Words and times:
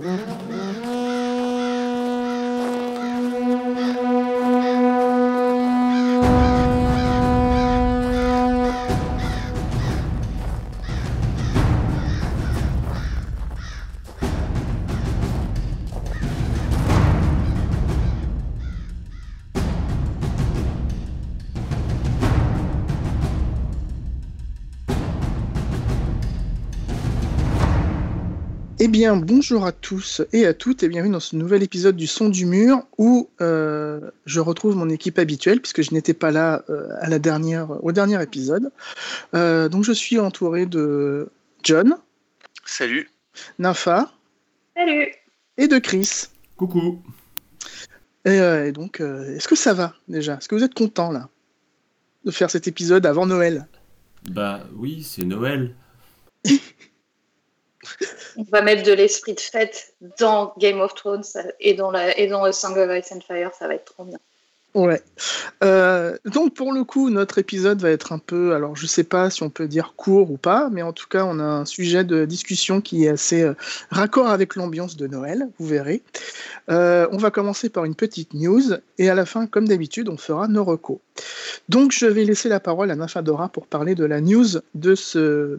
Yeah. 0.00 0.77
Eh 28.80 28.86
bien, 28.86 29.16
bonjour 29.16 29.66
à 29.66 29.72
tous 29.72 30.22
et 30.32 30.46
à 30.46 30.54
toutes 30.54 30.84
et 30.84 30.88
bienvenue 30.88 31.12
dans 31.12 31.18
ce 31.18 31.34
nouvel 31.34 31.64
épisode 31.64 31.96
du 31.96 32.06
Son 32.06 32.28
du 32.28 32.46
Mur 32.46 32.86
où 32.96 33.28
euh, 33.40 34.12
je 34.24 34.38
retrouve 34.38 34.76
mon 34.76 34.88
équipe 34.88 35.18
habituelle 35.18 35.60
puisque 35.60 35.82
je 35.82 35.92
n'étais 35.92 36.14
pas 36.14 36.30
là 36.30 36.62
euh, 36.70 36.86
à 37.00 37.08
la 37.08 37.18
dernière, 37.18 37.84
au 37.84 37.90
dernier 37.90 38.22
épisode. 38.22 38.70
Euh, 39.34 39.68
donc 39.68 39.82
je 39.82 39.90
suis 39.90 40.20
entouré 40.20 40.64
de 40.64 41.28
John. 41.64 41.96
Salut. 42.64 43.10
Nympha. 43.58 44.12
Salut. 44.76 45.12
Et 45.56 45.66
de 45.66 45.78
Chris. 45.80 46.26
Coucou. 46.56 47.02
Et, 48.24 48.36
et 48.36 48.70
donc, 48.70 49.00
est-ce 49.00 49.48
que 49.48 49.56
ça 49.56 49.74
va 49.74 49.94
déjà? 50.06 50.34
Est-ce 50.34 50.48
que 50.48 50.54
vous 50.54 50.62
êtes 50.62 50.74
content 50.74 51.10
là 51.10 51.28
de 52.24 52.30
faire 52.30 52.48
cet 52.48 52.68
épisode 52.68 53.06
avant 53.06 53.26
Noël? 53.26 53.66
Bah 54.30 54.60
oui, 54.76 55.02
c'est 55.02 55.24
Noël. 55.24 55.74
On 58.36 58.44
va 58.50 58.62
mettre 58.62 58.82
de 58.82 58.92
l'esprit 58.92 59.34
de 59.34 59.40
fête 59.40 59.94
dans 60.18 60.54
Game 60.58 60.80
of 60.80 60.94
Thrones 60.94 61.24
et 61.60 61.74
dans, 61.74 61.90
la, 61.90 62.12
Song 62.52 62.76
of 62.76 62.90
Ice 62.96 63.12
and 63.12 63.20
Fire, 63.26 63.50
ça 63.58 63.68
va 63.68 63.74
être 63.74 63.86
trop 63.86 64.04
bien. 64.04 64.18
Ouais. 64.74 65.02
Euh, 65.64 66.16
donc 66.26 66.54
pour 66.54 66.72
le 66.72 66.84
coup, 66.84 67.08
notre 67.08 67.38
épisode 67.38 67.80
va 67.80 67.90
être 67.90 68.12
un 68.12 68.18
peu, 68.18 68.54
alors 68.54 68.76
je 68.76 68.86
sais 68.86 69.02
pas 69.02 69.30
si 69.30 69.42
on 69.42 69.50
peut 69.50 69.66
dire 69.66 69.94
court 69.96 70.30
ou 70.30 70.36
pas, 70.36 70.68
mais 70.70 70.82
en 70.82 70.92
tout 70.92 71.08
cas, 71.08 71.24
on 71.24 71.40
a 71.40 71.42
un 71.42 71.64
sujet 71.64 72.04
de 72.04 72.26
discussion 72.26 72.80
qui 72.80 73.06
est 73.06 73.08
assez 73.08 73.42
euh, 73.42 73.54
raccord 73.90 74.28
avec 74.28 74.56
l'ambiance 74.56 74.96
de 74.96 75.06
Noël, 75.06 75.48
vous 75.58 75.66
verrez. 75.66 76.02
Euh, 76.70 77.08
on 77.12 77.16
va 77.16 77.30
commencer 77.30 77.70
par 77.70 77.86
une 77.86 77.94
petite 77.94 78.34
news 78.34 78.74
et 78.98 79.08
à 79.08 79.14
la 79.14 79.24
fin, 79.24 79.46
comme 79.46 79.66
d'habitude, 79.66 80.10
on 80.10 80.18
fera 80.18 80.48
nos 80.48 80.64
recos. 80.64 80.98
Donc 81.68 81.92
je 81.92 82.06
vais 82.06 82.24
laisser 82.24 82.50
la 82.50 82.60
parole 82.60 82.90
à 82.90 82.94
Nafadora 82.94 83.48
pour 83.48 83.66
parler 83.66 83.94
de 83.94 84.04
la 84.04 84.20
news 84.20 84.60
de 84.74 84.94
ce 84.94 85.58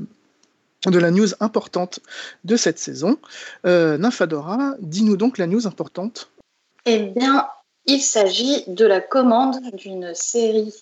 de 0.85 0.99
la 0.99 1.11
news 1.11 1.29
importante 1.39 1.99
de 2.43 2.55
cette 2.55 2.79
saison. 2.79 3.17
Euh, 3.65 3.97
Nymphadora, 3.97 4.75
dis-nous 4.79 5.17
donc 5.17 5.37
la 5.37 5.47
news 5.47 5.67
importante. 5.67 6.29
Eh 6.85 6.99
bien, 6.99 7.47
il 7.85 8.01
s'agit 8.01 8.63
de 8.67 8.85
la 8.85 9.01
commande 9.01 9.59
d'une 9.73 10.13
série 10.15 10.73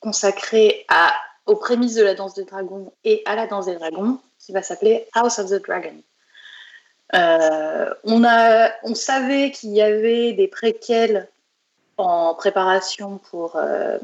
consacrée 0.00 0.86
aux 1.46 1.56
prémices 1.56 1.94
de 1.94 2.02
la 2.02 2.14
danse 2.14 2.34
des 2.34 2.44
dragons 2.44 2.92
et 3.04 3.22
à 3.26 3.36
la 3.36 3.46
danse 3.46 3.66
des 3.66 3.76
dragons, 3.76 4.18
qui 4.38 4.52
va 4.52 4.62
s'appeler 4.62 5.06
House 5.14 5.38
of 5.38 5.50
the 5.50 5.64
Dragon. 5.64 5.94
Euh, 7.14 7.94
on, 8.04 8.24
a, 8.24 8.70
on 8.82 8.94
savait 8.94 9.52
qu'il 9.52 9.70
y 9.70 9.80
avait 9.80 10.32
des 10.32 10.48
préquels 10.48 11.28
en 11.98 12.34
préparation 12.34 13.18
pour, 13.30 13.56
euh, 13.56 13.98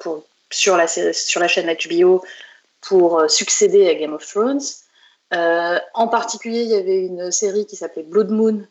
pour, 0.00 0.24
sur, 0.50 0.76
la, 0.76 0.88
sur 0.88 1.40
la 1.40 1.48
chaîne 1.48 1.72
HBO 1.72 2.24
pour 2.86 3.18
euh, 3.18 3.28
succéder 3.28 3.88
à 3.88 3.94
Game 3.94 4.14
of 4.14 4.26
Thrones. 4.26 4.60
Euh, 5.34 5.78
en 5.94 6.08
particulier, 6.08 6.62
il 6.62 6.68
y 6.68 6.74
avait 6.74 7.00
une 7.00 7.30
série 7.30 7.66
qui 7.66 7.76
s'appelait 7.76 8.04
Blood 8.04 8.30
Moon, 8.30 8.64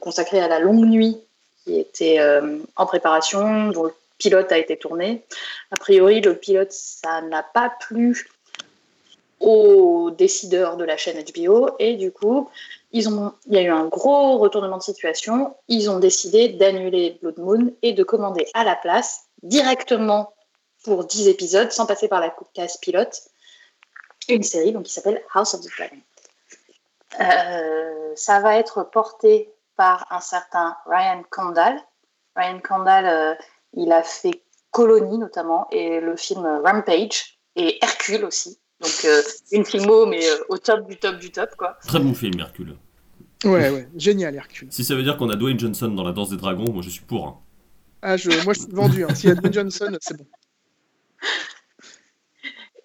consacrée 0.00 0.40
à 0.40 0.48
la 0.48 0.58
longue 0.58 0.86
nuit, 0.86 1.20
qui 1.64 1.78
était 1.78 2.18
euh, 2.18 2.58
en 2.76 2.86
préparation, 2.86 3.68
dont 3.68 3.84
le 3.84 3.94
pilote 4.18 4.50
a 4.50 4.58
été 4.58 4.76
tourné. 4.76 5.24
A 5.70 5.76
priori, 5.76 6.20
le 6.20 6.34
pilote, 6.36 6.72
ça 6.72 7.22
n'a 7.22 7.42
pas 7.42 7.72
plu 7.80 8.28
aux 9.38 10.10
décideurs 10.10 10.76
de 10.76 10.84
la 10.84 10.96
chaîne 10.96 11.22
HBO, 11.34 11.70
et 11.78 11.96
du 11.96 12.12
coup, 12.12 12.50
ils 12.92 13.08
ont, 13.08 13.32
il 13.46 13.54
y 13.54 13.58
a 13.58 13.62
eu 13.62 13.70
un 13.70 13.86
gros 13.86 14.36
retournement 14.36 14.76
de 14.78 14.82
situation. 14.82 15.54
Ils 15.68 15.88
ont 15.90 15.98
décidé 15.98 16.48
d'annuler 16.48 17.18
Blood 17.22 17.38
Moon 17.38 17.72
et 17.82 17.92
de 17.92 18.02
commander 18.02 18.46
à 18.52 18.64
la 18.64 18.74
place, 18.74 19.22
directement 19.42 20.34
pour 20.82 21.04
10 21.04 21.28
épisodes, 21.28 21.70
sans 21.70 21.86
passer 21.86 22.08
par 22.08 22.20
la 22.20 22.34
case 22.52 22.76
pilote, 22.78 23.22
une 24.28 24.42
série 24.42 24.72
donc, 24.72 24.84
qui 24.84 24.92
s'appelle 24.92 25.22
House 25.34 25.54
of 25.54 25.60
the 25.62 25.68
Dragon. 25.76 25.96
Euh, 27.20 28.12
ça 28.14 28.40
va 28.40 28.56
être 28.56 28.84
porté 28.84 29.50
par 29.76 30.06
un 30.10 30.20
certain 30.20 30.76
Ryan 30.86 31.22
Condal. 31.30 31.80
Ryan 32.36 32.60
Condal, 32.60 33.06
euh, 33.06 33.34
il 33.74 33.92
a 33.92 34.02
fait 34.02 34.42
Colony 34.70 35.18
notamment 35.18 35.66
et 35.72 36.00
le 36.00 36.16
film 36.16 36.46
Rampage 36.64 37.38
et 37.56 37.78
Hercule 37.82 38.24
aussi. 38.24 38.58
Donc 38.80 39.04
euh, 39.04 39.22
une 39.52 39.64
filmo 39.64 40.06
mais 40.06 40.22
au 40.48 40.58
top 40.58 40.86
du 40.86 40.96
top 40.96 41.16
du 41.16 41.32
top 41.32 41.56
quoi. 41.56 41.76
Très 41.86 41.98
bon 41.98 42.14
film 42.14 42.38
Hercule. 42.38 42.76
Ouais 43.44 43.70
ouais, 43.70 43.88
génial 43.96 44.36
Hercule. 44.36 44.68
Si 44.70 44.84
ça 44.84 44.94
veut 44.94 45.02
dire 45.02 45.16
qu'on 45.16 45.28
a 45.30 45.36
Dwayne 45.36 45.58
Johnson 45.58 45.88
dans 45.88 46.04
la 46.04 46.12
danse 46.12 46.30
des 46.30 46.36
dragons, 46.36 46.72
moi 46.72 46.82
je 46.82 46.90
suis 46.90 47.04
pour. 47.04 47.26
Hein. 47.26 47.38
Ah 48.02 48.16
je, 48.16 48.30
moi 48.44 48.54
je 48.54 48.60
suis 48.60 48.72
vendu. 48.72 49.04
Hein. 49.04 49.14
S'il 49.14 49.30
y 49.30 49.32
a 49.32 49.34
Dwayne 49.34 49.52
Johnson, 49.52 49.96
c'est 50.00 50.16
bon. 50.16 50.26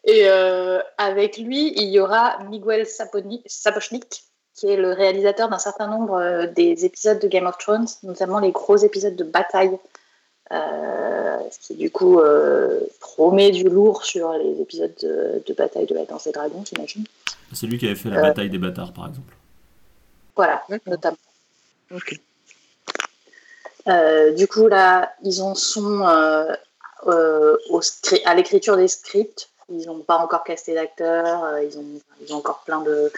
Et 0.06 0.30
euh, 0.30 0.80
avec 0.98 1.38
lui, 1.38 1.74
il 1.76 1.90
y 1.90 2.00
aura 2.00 2.38
Miguel 2.44 2.86
Sapochnik, 2.86 4.24
qui 4.56 4.68
est 4.68 4.78
le 4.78 4.94
réalisateur 4.94 5.50
d'un 5.50 5.60
certain 5.60 5.88
nombre 5.88 6.16
euh, 6.16 6.48
des 6.48 6.86
épisodes 6.86 7.20
de 7.20 7.28
Game 7.28 7.46
of 7.46 7.58
Thrones, 7.58 7.88
notamment 8.04 8.40
les 8.40 8.52
gros 8.52 8.78
épisodes 8.78 9.16
de 9.16 9.24
bataille, 9.24 9.78
euh, 10.52 11.38
ce 11.52 11.60
qui 11.60 11.76
du 11.76 11.92
coup 11.92 12.20
euh, 12.20 12.80
promet 13.00 13.52
du 13.52 13.64
lourd 13.66 14.06
sur 14.06 14.32
les 14.34 14.62
épisodes 14.62 14.94
de, 15.02 15.44
de, 15.46 15.54
bataille 15.54 15.88
de 15.88 15.96
la 15.96 16.06
Danse 16.06 16.24
des 16.24 16.32
Dragons, 16.32 16.64
j'imagine. 16.64 17.04
C'est 17.52 17.68
lui 17.68 17.78
qui 17.78 17.86
avait 17.86 17.96
fait 17.96 18.10
la 18.10 18.22
bataille 18.22 18.50
des 18.50 18.58
bâtards, 18.58 18.94
par 18.94 19.08
exemple. 19.08 19.36
Voilà, 20.36 20.64
notamment. 20.86 21.18
Okay. 21.92 22.20
du 24.36 24.48
coup, 24.48 24.68
là, 24.68 25.14
ils 25.24 25.42
en 25.42 25.56
sont 25.56 26.02
au 27.06 27.82
à 28.26 28.36
l'écriture 28.36 28.78
des 28.78 28.88
scripts 28.88 29.50
ils 29.70 29.88
n'ont 29.88 30.02
pas 30.02 30.18
encore 30.18 30.44
casté 30.44 30.74
d'acteurs, 30.74 31.44
euh, 31.44 31.64
ils, 31.64 31.78
ont, 31.78 32.36
encore 32.36 32.62
plein 32.62 32.82
de, 32.82 33.12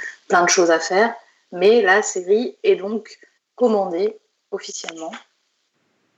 choses 0.47 0.71
à 0.71 0.79
faire. 0.79 1.13
Mais 1.51 1.81
la 1.81 2.01
série 2.01 2.57
est 2.63 2.75
donc 2.75 3.19
commandée 3.55 4.17
officiellement. 4.51 5.11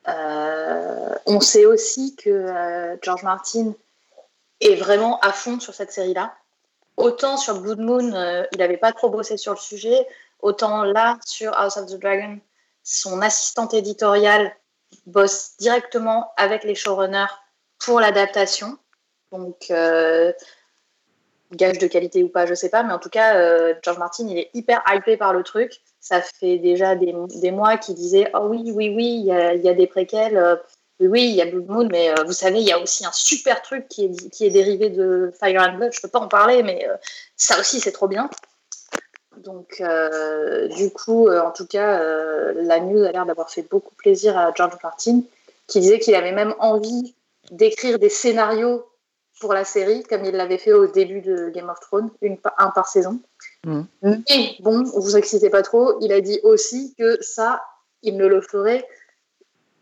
Euh, 0.08 1.16
on 1.26 1.40
sait 1.40 1.66
aussi 1.66 2.16
que 2.16 2.30
euh, 2.30 2.98
George 3.02 3.24
Martin 3.24 3.74
est 4.62 4.76
vraiment 4.76 5.20
à 5.20 5.32
fond 5.32 5.60
sur 5.60 5.74
cette 5.74 5.92
série-là. 5.92 6.34
Autant 6.98 7.38
sur 7.38 7.62
Blood 7.62 7.80
Moon, 7.80 8.46
il 8.52 8.58
n'avait 8.58 8.78
pas 8.78 8.92
trop 8.92 9.10
bossé 9.10 9.38
sur 9.38 9.54
le 9.54 9.60
sujet, 9.60 10.06
autant 10.42 10.84
là, 10.84 11.18
sur 11.26 11.58
House 11.58 11.78
of 11.78 11.86
the 11.86 11.98
Dragon, 11.98 12.40
son 12.84 13.22
assistante 13.22 13.74
éditoriale 13.74 14.54
bosse 15.06 15.54
directement 15.60 16.32
avec 16.36 16.64
les 16.64 16.76
showrunners 16.76 17.32
pour 17.78 18.02
l'adaptation. 18.02 18.78
Donc, 19.32 19.68
euh, 19.70 20.32
gage 21.52 21.78
de 21.78 21.88
qualité 21.88 22.24
ou 22.24 22.30
pas, 22.30 22.46
je 22.46 22.54
sais 22.54 22.70
pas, 22.70 22.84
mais 22.84 22.94
en 22.94 23.00
tout 23.00 23.10
cas, 23.10 23.36
euh, 23.38 23.74
George 23.84 24.00
Martin, 24.00 24.28
il 24.28 24.38
est 24.38 24.50
hyper 24.54 24.84
hypé 24.88 25.18
par 25.18 25.34
le 25.34 25.44
truc. 25.44 25.82
Ça 26.00 26.22
fait 26.22 26.58
déjà 26.58 26.96
des, 26.96 27.14
des 27.36 27.52
mois 27.52 27.78
qu'il 27.78 27.96
disait 27.96 28.32
Oh 28.34 28.48
oui, 28.50 28.72
oui, 28.74 28.94
oui, 28.96 29.24
il 29.26 29.26
y 29.26 29.32
a, 29.70 29.74
des 29.74 29.88
préquels. 29.88 30.38
Euh, 30.38 30.56
oui, 31.00 31.30
il 31.30 31.36
y 31.36 31.42
a 31.42 31.46
Blood 31.46 31.68
Moon, 31.68 31.88
mais 31.90 32.14
vous 32.26 32.34
savez, 32.34 32.60
il 32.60 32.68
y 32.68 32.74
a 32.74 32.80
aussi 32.80 33.06
un 33.06 33.12
super 33.14 33.62
truc 33.62 33.88
qui 33.88 34.06
est, 34.06 34.30
qui 34.32 34.46
est 34.46 34.50
dérivé 34.50 34.90
de 34.90 35.32
Fire 35.40 35.62
and 35.62 35.78
Blood. 35.78 35.94
Je 35.94 36.02
peux 36.02 36.10
pas 36.10 36.20
en 36.20 36.28
parler, 36.28 36.62
mais 36.62 36.86
ça 37.38 37.58
aussi, 37.58 37.80
c'est 37.80 37.94
trop 37.94 38.10
bien. 38.10 38.30
Donc, 39.38 39.82
du 40.76 40.92
coup, 40.92 41.30
en 41.30 41.52
tout 41.52 41.68
cas, 41.68 42.04
la 42.54 42.82
news 42.82 43.02
a 43.04 43.14
l'air 43.14 43.26
d'avoir 43.26 43.50
fait 43.50 43.62
beaucoup 43.62 43.96
plaisir 43.96 44.38
à 44.38 44.52
George 44.54 44.76
Martin, 44.84 45.22
qui 45.68 45.80
disait 45.80 46.00
qu'il 46.00 46.16
avait 46.16 46.34
même 46.34 46.54
envie 46.60 47.16
d'écrire 47.52 47.98
des 47.98 48.10
scénarios 48.10 48.89
pour 49.40 49.54
la 49.54 49.64
série, 49.64 50.04
comme 50.04 50.26
il 50.26 50.32
l'avait 50.32 50.58
fait 50.58 50.74
au 50.74 50.88
début 50.88 51.22
de 51.22 51.50
Game 51.50 51.70
of 51.70 51.80
Thrones, 51.80 52.10
une, 52.22 52.38
un 52.58 52.70
par 52.72 52.88
saison. 52.88 53.22
Mmh. 53.64 53.82
Mais 54.04 54.56
bon, 54.60 54.84
vous 54.84 55.18
excitez 55.18 55.50
pas 55.50 55.62
trop, 55.62 55.98
il 56.02 56.12
a 56.12 56.22
dit 56.22 56.40
aussi 56.44 56.94
que 56.98 57.18
ça, 57.22 57.64
il 58.04 58.18
ne 58.18 58.28
le 58.28 58.42
ferait 58.42 58.86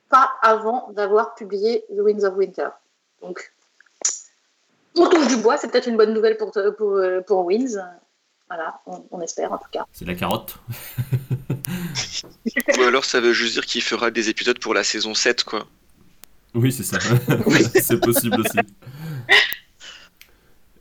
pas 0.09 0.31
avant 0.41 0.91
d'avoir 0.91 1.35
publié 1.35 1.85
The 1.89 1.99
Winds 1.99 2.23
of 2.23 2.35
Winter. 2.35 2.69
Donc, 3.21 3.51
on 4.95 5.09
touche 5.09 5.27
du 5.27 5.37
bois, 5.37 5.57
c'est 5.57 5.69
peut-être 5.69 5.87
une 5.87 5.97
bonne 5.97 6.13
nouvelle 6.13 6.37
pour, 6.37 6.51
pour, 6.51 6.99
pour 7.25 7.45
Winds. 7.45 7.77
Voilà, 8.49 8.79
on, 8.85 9.03
on, 9.11 9.19
espère 9.19 9.51
en 9.51 9.57
tout 9.57 9.69
cas. 9.69 9.85
C'est 9.91 10.05
la 10.05 10.15
carotte. 10.15 10.57
Ou 12.79 12.81
alors 12.83 13.03
ça 13.03 13.19
veut 13.19 13.33
juste 13.33 13.53
dire 13.55 13.65
qu'il 13.65 13.81
fera 13.81 14.09
des 14.09 14.29
épisodes 14.29 14.57
pour 14.59 14.73
la 14.73 14.85
saison 14.85 15.13
7, 15.13 15.43
quoi. 15.43 15.67
Oui, 16.53 16.71
c'est 16.71 16.83
ça. 16.83 16.97
c'est 17.81 17.99
possible 17.99 18.39
aussi. 18.39 18.57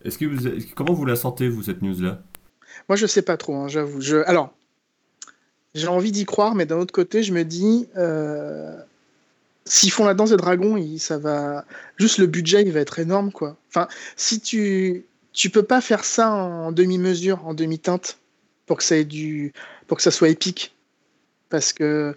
Est-ce 0.05 0.19
que 0.19 0.25
vous, 0.25 0.49
comment 0.75 0.93
vous 0.93 1.05
la 1.05 1.17
sentez 1.17 1.49
vous 1.49 1.65
cette 1.65 1.83
news 1.83 2.01
là 2.01 2.23
Moi 2.89 2.97
je 2.97 3.07
sais 3.07 3.23
pas 3.23 3.37
trop, 3.37 3.57
hein, 3.57 3.69
j'avoue. 3.69 4.01
Alors, 4.27 4.55
j'ai 5.75 5.89
envie 5.89 6.13
d'y 6.13 6.25
croire, 6.25 6.55
mais 6.55 6.65
d'un 6.65 6.79
autre 6.79 6.93
côté, 6.93 7.23
je 7.23 7.33
me 7.33 7.45
dis, 7.45 7.89
euh, 7.97 8.77
s'ils 9.67 9.91
font 9.91 10.07
la 10.07 10.15
danse 10.15 10.31
des 10.31 10.37
dragons, 10.37 10.83
ça 10.99 11.19
va, 11.19 11.67
juste 11.99 12.19
le 12.19 12.27
budget, 12.27 12.63
il 12.63 12.73
va 12.73 12.81
être 12.81 12.99
énorme, 12.99 13.31
quoi. 13.31 13.57
Enfin, 13.69 13.89
si 14.17 14.41
tu, 14.41 15.05
tu 15.33 15.51
peux 15.51 15.65
pas 15.65 15.83
faire 15.83 16.05
ça 16.05 16.33
en 16.33 16.73
demi-mesure, 16.73 17.47
en 17.47 17.53
demi-teinte, 17.53 18.19
pour 18.65 18.79
que 18.79 18.85
ça 18.85 18.97
ait 18.97 19.05
du, 19.05 19.53
pour 19.87 19.99
que 19.99 20.03
ça 20.03 20.11
soit 20.11 20.31
épique, 20.31 20.75
parce 21.51 21.73
que 21.73 22.17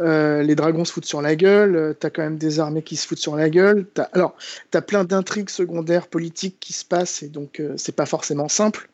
euh, 0.00 0.42
les 0.42 0.54
dragons 0.54 0.84
se 0.84 0.92
foutent 0.92 1.04
sur 1.04 1.22
la 1.22 1.34
gueule, 1.34 1.76
euh, 1.76 1.92
t'as 1.92 2.10
quand 2.10 2.22
même 2.22 2.38
des 2.38 2.60
armées 2.60 2.82
qui 2.82 2.96
se 2.96 3.06
foutent 3.06 3.18
sur 3.18 3.34
la 3.34 3.50
gueule. 3.50 3.86
Alors, 4.12 4.36
t'as 4.70 4.80
plein 4.80 5.02
d'intrigues 5.02 5.50
secondaires 5.50 6.06
politiques 6.06 6.58
qui 6.60 6.72
se 6.72 6.84
passent 6.84 7.22
et 7.24 7.28
donc 7.28 7.58
euh, 7.58 7.74
c'est 7.76 7.94
pas 7.94 8.06
forcément 8.06 8.48
simple. 8.48 8.88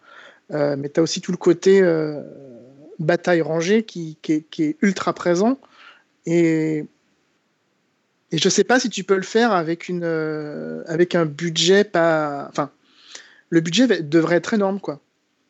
Euh, 0.52 0.76
mais 0.78 0.88
t'as 0.88 1.02
aussi 1.02 1.20
tout 1.20 1.32
le 1.32 1.36
côté 1.36 1.82
bataille 2.98 3.42
rangée 3.42 3.82
qui, 3.82 4.18
est, 4.28 4.76
ultra 4.82 5.12
présent. 5.12 5.58
Et, 6.26 6.86
et 8.30 8.38
je 8.38 8.48
sais 8.48 8.64
pas 8.64 8.80
si 8.80 8.88
tu 8.88 9.04
peux 9.04 9.16
le 9.16 9.22
faire 9.22 9.52
avec, 9.52 9.90
un 9.90 11.26
budget 11.26 11.84
pas. 11.84 12.46
Enfin, 12.50 12.70
le 13.50 13.60
budget 13.60 14.02
devrait 14.02 14.36
être 14.36 14.54
énorme, 14.54 14.80
quoi. 14.80 15.00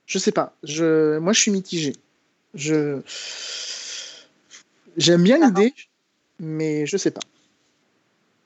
Je 0.06 0.18
sais 0.18 0.32
pas. 0.32 0.56
Moi, 0.62 1.32
je 1.32 1.40
suis 1.40 1.50
mitigé. 1.50 1.94
Je. 2.54 3.00
J'aime 4.96 5.22
bien 5.22 5.38
l'idée, 5.38 5.74
mais 6.38 6.86
je 6.86 6.96
sais 6.96 7.10
pas. 7.10 7.20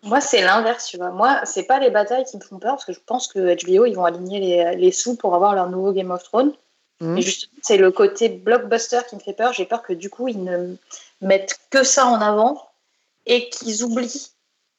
Moi, 0.02 0.20
c'est 0.20 0.42
l'inverse, 0.42 0.86
tu 0.86 0.96
vois. 0.96 1.10
Moi, 1.10 1.40
c'est 1.44 1.64
pas 1.64 1.80
les 1.80 1.90
batailles 1.90 2.24
qui 2.24 2.36
me 2.36 2.42
font 2.42 2.58
peur, 2.58 2.74
parce 2.74 2.84
que 2.84 2.92
je 2.92 3.00
pense 3.04 3.26
que 3.26 3.38
HBO, 3.38 3.84
ils 3.84 3.94
vont 3.94 4.04
aligner 4.04 4.40
les, 4.40 4.76
les 4.76 4.92
sous 4.92 5.16
pour 5.16 5.34
avoir 5.34 5.54
leur 5.54 5.68
nouveau 5.68 5.92
Game 5.92 6.10
of 6.10 6.22
Thrones. 6.22 6.52
Mmh. 7.00 7.18
Et 7.18 7.22
justement, 7.22 7.52
c'est 7.62 7.76
le 7.76 7.90
côté 7.90 8.28
blockbuster 8.28 9.00
qui 9.08 9.16
me 9.16 9.20
fait 9.20 9.32
peur. 9.32 9.52
J'ai 9.52 9.66
peur 9.66 9.82
que 9.82 9.92
du 9.92 10.10
coup, 10.10 10.28
ils 10.28 10.42
ne 10.42 10.76
mettent 11.20 11.58
que 11.70 11.82
ça 11.84 12.06
en 12.06 12.20
avant 12.20 12.68
et 13.26 13.48
qu'ils 13.50 13.84
oublient 13.84 14.30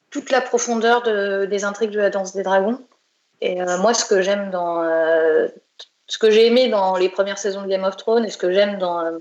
toute 0.09 0.31
la 0.31 0.41
profondeur 0.41 1.03
de, 1.03 1.45
des 1.45 1.63
intrigues 1.63 1.91
de 1.91 1.99
la 1.99 2.09
danse 2.09 2.33
des 2.33 2.43
dragons. 2.43 2.79
Et 3.41 3.61
euh, 3.61 3.77
moi, 3.77 3.93
ce 3.93 4.05
que 4.05 4.21
j'aime 4.21 4.51
dans. 4.51 4.83
Euh, 4.83 5.47
ce 6.09 6.17
que 6.17 6.29
j'ai 6.29 6.47
aimé 6.47 6.67
dans 6.67 6.97
les 6.97 7.07
premières 7.07 7.37
saisons 7.37 7.61
de 7.61 7.67
Game 7.67 7.85
of 7.85 7.95
Thrones 7.95 8.25
et 8.25 8.29
ce 8.29 8.37
que 8.37 8.51
j'aime 8.51 8.77
dans. 8.77 8.99
Euh, 8.99 9.19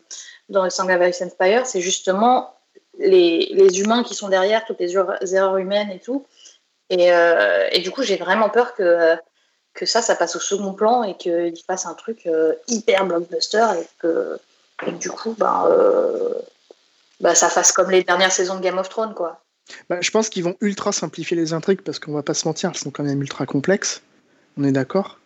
dans 0.49 0.64
le 0.64 0.70
Song 0.70 0.90
of 0.90 1.08
Ice 1.08 1.23
and 1.23 1.64
c'est 1.64 1.81
justement 1.81 2.55
les, 2.99 3.50
les, 3.52 3.81
humains 3.81 4.02
qui 4.02 4.14
sont 4.14 4.29
derrière, 4.29 4.64
toutes 4.64 4.81
les 4.81 4.96
erreurs 4.96 5.58
humaines 5.58 5.90
et 5.90 6.00
tout. 6.00 6.26
Et, 6.90 7.12
euh, 7.12 7.69
et 7.70 7.81
du 7.81 7.90
coup, 7.90 8.02
j'ai 8.02 8.17
vraiment 8.17 8.49
peur 8.49 8.75
que, 8.75 9.17
que 9.75 9.87
ça, 9.87 10.02
ça 10.02 10.17
passe 10.17 10.37
au 10.37 10.40
second 10.40 10.73
plan 10.73 11.02
et 11.02 11.17
qu'ils 11.17 11.62
fassent 11.67 11.87
un 11.87 11.94
truc 11.94 12.26
euh, 12.26 12.55
hyper 12.67 13.06
blockbuster 13.06 13.67
et 13.81 13.87
que, 13.99 14.38
et 14.87 14.93
que 14.93 14.96
du 14.96 15.11
coup, 15.11 15.37
euh, 15.41 16.34
bah, 17.20 17.34
ça 17.34 17.49
fasse 17.50 17.73
comme 17.73 17.91
les 17.91 18.02
dernières 18.02 18.32
saisons 18.32 18.56
de 18.56 18.61
Game 18.61 18.79
of 18.79 18.88
Thrones, 18.88 19.14
quoi. 19.14 19.43
Bah, 19.91 19.99
je 20.00 20.11
pense 20.11 20.31
qu'ils 20.31 20.44
vont 20.44 20.56
ultra 20.62 20.93
simplifier 20.93 21.37
les 21.37 21.52
intrigues 21.52 21.82
parce 21.82 21.99
qu'on 21.99 22.12
va 22.12 22.23
pas 22.23 22.32
se 22.32 22.49
mentir, 22.49 22.70
elles 22.70 22.79
sont 22.79 22.91
quand 22.91 23.05
même 23.05 23.20
ultra 23.20 23.44
complexes. 23.44 24.02
On 24.56 24.64
est 24.64 24.73
d'accord. 24.73 25.19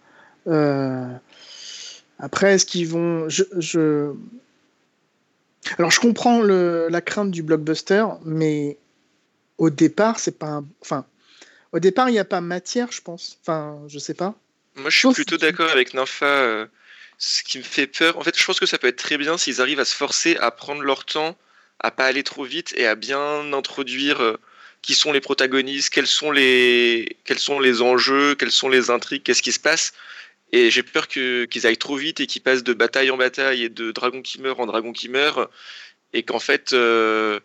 Après, 2.22 2.54
est-ce 2.54 2.64
qu'ils 2.64 2.88
vont. 2.88 3.28
Je, 3.28 3.42
je, 3.58 4.12
alors, 5.76 5.90
je 5.90 5.98
comprends 5.98 6.40
le, 6.40 6.86
la 6.88 7.00
crainte 7.00 7.32
du 7.32 7.42
blockbuster, 7.42 8.04
mais 8.24 8.78
au 9.58 9.70
départ, 9.70 10.20
c'est 10.20 10.38
pas 10.38 10.46
un... 10.46 10.64
Enfin, 10.80 11.04
au 11.72 11.80
départ, 11.80 12.08
il 12.08 12.12
n'y 12.12 12.20
a 12.20 12.24
pas 12.24 12.40
matière, 12.40 12.92
je 12.92 13.02
pense. 13.02 13.38
Enfin, 13.42 13.80
je 13.88 13.98
sais 13.98 14.14
pas. 14.14 14.36
Moi, 14.76 14.88
je 14.88 14.98
suis 14.98 15.12
plutôt 15.12 15.36
d'accord 15.36 15.70
avec 15.70 15.94
Nympha. 15.94 16.26
Euh, 16.26 16.66
ce 17.18 17.42
qui 17.42 17.58
me 17.58 17.64
fait 17.64 17.88
peur, 17.88 18.16
en 18.16 18.22
fait, 18.22 18.38
je 18.38 18.44
pense 18.44 18.60
que 18.60 18.66
ça 18.66 18.78
peut 18.78 18.86
être 18.86 18.96
très 18.96 19.18
bien 19.18 19.36
s'ils 19.36 19.60
arrivent 19.60 19.80
à 19.80 19.84
se 19.84 19.96
forcer 19.96 20.36
à 20.36 20.52
prendre 20.52 20.82
leur 20.82 21.04
temps, 21.04 21.36
à 21.80 21.90
pas 21.90 22.06
aller 22.06 22.22
trop 22.22 22.44
vite 22.44 22.72
et 22.76 22.86
à 22.86 22.94
bien 22.94 23.52
introduire 23.52 24.22
euh, 24.22 24.38
qui 24.80 24.94
sont 24.94 25.10
les 25.10 25.20
protagonistes, 25.20 25.90
quels 25.90 26.06
sont 26.06 26.30
les, 26.30 27.16
quels 27.24 27.40
sont 27.40 27.58
les 27.58 27.82
enjeux, 27.82 28.36
quelles 28.36 28.52
sont 28.52 28.68
les 28.68 28.90
intrigues, 28.90 29.24
qu'est-ce 29.24 29.42
qui 29.42 29.52
se 29.52 29.60
passe. 29.60 29.92
Et 30.52 30.70
j'ai 30.70 30.82
peur 30.82 31.08
que, 31.08 31.46
qu'ils 31.46 31.66
aillent 31.66 31.78
trop 31.78 31.96
vite 31.96 32.20
et 32.20 32.26
qu'ils 32.26 32.42
passent 32.42 32.62
de 32.62 32.74
bataille 32.74 33.10
en 33.10 33.16
bataille 33.16 33.64
et 33.64 33.68
de 33.70 33.90
dragon 33.90 34.20
qui 34.20 34.40
meurt 34.40 34.60
en 34.60 34.66
dragon 34.66 34.92
qui 34.92 35.08
meurt. 35.08 35.50
Et 36.12 36.22
qu'en 36.22 36.38
fait, 36.38 36.74
euh, 36.74 37.40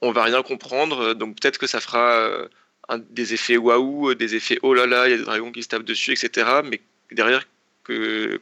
on 0.00 0.12
va 0.12 0.22
rien 0.24 0.42
comprendre. 0.42 1.14
Donc 1.14 1.40
peut-être 1.40 1.58
que 1.58 1.66
ça 1.66 1.80
fera 1.80 2.18
euh, 2.18 2.48
des 3.10 3.34
effets 3.34 3.56
waouh, 3.56 4.14
des 4.14 4.36
effets 4.36 4.58
oh 4.62 4.74
là 4.74 4.86
là, 4.86 5.08
il 5.08 5.10
y 5.10 5.14
a 5.14 5.18
des 5.18 5.24
dragons 5.24 5.50
qui 5.50 5.62
se 5.64 5.68
tapent 5.68 5.84
dessus, 5.84 6.12
etc. 6.12 6.60
Mais 6.64 6.80
derrière, 7.10 7.44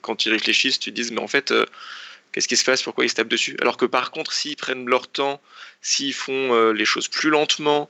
quand 0.03 0.27
ils 0.27 0.33
réfléchissent, 0.33 0.79
tu 0.79 0.91
te 0.91 0.95
dises, 0.95 1.13
mais 1.13 1.21
en 1.21 1.29
fait, 1.29 1.51
euh, 1.51 1.65
qu'est-ce 2.33 2.49
qui 2.49 2.57
se 2.57 2.65
passe? 2.65 2.83
Pourquoi 2.83 3.07
ils 3.07 3.09
se 3.09 3.15
tapent 3.15 3.29
dessus? 3.29 3.57
Alors 3.63 3.79
que 3.79 3.87
par 3.87 4.11
contre, 4.11 4.33
s'ils 4.33 4.57
prennent 4.57 4.87
leur 4.87 5.09
temps, 5.09 5.41
s'ils 5.81 6.13
font 6.13 6.55
euh, 6.55 6.73
les 6.73 6.85
choses 6.85 7.09
plus 7.09 7.31
lentement, 7.31 7.89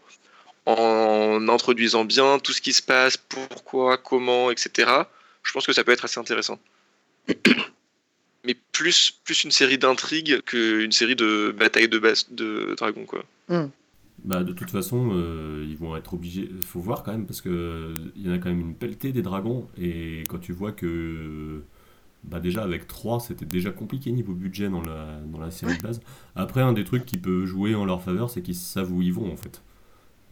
en 0.67 1.49
introduisant 1.49 2.05
bien 2.05 2.38
tout 2.38 2.53
ce 2.53 2.61
qui 2.61 2.73
se 2.73 2.82
passe, 2.82 3.17
pourquoi, 3.17 3.99
comment, 3.99 4.53
etc 4.53 5.03
je 5.42 5.52
pense 5.52 5.66
que 5.66 5.72
ça 5.72 5.84
peut 5.84 5.92
être 5.92 6.04
assez 6.04 6.20
intéressant. 6.20 6.58
Mais 8.44 8.56
plus, 8.72 9.20
plus 9.25 9.44
une 9.44 9.50
série 9.50 9.78
d'intrigues 9.78 10.40
qu'une 10.42 10.92
série 10.92 11.16
de 11.16 11.54
batailles 11.56 11.88
de, 11.88 11.98
base, 11.98 12.26
de 12.31 12.75
dragons, 12.76 13.04
quoi. 13.04 13.25
Mm. 13.48 13.66
Bah, 14.25 14.42
de 14.42 14.52
toute 14.52 14.70
façon, 14.70 15.10
euh, 15.14 15.66
ils 15.69 15.76
vont 15.76 15.96
être 15.96 16.14
obligés. 16.14 16.48
Il 16.50 16.62
faut 16.62 16.81
voir 16.81 17.02
quand 17.02 17.12
même, 17.12 17.26
parce 17.26 17.40
qu'il 17.40 18.12
y 18.16 18.28
en 18.28 18.32
a 18.32 18.38
quand 18.38 18.48
même 18.50 18.60
une 18.60 18.75
pelletée 18.75 19.12
des 19.12 19.22
dragons. 19.22 19.69
Et 19.78 20.25
quand 20.28 20.38
tu 20.38 20.52
vois 20.52 20.72
que. 20.72 21.62
Bah 22.22 22.38
déjà 22.38 22.62
avec 22.62 22.86
3 22.86 23.19
c'était 23.20 23.46
déjà 23.46 23.70
compliqué 23.70 24.12
niveau 24.12 24.34
budget 24.34 24.69
dans 24.69 24.82
la, 24.82 25.20
dans 25.25 25.40
la 25.40 25.50
série 25.50 25.78
de 25.78 25.82
base. 25.82 26.02
Après 26.36 26.60
un 26.60 26.75
des 26.75 26.84
trucs 26.84 27.06
qui 27.06 27.16
peut 27.16 27.46
jouer 27.46 27.75
en 27.75 27.86
leur 27.86 28.02
faveur 28.02 28.28
c'est 28.28 28.43
qu'ils 28.43 28.56
savent 28.56 28.93
où 28.93 29.00
ils 29.00 29.14
vont 29.14 29.32
en 29.32 29.38
fait 29.38 29.62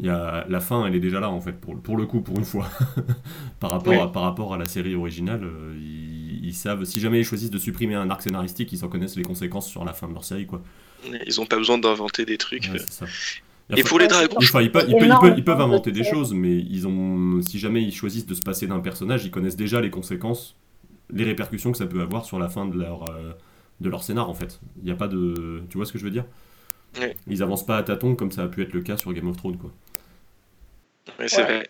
y 0.06 0.08
a, 0.08 0.46
la 0.48 0.60
fin, 0.60 0.86
elle 0.86 0.94
est 0.94 1.00
déjà 1.00 1.20
là 1.20 1.30
en 1.30 1.40
fait, 1.40 1.52
pour, 1.52 1.80
pour 1.80 1.96
le 1.96 2.06
coup, 2.06 2.20
pour 2.20 2.38
une 2.38 2.44
fois. 2.44 2.68
par, 3.60 3.70
rapport 3.70 3.92
oui. 3.92 3.98
à, 3.98 4.06
par 4.06 4.22
rapport 4.22 4.54
à 4.54 4.58
la 4.58 4.66
série 4.66 4.94
originale, 4.94 5.42
euh, 5.44 5.74
ils, 5.76 6.46
ils, 6.46 6.54
savent, 6.54 6.84
si 6.84 7.00
jamais 7.00 7.20
ils 7.20 7.24
choisissent 7.24 7.50
de 7.50 7.58
supprimer 7.58 7.94
un 7.94 8.08
arc 8.10 8.22
scénaristique, 8.22 8.72
ils 8.72 8.84
en 8.84 8.88
connaissent 8.88 9.16
les 9.16 9.24
conséquences 9.24 9.68
sur 9.68 9.84
la 9.84 9.92
fin 9.92 10.08
de 10.08 10.12
leur 10.12 10.24
série. 10.24 10.46
quoi. 10.46 10.62
Ils 11.04 11.34
n'ont 11.38 11.46
pas 11.46 11.56
besoin 11.56 11.78
d'inventer 11.78 12.24
des 12.24 12.38
trucs. 12.38 12.70
Ouais, 12.72 12.78
ça. 12.78 13.06
Et, 13.76 13.82
pour 13.82 13.98
les 13.98 14.08
dragons 14.08 14.36
enfin, 14.38 14.62
ils, 14.62 14.72
peuvent, 14.72 14.86
ils, 14.88 14.96
peuvent, 14.96 15.08
ils, 15.08 15.20
peuvent, 15.20 15.34
ils, 15.36 15.44
peuvent, 15.44 15.60
inventer 15.60 15.92
des 15.92 16.04
choses, 16.04 16.32
mais 16.32 16.56
ils 16.56 16.88
ont, 16.88 17.42
si 17.42 17.58
jamais 17.58 17.82
ils 17.82 17.92
choisissent 17.92 18.26
de 18.26 18.32
se 18.32 18.40
passer 18.40 18.66
d'un 18.66 18.80
personnage, 18.80 19.26
ils 19.26 19.30
connaissent 19.30 19.56
déjà 19.56 19.82
les 19.82 19.90
conséquences, 19.90 20.56
les 21.10 21.24
répercussions 21.24 21.72
que 21.72 21.76
ça 21.76 21.86
peut 21.86 22.00
avoir 22.00 22.24
sur 22.24 22.38
la 22.38 22.48
fin 22.48 22.64
de 22.64 22.78
leur, 22.78 23.10
euh, 23.10 23.32
de 23.80 23.90
leur 23.90 24.02
scénar 24.02 24.30
en 24.30 24.34
fait. 24.34 24.58
Il 24.78 24.84
n'y 24.84 24.90
a 24.90 24.94
pas 24.94 25.08
de. 25.08 25.62
Tu 25.68 25.76
vois 25.76 25.84
ce 25.84 25.92
que 25.92 25.98
je 25.98 26.04
veux 26.04 26.10
dire? 26.10 26.24
Ouais. 26.98 27.14
Ils 27.26 27.42
avancent 27.42 27.66
pas 27.66 27.76
à 27.76 27.82
tâtons 27.82 28.14
comme 28.14 28.32
ça 28.32 28.44
a 28.44 28.48
pu 28.48 28.62
être 28.62 28.72
le 28.72 28.80
cas 28.80 28.96
sur 28.96 29.12
Game 29.12 29.28
of 29.28 29.36
Thrones. 29.36 29.58
Quoi. 29.58 29.70
Ouais, 31.18 31.28
c'est 31.28 31.38
ouais. 31.38 31.44
vrai. 31.44 31.68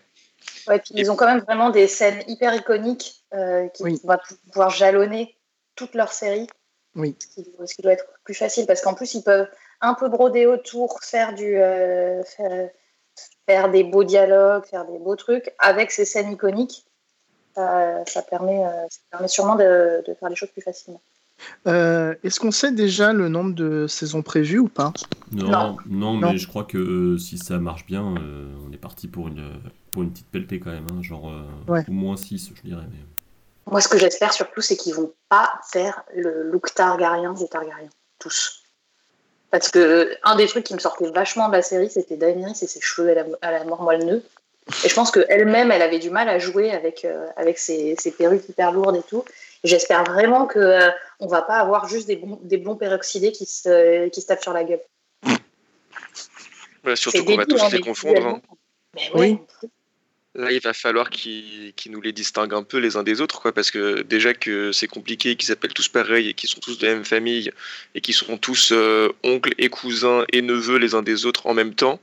Ouais, 0.67 0.79
puis 0.79 0.93
ils 0.95 1.11
ont 1.11 1.15
quand 1.15 1.25
même 1.25 1.39
vraiment 1.39 1.69
des 1.69 1.87
scènes 1.87 2.23
hyper 2.27 2.53
iconiques 2.53 3.23
euh, 3.33 3.67
qui 3.69 3.83
oui. 3.83 3.99
vont 4.03 4.17
pouvoir 4.47 4.69
jalonner 4.69 5.35
toute 5.75 5.95
leur 5.95 6.11
série. 6.11 6.47
Oui. 6.95 7.15
Ce 7.19 7.27
qui, 7.27 7.51
ce 7.65 7.75
qui 7.75 7.81
doit 7.81 7.93
être 7.93 8.05
plus 8.23 8.33
facile 8.33 8.65
parce 8.65 8.81
qu'en 8.81 8.93
plus, 8.93 9.13
ils 9.13 9.23
peuvent 9.23 9.47
un 9.81 9.93
peu 9.93 10.09
broder 10.09 10.45
autour, 10.45 10.99
faire, 11.01 11.33
du, 11.33 11.57
euh, 11.57 12.23
faire, 12.23 12.69
faire, 13.47 13.69
des 13.69 13.83
beaux 13.83 14.03
dialogues, 14.03 14.65
faire 14.65 14.85
des 14.85 14.99
beaux 14.99 15.15
trucs 15.15 15.53
avec 15.59 15.91
ces 15.91 16.05
scènes 16.05 16.31
iconiques. 16.31 16.85
Euh, 17.57 18.03
ça, 18.05 18.21
permet, 18.21 18.63
ça 18.89 18.99
permet 19.11 19.27
sûrement 19.27 19.55
de, 19.55 20.03
de 20.05 20.13
faire 20.13 20.29
les 20.29 20.35
choses 20.35 20.51
plus 20.51 20.61
facilement. 20.61 21.01
Euh, 21.67 22.15
Est-ce 22.23 22.39
qu'on 22.39 22.51
sait 22.51 22.71
déjà 22.71 23.13
le 23.13 23.29
nombre 23.29 23.53
de 23.53 23.87
saisons 23.87 24.21
prévues 24.21 24.59
ou 24.59 24.67
pas? 24.67 24.93
Non, 25.31 25.49
non, 25.49 25.77
non, 25.87 26.17
mais 26.17 26.31
non. 26.31 26.37
je 26.37 26.47
crois 26.47 26.63
que 26.63 26.77
euh, 26.77 27.17
si 27.17 27.37
ça 27.37 27.57
marche 27.57 27.85
bien, 27.85 28.15
euh, 28.17 28.47
on 28.67 28.71
est 28.71 28.77
parti 28.77 29.07
pour 29.07 29.27
une, 29.27 29.53
pour 29.91 30.03
une 30.03 30.11
petite 30.11 30.29
pelletée 30.29 30.59
quand 30.59 30.71
même, 30.71 30.87
hein, 30.91 31.01
genre 31.01 31.31
ouais. 31.67 31.83
au 31.87 31.91
moins 31.91 32.17
6, 32.17 32.51
je 32.55 32.61
dirais. 32.61 32.85
Mais... 32.91 32.99
Moi, 33.71 33.81
ce 33.81 33.87
que 33.87 33.97
j'espère 33.97 34.33
surtout, 34.33 34.61
c'est 34.61 34.77
qu'ils 34.77 34.95
vont 34.95 35.13
pas 35.29 35.51
faire 35.71 36.03
le 36.15 36.49
look 36.49 36.73
Targaryen 36.73 37.33
des 37.33 37.47
Targaryens, 37.47 37.89
tous. 38.17 38.63
Parce 39.51 39.69
que 39.69 40.15
un 40.23 40.35
des 40.35 40.47
trucs 40.47 40.63
qui 40.63 40.73
me 40.73 40.79
sortait 40.79 41.09
vachement 41.11 41.47
de 41.47 41.53
la 41.53 41.61
série, 41.61 41.89
c'était 41.89 42.17
Daenerys 42.17 42.51
et 42.61 42.67
ses 42.67 42.81
cheveux 42.81 43.09
à 43.09 43.15
la, 43.15 43.25
à 43.41 43.51
la 43.51 43.63
mort 43.63 43.81
moelle 43.81 44.21
Et 44.83 44.89
je 44.89 44.93
pense 44.93 45.11
qu'elle-même, 45.11 45.71
elle 45.71 45.81
avait 45.81 45.99
du 45.99 46.11
mal 46.11 46.29
à 46.29 46.37
jouer 46.37 46.71
avec, 46.71 47.03
euh, 47.03 47.25
avec 47.35 47.57
ses, 47.57 47.95
ses, 47.99 48.11
perruques 48.11 48.47
hyper 48.47 48.71
lourdes 48.71 48.95
et 48.95 49.03
tout. 49.03 49.23
J'espère 49.63 50.03
vraiment 50.05 50.47
qu'on 50.47 50.59
euh, 50.59 50.89
ne 51.19 51.27
va 51.27 51.41
pas 51.41 51.57
avoir 51.57 51.87
juste 51.87 52.07
des, 52.07 52.15
bons, 52.15 52.39
des 52.43 52.57
blonds 52.57 52.77
peroxydés 52.77 53.31
qui 53.31 53.45
se, 53.45 54.07
qui 54.09 54.21
se 54.21 54.27
tapent 54.27 54.43
sur 54.43 54.53
la 54.53 54.63
gueule. 54.63 54.79
Ouais, 56.85 56.95
surtout 56.95 57.25
qu'on 57.25 57.35
va 57.35 57.45
tous 57.45 57.61
hein, 57.61 57.69
les 57.71 57.81
confondre. 57.81 58.25
Hein. 58.25 58.41
Mais 58.95 59.11
oui. 59.13 59.37
Là, 60.35 60.51
il 60.51 60.61
va 60.61 60.73
falloir 60.73 61.09
qu'ils 61.09 61.73
qu 61.73 61.89
nous 61.89 61.99
les 61.99 62.13
distinguent 62.13 62.53
un 62.53 62.63
peu 62.63 62.77
les 62.77 62.95
uns 62.95 63.03
des 63.03 63.19
autres, 63.19 63.41
quoi, 63.41 63.51
parce 63.51 63.71
que 63.71 64.03
déjà 64.03 64.33
que 64.33 64.71
c'est 64.71 64.87
compliqué, 64.87 65.35
qu'ils 65.35 65.47
s'appellent 65.47 65.73
tous 65.73 65.89
pareil 65.89 66.29
et 66.29 66.33
qu'ils 66.33 66.49
sont 66.49 66.59
tous 66.59 66.77
de 66.77 66.87
la 66.87 66.93
même 66.93 67.03
famille 67.03 67.51
et 67.95 68.01
qu'ils 68.01 68.13
sont 68.13 68.37
tous 68.37 68.71
euh, 68.71 69.11
oncles 69.23 69.53
et 69.57 69.69
cousins 69.69 70.23
et 70.31 70.41
neveux 70.41 70.77
les 70.77 70.93
uns 70.93 71.01
des 71.01 71.25
autres 71.25 71.47
en 71.47 71.53
même 71.53 71.73
temps. 71.73 71.99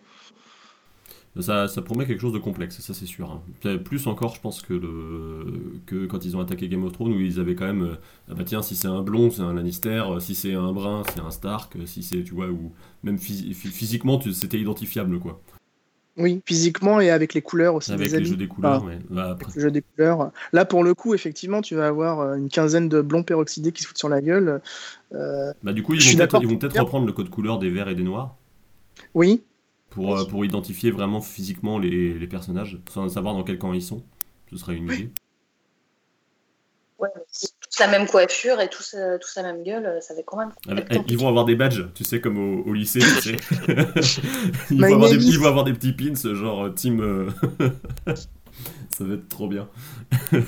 Ça, 1.40 1.68
ça 1.68 1.82
promet 1.82 2.06
quelque 2.06 2.20
chose 2.20 2.32
de 2.32 2.38
complexe, 2.38 2.80
ça 2.80 2.94
c'est 2.94 3.04
sûr. 3.06 3.30
hein. 3.64 3.76
Plus 3.84 4.06
encore, 4.06 4.34
je 4.34 4.40
pense 4.40 4.62
que, 4.62 4.72
le, 4.72 5.80
que 5.84 6.06
quand 6.06 6.24
ils 6.24 6.36
ont 6.36 6.40
attaqué 6.40 6.68
Game 6.68 6.82
of 6.84 6.92
Thrones, 6.92 7.12
où 7.12 7.20
ils 7.20 7.38
avaient 7.40 7.54
quand 7.54 7.66
même. 7.66 7.82
euh, 7.82 7.94
ah 8.30 8.34
bah 8.34 8.44
tiens, 8.44 8.62
si 8.62 8.74
c'est 8.74 8.88
un 8.88 9.02
blond, 9.02 9.30
c'est 9.30 9.42
un 9.42 9.52
Lannister, 9.52 10.02
euh, 10.08 10.18
si 10.20 10.34
c'est 10.34 10.54
un 10.54 10.72
brun, 10.72 11.02
c'est 11.12 11.20
un 11.20 11.30
Stark, 11.30 11.76
euh, 11.76 11.84
si 11.86 12.02
c'est. 12.02 12.22
Tu 12.22 12.34
vois, 12.34 12.48
ou 12.48 12.72
même 13.02 13.16
phys- 13.16 13.52
phy- 13.52 13.68
physiquement, 13.68 14.20
c'était 14.32 14.58
identifiable, 14.58 15.18
quoi. 15.18 15.40
Oui, 16.18 16.40
physiquement 16.46 16.98
et 16.98 17.10
avec 17.10 17.34
les 17.34 17.42
couleurs 17.42 17.74
aussi 17.74 17.92
Avec 17.92 18.10
des 18.10 18.20
les 18.20 18.24
jeux 18.24 18.36
des 18.36 18.48
couleurs, 18.48 18.82
Ah. 18.82 18.88
mais 18.88 18.98
bah, 19.10 19.32
après. 19.32 19.52
le 19.54 19.60
jeu 19.60 19.70
des 19.70 19.82
couleurs. 19.82 20.30
Là, 20.54 20.64
pour 20.64 20.82
le 20.82 20.94
coup, 20.94 21.12
effectivement, 21.12 21.60
tu 21.60 21.74
vas 21.74 21.86
avoir 21.88 22.20
euh, 22.20 22.36
une 22.36 22.48
quinzaine 22.48 22.88
de 22.88 23.02
blonds 23.02 23.22
peroxydés 23.22 23.70
qui 23.72 23.82
se 23.82 23.88
foutent 23.88 23.98
sur 23.98 24.08
la 24.08 24.22
gueule. 24.22 24.62
Euh, 25.14 25.52
Bah, 25.62 25.74
du 25.74 25.82
coup, 25.82 25.92
ils 25.92 26.00
Je 26.00 26.16
vont 26.16 26.56
peut-être 26.56 26.80
reprendre 26.80 27.04
le 27.06 27.12
code 27.12 27.28
couleur 27.28 27.58
des 27.58 27.68
verts 27.68 27.88
et 27.88 27.94
des 27.94 28.02
noirs 28.04 28.34
oui, 29.12 29.42
pour, 29.96 30.14
euh, 30.14 30.26
pour 30.26 30.44
identifier 30.44 30.90
vraiment 30.90 31.22
physiquement 31.22 31.78
les, 31.78 32.12
les 32.12 32.26
personnages, 32.26 32.78
sans 32.92 33.08
savoir 33.08 33.32
dans 33.32 33.42
quel 33.44 33.58
camp 33.58 33.72
ils 33.72 33.82
sont. 33.82 34.04
Ce 34.50 34.58
serait 34.58 34.76
une 34.76 34.92
idée. 34.92 35.10
Ouais, 36.98 37.08
si 37.32 37.48
tous 37.48 37.78
la 37.80 37.88
même 37.88 38.06
coiffure 38.06 38.60
et 38.60 38.68
tous, 38.68 38.94
euh, 38.94 39.16
tous 39.18 39.36
la 39.36 39.42
même 39.42 39.62
gueule, 39.62 39.98
ça 40.02 40.12
va 40.14 40.22
quand 40.22 40.36
même. 40.36 40.52
Ah 40.68 40.74
bah, 40.74 40.82
compliqué. 40.82 41.04
ils 41.08 41.18
vont 41.18 41.28
avoir 41.28 41.46
des 41.46 41.56
badges, 41.56 41.86
tu 41.94 42.04
sais, 42.04 42.20
comme 42.20 42.36
au, 42.36 42.62
au 42.68 42.74
lycée, 42.74 43.00
tu 43.00 43.06
sais. 43.06 43.36
ils, 44.70 44.80
vont 44.82 44.94
avoir 44.94 45.10
des, 45.10 45.16
ils 45.16 45.38
vont 45.38 45.46
avoir 45.48 45.64
des 45.64 45.72
petits 45.72 45.94
pins, 45.94 46.14
genre 46.34 46.66
euh, 46.66 46.70
team. 46.70 47.00
euh, 47.00 47.30
Ça 48.90 49.04
va 49.04 49.14
être 49.14 49.28
trop 49.28 49.48
bien. 49.48 49.66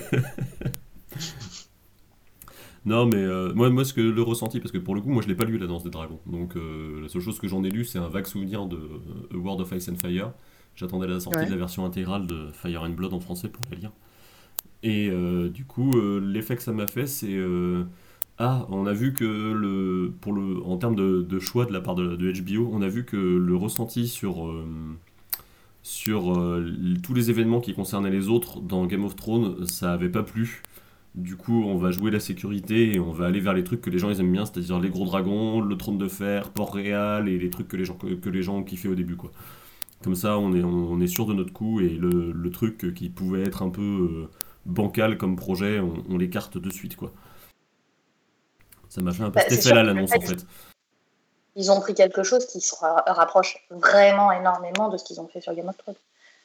non, 2.89 3.07
mais 3.07 3.17
euh, 3.17 3.53
moi, 3.55 3.71
moi, 3.71 3.85
ce 3.85 3.93
que 3.95 4.01
le 4.01 4.23
ressenti, 4.23 4.61
parce 4.61 4.73
que 4.73 4.79
pour 4.79 4.95
le 4.95 5.01
coup, 5.01 5.11
moi, 5.11 5.23
je 5.23 5.29
l'ai 5.29 5.35
pas 5.35 5.45
lu, 5.45 5.59
La 5.59 5.67
Danse 5.67 5.85
des 5.85 5.91
Dragons. 5.91 6.21
Donc, 6.27 6.57
euh, 6.57 7.03
la 7.03 7.09
seule 7.09 7.23
chose 7.23 7.39
que 7.39 7.49
j'en 7.49 7.63
ai 7.65 7.71
lu, 7.71 7.85
c'est 7.85 7.99
un 7.99 8.09
vague 8.09 8.27
souvenir 8.27 8.67
de 8.67 8.77
euh, 8.77 9.35
A 9.35 9.37
World 9.37 9.61
of 9.61 9.73
Ice 9.73 9.89
and 9.89 9.97
Fire. 9.97 10.33
J'attendais 10.77 11.07
la 11.09 11.21
sortie 11.21 11.39
Ouais. 11.41 11.47
de 11.47 11.51
la 11.51 11.57
version 11.57 11.85
intégrale 11.85 12.27
de 12.27 12.49
Fire 12.53 12.83
and 12.83 12.91
Blood 12.91 13.13
en 13.15 13.21
français 13.21 13.49
pour 13.49 13.65
la 13.71 13.77
lire. 13.77 13.93
Et 14.83 15.09
euh, 15.11 15.49
du 15.49 15.65
coup, 15.65 16.01
l'effet 16.21 16.57
que 16.57 16.63
ça 16.63 16.73
m'a 16.73 16.87
fait, 16.87 17.07
c'est. 17.07 17.37
ah, 18.39 18.67
on 18.71 18.87
a 18.87 18.93
vu 18.93 19.13
que 19.15 19.25
le, 19.25 20.13
pour 20.21 20.33
le, 20.33 20.63
en 20.65 20.77
termes 20.79 20.95
de, 20.97 21.23
de 21.23 21.39
choix 21.41 21.67
de 21.67 21.73
la 21.73 21.81
part 21.81 21.95
de, 21.97 22.17
de 22.17 22.33
HBO, 22.33 22.71
on 22.73 22.83
a 22.83 22.89
vu 22.89 23.05
que 23.05 23.17
le 23.17 23.57
ressenti 23.57 24.07
sur, 24.09 24.53
sur 25.83 26.37
euh, 26.39 26.75
tous 27.03 27.15
les 27.15 27.31
événements 27.31 27.61
qui 27.61 27.75
concernaient 27.75 28.11
les 28.11 28.29
autres 28.29 28.61
dans 28.61 28.87
Game 28.87 29.05
of 29.05 29.17
Thrones, 29.17 29.67
ça 29.67 29.93
avait 29.93 30.09
pas 30.11 30.23
plu. 30.23 30.63
Du 31.15 31.37
coup, 31.37 31.65
on 31.65 31.77
va 31.77 31.91
jouer 31.91 32.11
la 32.11 32.21
sécurité 32.21 32.95
et 32.95 33.01
on 33.01 33.11
va 33.11 33.27
aller 33.27 33.41
vers 33.41 33.55
les 33.55 33.65
trucs 33.65 33.81
que 33.81 33.91
les 33.91 33.99
gens 33.99 34.11
ils 34.11 34.21
aiment 34.21 34.31
bien, 34.33 34.45
c'est-à-dire 34.45 34.79
les 34.79 34.91
gros 34.91 35.05
dragons, 35.05 35.61
le 35.61 35.77
trône 35.77 35.99
de 35.99 36.07
fer, 36.07 36.51
Port-Réal 36.51 37.29
et 37.29 37.39
les 37.39 37.51
trucs 37.51 37.67
que 37.67 37.77
les 37.77 37.85
gens, 37.85 37.95
que, 37.97 38.29
les 38.29 38.43
gens 38.43 38.59
ont 38.59 38.63
kiffé 38.63 38.89
au 38.89 38.95
début, 38.95 39.17
quoi. 39.17 39.31
Comme 40.05 40.15
ça, 40.15 40.39
on 40.39 40.55
est, 40.55 40.63
on 40.63 41.01
est 41.01 41.09
sûr 41.09 41.27
de 41.27 41.35
notre 41.35 41.53
coup 41.53 41.81
et 41.81 41.89
le, 41.89 42.31
le 42.31 42.51
truc 42.51 42.95
qui 42.95 43.09
pouvait 43.09 43.43
être 43.43 43.63
un 43.63 43.71
peu 43.71 43.83
euh, 43.83 44.31
bancal 44.65 45.19
comme 45.19 45.35
projet, 45.35 45.81
on, 45.81 46.05
on 46.09 46.19
l'écarte 46.19 46.57
de 46.57 46.71
suite, 46.71 46.95
quoi. 46.95 47.11
Ça 48.89 49.01
m'a 49.01 49.13
fait 49.13 49.25
un 49.25 49.31
peu 49.31 49.41
cet 49.41 49.59
effet-là, 49.67 49.83
l'annonce, 49.83 50.13
en 50.13 50.21
fait-. 50.21 50.47
Ils 51.57 51.73
ont 51.73 51.81
pris 51.81 51.95
quelque 51.95 52.23
chose 52.23 52.47
qui 52.47 52.61
se 52.61 52.75
ra- 52.77 53.03
rapproche 53.09 53.57
vraiment 53.71 54.31
énormément 54.31 54.89
de 54.89 54.97
ce 54.97 55.05
qu'ils 55.05 55.21
ont 55.21 55.27
fait 55.27 55.41
sur 55.41 55.53
Game 55.55 55.69
of 55.69 55.77
Thrones. 55.77 55.97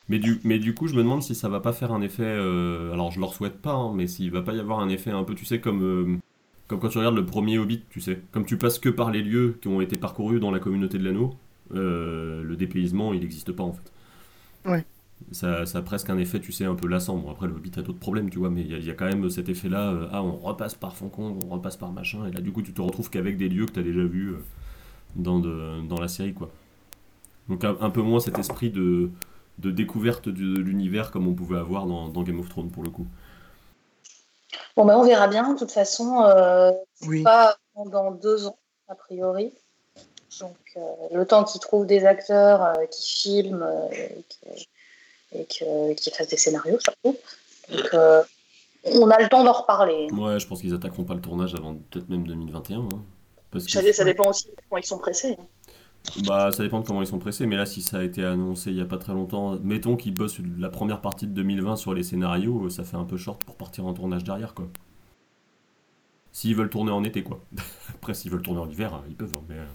Mais 0.10 0.19
du, 0.19 0.39
mais 0.43 0.60
du 0.60 0.74
coup, 0.74 0.88
je 0.88 0.93
me 0.95 1.00
demande 1.03 1.24
si 1.24 1.33
ça 1.36 1.48
va 1.50 1.60
pas 1.62 1.74
faire 1.74 1.91
un 1.93 2.01
effet. 2.01 2.24
euh, 2.25 2.91
alors, 2.93 3.12
je 3.12 3.19
leur 3.19 3.33
souhaite 3.33 3.62
pas, 3.62 3.74
hein, 3.74 3.93
mais 3.95 4.07
s'il 4.07 4.31
va 4.31 4.41
pas 4.41 4.53
y 4.53 4.60
avoir 4.60 4.79
un 4.79 4.89
effet 4.89 5.12
un 5.12 5.24
peu, 5.24 5.33
tu 5.36 5.45
sais, 5.45 5.60
comme, 5.60 5.81
euh, 5.83 6.17
comme 6.67 6.79
quand 6.79 6.89
tu 6.89 6.98
regardes 6.98 7.15
le 7.15 7.25
premier 7.25 7.57
Hobbit, 7.57 7.83
tu 7.89 8.01
sais. 8.01 8.22
Comme 8.31 8.45
tu 8.45 8.57
passes 8.57 8.79
que 8.79 8.89
par 8.89 9.12
les 9.12 9.22
lieux 9.22 9.57
qui 9.62 9.67
ont 9.69 9.81
été 9.81 9.95
parcourus 9.98 10.39
dans 10.41 10.51
la 10.51 10.60
communauté 10.60 10.98
de 10.98 11.05
l'anneau, 11.05 11.36
euh, 11.74 12.43
le 12.43 12.55
dépaysement, 12.57 13.13
il 13.13 13.22
n'existe 13.22 13.51
pas 13.53 13.63
en 13.63 13.74
fait. 13.74 13.91
Ouais. 14.65 14.86
Ça, 15.31 15.65
ça 15.65 15.77
a 15.79 15.81
presque 15.81 16.10
un 16.10 16.17
effet, 16.17 16.39
tu 16.41 16.51
sais, 16.51 16.65
un 16.65 16.75
peu 16.75 16.88
lassant. 16.88 17.17
Bon, 17.17 17.31
après, 17.31 17.48
le 17.48 17.53
Hobbit 17.53 17.72
a 17.77 17.81
d'autres 17.81 18.00
problèmes, 18.00 18.29
tu 18.29 18.39
vois, 18.39 18.50
mais 18.50 18.62
il 18.62 18.72
y, 18.72 18.75
a- 18.75 18.77
il 18.79 18.86
y 18.86 18.89
a 18.91 18.93
quand 18.93 19.05
même 19.05 19.29
cet 19.29 19.48
effet-là. 19.48 20.10
ah, 20.12 20.22
on 20.22 20.36
repasse 20.36 20.75
par 20.75 20.95
Foncon, 20.98 21.39
on 21.45 21.48
repasse 21.50 21.77
par 21.77 21.91
machin, 21.93 22.25
et 22.27 22.31
là, 22.31 22.41
du 22.41 22.51
coup, 22.51 22.62
tu 22.62 22.74
te 22.74 22.81
retrouves 22.81 23.10
qu'avec 23.10 23.38
des 23.38 23.48
lieux 23.50 23.65
que 23.65 23.72
tu 23.72 23.79
as 23.79 23.83
déjà 23.83 24.03
vus 24.03 24.33
dans, 25.15 25.39
de- 25.39 25.88
dans 25.88 26.00
la 26.01 26.07
série, 26.10 26.33
quoi. 26.33 26.51
Donc, 27.50 27.63
un, 27.65 27.77
un 27.81 27.89
peu 27.89 28.01
moins 28.01 28.19
cet 28.19 28.39
esprit 28.39 28.69
de 28.69 29.10
de 29.60 29.72
découverte 29.72 30.29
de 30.29 30.60
l'univers 30.60 31.12
comme 31.12 31.27
on 31.27 31.33
pouvait 31.33 31.57
avoir 31.60 31.86
dans, 31.86 32.07
dans 32.10 32.24
Game 32.24 32.39
of 32.39 32.50
Thrones 32.50 32.72
pour 32.72 32.83
le 32.83 32.89
coup. 32.89 33.05
Bon, 34.75 34.86
ben 34.86 34.98
on 34.98 35.03
verra 35.03 35.27
bien. 35.27 35.53
De 35.53 35.57
toute 35.60 35.72
façon, 35.72 36.22
euh, 36.24 36.72
oui. 37.07 37.24
pas 37.24 37.57
dans 37.86 38.12
deux 38.12 38.48
ans, 38.48 38.57
a 38.88 38.95
priori. 38.95 39.53
Donc, 40.39 40.55
euh, 40.77 40.81
le 41.13 41.25
temps 41.27 41.43
qu'ils 41.43 41.62
trouvent 41.62 41.86
des 41.86 42.05
acteurs 42.05 42.63
euh, 42.63 42.86
qui 42.88 43.07
filment 43.22 43.62
euh, 43.63 43.89
et 43.91 44.24
qui- 44.27 44.67
et 45.36 45.45
que- 45.45 45.93
qui 45.93 46.10
fassent 46.12 46.27
des 46.29 46.38
scénarios, 46.38 46.79
surtout. 46.79 47.15
Donc, 47.69 47.93
euh, 47.93 48.24
on 48.86 49.10
a 49.12 49.19
le 49.22 49.29
temps 49.29 49.43
d'en 49.43 49.51
reparler. 49.53 50.07
Ouais, 50.12 50.39
je 50.39 50.48
pense 50.48 50.62
qu'ils 50.62 50.74
attaqueront 50.74 51.03
pas 51.03 51.13
le 51.13 51.22
tournage 51.22 51.53
avant 51.55 51.75
peut-être 51.75 52.10
même 52.10 52.25
2021. 52.25 52.79
hein. 52.79 52.89
Parce 53.51 53.65
que, 53.65 53.72
Ça, 53.72 53.93
ça 53.93 54.03
dépend 54.03 54.29
aussi 54.29 54.48
de 54.48 54.55
comment 54.67 54.79
ils 54.81 54.86
sont 54.86 54.98
pressés. 54.98 55.38
Bah, 56.25 56.51
ça 56.51 56.63
dépend 56.63 56.81
de 56.81 56.86
comment 56.86 57.01
ils 57.01 57.07
sont 57.07 57.19
pressés, 57.19 57.45
mais 57.45 57.55
là, 57.55 57.65
si 57.65 57.81
ça 57.81 58.00
a 58.00 58.03
été 58.03 58.24
annoncé 58.24 58.72
il 58.72 58.77
y 58.77 58.81
a 58.81 58.86
pas 58.86 58.98
très 58.98 59.13
longtemps, 59.13 59.57
mettons 59.63 59.95
qu'ils 59.95 60.13
bossent 60.13 60.39
la 60.57 60.69
première 60.69 61.01
partie 61.01 61.27
de 61.27 61.33
2020 61.33 61.75
sur 61.75 61.93
les 61.93 62.03
scénarios, 62.03 62.69
ça 62.69 62.83
fait 62.83 62.98
un 62.98 63.05
peu 63.05 63.17
short 63.17 63.43
pour 63.43 63.55
partir 63.55 63.86
en 63.86 63.93
tournage 63.93 64.24
derrière, 64.24 64.53
quoi. 64.53 64.67
S'ils 66.31 66.55
veulent 66.55 66.69
tourner 66.69 66.91
en 66.91 67.03
été, 67.03 67.24
quoi. 67.24 67.39
Après, 67.89 68.13
s'ils 68.13 68.31
veulent 68.31 68.41
tourner 68.41 68.60
en 68.60 68.69
hiver, 68.69 69.01
ils 69.07 69.15
peuvent, 69.15 69.36
hein, 69.36 69.43
mais 69.48 69.55
euh, 69.55 69.65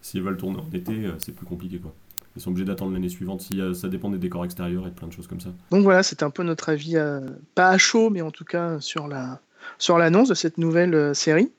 s'ils 0.00 0.22
veulent 0.22 0.36
tourner 0.36 0.58
en 0.58 0.70
été, 0.72 0.92
euh, 0.92 1.14
c'est 1.18 1.32
plus 1.32 1.46
compliqué, 1.46 1.78
quoi. 1.78 1.92
Ils 2.36 2.40
sont 2.40 2.50
obligés 2.50 2.64
d'attendre 2.64 2.92
l'année 2.92 3.08
suivante, 3.08 3.42
si, 3.42 3.60
euh, 3.60 3.74
ça 3.74 3.88
dépend 3.88 4.08
des 4.08 4.18
décors 4.18 4.44
extérieurs 4.44 4.86
et 4.86 4.90
de 4.90 4.94
plein 4.94 5.08
de 5.08 5.12
choses 5.12 5.26
comme 5.26 5.40
ça. 5.40 5.50
Donc 5.70 5.82
voilà, 5.82 6.02
c'était 6.02 6.24
un 6.24 6.30
peu 6.30 6.42
notre 6.42 6.70
avis, 6.70 6.96
euh, 6.96 7.20
pas 7.54 7.68
à 7.68 7.78
chaud, 7.78 8.10
mais 8.10 8.22
en 8.22 8.30
tout 8.30 8.44
cas 8.44 8.80
sur 8.80 9.06
la 9.06 9.40
sur 9.78 9.96
l'annonce 9.96 10.28
de 10.28 10.34
cette 10.34 10.58
nouvelle 10.58 10.94
euh, 10.94 11.14
série. 11.14 11.52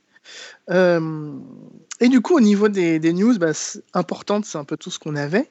Euh, 0.70 1.32
et 2.00 2.10
du 2.10 2.22
coup, 2.22 2.36
au 2.36 2.42
niveau 2.42 2.70
des, 2.70 3.00
des 3.00 3.14
news, 3.14 3.38
bah, 3.38 3.52
importantes, 3.94 4.46
c'est 4.46 4.58
un 4.58 4.64
peu 4.66 4.78
tout 4.78 4.92
ce 4.92 5.00
qu'on 5.00 5.16
avait. 5.16 5.50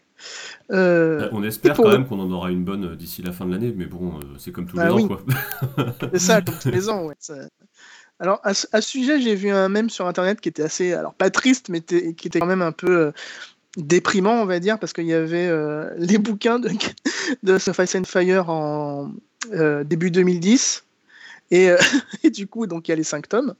Euh, 0.70 1.22
Euh, 1.22 1.28
on 1.32 1.42
espère 1.42 1.74
pour 1.74 1.84
quand 1.86 1.90
même 1.90 2.06
qu'on 2.06 2.20
en 2.20 2.30
aura 2.30 2.50
une 2.50 2.64
bonne 2.64 2.92
euh, 2.92 2.96
d'ici 2.96 3.22
la 3.22 3.32
fin 3.32 3.44
de 3.44 3.50
l'année, 3.52 3.74
mais 3.76 3.86
bon, 3.86 4.20
c'est 4.38 4.52
comme 4.52 4.66
tous 4.66 4.76
Bah 4.76 4.86
les 4.88 4.94
oui. 4.94 5.02
ans, 5.04 5.08
quoi. 5.08 5.22
C'est 6.12 6.18
ça, 6.20 6.42
comme 6.42 6.54
tous 6.60 6.70
les 6.70 6.88
ans. 6.88 7.06
ouais, 7.06 7.16
ça- 7.18 7.34
Alors, 8.20 8.40
à, 8.44 8.54
ce- 8.54 8.68
sujet, 8.80 9.20
j'ai 9.20 9.34
vu 9.34 9.50
un 9.50 9.68
mème 9.68 9.90
sur 9.90 10.06
Internet 10.06 10.40
qui 10.40 10.48
était 10.48 10.62
assez, 10.62 10.92
alors 10.92 11.14
pas 11.14 11.30
triste, 11.30 11.68
mais 11.70 11.80
qui 11.80 12.28
était 12.28 12.38
quand 12.38 12.46
même 12.46 12.62
un 12.62 12.70
peu 12.72 12.90
euh, 13.06 13.12
déprimant, 13.76 14.34
on 14.42 14.44
va 14.46 14.60
dire, 14.60 14.78
parce 14.78 14.92
qu'il 14.92 15.06
y 15.06 15.12
avait 15.12 15.48
euh, 15.48 15.90
les 15.98 16.18
bouquins 16.18 16.60
de, 16.60 16.70
de 17.42 17.58
Surface 17.58 17.94
and 17.96 18.04
Fire 18.04 18.48
en 18.48 19.10
début 19.84 20.12
2010. 20.12 20.84
Et, 21.50 21.68
et 22.22 22.30
du 22.30 22.46
coup, 22.46 22.68
donc 22.68 22.86
il 22.86 22.92
y 22.92 22.94
a 22.94 22.96
les 22.96 23.02
cinq 23.02 23.28
tomes. 23.28 23.54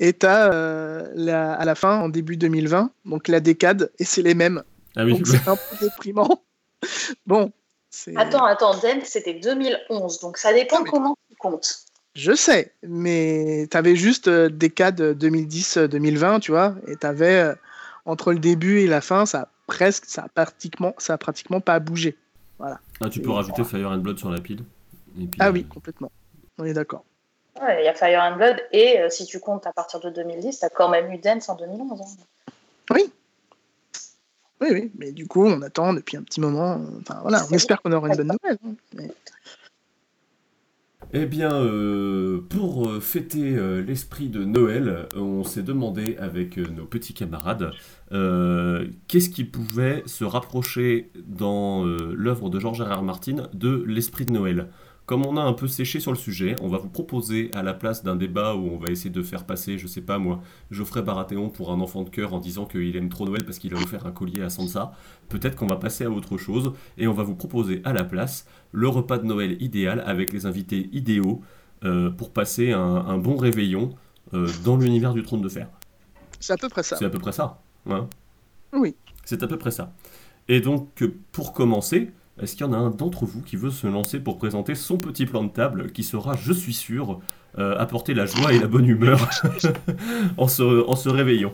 Et 0.00 0.12
tu 0.12 0.26
as 0.26 0.44
à 0.46 1.64
la 1.64 1.74
fin, 1.74 2.00
en 2.00 2.08
début 2.08 2.36
2020, 2.36 2.90
donc 3.04 3.28
la 3.28 3.40
décade, 3.40 3.90
et 3.98 4.04
c'est 4.04 4.22
les 4.22 4.34
mêmes. 4.34 4.62
Ah 4.96 5.04
oui, 5.04 5.12
Donc 5.12 5.26
c'est 5.26 5.48
un 5.48 5.56
peu 5.56 5.76
déprimant. 5.86 6.42
Bon, 7.26 7.50
c'est. 7.90 8.16
Attends, 8.16 8.44
attends, 8.44 8.74
Dent, 8.74 9.00
c'était 9.02 9.34
2011, 9.34 10.20
donc 10.20 10.36
ça 10.36 10.52
dépend 10.52 10.84
comment 10.84 11.18
tu 11.28 11.34
comptes. 11.36 11.80
Je 12.14 12.32
sais, 12.34 12.72
mais 12.86 13.66
tu 13.68 13.76
avais 13.76 13.96
juste 13.96 14.28
euh, 14.28 14.48
décade 14.48 15.00
2010-2020, 15.00 16.38
tu 16.38 16.52
vois, 16.52 16.76
et 16.86 16.94
tu 16.94 17.04
avais 17.04 17.52
entre 18.04 18.32
le 18.32 18.38
début 18.38 18.78
et 18.78 18.86
la 18.86 19.00
fin, 19.00 19.26
ça 19.26 19.40
a 19.40 19.48
presque, 19.66 20.04
ça 20.06 20.22
a 20.22 20.28
pratiquement, 20.28 20.94
ça 20.98 21.14
a 21.14 21.18
pratiquement 21.18 21.60
pas 21.60 21.80
bougé. 21.80 22.16
Ah, 22.60 22.78
tu 23.10 23.20
peux 23.20 23.30
rajouter 23.30 23.62
Fire 23.64 23.90
and 23.90 23.98
Blood 23.98 24.18
sur 24.18 24.30
la 24.30 24.40
pile. 24.40 24.64
Et 25.20 25.26
puis, 25.26 25.38
Ah 25.40 25.48
euh, 25.48 25.52
oui, 25.52 25.64
complètement. 25.64 26.10
On 26.58 26.64
est 26.64 26.72
d'accord. 26.72 27.04
Ouais, 27.60 27.82
Il 27.82 27.84
y 27.84 27.88
a 27.88 27.94
Fire 27.94 28.20
and 28.22 28.36
Blood, 28.36 28.56
et 28.72 29.00
euh, 29.00 29.08
si 29.10 29.26
tu 29.26 29.40
comptes 29.40 29.66
à 29.66 29.72
partir 29.72 30.00
de 30.00 30.10
2010, 30.10 30.58
tu 30.60 30.64
as 30.64 30.68
quand 30.70 30.88
même 30.88 31.10
eu 31.12 31.18
Dance 31.18 31.48
en 31.48 31.56
2011. 31.56 32.00
hein. 32.00 32.52
Oui. 32.90 33.12
Oui, 34.60 34.68
oui, 34.72 34.90
mais 34.98 35.12
du 35.12 35.26
coup, 35.28 35.46
on 35.46 35.62
attend 35.62 35.92
depuis 35.92 36.16
un 36.16 36.22
petit 36.22 36.40
moment. 36.40 36.80
Enfin 37.00 37.18
voilà, 37.22 37.44
on 37.50 37.54
espère 37.54 37.80
qu'on 37.80 37.92
aura 37.92 38.08
une 38.08 38.16
bonne 38.16 38.32
nouvelle. 38.42 38.58
hein, 38.66 38.74
mais- 38.94 39.10
Eh 41.14 41.26
bien, 41.26 41.52
euh, 41.52 42.40
pour 42.50 42.88
euh, 42.88 43.00
fêter 43.00 43.54
euh, 43.56 43.80
l'esprit 43.80 44.28
de 44.28 44.44
Noël, 44.44 45.06
on 45.16 45.44
s'est 45.44 45.62
demandé 45.62 46.16
avec 46.18 46.58
euh, 46.58 46.66
nos 46.66 46.84
petits 46.86 47.14
camarades 47.14 47.70
euh, 48.12 48.86
qu'est-ce 49.06 49.30
qui 49.30 49.44
pouvait 49.44 50.02
se 50.06 50.24
rapprocher 50.24 51.10
dans 51.14 51.86
euh, 51.86 52.12
l'œuvre 52.16 52.50
de 52.50 52.58
George 52.58 52.82
R. 52.82 52.98
R. 52.98 53.02
Martin 53.02 53.48
de 53.54 53.84
l'esprit 53.86 54.26
de 54.26 54.32
Noël? 54.32 54.68
Comme 55.08 55.24
on 55.24 55.38
a 55.38 55.40
un 55.40 55.54
peu 55.54 55.68
séché 55.68 56.00
sur 56.00 56.12
le 56.12 56.18
sujet, 56.18 56.54
on 56.60 56.68
va 56.68 56.76
vous 56.76 56.90
proposer 56.90 57.50
à 57.54 57.62
la 57.62 57.72
place 57.72 58.04
d'un 58.04 58.14
débat 58.14 58.54
où 58.54 58.68
on 58.68 58.76
va 58.76 58.90
essayer 58.90 59.08
de 59.08 59.22
faire 59.22 59.46
passer, 59.46 59.78
je 59.78 59.86
sais 59.86 60.02
pas 60.02 60.18
moi, 60.18 60.42
Geoffrey 60.70 61.00
Baratheon 61.00 61.48
pour 61.48 61.72
un 61.72 61.80
enfant 61.80 62.02
de 62.02 62.10
cœur 62.10 62.34
en 62.34 62.38
disant 62.40 62.66
qu'il 62.66 62.94
aime 62.94 63.08
trop 63.08 63.24
Noël 63.24 63.42
parce 63.46 63.58
qu'il 63.58 63.72
a 63.74 63.78
offert 63.78 64.04
un 64.04 64.10
collier 64.12 64.42
à 64.42 64.50
Sansa. 64.50 64.92
Peut-être 65.30 65.56
qu'on 65.56 65.66
va 65.66 65.76
passer 65.76 66.04
à 66.04 66.10
autre 66.10 66.36
chose 66.36 66.74
et 66.98 67.06
on 67.08 67.14
va 67.14 67.22
vous 67.22 67.34
proposer 67.34 67.80
à 67.86 67.94
la 67.94 68.04
place 68.04 68.46
le 68.70 68.86
repas 68.86 69.16
de 69.16 69.24
Noël 69.24 69.56
idéal 69.62 70.02
avec 70.04 70.30
les 70.30 70.44
invités 70.44 70.90
idéaux 70.92 71.40
euh, 71.84 72.10
pour 72.10 72.30
passer 72.30 72.72
un, 72.72 72.78
un 72.78 73.16
bon 73.16 73.38
réveillon 73.38 73.94
euh, 74.34 74.46
dans 74.62 74.76
l'univers 74.76 75.14
du 75.14 75.22
trône 75.22 75.40
de 75.40 75.48
fer. 75.48 75.70
C'est 76.38 76.52
à 76.52 76.58
peu 76.58 76.68
près 76.68 76.82
ça. 76.82 76.96
C'est 76.98 77.06
à 77.06 77.10
peu 77.10 77.18
près 77.18 77.32
ça. 77.32 77.62
hein? 77.88 78.08
Oui. 78.74 78.94
C'est 79.24 79.42
à 79.42 79.46
peu 79.46 79.56
près 79.56 79.70
ça. 79.70 79.90
Et 80.48 80.60
donc, 80.60 81.02
pour 81.32 81.54
commencer, 81.54 82.10
Est-ce 82.40 82.52
qu'il 82.56 82.62
y 82.66 82.68
en 82.68 82.72
a 82.72 82.76
un 82.76 82.90
d'entre 82.90 83.24
vous 83.24 83.40
qui 83.42 83.56
veut 83.56 83.70
se 83.70 83.86
lancer 83.86 84.20
pour 84.20 84.38
présenter 84.38 84.74
son 84.74 84.96
petit 84.98 85.26
plan 85.26 85.42
de 85.44 85.50
table 85.50 85.90
qui 85.92 86.04
sera, 86.04 86.36
je 86.36 86.52
suis 86.52 86.72
sûr, 86.74 87.20
euh, 87.58 87.76
apporter 87.78 88.14
la 88.14 88.26
joie 88.26 88.52
et 88.52 88.58
la 88.58 88.66
bonne 88.68 88.86
humeur 88.86 89.28
en, 90.36 90.48
se, 90.48 90.62
en 90.62 90.94
se 90.96 91.08
réveillant? 91.08 91.52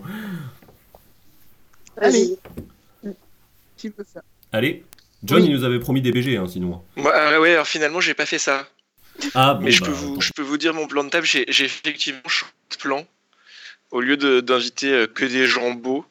Allez. 1.97 2.37
Qui 3.76 3.88
veut 3.88 4.05
ça 4.12 4.23
Allez, 4.53 4.85
John, 5.25 5.41
Oui. 5.41 5.49
il 5.49 5.53
nous 5.53 5.64
avait 5.64 5.79
promis 5.81 6.03
des 6.03 6.12
BG, 6.12 6.37
hein, 6.37 6.47
sinon. 6.47 6.83
Ah 7.05 7.41
ouais, 7.41 7.53
alors 7.55 7.67
finalement, 7.67 8.00
j'ai 8.00 8.14
pas 8.14 8.26
fait 8.26 8.38
ça. 8.38 8.67
Ah, 9.35 9.55
bon, 9.55 9.64
Mais 9.64 9.71
je, 9.71 9.81
bah, 9.81 9.87
peux 9.88 9.93
vous, 9.93 10.14
bon. 10.14 10.21
je 10.21 10.33
peux 10.33 10.43
vous 10.43 10.59
dire 10.59 10.75
mon 10.75 10.87
plan 10.87 11.05
de 11.05 11.09
table. 11.11 11.26
J'ai 11.26 11.45
j'ai 11.49 11.64
effectivement 11.67 12.21
changé 12.26 12.53
de 12.73 12.76
plan. 12.76 13.05
Au 13.91 14.00
lieu 14.00 14.17
de- 14.17 14.41
d'inviter 14.41 14.93
euh, 14.93 15.07
que 15.07 15.25
des 15.25 15.47
gens 15.47 15.73
beaux, 15.73 16.05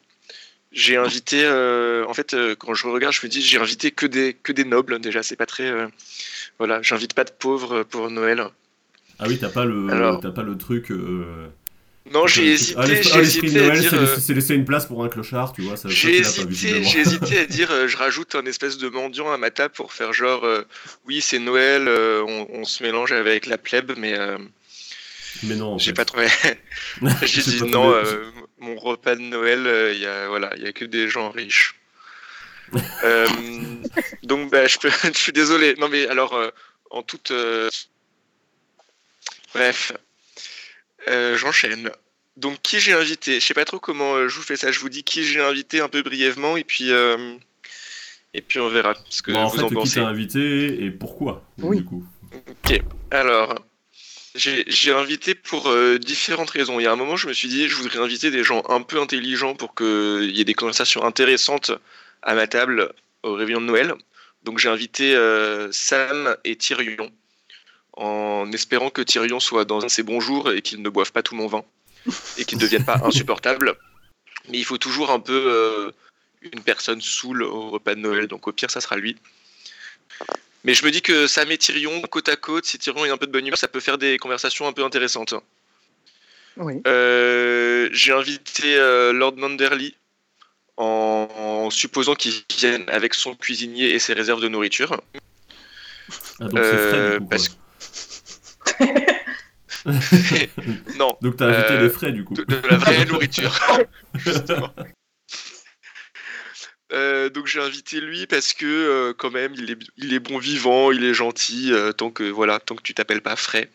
j'ai 0.74 0.98
invité. 0.98 1.42
euh, 1.44 2.06
en 2.08 2.14
fait, 2.14 2.34
euh, 2.34 2.56
quand 2.56 2.74
je 2.74 2.88
regarde, 2.88 3.14
je 3.14 3.26
me 3.26 3.30
dis 3.30 3.42
j'ai 3.42 3.58
invité 3.60 3.92
que 3.92 4.06
des, 4.06 4.34
que 4.34 4.52
des 4.52 4.66
nobles. 4.66 5.00
Déjà, 5.00 5.24
c'est 5.24 5.36
pas 5.36 5.46
très. 5.46 5.70
euh, 5.70 5.88
voilà, 6.60 6.82
j'invite 6.82 7.14
pas 7.14 7.24
de 7.24 7.32
pauvres 7.32 7.84
pour 7.84 8.10
Noël. 8.10 8.44
Ah 9.20 9.26
oui, 9.28 9.38
t'as 9.40 9.50
pas 9.50 9.66
le, 9.66 9.90
Alors. 9.92 10.20
t'as 10.20 10.32
pas 10.32 10.44
le 10.44 10.58
truc. 10.58 10.92
Non, 12.12 12.28
j'ai 12.28 12.52
hésité. 12.52 12.76
Ah, 12.78 12.86
l'esprit 12.86 13.14
J'ai 13.14 13.20
hésité 13.22 13.60
à 13.72 13.80
dire. 13.80 14.20
c'est 14.20 14.34
laisser- 14.34 14.56
une 14.56 14.66
place 14.66 14.86
pour 14.88 15.04
un 15.06 15.08
clochard, 15.10 15.54
tu 15.54 15.62
vois. 15.62 15.76
J'ai 15.86 16.18
hésité, 16.20 16.84
j'ai 16.84 17.00
hésité 17.00 17.40
à 17.40 17.46
dire, 17.58 17.72
euh, 17.72 17.88
je 17.88 17.96
rajoute 17.96 18.36
un 18.36 18.46
espèce 18.46 18.78
de 18.78 18.90
mendiant 18.90 19.32
à 19.32 19.38
ma 19.38 19.52
table 19.52 19.74
pour 19.74 19.94
faire 19.94 20.12
genre, 20.12 20.44
euh, 20.44 20.64
oui, 21.08 21.22
c'est 21.22 21.40
Noël, 21.40 21.88
euh, 21.88 22.22
on, 22.28 22.48
on 22.52 22.66
se 22.66 22.84
mélange 22.84 23.14
avec 23.14 23.46
la 23.46 23.58
plèbe, 23.58 23.94
mais 23.98 24.18
Mais 25.44 25.56
non, 25.56 25.78
j'ai 25.78 25.94
pas 25.94 26.04
trouvé. 26.06 26.28
J'ai 27.24 27.42
dit 27.42 27.60
pas 27.60 27.66
non, 27.68 27.94
mon 28.64 28.76
repas 28.78 29.16
de 29.16 29.22
Noël, 29.22 29.68
euh, 29.68 29.94
il 29.94 30.00
y 30.00 30.06
a 30.06 30.28
voilà, 30.28 30.52
il 30.58 30.64
y 30.64 30.68
a 30.68 30.72
que 30.74 30.86
des 30.86 31.08
gens 31.10 31.30
riches. 31.32 31.76
Euh, 33.04 33.28
donc 34.24 34.50
bah, 34.50 34.66
je, 34.66 34.80
peux, 34.80 34.90
je 35.04 35.18
suis 35.18 35.32
désolé. 35.34 35.76
Non 35.78 35.90
mais 35.90 36.08
alors 36.08 36.34
euh, 36.34 36.50
en 36.90 37.04
toute 37.04 37.30
euh, 37.30 37.70
bref, 39.54 39.92
euh, 41.08 41.38
j'enchaîne. 41.38 41.92
Donc 42.38 42.62
qui 42.64 42.80
j'ai 42.80 42.94
invité? 42.94 43.40
Je 43.40 43.46
sais 43.46 43.54
pas 43.54 43.66
trop 43.66 43.80
comment 43.80 44.16
euh, 44.16 44.28
je 44.28 44.36
vous 44.38 44.42
fais 44.42 44.56
ça. 44.56 44.72
Je 44.72 44.80
vous 44.80 44.90
dis 44.90 45.04
qui 45.04 45.24
j'ai 45.24 45.40
invité 45.42 45.82
un 45.82 45.90
peu 45.90 46.02
brièvement 46.02 46.58
et 46.58 46.64
puis 46.64 46.92
euh, 46.92 47.36
et 48.34 48.42
puis 48.42 48.60
on 48.60 48.70
verra 48.70 48.96
ce 49.10 49.22
que 49.22 49.32
Bon, 49.34 49.42
en 49.42 49.48
vous 49.50 49.58
fait, 49.58 49.64
en 49.64 49.68
qui 49.68 49.74
pensez. 49.76 49.96
t'a 50.00 50.08
invité 50.08 50.84
et 50.84 50.90
pourquoi, 50.90 51.44
Oui. 51.60 51.78
du 51.78 51.86
coup? 51.86 52.04
Ok, 52.34 52.82
alors, 53.12 53.64
j'ai 54.36 54.92
invité 54.92 55.36
pour 55.36 55.70
euh, 55.70 56.00
différentes 56.00 56.50
raisons. 56.50 56.80
Il 56.80 56.84
y 56.84 56.88
a 56.88 56.92
un 56.92 56.96
moment, 56.96 57.16
je 57.16 57.28
me 57.28 57.34
suis 57.34 57.48
dit, 57.48 57.68
je 57.68 57.76
voudrais 57.76 58.00
inviter 58.00 58.32
des 58.32 58.44
gens 58.44 58.64
un 58.68 58.82
peu 58.82 59.00
intelligents 59.00 59.56
pour 59.56 59.76
qu'il 59.76 60.32
y 60.36 60.42
ait 60.42 60.46
des 60.46 60.54
conversations 60.54 61.04
intéressantes 61.04 61.72
à 62.24 62.34
ma 62.34 62.48
table 62.48 62.94
au 63.22 63.34
réveillon 63.34 63.62
de 63.62 63.68
Noël. 63.68 63.94
Donc 64.44 64.60
j'ai 64.60 64.70
invité 64.70 65.16
euh, 65.16 65.72
Sam 65.72 66.36
et 66.44 66.56
Tyrion, 66.56 67.12
en 67.94 68.52
espérant 68.52 68.90
que 68.90 69.02
Tyrion 69.02 69.40
soit 69.40 69.66
dans 69.66 69.82
un 69.82 69.86
de 69.86 69.92
ses 69.92 70.04
bons 70.04 70.20
jours 70.20 70.52
et 70.52 70.62
qu'il 70.62 70.82
ne 70.82 70.90
boive 70.90 71.12
pas 71.12 71.24
tout 71.24 71.36
mon 71.36 71.48
vin, 71.48 71.64
et 72.38 72.46
qu'il 72.46 72.58
ne 72.58 72.64
devienne 72.64 72.86
pas 72.86 73.00
insupportable. 73.04 73.76
Mais 74.50 74.58
il 74.58 74.66
faut 74.66 74.78
toujours 74.78 75.12
un 75.12 75.20
peu 75.20 75.46
euh, 75.48 75.92
une 76.42 76.62
personne 76.62 77.02
saoule 77.02 77.44
au 77.44 77.70
repas 77.70 77.96
de 77.96 78.02
Noël, 78.02 78.28
donc 78.28 78.48
au 78.48 78.52
pire, 78.52 78.70
ça 78.70 78.82
sera 78.82 78.98
lui. 78.98 79.16
Mais 80.64 80.74
je 80.74 80.86
me 80.86 80.92
dis 80.92 81.02
que 81.02 81.28
Sam 81.28 81.52
et 81.52 81.58
Tyrion, 81.58 82.02
côte 82.04 82.30
à 82.30 82.36
côte, 82.36 82.66
si 82.66 82.78
Tyrion 82.80 83.06
est 83.06 83.10
un 83.10 83.18
peu 83.18 83.28
de 83.28 83.32
bonne 83.32 83.46
humeur, 83.46 83.58
ça 83.58 83.68
peut 83.68 83.80
faire 83.82 83.98
des 83.98 84.18
conversations 84.18 84.68
un 84.68 84.72
peu 84.74 84.84
intéressantes. 84.84 85.34
Oui. 86.58 86.82
Euh, 86.88 87.90
J'ai 87.92 88.14
invité 88.14 88.76
euh, 88.78 89.12
Lord 89.12 89.36
Manderly 89.38 89.96
en, 90.78 91.28
en 91.38 91.70
supposant 91.70 92.16
qu'il 92.16 92.32
vienne 92.58 92.86
avec 92.90 93.14
son 93.14 93.36
cuisinier 93.36 93.90
et 93.90 94.00
ses 94.00 94.14
réserves 94.14 94.42
de 94.42 94.48
nourriture. 94.48 95.02
Ah, 96.40 96.46
donc 96.46 96.60
c'est 96.64 96.78
frais, 96.90 96.98
Euh, 96.98 97.14
du 97.14 97.20
coup. 97.20 97.26
parce 97.30 97.50
quoi. 97.50 97.58
Non, 100.98 101.18
Donc 101.22 101.36
t'as 101.38 101.48
invité 101.48 101.74
euh, 101.74 101.82
les 101.84 101.90
frais, 101.90 102.12
du 102.14 102.24
coup. 102.24 102.34
de, 102.36 102.44
de 102.44 102.56
la 102.70 102.78
vraie 102.78 103.04
nourriture. 103.06 103.54
Justement. 104.16 104.74
Euh, 106.94 107.30
donc 107.30 107.48
j'ai 107.48 107.60
invité 107.60 108.00
lui 108.00 108.28
parce 108.28 108.54
que 108.54 108.66
euh, 108.66 109.14
quand 109.14 109.32
même 109.32 109.54
il 109.56 109.72
est, 109.72 109.78
il 109.98 110.14
est 110.14 110.20
bon 110.20 110.38
vivant, 110.38 110.92
il 110.92 111.04
est 111.04 111.14
gentil, 111.14 111.72
euh, 111.74 111.92
tant 111.92 112.12
que 112.12 112.24
voilà, 112.24 112.60
tant 112.60 112.76
que 112.76 112.84
tu 112.84 112.94
t'appelles 112.94 113.22
pas 113.22 113.36
frais. 113.36 113.70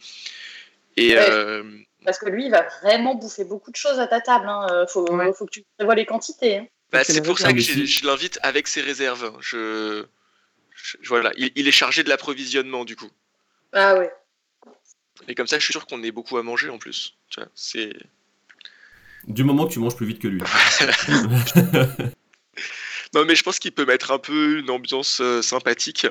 Et 0.96 1.14
Ouais. 1.14 1.26
euh, 1.30 1.64
Parce 2.04 2.18
que 2.18 2.28
lui, 2.28 2.46
il 2.46 2.50
va 2.50 2.66
vraiment 2.82 3.14
bouffer 3.16 3.44
beaucoup 3.44 3.70
de 3.72 3.76
choses 3.76 3.98
à 3.98 4.06
ta 4.06 4.20
table. 4.20 4.48
Hein. 4.48 4.66
Euh, 4.70 4.86
Faut, 4.86 5.04
Ouais. 5.12 5.32
faut 5.36 5.46
que 5.46 5.50
tu 5.50 5.64
prévois 5.76 5.94
les 5.96 6.06
quantités. 6.06 6.58
hein. 6.58 6.66
Bah, 6.92 7.04
c'est 7.04 7.22
pour 7.22 7.38
ça 7.38 7.52
que 7.52 7.60
si- 7.60 7.86
je 7.86 8.06
l'invite 8.06 8.38
avec 8.42 8.66
ses 8.68 8.80
réserves. 8.80 9.32
Je, 9.40 10.04
je- 10.74 10.96
voilà, 11.08 11.32
il, 11.36 11.50
il 11.56 11.66
est 11.68 11.72
chargé 11.72 12.02
de 12.04 12.08
l'approvisionnement 12.08 12.84
du 12.84 12.96
coup. 12.96 13.10
Ah 13.72 13.96
ouais. 13.98 14.10
Et 15.26 15.34
comme 15.34 15.46
ça, 15.48 15.58
je 15.58 15.64
suis 15.64 15.72
sûr 15.72 15.86
qu'on 15.86 16.02
ait 16.04 16.12
beaucoup 16.12 16.38
à 16.38 16.42
manger 16.42 16.68
en 16.70 16.78
plus. 16.78 17.16
Tu 17.30 17.40
vois, 17.40 17.48
c'est. 17.54 17.92
Du 19.26 19.42
moment 19.44 19.66
que 19.66 19.72
tu 19.72 19.80
manges 19.80 19.96
plus 19.96 20.06
vite 20.06 20.20
que 20.20 20.28
lui. 20.28 20.40
Non, 23.14 23.24
mais 23.24 23.34
je 23.34 23.42
pense 23.42 23.58
qu'il 23.58 23.72
peut 23.72 23.86
mettre 23.86 24.10
un 24.10 24.18
peu 24.18 24.58
une 24.58 24.70
ambiance 24.70 25.20
euh, 25.20 25.42
sympathique. 25.42 26.06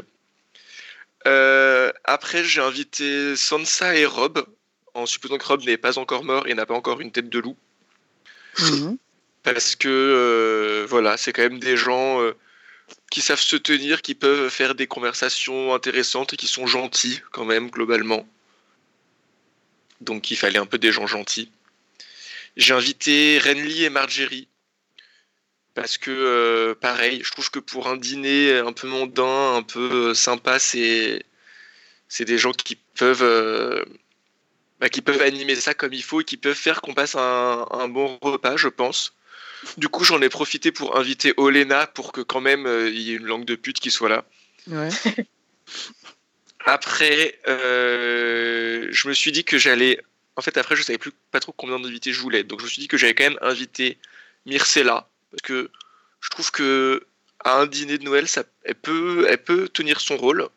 Euh, 1.27 1.91
après, 2.03 2.43
j'ai 2.43 2.62
invité 2.62 3.36
Sansa 3.36 3.95
et 3.95 4.05
Rob, 4.05 4.45
en 4.93 5.05
supposant 5.05 5.38
que 5.38 5.45
Rob 5.45 5.63
n'est 5.63 5.77
pas 5.77 5.99
encore 5.99 6.23
mort 6.23 6.47
et 6.47 6.53
n'a 6.53 6.65
pas 6.65 6.73
encore 6.73 7.01
une 7.01 7.12
tête 7.12 7.29
de 7.29 7.39
loup. 7.39 7.57
Mhm. 8.60 8.97
Parce 9.43 9.75
que, 9.75 9.88
euh, 9.88 10.86
voilà, 10.89 11.17
c'est 11.17 11.33
quand 11.33 11.43
même 11.43 11.60
des 11.60 11.77
gens 11.77 12.19
qui 13.12 13.21
savent 13.21 13.39
se 13.39 13.55
tenir, 13.55 14.01
qui 14.01 14.15
peuvent 14.15 14.49
faire 14.49 14.75
des 14.75 14.88
conversations 14.88 15.73
intéressantes 15.73 16.33
et 16.33 16.38
qui 16.38 16.47
sont 16.47 16.67
gentils, 16.67 17.21
quand 17.31 17.45
même, 17.45 17.69
globalement. 17.69 18.27
Donc, 20.01 20.31
il 20.31 20.36
fallait 20.36 20.60
un 20.60 20.65
peu 20.65 20.77
des 20.77 20.91
gens 20.91 21.07
gentils. 21.07 21.51
J'ai 22.55 22.73
invité 22.73 23.39
Renly 23.39 23.83
et 23.83 23.89
Marjorie. 23.89 24.47
Parce 25.78 26.00
que, 26.00 26.10
euh, 26.10 26.74
pareil, 26.74 27.22
je 27.24 27.30
trouve 27.30 27.52
que 27.52 27.60
pour 27.60 27.88
un 27.88 27.98
dîner 27.98 28.58
un 28.58 28.74
peu 28.74 28.88
mondain, 28.88 29.58
un 29.58 29.62
peu 29.62 30.10
euh, 30.10 30.13
sympa, 30.16 30.58
c'est 30.58 31.24
c'est 32.08 32.26
des 32.26 32.40
gens 32.40 32.52
qui 32.52 32.78
peuvent, 32.96 33.22
euh, 33.22 33.86
bah, 34.80 34.90
qui 34.90 35.02
peuvent 35.04 35.22
animer 35.22 35.54
ça 35.54 35.76
comme 35.76 35.94
il 35.94 36.02
faut 36.02 36.22
et 36.22 36.24
qui 36.24 36.36
peuvent 36.36 36.58
faire 36.58 36.82
qu'on 36.82 36.96
passe 36.96 37.13
un, 37.13 37.68
un 37.70 37.88
bon 37.90 38.18
repas, 38.24 38.58
je 38.58 38.70
pense. 38.70 39.13
Du 39.78 39.88
coup, 39.88 40.04
j'en 40.04 40.20
ai 40.20 40.30
profité 40.30 40.72
pour 40.72 40.98
inviter 40.98 41.36
Olena 41.38 41.86
pour 41.86 42.12
que 42.12 42.22
quand 42.22 42.42
même 42.42 42.66
euh, 42.66 42.90
il 42.90 43.00
y 43.00 43.12
ait 43.12 43.18
une 43.18 43.28
langue 43.28 43.46
de 43.46 43.54
pute 43.54 43.80
qui 43.80 43.92
soit 43.92 44.10
là. 44.10 44.26
Ouais. 44.66 44.90
Après, 46.66 47.40
je 47.46 49.08
me 49.08 49.13
suis 49.13 49.32
dit 49.32 49.44
que 49.44 49.60
j'allais. 49.60 50.02
En 50.38 50.42
fait, 50.42 50.58
après, 50.58 50.76
je 50.76 50.82
savais 50.82 50.98
plus 50.98 51.12
pas 51.32 51.40
trop 51.40 51.52
combien 51.52 51.80
d'invités 51.80 52.13
je 52.13 52.20
voulais. 52.20 52.44
Donc, 52.44 52.62
je 52.62 52.66
me 52.66 52.70
suis 52.70 52.82
dit 52.82 52.88
que 52.88 52.98
j'allais 52.98 53.13
quand 53.13 53.26
même 53.26 53.40
inviter 53.42 54.00
Myrcella. 54.48 55.08
Parce 55.32 55.42
que 55.44 55.70
je 56.22 56.30
trouve 56.30 56.52
que 56.52 57.06
à 57.44 57.60
un 57.60 57.68
dîner 57.68 57.98
de 57.98 58.04
Noël, 58.04 58.28
ça, 58.28 58.44
elle, 58.63 58.76
peut, 58.76 59.26
elle 59.30 59.44
peut 59.44 59.70
tenir 59.70 60.00
son 60.02 60.18
rôle. 60.18 60.50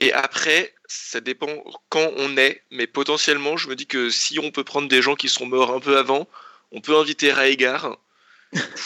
Et 0.00 0.12
après, 0.12 0.74
ça 0.86 1.20
dépend 1.20 1.62
quand 1.88 2.10
on 2.16 2.36
est. 2.36 2.62
Mais 2.70 2.86
potentiellement, 2.86 3.56
je 3.56 3.68
me 3.68 3.76
dis 3.76 3.86
que 3.86 4.10
si 4.10 4.38
on 4.38 4.50
peut 4.50 4.64
prendre 4.64 4.88
des 4.88 5.02
gens 5.02 5.14
qui 5.14 5.28
sont 5.28 5.46
morts 5.46 5.72
un 5.72 5.80
peu 5.80 5.98
avant, 5.98 6.28
on 6.70 6.80
peut 6.80 6.96
inviter 6.96 7.32
Raegar 7.32 7.98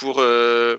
pour. 0.01 0.21
euh, 0.21 0.77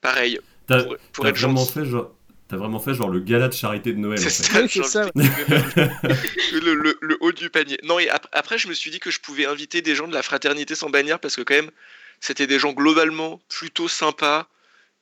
pareil. 0.00 0.40
T'as 0.66 0.82
Pour, 0.84 0.96
pour 1.12 1.24
t'as 1.24 1.30
être 1.30 1.36
vraiment 1.36 1.60
gentil. 1.62 1.72
fait 1.72 1.84
genre. 1.86 2.14
T'as 2.48 2.56
vraiment 2.56 2.78
fait 2.80 2.94
genre 2.94 3.10
le 3.10 3.20
gala 3.20 3.48
de 3.48 3.52
charité 3.54 3.92
de 3.92 3.98
Noël. 3.98 4.20
en 4.20 4.22
C'est 4.22 4.44
fait. 4.44 4.52
ça, 4.52 4.68
c'est 4.68 4.82
ça, 4.84 5.10
le 6.52 7.16
haut 7.20 7.32
du 7.32 7.50
panier. 7.50 7.78
Non, 7.84 7.98
et 7.98 8.08
ap- 8.08 8.28
après, 8.32 8.58
je 8.58 8.68
me 8.68 8.74
suis 8.74 8.90
dit 8.90 9.00
que 9.00 9.10
je 9.10 9.20
pouvais 9.20 9.46
inviter 9.46 9.82
des 9.82 9.94
gens 9.94 10.08
de 10.08 10.14
la 10.14 10.22
fraternité 10.22 10.74
sans 10.74 10.90
bannière 10.90 11.18
parce 11.20 11.36
que, 11.36 11.42
quand 11.42 11.54
même, 11.54 11.70
c'était 12.20 12.46
des 12.46 12.58
gens 12.58 12.72
globalement 12.72 13.40
plutôt 13.48 13.88
sympas 13.88 14.48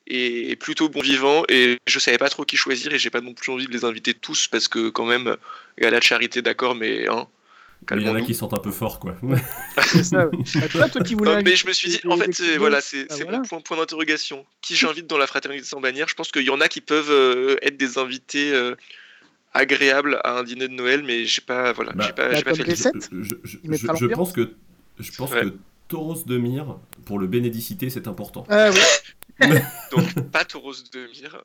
et, 0.07 0.57
plutôt 0.57 0.89
bons 0.89 1.01
vivants. 1.03 1.45
Et 1.49 1.79
je 1.87 1.99
savais 1.99 2.19
pas 2.19 2.29
trop 2.29 2.45
qui 2.45 2.57
choisir 2.57 2.93
et 2.93 2.99
j'ai 2.99 3.11
pas 3.11 3.21
non 3.21 3.35
plus 3.35 3.53
envie 3.53 3.67
de 3.67 3.73
les 3.73 3.85
inviter 3.85 4.15
tous 4.15 4.47
parce 4.49 4.69
que, 4.69 4.89
quand 4.91 5.07
même, 5.07 5.37
gala 5.79 5.99
de 5.99 6.05
charité, 6.05 6.43
d'accord, 6.43 6.75
mais 6.75 7.09
hein, 7.09 7.27
Il 7.93 8.03
y 8.03 8.09
en 8.09 8.15
a 8.15 8.21
qui 8.23 8.35
sentent 8.35 8.55
un 8.55 8.59
peu 8.59 8.71
fort, 8.71 8.99
quoi. 9.01 9.17
C'est 9.87 10.05
ça. 10.05 10.27
ouais. 10.27 10.39
Ah, 10.63 10.69
toi, 10.69 10.89
toi 10.89 11.01
qui 11.03 11.15
voulais 11.15 11.37
Non, 11.37 11.43
mais 11.43 11.57
je 11.57 11.67
me 11.67 11.73
suis 11.73 11.89
dit, 11.89 12.01
en 12.09 12.17
fait, 12.17 12.41
voilà, 12.59 12.81
c'est 12.81 13.05
bah 13.09 13.17
voilà. 13.23 13.39
mon 13.39 13.45
point, 13.45 13.61
point 13.61 13.77
d'interrogation. 13.77 14.47
Qui 14.63 14.77
j'invite 14.77 15.07
dans 15.07 15.19
la 15.19 15.27
fraternité 15.27 15.65
sans 15.65 15.81
bannière? 15.81 16.09
Je 16.09 16.15
pense 16.15 16.31
qu'il 16.31 16.43
y 16.43 16.51
en 16.51 16.61
a 16.61 16.69
qui 16.69 16.81
peuvent 16.81 17.11
euh, 17.11 17.57
être 17.63 17.77
des 17.77 17.99
invités 17.99 18.53
euh, 18.53 18.75
agréables 19.55 20.21
à 20.25 20.39
un 20.39 20.45
dîner 20.45 20.69
de 20.69 20.73
Noël, 20.75 21.03
mais 21.03 21.25
j'ai 21.25 21.41
pas, 21.41 21.73
voilà, 21.73 21.93
Bah, 21.93 22.05
j'ai 22.07 22.13
pas, 22.13 22.29
bah, 22.29 22.43
pas 22.43 22.55
fait 22.55 22.63
le 22.63 22.69
les 22.71 22.77
tour. 22.77 22.93
sept, 22.93 23.11
je, 23.13 23.35
je- 23.45 24.07
pense 24.15 24.33
que 24.33 24.53
je 24.99 25.11
pense 25.13 25.33
Ouais. 25.33 25.43
que 25.43 25.53
Tauros 25.89 26.23
de 26.25 26.37
Mire 26.39 26.79
pour 27.05 27.19
le 27.19 27.27
bénédicité 27.27 27.91
c'est 27.91 28.09
important. 28.09 28.45
Ah 28.49 28.71
oui. 28.71 28.79
Donc, 29.93 30.31
pas 30.31 30.45
Tauros 30.45 30.73
de 30.93 31.07
Mire. 31.09 31.43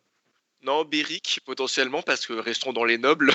Non, 0.63 0.85
Béric, 0.85 1.41
potentiellement, 1.45 2.01
parce 2.03 2.27
que 2.27 2.33
restons 2.33 2.71
dans 2.71 2.83
les 2.85 2.97
nobles. 2.99 3.33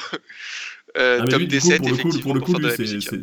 Euh, 0.97 1.19
Ah, 1.21 1.25
mais 1.25 1.31
Tom 1.31 1.41
lui, 1.41 1.49
du 1.49 1.59
coup, 1.61 1.67
D7, 1.69 1.79
pour 2.23 2.35
le 2.35 2.41
coup, 2.41 2.53
pour 2.53 2.61
le 2.61 2.71
c'est- 2.71 2.79
musique. 2.83 3.09
c'est 3.11 3.21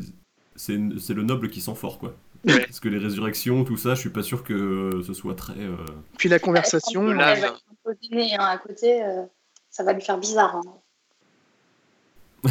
c'est 0.55 0.79
c'est 0.99 1.13
le 1.13 1.23
noble 1.23 1.49
qui 1.49 1.61
sent 1.61 1.73
fort 1.75 1.97
quoi. 1.99 2.15
Parce 2.45 2.79
que 2.81 2.89
les 2.89 2.97
résurrections, 2.99 3.63
tout 3.63 3.77
ça, 3.77 3.95
je 3.95 4.01
suis 4.01 4.09
pas 4.09 4.21
sûr 4.21 4.43
que 4.43 5.01
ce 5.07 5.13
soit 5.13 5.33
très. 5.35 5.57
euh, 5.57 5.77
Puis 6.17 6.27
la 6.29 6.37
conversation. 6.39 7.09
Elle 7.09 7.17
là, 7.17 7.53
hein, 7.53 8.45
à 8.45 8.57
côté, 8.57 9.01
euh, 9.01 9.23
ça 9.71 9.83
va 9.83 9.93
lui 9.93 10.01
faire 10.01 10.17
bizarre. 10.19 10.57
hein. 10.57 12.49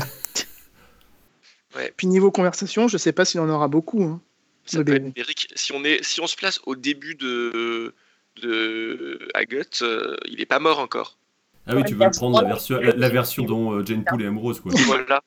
Puis 1.96 2.06
niveau 2.06 2.30
conversation, 2.30 2.88
je 2.88 2.96
sais 2.96 3.12
pas 3.12 3.24
s'il 3.24 3.40
en 3.40 3.48
aura 3.48 3.68
beaucoup. 3.68 4.02
hein. 4.02 4.20
Ça 4.64 4.78
Le 4.78 4.84
peut 4.84 4.92
bébé. 4.92 5.08
être 5.08 5.18
Eric. 5.18 5.48
Si 5.54 5.72
on, 5.72 5.84
est, 5.84 6.02
si 6.04 6.20
on 6.20 6.26
se 6.26 6.36
place 6.36 6.60
au 6.66 6.76
début 6.76 7.14
de, 7.14 7.94
de 8.40 9.28
Agut, 9.34 9.64
euh, 9.82 10.16
il 10.26 10.40
est 10.40 10.46
pas 10.46 10.58
mort 10.60 10.78
encore. 10.78 11.18
Ah 11.66 11.74
oui, 11.74 11.82
Ouais, 11.82 11.88
tu 11.88 11.94
veux 11.94 12.10
prendre 12.10 12.40
la 12.42 12.48
version, 12.48 12.80
la, 12.80 12.92
la 12.92 13.08
version 13.08 13.44
dont 13.44 13.72
euh, 13.72 13.84
Jane 13.84 14.04
Poole 14.04 14.22
est 14.22 14.26
amoureuse, 14.26 14.60
quoi. 14.60 14.72
voilà. 14.86 15.22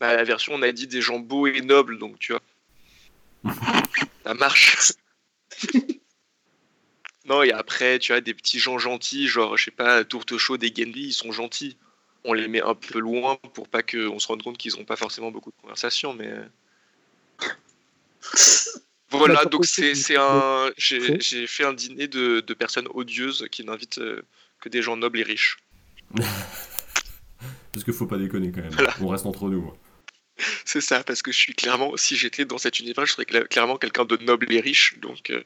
Bah, 0.00 0.14
la 0.16 0.24
version, 0.24 0.54
on 0.54 0.62
a 0.62 0.72
dit 0.72 0.86
des 0.86 1.00
gens 1.00 1.18
beaux 1.20 1.46
et 1.46 1.60
nobles, 1.62 1.98
donc 1.98 2.18
tu 2.18 2.32
vois. 2.32 2.42
Ça 4.24 4.34
marche. 4.34 4.92
non, 7.26 7.42
et 7.42 7.52
après, 7.52 7.98
tu 7.98 8.12
as 8.12 8.20
des 8.20 8.34
petits 8.34 8.58
gens 8.58 8.78
gentils, 8.78 9.28
genre, 9.28 9.56
je 9.56 9.64
sais 9.66 9.70
pas, 9.70 10.04
Tourte 10.04 10.36
Chaude 10.36 10.62
et 10.64 10.72
Genli, 10.74 11.06
ils 11.08 11.12
sont 11.12 11.32
gentils. 11.32 11.76
On 12.24 12.32
les 12.32 12.48
met 12.48 12.60
un 12.62 12.74
peu 12.74 12.98
loin 12.98 13.36
pour 13.54 13.68
pas 13.68 13.82
qu'on 13.82 14.18
se 14.18 14.26
rende 14.26 14.42
compte 14.42 14.58
qu'ils 14.58 14.76
ont 14.78 14.84
pas 14.84 14.96
forcément 14.96 15.30
beaucoup 15.30 15.50
de 15.50 15.60
conversations, 15.62 16.12
mais. 16.14 16.32
Voilà, 19.10 19.34
Bah, 19.34 19.44
donc 19.44 19.64
c'est 19.64 20.16
un. 20.16 20.72
J'ai 20.76 21.46
fait 21.46 21.64
un 21.64 21.72
dîner 21.72 22.08
de, 22.08 22.40
de 22.40 22.54
personnes 22.54 22.88
odieuses 22.94 23.46
qui 23.52 23.64
n'invitent 23.64 23.98
euh, 23.98 24.22
que 24.60 24.68
des 24.68 24.82
gens 24.82 24.96
nobles 24.96 25.20
et 25.20 25.22
riches. 25.22 25.56
Parce 27.72 27.84
qu'il 27.84 27.92
faut 27.92 28.06
pas 28.06 28.18
déconner 28.18 28.50
quand 28.52 28.60
même. 28.62 28.72
Voilà. 28.72 28.94
On 29.00 29.08
reste 29.08 29.26
entre 29.26 29.48
nous. 29.48 29.68
hein. 29.68 29.76
C'est 30.64 30.80
ça, 30.80 31.04
parce 31.04 31.22
que 31.22 31.30
je 31.30 31.36
suis 31.38 31.54
clairement, 31.54 31.96
si 31.96 32.16
j'étais 32.16 32.44
dans 32.44 32.58
cet 32.58 32.80
univers, 32.80 33.06
je 33.06 33.12
serais 33.12 33.22
cla- 33.24 33.46
clairement 33.46 33.76
quelqu'un 33.76 34.04
de 34.04 34.16
noble 34.16 34.52
et 34.52 34.58
riche, 34.60 34.98
donc 34.98 35.30
euh, 35.30 35.42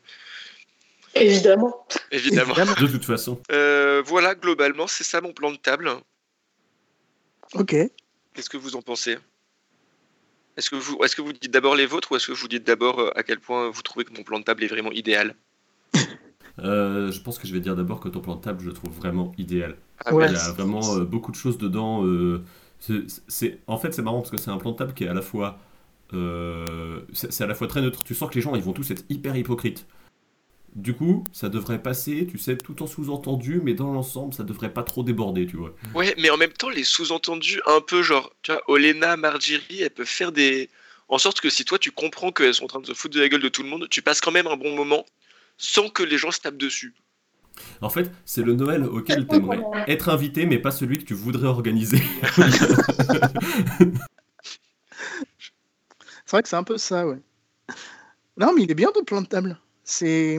Évidemment. 1.15 1.87
évidemment. 2.11 2.55
Évidemment. 2.55 2.75
De 2.81 2.87
toute 2.87 3.05
façon. 3.05 3.43
Euh, 3.53 4.03
voilà, 4.07 4.35
globalement, 4.35 4.87
c'est 4.87 5.05
ça 5.05 5.21
mon 5.21 5.33
plan 5.35 5.51
de 5.51 5.57
table. 5.57 5.91
Ok. 7.55 7.75
Qu'est-ce 8.35 8.49
que 8.49 8.57
vous 8.57 8.77
en 8.77 8.83
pensez? 8.83 9.19
Est-ce 10.59 10.71
que 10.71 10.77
vous, 10.77 10.99
est-ce 11.05 11.15
que 11.15 11.23
vous 11.23 11.33
dites 11.33 11.53
d'abord 11.53 11.77
les 11.77 11.87
vôtres 11.87 12.11
ou 12.11 12.17
est-ce 12.17 12.27
que 12.27 12.33
vous 12.33 12.49
dites 12.49 12.67
d'abord 12.67 12.99
euh, 12.99 13.11
à 13.15 13.23
quel 13.23 13.39
point 13.39 13.71
vous 13.71 13.83
trouvez 13.83 14.05
que 14.05 14.13
mon 14.13 14.25
plan 14.25 14.41
de 14.41 14.45
table 14.45 14.65
est 14.65 14.67
vraiment 14.67 14.91
idéal 14.93 15.35
Euh, 16.61 17.13
je 17.13 17.21
pense 17.21 17.39
que 17.39 17.47
je 17.47 17.53
vais 17.53 17.61
dire 17.61 17.77
d'abord 17.77 18.01
que 18.01 18.09
ton 18.09 18.19
plan 18.19 18.35
de 18.35 18.41
table, 18.41 18.61
je 18.63 18.67
le 18.67 18.73
trouve 18.73 18.91
vraiment 18.91 19.31
idéal. 19.39 19.77
Ah 20.05 20.13
Ouais. 20.13 20.27
Il 20.27 20.33
y 20.33 20.37
a 20.37 20.51
vraiment 20.51 20.97
euh, 20.97 21.05
beaucoup 21.05 21.31
de 21.31 21.37
choses 21.37 21.57
dedans. 21.57 22.05
euh, 22.05 22.43
c'est, 23.29 23.61
en 23.69 23.79
fait, 23.79 23.95
c'est 23.95 24.03
marrant 24.03 24.19
parce 24.19 24.33
que 24.33 24.39
c'est 24.39 24.51
un 24.51 24.57
plan 24.57 24.73
de 24.73 24.77
table 24.77 24.93
qui 24.93 25.05
est 25.05 25.09
à 25.09 25.15
la 25.15 25.23
fois. 25.23 25.61
c'est 26.11 27.45
à 27.45 27.47
la 27.47 27.55
fois 27.55 27.69
très 27.69 27.81
neutre. 27.81 28.03
Tu 28.03 28.17
sens 28.17 28.29
que 28.29 28.35
les 28.35 28.41
gens, 28.41 28.57
ils 28.57 28.63
vont 28.63 28.73
tous 28.73 28.91
être 28.91 29.05
hyper 29.09 29.37
hypocrites. 29.37 29.87
Du 30.79 30.95
coup, 30.95 31.25
ça 31.33 31.49
devrait 31.49 31.83
passer, 31.83 32.27
tu 32.31 32.39
sais, 32.39 32.57
tout 32.57 32.83
en 32.85 32.87
sous-entendu, 32.87 33.61
mais 33.63 33.75
dans 33.75 33.93
l'ensemble, 33.93 34.33
ça 34.33 34.45
devrait 34.45 34.73
pas 34.73 34.85
trop 34.85 35.03
déborder, 35.03 35.45
tu 35.45 35.57
vois. 35.57 35.75
Ouais, 35.93 36.15
mais 36.19 36.31
en 36.31 36.37
même 36.37 36.53
temps, 36.53 36.69
les 36.69 36.85
sous-entendus 36.85 37.61
un 37.67 37.81
peu 37.81 38.03
genre, 38.03 38.33
tu 38.43 38.53
vois, 38.53 38.63
Olena, 38.69 39.17
Marjorie, 39.17 39.83
elles 39.83 39.91
peuvent 39.91 40.07
faire 40.07 40.31
des. 40.31 40.71
En 41.09 41.19
sorte 41.19 41.41
que 41.41 41.51
si 41.51 41.65
toi 41.65 41.79
tu 41.79 41.91
comprends 41.91 42.31
qu'elles 42.31 42.55
sont 42.55 42.65
en 42.65 42.69
train 42.69 42.81
de 42.81 42.87
se 42.87 42.93
foutre 42.93 43.17
de 43.17 43.21
la 43.21 43.29
gueule 43.29 43.43
de 43.43 43.49
tout 43.49 43.65
le 43.65 43.69
monde, 43.69 43.89
tu 43.91 44.03
passes 44.03 44.21
quand 44.21 44.31
même 44.31 44.47
un 44.47 44.57
bon 44.57 44.77
moment 44.77 45.05
sans 45.57 45.89
que 45.89 46.05
les 46.05 46.17
gens 46.17 46.31
se 46.31 46.41
tapent 46.41 46.59
dessus. 46.59 46.95
En 47.81 47.91
fait, 47.91 48.13
c'est 48.25 48.43
le 48.43 48.55
Noël 48.55 48.85
auquel 48.85 49.27
t'aimerais 49.27 49.65
être 49.89 50.11
invité, 50.11 50.47
mais 50.47 50.59
pas 50.59 50.71
celui 50.71 50.99
que 50.99 51.05
tu 51.05 51.15
voudrais 51.15 51.49
organiser. 51.49 51.99
C'est 56.29 56.37
vrai 56.37 56.43
que 56.43 56.49
c'est 56.51 56.57
un 56.57 56.63
peu 56.63 56.77
ça, 56.77 57.07
ouais. 57.07 57.21
Non, 58.37 58.53
mais 58.55 58.65
il 58.65 58.71
est 58.71 58.75
bien 58.75 58.93
ton 58.93 59.03
plan 59.03 59.23
de 59.23 59.27
table. 59.27 59.59
C'est. 59.83 60.39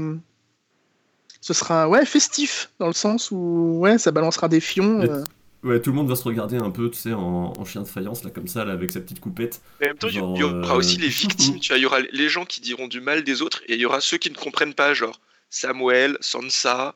Ce 1.41 1.53
sera 1.53 1.87
ouais 1.87 2.05
festif 2.05 2.69
dans 2.79 2.87
le 2.87 2.93
sens 2.93 3.31
où 3.31 3.79
ouais 3.79 3.97
ça 3.97 4.11
balancera 4.11 4.47
des 4.49 4.59
fions. 4.59 5.01
Euh, 5.01 5.23
Ouais, 5.61 5.81
tout 5.81 5.89
le 5.89 5.97
monde 5.97 6.07
va 6.07 6.15
se 6.15 6.23
regarder 6.23 6.55
un 6.55 6.69
peu, 6.71 6.89
tu 6.89 6.97
sais, 6.97 7.11
en, 7.11 7.51
en 7.57 7.65
chien 7.65 7.81
de 7.81 7.87
faïence, 7.87 8.23
là, 8.23 8.29
comme 8.29 8.47
ça, 8.47 8.63
là, 8.63 8.71
avec 8.71 8.91
sa 8.91 9.01
petite 9.01 9.19
coupette. 9.19 9.59
Mais 9.81 9.87
en 9.87 9.89
même 9.89 9.97
temps, 9.97 10.07
il 10.07 10.13
y- 10.13 10.17
Genre, 10.19 10.33
il 10.37 10.39
y 10.39 10.43
aura 10.43 10.73
euh, 10.73 10.77
aussi 10.77 10.97
les 10.99 11.07
victimes, 11.09 11.59
tu 11.59 11.67
vois, 11.73 11.77
il 11.77 11.81
y 11.81 11.85
aura 11.85 11.99
les 11.99 12.29
gens 12.29 12.45
qui 12.45 12.61
diront 12.61 12.87
du 12.87 13.01
mal 13.01 13.25
des 13.25 13.41
autres 13.41 13.61
et 13.67 13.73
il 13.73 13.79
y 13.81 13.85
aura 13.85 13.99
ceux 13.99 14.17
qui 14.17 14.31
ne 14.31 14.37
comprennent 14.37 14.73
pas, 14.73 14.93
genre 14.93 15.19
Samuel, 15.49 16.17
Sansa, 16.21 16.95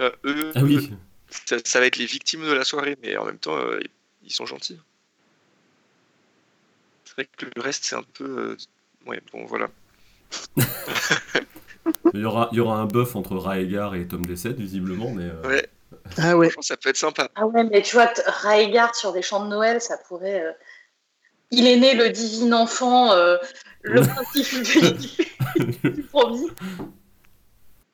euh, 0.00 0.10
eux, 0.24 0.50
Ah 0.56 0.64
oui, 0.64 0.90
ça, 1.46 1.56
ça 1.64 1.78
va 1.78 1.86
être 1.86 1.96
les 1.96 2.06
victimes 2.06 2.42
de 2.44 2.52
la 2.52 2.64
soirée, 2.64 2.96
mais 3.00 3.16
en 3.16 3.26
même 3.26 3.38
temps, 3.38 3.56
euh, 3.58 3.78
ils 4.24 4.32
sont 4.32 4.44
gentils. 4.44 4.80
C'est 7.04 7.12
vrai 7.14 7.28
que 7.36 7.46
le 7.54 7.62
reste, 7.62 7.84
c'est 7.84 7.94
un 7.96 8.02
peu. 8.14 8.24
euh, 8.24 8.56
Ouais, 9.06 9.22
bon, 9.32 9.44
voilà. 9.46 9.68
il 12.14 12.20
y 12.20 12.24
aura, 12.24 12.48
il 12.52 12.56
y 12.56 12.60
aura 12.60 12.78
un 12.78 12.86
buff 12.86 13.16
entre 13.16 13.36
Raegar 13.36 13.94
et 13.94 14.06
Tom 14.06 14.24
Dessed, 14.26 14.56
visiblement, 14.56 15.10
mais... 15.10 15.24
euh, 15.24 15.48
Ouais, 15.48 15.68
Ah 16.18 16.36
ouais. 16.36 16.50
ça 16.60 16.76
peut 16.76 16.90
être 16.90 16.96
sympa. 16.96 17.28
Ah 17.34 17.46
ouais, 17.46 17.64
mais 17.64 17.82
tu 17.82 17.96
vois, 17.96 18.10
Raegar 18.26 18.94
sur 18.94 19.12
des 19.12 19.22
chants 19.22 19.44
de 19.44 19.50
Noël, 19.50 19.80
ça 19.80 19.96
pourrait. 20.08 20.42
euh, 20.44 20.52
Il 21.50 21.66
est 21.66 21.76
né 21.76 21.94
le 21.94 22.10
divin 22.10 22.52
enfant, 22.52 23.12
euh, 23.12 23.36
le 23.82 24.00
principe 24.06 24.62
du, 24.62 25.90
du 25.90 26.02
promis. 26.04 26.46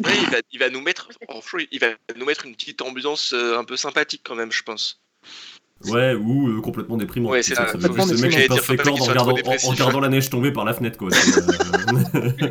Ouais, 0.03 0.12
il, 0.22 0.31
va, 0.31 0.38
il 0.50 0.59
va 0.59 0.70
nous 0.70 0.81
mettre, 0.81 1.09
franchement, 1.29 1.61
il 1.70 1.79
va 1.79 1.88
nous 2.16 2.24
mettre 2.24 2.46
une 2.46 2.55
petite 2.55 2.81
ambiance 2.81 3.35
euh, 3.35 3.59
un 3.59 3.64
peu 3.64 3.76
sympathique 3.76 4.22
quand 4.24 4.35
même, 4.35 4.50
je 4.50 4.62
pense. 4.62 4.98
Ouais, 5.87 6.14
ou 6.14 6.48
euh, 6.48 6.61
complètement 6.62 6.96
déprimant. 6.96 7.29
Ouais, 7.31 7.42
c'est 7.42 7.55
ça. 7.55 7.66
ça. 7.66 7.76
veut 7.76 7.88
que 7.88 7.94
le 7.94 7.94
mec 8.18 8.31
déprimant. 8.31 8.38
il 8.38 8.48
pince 8.48 8.61
Faut 8.61 8.72
les 8.72 8.76
pas 8.79 8.83
qu'il 8.85 8.92
cordes 8.98 9.03
en 9.18 9.24
regardant, 9.24 9.33
en- 9.50 9.66
en 9.66 9.70
regardant 9.70 10.00
la 10.00 10.09
neige 10.09 10.31
tomber 10.31 10.53
par 10.53 10.64
la 10.64 10.72
fenêtre, 10.74 10.96
quoi. 10.98 11.09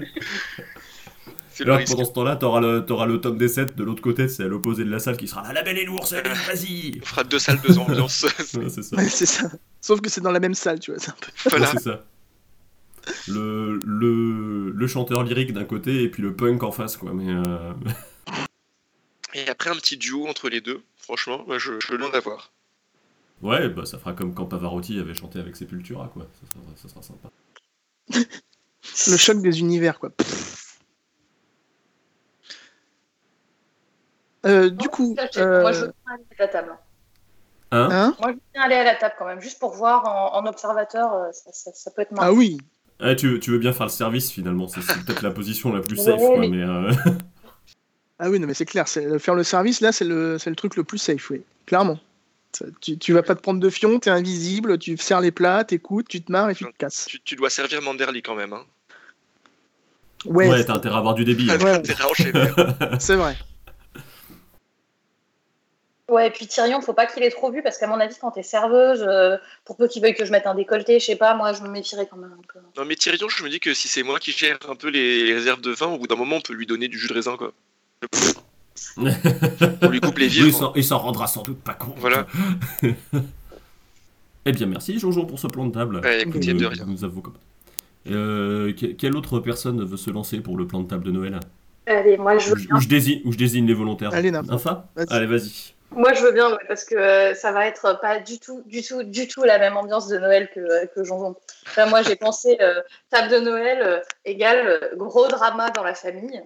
C'est, 1.59 1.63
C'est 1.63 1.63
le 1.65 1.71
Là, 1.71 1.77
risque. 1.77 1.91
pendant 1.93 2.05
ce 2.07 2.13
temps-là, 2.13 2.35
t'auras 2.37 2.61
le, 2.61 2.85
t'auras 2.85 3.05
le 3.05 3.19
Tom 3.19 3.37
Dessed 3.37 3.75
de 3.75 3.83
l'autre 3.83 4.01
côté, 4.01 4.27
c'est 4.29 4.43
à 4.43 4.47
l'opposé 4.47 4.85
de 4.85 4.89
la 4.89 4.99
salle, 4.99 5.17
qui 5.17 5.27
sera 5.27 5.43
là, 5.43 5.51
la 5.53 5.61
belle 5.63 5.77
et 5.77 5.83
l'ours, 5.85 6.13
vas-y 6.13 6.99
On 7.01 7.05
fera 7.05 7.23
deux 7.25 7.39
salles, 7.39 7.59
deux 7.67 7.77
ambiances. 7.77 8.25
Ouais, 8.55 8.69
C'est 8.69 8.81
ça. 8.83 8.95
Ouais, 8.95 9.09
c'est 9.09 9.25
ça. 9.25 9.51
Sauf 9.81 9.99
que 10.01 10.09
c'est 10.09 10.21
dans 10.21 10.31
la 10.31 10.39
même 10.39 10.53
salle, 10.53 10.79
tu 10.79 10.91
vois. 10.91 10.99
c'est 10.99 11.11
un 11.11 11.15
peu- 11.19 11.49
voilà. 11.49 11.65
Ouais, 11.65 11.71
c'est 11.73 11.83
ça. 11.83 12.05
Le, 13.27 13.79
le, 13.85 14.69
le 14.71 14.87
chanteur 14.87 15.23
lyrique 15.23 15.51
d'un 15.53 15.63
côté 15.65 16.03
et 16.03 16.09
puis 16.09 16.21
le 16.23 16.35
punk 16.35 16.63
en 16.63 16.71
face, 16.71 16.95
quoi. 16.97 17.11
Mais 17.13 17.31
euh, 17.31 17.73
Et 19.33 19.47
après, 19.49 19.69
un 19.69 19.75
petit 19.75 19.97
duo 19.97 20.27
entre 20.27 20.49
les 20.49 20.61
deux, 20.61 20.81
franchement, 20.97 21.43
moi, 21.47 21.57
je, 21.59 21.73
je 21.79 21.91
veux 21.91 21.97
l'en 21.97 22.11
avoir. 22.11 22.51
ouais, 23.41 23.69
bah, 23.69 23.85
ça 23.85 23.97
fera 23.99 24.13
comme 24.13 24.33
quand 24.33 24.45
Pavarotti 24.45 24.99
avait 24.99 25.13
chanté 25.13 25.39
avec 25.39 25.55
Sepultura, 25.55 26.09
quoi. 26.13 26.27
Ça 26.41 26.47
sera, 26.53 26.61
ça 26.75 26.89
sera 26.89 27.01
sympa. 27.01 27.29
Le 29.07 29.17
choc 29.17 29.41
des 29.41 29.59
univers, 29.59 29.99
quoi. 29.99 30.11
Euh, 34.45 34.69
du 34.69 34.87
coup, 34.89 35.15
Moi, 35.15 35.27
je 35.33 35.39
euh, 35.39 35.63
veux 35.63 35.93
bien 36.05 36.13
aller 36.13 36.23
à 36.37 36.41
la 36.43 36.47
table. 36.47 36.75
Hein 37.71 37.89
hein? 37.91 38.15
Moi, 38.19 38.29
je 38.29 38.35
veux 38.35 38.41
bien 38.53 38.61
aller 38.63 38.75
à 38.75 38.83
la 38.83 38.95
table 38.95 39.15
quand 39.19 39.25
même, 39.25 39.41
juste 39.41 39.59
pour 39.59 39.73
voir 39.75 40.05
en, 40.05 40.39
en 40.41 40.45
observateur, 40.47 41.13
euh, 41.13 41.31
ça, 41.31 41.49
ça- 41.51 41.71
ça 41.73 41.91
peut 41.91 42.01
être 42.01 42.11
marrant. 42.11 42.27
ah 42.29 42.33
oui, 42.33 42.57
Eh, 43.01 43.15
tu, 43.15 43.27
veux- 43.29 43.39
tu 43.39 43.51
veux 43.51 43.59
bien 43.59 43.73
faire 43.73 43.85
le 43.85 43.91
service, 43.91 44.31
finalement. 44.31 44.67
C'est, 44.67 44.81
peut-être 45.05 45.21
la 45.21 45.31
position 45.31 45.71
la 45.73 45.81
plus 45.81 45.97
Ouais, 45.99 46.03
safe, 46.03 46.19
quoi. 46.19 46.39
mais- 46.39 46.47
Mais, 46.49 46.63
euh, 46.63 46.91
ah 48.19 48.29
oui, 48.29 48.39
non 48.39 48.47
mais 48.47 48.53
c'est 48.53 48.65
clair. 48.65 48.87
Faire 48.87 49.35
le 49.35 49.43
service 49.43 49.81
là, 49.81 49.91
c'est 49.91 50.05
le, 50.05 50.37
truc 50.55 50.75
le 50.75 50.83
plus 50.83 50.97
safe, 50.97 51.29
oui, 51.29 51.41
clairement. 51.65 51.99
Tu, 52.81 52.97
tu 52.97 53.13
vas 53.13 53.21
pas 53.21 53.35
te 53.35 53.41
prendre 53.41 53.59
de 53.59 53.69
fion, 53.69 53.99
t'es 53.99 54.09
invisible, 54.09 54.79
tu 54.79 54.97
sers 54.97 55.21
les 55.21 55.31
plats, 55.31 55.63
t'écoutes, 55.63 56.07
tu 56.07 56.21
te 56.21 56.31
marres 56.31 56.49
et 56.49 56.55
tu 56.55 56.65
te 56.65 56.75
casses. 56.77 57.05
Tu, 57.07 57.21
tu 57.21 57.35
dois 57.35 57.49
servir 57.51 57.81
Manderly 57.83 58.21
quand 58.23 58.35
même. 58.35 58.53
Hein. 58.53 58.63
Ouais, 60.25 60.49
ouais, 60.49 60.65
t'as 60.65 60.73
intérêt 60.73 60.95
à 60.95 60.97
avoir 60.97 61.13
du 61.13 61.23
débit. 61.23 61.49
hein. 61.51 61.57
Ouais. 61.59 61.81
C'est 62.99 63.15
vrai. 63.15 63.37
Ouais, 66.09 66.27
et 66.27 66.31
puis 66.31 66.47
Tyrion, 66.47 66.81
faut 66.81 66.93
pas 66.93 67.05
qu'il 67.05 67.21
ait 67.23 67.29
trop 67.29 67.51
vu, 67.51 67.61
parce 67.61 67.77
qu'à 67.77 67.87
mon 67.87 67.99
avis, 67.99 68.15
quand 68.19 68.31
t'es 68.31 68.43
serveuse, 68.43 69.05
euh, 69.07 69.37
pour 69.65 69.77
peu 69.77 69.87
qu'il 69.87 70.01
veuille 70.01 70.15
que 70.15 70.25
je 70.25 70.31
mette 70.31 70.47
un 70.47 70.55
décolleté, 70.55 70.99
je 70.99 71.05
sais 71.05 71.15
pas, 71.15 71.35
moi, 71.35 71.53
je 71.53 71.61
me 71.61 71.69
méfierais 71.69 72.07
quand 72.09 72.17
même 72.17 72.31
un 72.33 72.41
peu. 72.53 72.59
Non, 72.77 72.85
mais 72.85 72.95
Tyrion, 72.95 73.29
je 73.29 73.43
me 73.43 73.49
dis 73.49 73.59
que 73.59 73.73
si 73.73 73.87
c'est 73.87 74.03
moi 74.03 74.19
qui 74.19 74.31
gère 74.31 74.57
un 74.67 74.75
peu 74.75 74.89
les, 74.89 75.33
réserves 75.33 75.61
de 75.61 75.71
vin, 75.71 75.87
au 75.87 75.97
bout 75.99 76.07
d'un 76.07 76.15
moment, 76.15 76.37
on 76.37 76.41
peut 76.41 76.53
lui 76.53 76.65
donner 76.65 76.87
du 76.87 76.97
jus 76.97 77.07
de 77.07 77.13
raisin, 77.13 77.37
quoi. 77.37 77.53
On 79.81 79.89
lui 79.89 79.99
coupe 79.99 80.17
les 80.17 80.27
Oui, 80.27 80.33
il 80.37 80.43
vivres. 80.45 80.57
s'en- 80.57 80.73
il 80.73 80.83
s'en 80.83 80.97
rendra 80.99 81.27
sans 81.27 81.43
doute 81.43 81.61
pas 81.61 81.73
compte. 81.73 81.95
Voilà. 81.97 82.25
eh 84.45 84.51
bien, 84.51 84.65
merci 84.67 84.97
Jojo 84.99 85.25
pour 85.25 85.37
ce 85.39 85.47
plan 85.47 85.65
de 85.65 85.73
table. 85.73 85.97
Ouais, 86.03 86.21
écoutez, 86.21 86.53
de 86.53 86.63
Euh, 86.65 86.69
rien. 86.69 86.85
Nous 86.87 87.03
avons 87.03 87.21
Euh, 88.09 88.73
que- 88.73 88.87
quelle 88.87 89.15
autre 89.15 89.39
personne 89.39 89.83
veut 89.83 89.97
se 89.97 90.09
lancer 90.09 90.39
pour 90.39 90.57
le 90.57 90.65
plan 90.65 90.79
de 90.81 90.87
table 90.87 91.03
de 91.03 91.11
Noël? 91.11 91.39
Allez, 91.85 92.17
moi, 92.17 92.37
je 92.37 92.51
où, 92.51 92.55
veux 92.55 92.75
où 92.75 92.79
je 92.79 92.87
désigne, 92.87 93.21
où 93.25 93.31
je 93.33 93.37
désigne 93.37 93.67
les 93.67 93.73
volontaires 93.73 94.13
Allez. 94.13 94.31
Nympha 94.31 94.87
Vas-y. 94.95 95.07
Allez, 95.13 95.25
vas-y. 95.25 95.73
Moi, 95.91 96.13
je 96.13 96.21
veux 96.21 96.31
bien, 96.31 96.57
parce 96.67 96.85
que 96.85 96.95
euh, 96.95 97.33
ça 97.33 97.51
va 97.51 97.65
être 97.65 97.99
pas 97.99 98.19
du 98.19 98.39
tout, 98.39 98.61
du 98.65 98.83
tout, 98.83 99.01
du 99.03 99.27
tout 99.27 99.43
la 99.43 99.57
même 99.57 99.75
ambiance 99.75 100.07
de 100.07 100.19
Noël 100.19 100.49
que, 100.53 100.59
euh, 100.59 100.85
que 100.85 101.03
Jonjon. 101.03 101.35
Enfin, 101.65 101.87
moi, 101.87 102.03
j'ai 102.03 102.15
pensé 102.15 102.57
euh, 102.61 102.81
table 103.09 103.29
de 103.29 103.39
Noël 103.39 103.81
euh, 103.81 103.99
égale 104.23 104.91
gros 104.95 105.27
drama 105.27 105.71
dans 105.71 105.83
la 105.83 105.95
famille. 105.95 106.43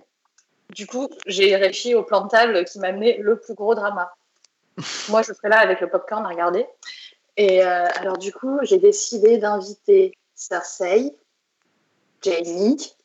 Du 0.70 0.88
coup, 0.88 1.10
j'ai 1.26 1.56
réfléchi 1.58 1.94
au 1.94 2.04
plan 2.04 2.22
de 2.22 2.30
table 2.30 2.64
qui 2.64 2.80
m'a 2.80 2.88
amené 2.88 3.18
le 3.18 3.38
plus 3.38 3.54
gros 3.54 3.76
drama. 3.76 4.14
moi, 5.10 5.22
je 5.24 5.34
serai 5.34 5.50
là 5.50 5.60
avec 5.60 5.82
le 5.82 5.90
popcorn 5.90 6.26
à 6.26 6.30
regarder. 6.30 6.66
Et 7.36 7.66
euh, 7.66 7.86
alors, 7.96 8.18
du 8.18 8.32
coup, 8.32 8.60
j'ai 8.62 8.78
décidé 8.78 9.40
d'inviter 9.40 10.18
Cersei, 10.36 11.18
Jamie, 12.22 12.96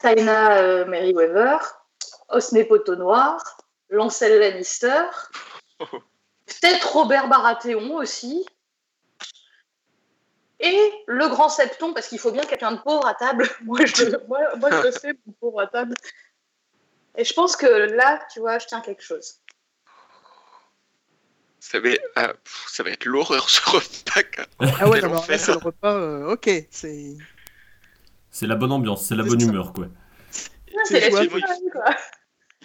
Taina 0.00 0.84
Merryweather, 0.86 1.58
Osney 2.28 2.64
Poteau 2.64 2.96
Noir, 2.96 3.59
Lancel 3.90 4.38
Lannister, 4.38 5.02
peut-être 5.80 6.92
Robert 6.92 7.28
Baratheon 7.28 7.96
aussi, 7.96 8.46
et 10.60 10.92
le 11.06 11.28
grand 11.28 11.48
septon, 11.48 11.94
parce 11.94 12.08
qu'il 12.08 12.18
faut 12.18 12.32
bien 12.32 12.44
quelqu'un 12.44 12.72
de 12.72 12.80
pauvre 12.80 13.06
à 13.06 13.14
table. 13.14 13.48
moi, 13.64 13.80
je, 13.84 14.16
moi, 14.28 14.40
moi, 14.56 14.70
je 14.70 14.86
le 14.86 14.92
sais, 14.92 15.14
pauvre 15.40 15.60
à 15.60 15.66
table. 15.66 15.94
Et 17.16 17.24
je 17.24 17.32
pense 17.32 17.56
que 17.56 17.66
là, 17.66 18.20
tu 18.32 18.40
vois, 18.40 18.58
je 18.58 18.66
tiens 18.66 18.80
quelque 18.80 19.02
chose. 19.02 19.40
Ça 21.58 21.78
va, 21.80 21.90
être, 21.90 22.04
ah, 22.16 22.32
ça 22.68 22.82
va 22.82 22.90
être 22.90 23.04
l'horreur 23.04 23.48
ce 23.48 23.60
repas. 23.68 24.46
Ah 24.80 24.88
ouais, 24.88 25.00
c'est 25.38 25.52
le 25.52 25.58
repas. 25.58 25.94
euh, 25.94 26.32
ok, 26.32 26.50
c'est. 26.70 27.16
C'est 28.30 28.46
la 28.46 28.54
bonne 28.54 28.72
ambiance, 28.72 29.06
c'est 29.06 29.16
la 29.16 29.24
bonne 29.24 29.40
humeur, 29.40 29.72
quoi. 29.72 29.88
C'est 30.30 30.50
c'est 30.84 31.10
la 31.10 31.22
suite, 31.22 31.72
quoi. 31.72 31.96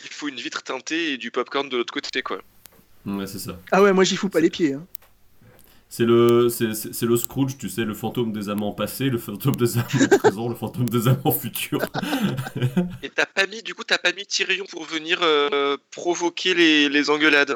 Il 0.05 0.11
faut 0.13 0.27
une 0.27 0.35
vitre 0.35 0.63
teintée 0.63 1.13
et 1.13 1.17
du 1.17 1.31
popcorn 1.31 1.67
de 1.67 1.77
l'autre 1.77 1.93
côté, 1.93 2.21
quoi. 2.21 2.39
Ouais, 3.05 3.27
c'est 3.27 3.39
ça. 3.39 3.59
Ah 3.71 3.81
ouais, 3.83 3.93
moi 3.93 4.03
j'y 4.03 4.15
fous 4.15 4.29
pas 4.29 4.39
les 4.39 4.49
pieds. 4.49 4.73
hein. 4.73 4.85
C'est 5.87 6.03
le, 6.05 6.49
c'est, 6.49 7.03
le 7.03 7.15
Scrooge, 7.15 7.57
tu 7.57 7.69
sais, 7.69 7.85
le 7.85 7.93
fantôme 7.93 8.33
des 8.33 8.49
amants 8.49 8.73
passés, 8.73 9.05
le 9.09 9.17
fantôme 9.17 9.55
des 9.55 9.77
amants 9.77 10.17
présents, 10.19 10.49
le 10.49 10.55
fantôme 10.55 10.89
des 10.89 11.07
amants 11.07 11.31
futurs. 11.31 11.79
Et 13.03 13.09
t'as 13.09 13.25
pas 13.27 13.45
mis, 13.47 13.61
du 13.61 13.73
coup, 13.75 13.83
t'as 13.83 13.99
pas 13.99 14.11
mis 14.11 14.25
Tyrion 14.25 14.65
pour 14.69 14.83
venir 14.83 15.19
euh, 15.21 15.77
provoquer 15.91 16.53
les, 16.53 16.89
les 16.89 17.09
engueulades. 17.09 17.55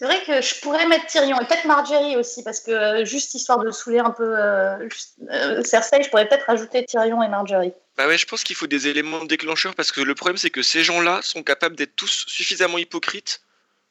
C'est 0.00 0.06
vrai 0.06 0.22
que 0.24 0.40
je 0.40 0.58
pourrais 0.62 0.86
mettre 0.86 1.04
Tyrion 1.08 1.38
et 1.38 1.44
peut-être 1.44 1.66
Marjorie 1.66 2.16
aussi, 2.16 2.42
parce 2.42 2.60
que 2.60 2.70
euh, 2.70 3.04
juste 3.04 3.34
histoire 3.34 3.58
de 3.58 3.70
saouler 3.70 3.98
un 3.98 4.12
peu 4.12 4.34
euh, 4.34 4.88
juste, 4.88 5.16
euh, 5.30 5.62
Cersei, 5.62 6.02
je 6.02 6.08
pourrais 6.08 6.26
peut-être 6.26 6.46
rajouter 6.46 6.86
Tyrion 6.86 7.22
et 7.22 7.28
Marjorie. 7.28 7.74
Bah 7.98 8.06
ouais, 8.06 8.16
je 8.16 8.24
pense 8.24 8.42
qu'il 8.42 8.56
faut 8.56 8.66
des 8.66 8.88
éléments 8.88 9.26
déclencheurs 9.26 9.74
parce 9.74 9.92
que 9.92 10.00
le 10.00 10.14
problème 10.14 10.38
c'est 10.38 10.48
que 10.48 10.62
ces 10.62 10.84
gens-là 10.84 11.20
sont 11.20 11.42
capables 11.42 11.76
d'être 11.76 11.96
tous 11.96 12.24
suffisamment 12.26 12.78
hypocrites 12.78 13.42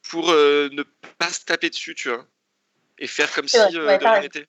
pour 0.01 0.31
euh, 0.31 0.69
ne 0.71 0.81
pas 1.19 1.29
se 1.29 1.45
taper 1.45 1.69
dessus, 1.69 1.93
tu 1.93 2.09
vois. 2.09 2.25
Et 2.97 3.05
faire 3.05 3.31
comme 3.31 3.47
si 3.47 3.59
ouais, 3.59 3.69
de 3.71 3.85
t'as 4.01 4.13
rien 4.13 4.21
n'était. 4.21 4.47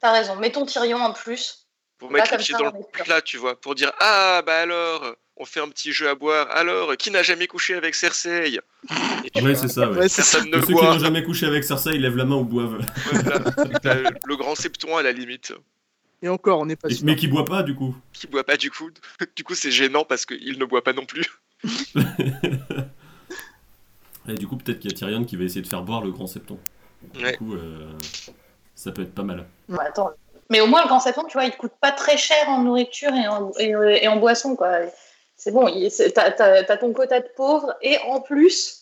T'as 0.00 0.12
raison, 0.12 0.36
mettons 0.36 0.64
Tyrion 0.64 0.98
en 0.98 1.12
plus. 1.12 1.66
Pour 1.98 2.12
mettre 2.12 2.30
les 2.30 2.38
pieds 2.38 2.54
dans 2.56 2.66
le 2.66 2.84
plat, 2.92 3.20
tu 3.20 3.36
vois. 3.36 3.60
Pour 3.60 3.74
dire 3.74 3.90
Ah, 3.98 4.42
bah 4.46 4.60
alors, 4.60 5.16
on 5.36 5.44
fait 5.44 5.60
un 5.60 5.68
petit 5.68 5.92
jeu 5.92 6.08
à 6.08 6.14
boire. 6.14 6.48
Alors, 6.52 6.96
qui 6.96 7.10
n'a 7.10 7.22
jamais 7.22 7.46
couché 7.46 7.74
avec 7.74 7.94
Cersei? 7.94 8.54
Et 9.34 9.42
Ouais, 9.42 9.54
c'est 9.54 9.68
ça, 9.68 9.90
ouais. 9.90 9.98
Ouais, 9.98 10.08
c'est 10.08 10.22
ça. 10.22 10.38
Personne 10.38 10.50
ne 10.52 10.56
Et 10.58 10.60
ceux 10.60 10.66
qui 10.66 10.84
n'ont 10.84 10.98
jamais 10.98 11.22
couché 11.24 11.46
avec 11.46 11.64
Cersei, 11.64 11.94
ils 11.96 12.00
lèvent 12.02 12.16
la 12.16 12.24
main 12.24 12.36
ou 12.36 12.44
boivent. 12.44 12.78
Voilà. 13.12 14.10
Le 14.24 14.36
grand 14.36 14.54
septon 14.54 14.96
à 14.96 15.02
la 15.02 15.12
limite. 15.12 15.52
Et 16.22 16.28
encore, 16.28 16.60
on 16.60 16.66
n'est 16.66 16.76
pas 16.76 16.88
Et- 16.88 16.94
sûr. 16.94 17.04
mais 17.04 17.16
qui 17.16 17.26
boit 17.28 17.44
pas, 17.44 17.62
du 17.62 17.74
coup. 17.74 17.94
Qui 18.12 18.26
boit 18.28 18.44
pas 18.44 18.56
du 18.56 18.70
coup. 18.70 18.90
Du 19.36 19.44
coup, 19.44 19.54
c'est 19.54 19.70
gênant 19.70 20.04
parce 20.04 20.24
qu'il 20.24 20.58
ne 20.58 20.64
boit 20.64 20.82
pas 20.84 20.92
non 20.92 21.04
plus. 21.04 21.26
Et 24.28 24.34
du 24.34 24.46
coup, 24.46 24.56
peut-être 24.56 24.78
qu'il 24.80 24.90
y 24.90 24.94
a 24.94 24.96
Tyrion 24.96 25.24
qui 25.24 25.36
va 25.36 25.44
essayer 25.44 25.60
de 25.60 25.66
faire 25.66 25.82
boire 25.82 26.02
le 26.02 26.10
grand 26.10 26.26
septon. 26.26 26.58
Ouais. 27.16 27.32
Du 27.32 27.38
coup, 27.38 27.54
euh, 27.54 27.92
ça 28.74 28.90
peut 28.90 29.02
être 29.02 29.14
pas 29.14 29.22
mal. 29.22 29.44
Ouais, 29.68 29.84
attends. 29.86 30.10
Mais 30.50 30.60
au 30.60 30.66
moins, 30.66 30.82
le 30.82 30.88
grand 30.88 31.00
septon, 31.00 31.24
tu 31.24 31.34
vois, 31.34 31.44
il 31.44 31.50
te 31.50 31.56
coûte 31.58 31.72
pas 31.80 31.92
très 31.92 32.16
cher 32.16 32.48
en 32.48 32.62
nourriture 32.62 33.12
et 33.12 33.26
en, 33.28 33.50
et, 33.58 34.04
et 34.04 34.08
en 34.08 34.16
boisson, 34.16 34.56
quoi. 34.56 34.78
C'est 35.44 35.52
bon, 35.52 35.66
t'as 36.14 36.76
ton 36.78 36.94
quota 36.94 37.20
de 37.20 37.26
pauvres 37.36 37.74
et 37.82 37.98
en 38.06 38.22
plus, 38.22 38.80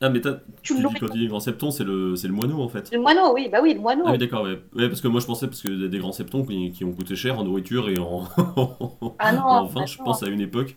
Ah, 0.00 0.08
mais 0.10 0.20
t'as- 0.20 0.40
tu 0.60 0.74
dis 0.74 0.82
quand 0.98 1.06
tu 1.08 1.18
dis 1.18 1.28
grand 1.28 1.38
septon, 1.38 1.70
c'est 1.70 1.84
le, 1.84 2.16
c'est 2.16 2.26
le 2.26 2.32
moineau 2.32 2.60
en 2.62 2.68
fait. 2.68 2.90
Le 2.92 2.98
moineau, 2.98 3.32
oui, 3.32 3.48
bah 3.48 3.60
oui, 3.62 3.74
le 3.74 3.80
moineau. 3.80 4.02
Ah 4.08 4.10
oui, 4.10 4.18
d'accord, 4.18 4.42
ouais. 4.42 4.58
Ouais, 4.74 4.88
parce 4.88 5.00
que 5.00 5.06
moi 5.06 5.20
je 5.20 5.26
pensais, 5.26 5.46
parce 5.46 5.60
qu'il 5.60 5.80
y 5.80 5.84
a 5.84 5.88
des 5.88 5.98
grands 6.00 6.10
septons 6.10 6.44
qui, 6.44 6.72
qui 6.72 6.84
ont 6.84 6.90
coûté 6.92 7.14
cher 7.14 7.38
en 7.38 7.44
nourriture 7.44 7.88
et 7.88 7.96
en, 7.98 8.24
Ah 9.20 9.30
non, 9.30 9.40
en 9.46 9.64
vin, 9.66 9.80
bah 9.82 9.86
je 9.86 9.98
non. 9.98 10.04
pense, 10.04 10.24
à 10.24 10.26
une 10.26 10.40
époque. 10.40 10.74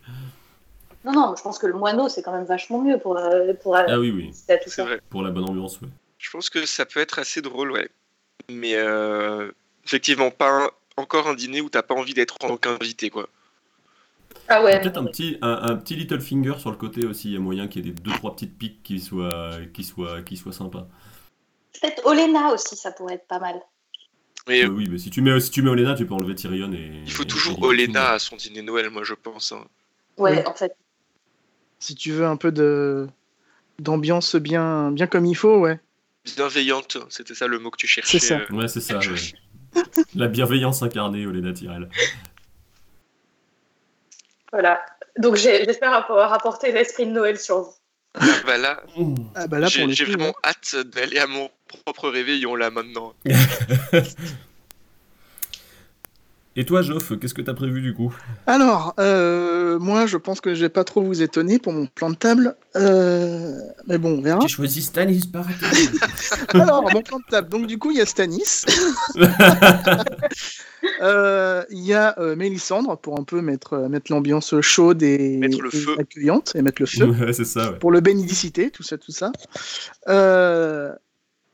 Non, 1.04 1.14
non, 1.14 1.34
je 1.36 1.42
pense 1.42 1.58
que 1.58 1.66
le 1.66 1.74
moineau, 1.74 2.10
c'est 2.10 2.22
quand 2.22 2.32
même 2.32 2.46
vachement 2.46 2.80
mieux 2.80 3.00
pour, 3.00 3.18
euh, 3.18 3.54
pour, 3.56 3.76
euh, 3.76 3.82
Ah 3.88 4.00
oui, 4.00 4.12
oui, 4.12 4.30
à 4.50 4.58
tout 4.58 4.66
C'est 4.70 4.76
ça. 4.76 4.84
vrai. 4.86 5.02
pour 5.10 5.24
la 5.24 5.32
bonne 5.32 5.50
ambiance, 5.50 5.82
ouais. 5.82 5.88
Je 6.20 6.30
pense 6.30 6.52
que 6.52 6.64
ça 6.68 6.86
peut 6.86 7.00
être 7.00 7.18
assez 7.18 7.42
drôle, 7.42 7.72
ouais. 7.72 7.90
Mais 8.52 8.76
euh, 8.76 9.52
effectivement, 9.84 10.30
pas 10.30 10.66
un- 10.66 10.70
encore 10.96 11.28
un 11.28 11.34
dîner 11.34 11.60
où 11.62 11.70
t'as 11.70 11.82
pas 11.82 11.96
envie 11.96 12.14
d'être 12.14 12.36
en 12.44 12.50
tant 12.50 12.58
qu'invité, 12.58 13.10
quoi. 13.10 13.28
Ah 14.48 14.64
ouais. 14.64 14.80
Peut-être 14.82 14.98
un 14.98 15.06
petit, 15.06 15.38
un, 15.42 15.52
un 15.64 15.76
petit 15.76 15.96
little 15.96 16.20
finger 16.22 16.56
sur 16.60 16.70
le 16.72 16.78
côté 16.78 17.06
aussi, 17.06 17.30
il 17.30 17.34
y 17.34 17.38
a 17.38 17.40
moyen 17.40 17.68
qu'il 17.68 17.86
y 17.86 17.90
ait 17.90 17.92
des 17.94 18.02
deux 18.02 18.12
trois 18.12 18.34
petites 18.36 18.58
piques 18.58 18.84
qui 18.84 19.00
soient, 19.00 19.52
qui 19.74 19.84
soient, 19.84 20.22
qui 20.22 20.36
soient 20.38 20.52
sympas. 20.54 20.88
Peut-être 21.80 22.06
Olena 22.06 22.50
aussi, 22.54 22.76
ça 22.76 22.92
pourrait 22.92 23.16
être 23.16 23.28
pas 23.28 23.40
mal. 23.40 23.56
Mais 24.48 24.64
Euh, 24.66 24.68
oui, 24.68 24.88
mais 24.92 24.98
si 24.98 25.10
tu 25.10 25.22
mets, 25.22 25.40
si 25.40 25.50
tu 25.52 25.62
mets 25.62 25.70
Olena, 25.70 25.96
tu 25.96 26.06
peux 26.06 26.14
enlever 26.14 26.36
Tyrion 26.36 26.72
et. 26.74 26.92
il 27.06 27.12
faut 27.12 27.24
et- 27.24 27.28
toujours 27.28 27.54
Little 27.54 27.66
Olena 27.92 28.12
à 28.12 28.20
son 28.20 28.36
dîner 28.36 28.62
Noël, 28.62 28.90
moi, 28.90 29.04
je 29.04 29.14
pense. 29.14 29.54
hein. 29.54 29.66
Ouais, 30.18 30.40
Oui. 30.40 30.48
en 30.48 30.54
fait. 30.54 30.76
Si 31.80 31.96
tu 31.96 32.12
veux 32.12 32.26
un 32.26 32.36
peu 32.38 32.52
de 32.52 33.08
d'ambiance 33.80 34.36
bien, 34.36 34.92
bien 34.92 35.08
comme 35.08 35.26
il 35.26 35.36
faut, 35.36 35.58
ouais. 35.60 35.80
Bienveillante, 36.36 36.98
c'était 37.10 37.34
ça 37.36 37.48
le 37.48 37.60
mot 37.60 37.72
que 37.72 37.78
tu 37.78 37.88
cherchais. 37.88 38.20
C'est 38.20 38.26
ça. 38.28 38.40
euh. 38.40 38.54
Ouais, 38.56 38.68
c'est 38.68 38.82
ça. 38.82 39.00
ouais. 39.00 39.84
La 40.16 40.28
bienveillance 40.28 40.84
incarnée, 40.84 41.26
Olena 41.26 41.52
Tyrell. 41.54 41.90
Voilà. 44.54 44.86
Donc 45.18 45.36
j'espère 45.36 45.94
pouvoir 46.04 46.32
apporter 46.32 46.72
l'esprit 46.72 47.06
de 47.06 47.12
Noël 47.12 47.38
sur 47.38 47.62
vous. 47.62 47.74
Ah, 48.16 48.26
bah 48.46 48.58
là, 48.58 48.84
Ah 49.36 49.48
bah 49.48 49.60
là, 49.60 49.68
j'ai 49.68 50.06
vraiment 50.06 50.26
ouais. 50.26 50.34
hâte 50.46 50.76
d'aller 50.76 51.18
à 51.18 51.28
mon 51.28 51.50
propre 51.68 52.10
réveillon 52.10 52.56
là 52.56 52.70
maintenant. 52.70 53.14
Et 56.56 56.66
toi, 56.66 56.84
Joff, 56.84 57.18
qu'est-ce 57.20 57.34
que 57.34 57.42
t'as 57.42 57.56
prévu 57.56 57.82
du 57.82 57.96
coup? 57.96 58.16
Alors, 58.46 58.94
euh, 59.00 59.80
moi, 59.80 60.06
je 60.06 60.18
pense 60.18 60.40
que 60.40 60.54
je 60.54 60.62
vais 60.62 60.70
pas 60.70 60.84
trop 60.84 61.02
vous 61.02 61.24
étonner 61.24 61.58
pour 61.58 61.74
mon 61.74 61.88
plan 61.88 62.12
de 62.12 62.16
table. 62.16 62.56
Euh, 62.76 63.58
mais 63.88 63.98
bon, 63.98 64.20
on 64.20 64.22
verra. 64.22 64.40
J'ai 64.42 64.48
choisi 64.50 64.84
Stanis 64.84 65.28
Baratheon. 65.32 65.68
Alors, 66.54 66.84
mon 66.94 67.02
plan 67.02 67.18
de 67.18 67.24
table. 67.30 67.50
Donc, 67.50 67.66
du 67.66 67.80
coup, 67.80 67.90
il 67.90 67.98
y 67.98 68.02
a 68.02 68.06
Stanis. 68.06 68.66
Euh, 71.02 71.64
Il 71.70 71.80
y 71.80 71.94
a 71.94 72.14
euh, 72.20 72.36
Mélissandre 72.36 72.98
pour 72.98 73.18
un 73.18 73.24
peu 73.24 73.42
mettre, 73.42 73.78
mettre 73.90 74.12
l'ambiance 74.12 74.60
chaude 74.62 75.02
et, 75.02 75.38
Mettre 75.38 75.62
le 75.62 75.74
et 75.74 75.78
feu. 75.78 75.96
accueillante 75.98 76.52
et 76.56 76.62
mettre 76.62 76.82
le 76.82 76.86
feu. 76.86 77.06
ouais, 77.06 77.32
c'est 77.34 77.46
ça, 77.46 77.72
ouais. 77.72 77.80
pour 77.80 77.90
le 77.92 78.02
bénédicité, 78.02 78.70
tout 78.70 78.84
ça, 78.84 78.98
tout 78.98 79.14
ça. 79.14 79.32
Euh, 80.10 80.92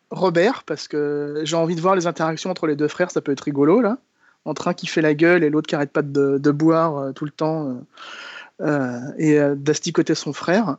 Robert, 0.09 0.63
parce 0.65 0.87
que 0.87 1.41
j'ai 1.43 1.55
envie 1.55 1.75
de 1.75 1.81
voir 1.81 1.95
les 1.95 2.07
interactions 2.07 2.49
entre 2.49 2.65
les 2.65 2.75
deux 2.75 2.87
frères, 2.87 3.11
ça 3.11 3.21
peut 3.21 3.31
être 3.31 3.41
rigolo, 3.41 3.81
là. 3.81 3.99
Entre 4.45 4.67
un 4.67 4.73
qui 4.73 4.87
fait 4.87 5.01
la 5.01 5.13
gueule 5.13 5.43
et 5.43 5.49
l'autre 5.49 5.67
qui 5.67 5.75
arrête 5.75 5.91
pas 5.91 6.01
de, 6.01 6.37
de 6.37 6.51
boire 6.51 6.97
euh, 6.97 7.11
tout 7.11 7.25
le 7.25 7.31
temps 7.31 7.69
euh, 7.69 7.73
euh, 8.61 8.99
et 9.17 9.39
d'asticoter 9.55 10.15
son 10.15 10.33
frère. 10.33 10.77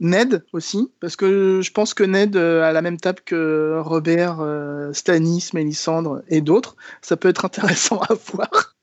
Ned 0.00 0.44
aussi, 0.52 0.92
parce 1.00 1.16
que 1.16 1.60
je 1.60 1.72
pense 1.72 1.92
que 1.92 2.04
Ned, 2.04 2.36
à 2.36 2.72
la 2.72 2.82
même 2.82 2.98
table 2.98 3.20
que 3.24 3.80
Robert, 3.80 4.38
Stanis, 4.92 5.50
Mélissandre 5.54 6.22
et 6.28 6.40
d'autres, 6.40 6.76
ça 7.02 7.16
peut 7.16 7.28
être 7.28 7.44
intéressant 7.44 7.98
à 8.02 8.14
voir. 8.14 8.76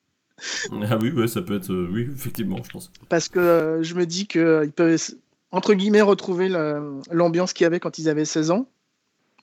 Ah 0.71 0.97
oui, 1.01 1.11
ouais, 1.11 1.27
ça 1.27 1.41
peut 1.41 1.55
être. 1.55 1.71
euh, 1.71 1.89
oui, 1.91 2.07
effectivement, 2.13 2.61
je 2.63 2.69
pense. 2.69 2.91
parce 3.09 3.29
que 3.29 3.39
euh, 3.39 3.83
je 3.83 3.95
me 3.95 4.05
dis 4.05 4.27
qu'ils 4.27 4.71
peuvent, 4.75 4.99
entre 5.51 5.73
guillemets, 5.73 6.01
retrouver 6.01 6.49
l'ambiance 7.11 7.53
qu'il 7.53 7.63
y 7.63 7.67
avait 7.67 7.79
quand 7.79 7.97
ils 7.97 8.09
avaient 8.09 8.25
16 8.25 8.51
ans, 8.51 8.69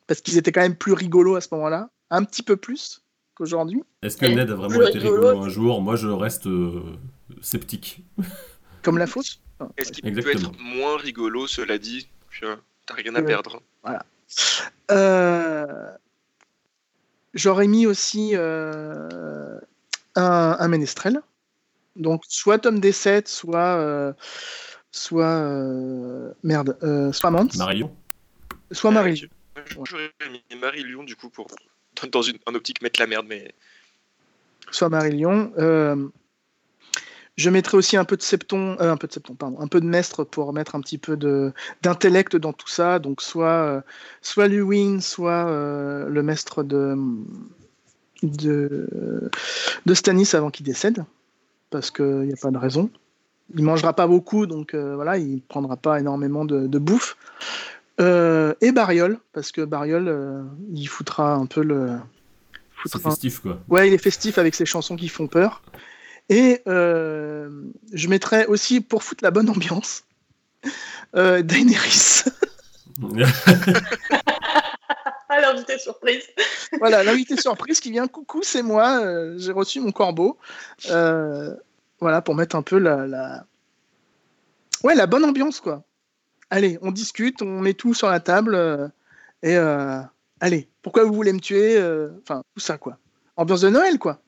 parce 0.07 0.21
qu'ils 0.21 0.37
étaient 0.37 0.53
quand 0.53 0.61
même 0.61 0.77
plus 0.77 0.93
rigolos 0.93 1.37
à 1.37 1.41
ce 1.41 1.49
moment-là, 1.53 1.89
un 2.11 2.25
petit 2.25 2.43
peu 2.43 2.57
plus 2.57 3.03
qu'aujourd'hui, 3.43 3.83
Est-ce 4.03 4.17
que 4.17 4.27
Ned 4.27 4.51
a 4.51 4.55
vraiment 4.55 4.83
été 4.87 4.99
rigolo. 4.99 5.29
rigolo 5.29 5.43
un 5.45 5.49
jour 5.49 5.83
Moi, 5.83 5.97
je 5.97 6.07
reste 6.09 6.47
euh, 6.47 6.81
sceptique. 7.41 8.05
comme 8.83 8.99
la 8.99 9.07
fausse. 9.07 9.41
Enfin, 9.59 9.73
Est-ce 9.77 9.93
qu'il 9.93 10.07
Exactement. 10.07 10.51
peut 10.51 10.57
être 10.57 10.61
moins 10.61 10.97
rigolo, 10.97 11.47
cela 11.47 11.79
dit 11.79 12.09
T'as 12.87 12.95
rien 12.95 13.15
à 13.15 13.21
Ouais. 13.21 13.27
perdre. 13.27 13.63
Euh, 14.91 15.91
J'aurais 17.35 17.67
mis 17.67 17.87
aussi 17.87 18.33
euh, 18.35 19.59
un, 20.17 20.57
un 20.59 20.69
ménestrel, 20.69 21.21
donc 21.97 22.23
soit 22.29 22.59
Tom 22.59 22.79
D7, 22.79 23.27
soit 23.27 23.59
euh, 23.79 24.13
soit 24.91 25.25
euh, 25.25 26.33
merde, 26.43 26.77
euh, 26.83 27.11
soit 27.13 27.31
Mance, 27.31 27.57
Marion 27.57 27.95
soit 28.71 28.91
Marie. 28.91 29.29
J'aurais 29.85 30.11
mis 30.31 30.43
Marie 30.61 30.85
Lyon 30.85 31.05
du 31.05 31.17
coup 31.17 31.31
pour 31.31 31.47
dans 32.11 32.23
une 32.23 32.39
un 32.47 32.55
optique 32.55 32.83
mettre 32.83 33.01
la 33.01 33.07
merde, 33.07 33.27
mais 33.29 33.53
soit 34.71 34.89
Marie-Lyon. 34.89 35.53
Euh, 35.59 36.09
je 37.37 37.49
mettrai 37.49 37.77
aussi 37.79 37.97
un 37.97 38.05
peu 38.05 38.17
de 38.17 38.23
septon, 38.23 38.77
euh, 38.81 38.93
un 38.93 38.97
peu 38.97 39.07
de 39.07 39.13
septon, 39.13 39.35
pardon, 39.35 39.59
un 39.59 39.67
peu 39.67 39.81
de 39.81 39.87
mestre 39.87 40.25
pour 40.25 40.53
mettre 40.53 40.75
un 40.75 40.81
petit 40.81 40.99
peu 40.99 41.17
d'intellect 41.83 42.37
dans 42.37 42.53
tout 42.53 42.69
ça. 42.69 42.99
Donc 42.99 43.23
soit 43.23 43.49
euh, 43.49 43.81
soit 44.21 44.49
Luwin, 44.49 45.01
soit 45.01 45.47
euh, 45.49 46.09
le 46.09 46.23
mestre 46.23 46.63
de 46.63 46.97
de 48.23 49.95
Stanis 49.95 50.31
avant 50.35 50.51
qu'il 50.51 50.67
décède, 50.67 51.05
parce 51.71 51.91
qu'il 51.91 52.21
n'y 52.21 52.33
a 52.33 52.37
pas 52.41 52.51
de 52.51 52.59
raison. 52.59 52.91
Il 53.55 53.65
mangera 53.65 53.93
pas 53.95 54.07
beaucoup, 54.07 54.47
donc 54.47 54.75
voilà, 54.75 55.19
il 55.19 55.43
prendra 55.43 55.77
pas 55.77 55.99
énormément 55.99 56.45
de 56.45 56.79
bouffe. 56.79 57.17
Euh, 58.01 58.55
et 58.61 58.73
Bariol, 58.73 59.19
parce 59.33 59.53
que 59.53 59.61
Bariol, 59.63 60.09
euh, 60.09 60.43
il 60.73 60.87
foutra 60.87 61.35
un 61.35 61.47
peu 61.47 61.63
le. 61.63 61.99
C'est 62.85 62.93
foutra 62.93 63.09
un- 63.09 63.13
festif, 63.13 63.41
quoi. 63.41 63.61
Ouais, 63.69 63.89
il 63.89 63.95
est 63.95 63.99
festif 63.99 64.39
avec 64.39 64.55
ses 64.55 64.65
chansons 64.67 64.97
qui 64.97 65.09
font 65.09 65.27
peur. 65.29 65.63
Et 66.29 66.63
euh, 66.67 67.51
je 67.93 68.09
mettrais 68.09 68.47
aussi, 68.47 68.81
pour 68.81 69.03
foutre 69.03 69.23
la 69.23 69.31
bonne 69.31 69.49
ambiance, 69.51 70.05
euh, 71.17 71.43
Daenerys. 71.43 72.25
Ah, 75.35 75.41
l'invité 75.41 75.79
surprise. 75.79 76.25
voilà, 76.79 77.03
l'invité 77.03 77.37
surprise 77.39 77.81
qui 77.81 77.91
vient. 77.91 78.07
Coucou, 78.07 78.41
c'est 78.43 78.63
moi. 78.63 79.01
euh, 79.03 79.35
J'ai 79.39 79.53
reçu 79.53 79.81
mon 79.81 79.91
corbeau. 79.91 80.37
Euh, 80.91 81.55
voilà, 82.01 82.21
pour 82.21 82.35
mettre 82.35 82.55
un 82.55 82.61
peu 82.63 82.77
la, 82.79 83.07
la... 83.07 83.47
Ouais, 84.85 84.95
la 84.95 85.07
bonne 85.07 85.25
ambiance, 85.25 85.61
quoi. 85.61 85.83
Allez, 86.55 86.79
on 86.83 86.91
discute, 86.93 87.41
on 87.41 87.61
met 87.63 87.73
tout 87.73 87.95
sur 87.95 88.09
la 88.09 88.21
table. 88.21 88.55
euh, 88.55 88.87
et 89.43 89.57
euh, 89.57 90.01
allez, 90.39 90.69
pourquoi 90.83 91.05
vous 91.05 91.15
voulez 91.15 91.33
me 91.33 91.41
tuer 91.41 91.79
euh, 91.79 92.11
Enfin, 92.23 92.43
tout 92.55 92.61
ça, 92.61 92.77
quoi. 92.77 92.99
Ambiance 93.37 93.63
de 93.63 93.71
Noël, 93.71 93.99
quoi, 93.99 94.21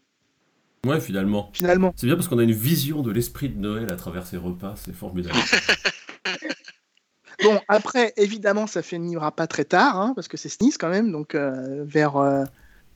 Ouais, 0.87 1.01
finalement. 1.01 1.51
finalement. 1.53 1.93
C'est 1.97 2.07
bien 2.07 2.17
parce 2.17 2.27
qu'on 2.29 2.39
a 2.39 2.43
une 2.43 2.53
vision 2.53 3.03
de 3.03 3.11
l'esprit 3.11 3.51
de 3.51 3.59
Noël 3.59 3.93
à 3.93 3.97
travers 3.97 4.27
ces 4.27 4.39
repas, 4.39 4.75
c'est 4.77 4.95
formidable. 4.95 5.35
Bon, 7.43 7.61
après, 7.69 8.15
évidemment, 8.17 8.67
ça 8.67 8.81
finira 8.81 9.31
pas 9.33 9.47
très 9.47 9.65
tard, 9.65 10.01
hein, 10.01 10.13
parce 10.15 10.29
que 10.29 10.37
c'est 10.37 10.49
Sneeze 10.49 10.79
quand 10.79 10.89
même, 10.89 11.11
donc 11.13 11.35
euh, 11.35 11.83
vers. 11.85 12.17
euh, 12.17 12.45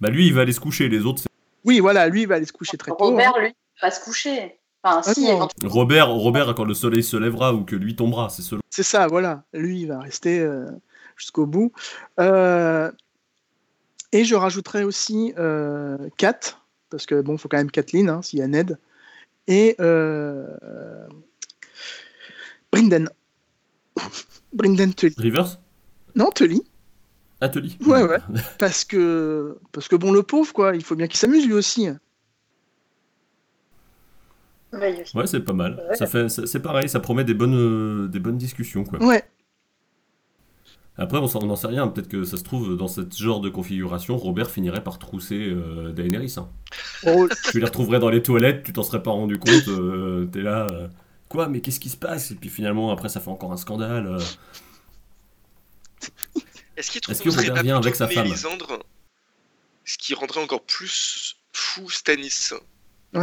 bah 0.00 0.08
lui, 0.10 0.26
il 0.28 0.32
va 0.32 0.42
aller 0.42 0.52
se 0.52 0.60
coucher, 0.60 0.88
les 0.88 1.04
autres, 1.04 1.22
c'est... 1.22 1.28
Oui, 1.64 1.80
voilà, 1.80 2.08
lui 2.08 2.22
il 2.22 2.28
va 2.28 2.36
aller 2.36 2.46
se 2.46 2.52
coucher 2.52 2.76
très 2.78 2.92
tôt. 2.92 2.96
hein. 3.00 3.10
Robert, 3.10 3.36
lui, 3.38 3.52
va 3.82 3.90
se 3.90 4.02
coucher. 4.02 4.57
Enfin, 4.96 5.02
Ah 5.10 5.14
si, 5.14 5.24
non. 5.24 5.36
éventuellement. 5.36 5.74
Robert, 5.74 6.08
Robert, 6.10 6.54
quand 6.54 6.64
le 6.64 6.74
soleil 6.74 7.02
se 7.02 7.16
lèvera 7.16 7.52
ou 7.54 7.64
que 7.64 7.76
lui 7.76 7.94
tombera, 7.96 8.28
c'est 8.30 8.42
selon. 8.42 8.60
C'est 8.70 8.82
ça, 8.82 9.06
voilà. 9.06 9.44
Lui, 9.52 9.82
il 9.82 9.86
va 9.88 10.00
rester 10.00 10.40
euh, 10.40 10.66
jusqu'au 11.16 11.46
bout. 11.46 11.72
Euh, 12.20 12.90
et 14.12 14.24
je 14.24 14.34
rajouterai 14.34 14.84
aussi 14.84 15.34
euh, 15.38 15.96
Kat, 16.16 16.38
parce 16.90 17.06
que 17.06 17.20
bon, 17.20 17.36
faut 17.38 17.48
quand 17.48 17.58
même 17.58 17.70
Kathleen, 17.70 18.08
hein, 18.08 18.22
s'il 18.22 18.38
y 18.38 18.42
a 18.42 18.46
Ned. 18.46 18.78
Et 19.46 19.76
euh, 19.80 20.46
Brinden. 22.72 23.08
Brinden 24.52 24.94
Tully. 24.94 25.14
Rivers? 25.18 25.58
Non, 26.14 26.30
Tully. 26.30 26.62
Atelier 27.40 27.70
Ouais, 27.86 28.02
ouais. 28.02 28.18
Parce 28.58 28.84
que, 28.84 29.58
parce 29.70 29.86
que 29.86 29.94
bon, 29.94 30.10
le 30.10 30.24
pauvre, 30.24 30.52
quoi, 30.52 30.74
il 30.74 30.82
faut 30.82 30.96
bien 30.96 31.06
qu'il 31.06 31.18
s'amuse 31.18 31.46
lui 31.46 31.52
aussi. 31.54 31.88
Ouais, 34.72 35.04
Ouais, 35.14 35.26
c'est 35.26 35.40
pas 35.40 35.52
mal. 35.54 35.82
Ouais. 35.88 35.96
Ça 35.96 36.06
fait, 36.06 36.28
c'est 36.28 36.60
pareil, 36.60 36.88
ça 36.88 37.00
promet 37.00 37.24
des 37.24 37.34
bonnes, 37.34 37.54
euh, 37.54 38.08
des 38.08 38.18
bonnes 38.20 38.36
discussions, 38.38 38.84
quoi. 38.84 39.02
Ouais. 39.02 39.24
Après, 41.00 41.18
on 41.18 41.46
n'en 41.46 41.56
sait 41.56 41.68
rien. 41.68 41.86
Peut-être 41.88 42.08
que 42.08 42.24
ça 42.24 42.36
se 42.36 42.42
trouve, 42.42 42.76
dans 42.76 42.88
ce 42.88 43.02
genre 43.16 43.40
de 43.40 43.48
configuration, 43.48 44.16
Robert 44.18 44.50
finirait 44.50 44.82
par 44.82 44.98
trousser 44.98 45.48
euh, 45.50 45.92
Daenerys. 45.92 46.34
hein. 46.38 46.48
Oh, 47.06 47.28
Tu 47.50 47.60
les 47.60 47.64
retrouverais 47.66 48.00
dans 48.00 48.10
les 48.10 48.20
toilettes, 48.22 48.64
tu 48.64 48.72
t'en 48.72 48.82
serais 48.82 49.02
pas 49.02 49.12
rendu 49.12 49.38
compte. 49.38 49.68
euh, 49.68 50.26
T'es 50.26 50.42
là. 50.42 50.66
euh, 50.72 50.88
Quoi, 51.28 51.48
mais 51.48 51.60
qu'est-ce 51.60 51.78
qui 51.78 51.88
se 51.88 51.96
passe? 51.96 52.30
Et 52.32 52.34
puis 52.34 52.48
finalement, 52.50 52.90
après, 52.90 53.08
ça 53.08 53.20
fait 53.20 53.30
encore 53.30 53.52
un 53.52 53.56
scandale. 53.56 54.06
euh. 54.06 54.18
Est-ce 56.76 56.90
qu'il 56.90 57.00
Est-ce 57.08 57.22
que 57.22 57.28
trouverait 57.28 57.48
Robert 57.48 57.62
vient 57.62 57.76
avec 57.78 57.94
sa 57.94 58.08
femme? 58.08 58.24
Mélisandre, 58.24 58.78
ce 59.84 59.98
qui 59.98 60.14
rendrait 60.14 60.42
encore 60.42 60.62
plus 60.62 61.36
fou 61.52 61.88
Stanis 61.90 62.50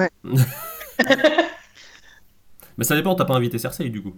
Mais 2.78 2.84
ça 2.84 2.96
dépend, 2.96 3.16
t'as 3.16 3.26
pas 3.26 3.36
invité 3.36 3.58
Cersei 3.58 3.90
du 3.90 4.02
coup. 4.02 4.16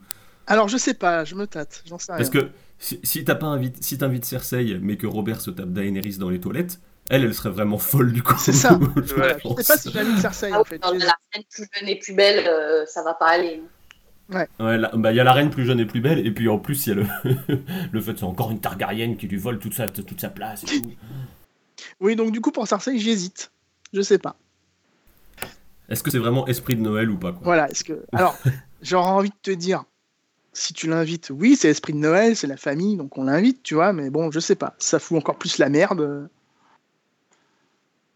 Alors, 0.47 0.67
je 0.69 0.77
sais 0.77 0.93
pas, 0.93 1.25
je 1.25 1.35
me 1.35 1.45
tâte, 1.45 1.83
j'en 1.85 1.99
sais 1.99 2.13
rien. 2.13 2.19
Parce 2.19 2.29
que 2.29 2.49
si, 2.79 2.99
si 3.03 3.23
t'as 3.25 3.35
pas 3.35 3.47
invité, 3.47 3.77
si 3.81 3.97
t'invites 3.97 4.25
Cersei, 4.25 4.79
mais 4.81 4.97
que 4.97 5.05
Robert 5.05 5.41
se 5.41 5.51
tape 5.51 5.73
Daenerys 5.73 6.17
dans 6.17 6.29
les 6.29 6.39
toilettes, 6.39 6.79
elle, 7.09 7.23
elle 7.23 7.33
serait 7.33 7.49
vraiment 7.49 7.77
folle 7.77 8.13
du 8.13 8.23
coup. 8.23 8.35
C'est 8.37 8.53
ça. 8.53 8.79
Je 8.95 9.01
je 9.01 9.61
sais 9.61 9.63
pas 9.67 9.77
si 9.77 9.91
j'invite 9.91 10.19
Cersei, 10.19 10.51
Ah 10.53 10.61
en 10.61 10.63
fait. 10.63 10.79
dans 10.79 10.91
la 10.93 11.13
reine 11.33 11.43
plus 11.51 11.67
jeune 11.73 11.89
et 11.89 11.99
plus 11.99 12.13
belle, 12.13 12.47
euh, 12.47 12.85
ça 12.85 13.03
va 13.03 13.13
pas 13.13 13.27
aller. 13.27 13.61
Ouais, 14.29 14.47
bah, 14.59 15.13
il 15.13 15.15
y 15.15 15.19
a 15.21 15.23
la 15.23 15.31
reine 15.31 15.49
plus 15.49 15.65
jeune 15.65 15.79
et 15.79 15.85
plus 15.85 16.01
belle, 16.01 16.25
et 16.25 16.31
puis 16.31 16.49
en 16.49 16.59
plus, 16.59 16.85
il 16.85 16.89
y 16.89 16.91
a 16.91 16.95
le, 16.95 17.05
le 17.91 18.01
fait 18.01 18.13
que 18.13 18.19
c'est 18.19 18.25
encore 18.25 18.51
une 18.51 18.59
Targaryen 18.59 19.15
qui 19.15 19.27
lui 19.27 19.37
vole 19.37 19.59
toute 19.59 19.73
sa, 19.73 19.87
toute 19.87 20.19
sa 20.19 20.29
place 20.29 20.63
et 20.63 20.81
tout. 20.81 20.91
Oui, 22.01 22.15
donc 22.17 22.31
du 22.31 22.41
coup, 22.41 22.51
pour 22.51 22.67
Cersei, 22.67 22.97
j'hésite. 22.97 23.51
Je 23.93 24.01
sais 24.01 24.17
pas. 24.17 24.35
Est-ce 25.89 26.03
que 26.03 26.11
c'est 26.11 26.17
vraiment 26.19 26.45
esprit 26.47 26.75
de 26.75 26.81
Noël 26.81 27.09
ou 27.09 27.17
pas 27.17 27.31
quoi 27.31 27.41
Voilà, 27.43 27.69
est-ce 27.69 27.83
que. 27.83 28.05
Alors, 28.13 28.37
j'aurais 28.81 29.09
envie 29.09 29.29
de 29.29 29.35
te 29.41 29.51
dire, 29.51 29.83
si 30.53 30.73
tu 30.73 30.87
l'invites, 30.87 31.29
oui, 31.29 31.55
c'est 31.55 31.67
l'esprit 31.69 31.93
de 31.93 31.99
Noël, 31.99 32.35
c'est 32.35 32.47
la 32.47 32.57
famille, 32.57 32.97
donc 32.97 33.17
on 33.17 33.23
l'invite, 33.23 33.63
tu 33.63 33.75
vois, 33.75 33.93
mais 33.93 34.09
bon, 34.09 34.31
je 34.31 34.39
sais 34.39 34.55
pas. 34.55 34.75
Ça 34.79 34.99
fout 34.99 35.17
encore 35.17 35.37
plus 35.37 35.57
la 35.59 35.69
merde. 35.69 36.29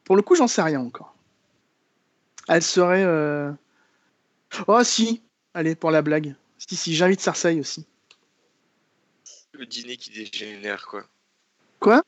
Pour 0.04 0.16
le 0.16 0.22
coup, 0.22 0.36
j'en 0.36 0.48
sais 0.48 0.62
rien 0.62 0.82
encore. 0.82 1.16
Elle 2.48 2.64
serait. 2.64 3.04
euh, 3.06 3.52
Oh, 4.68 4.84
si 4.84 5.22
Allez, 5.54 5.76
pour 5.76 5.92
la 5.92 6.02
blague. 6.02 6.36
Si, 6.58 6.76
si, 6.76 6.96
j'invite 6.96 7.22
Cersei 7.22 7.60
aussi. 7.60 7.86
Le 9.54 9.66
dîner 9.66 9.96
qui 9.98 10.10
dégénère, 10.12 10.86
quoi. 10.88 11.04
Quoi? 11.80 12.02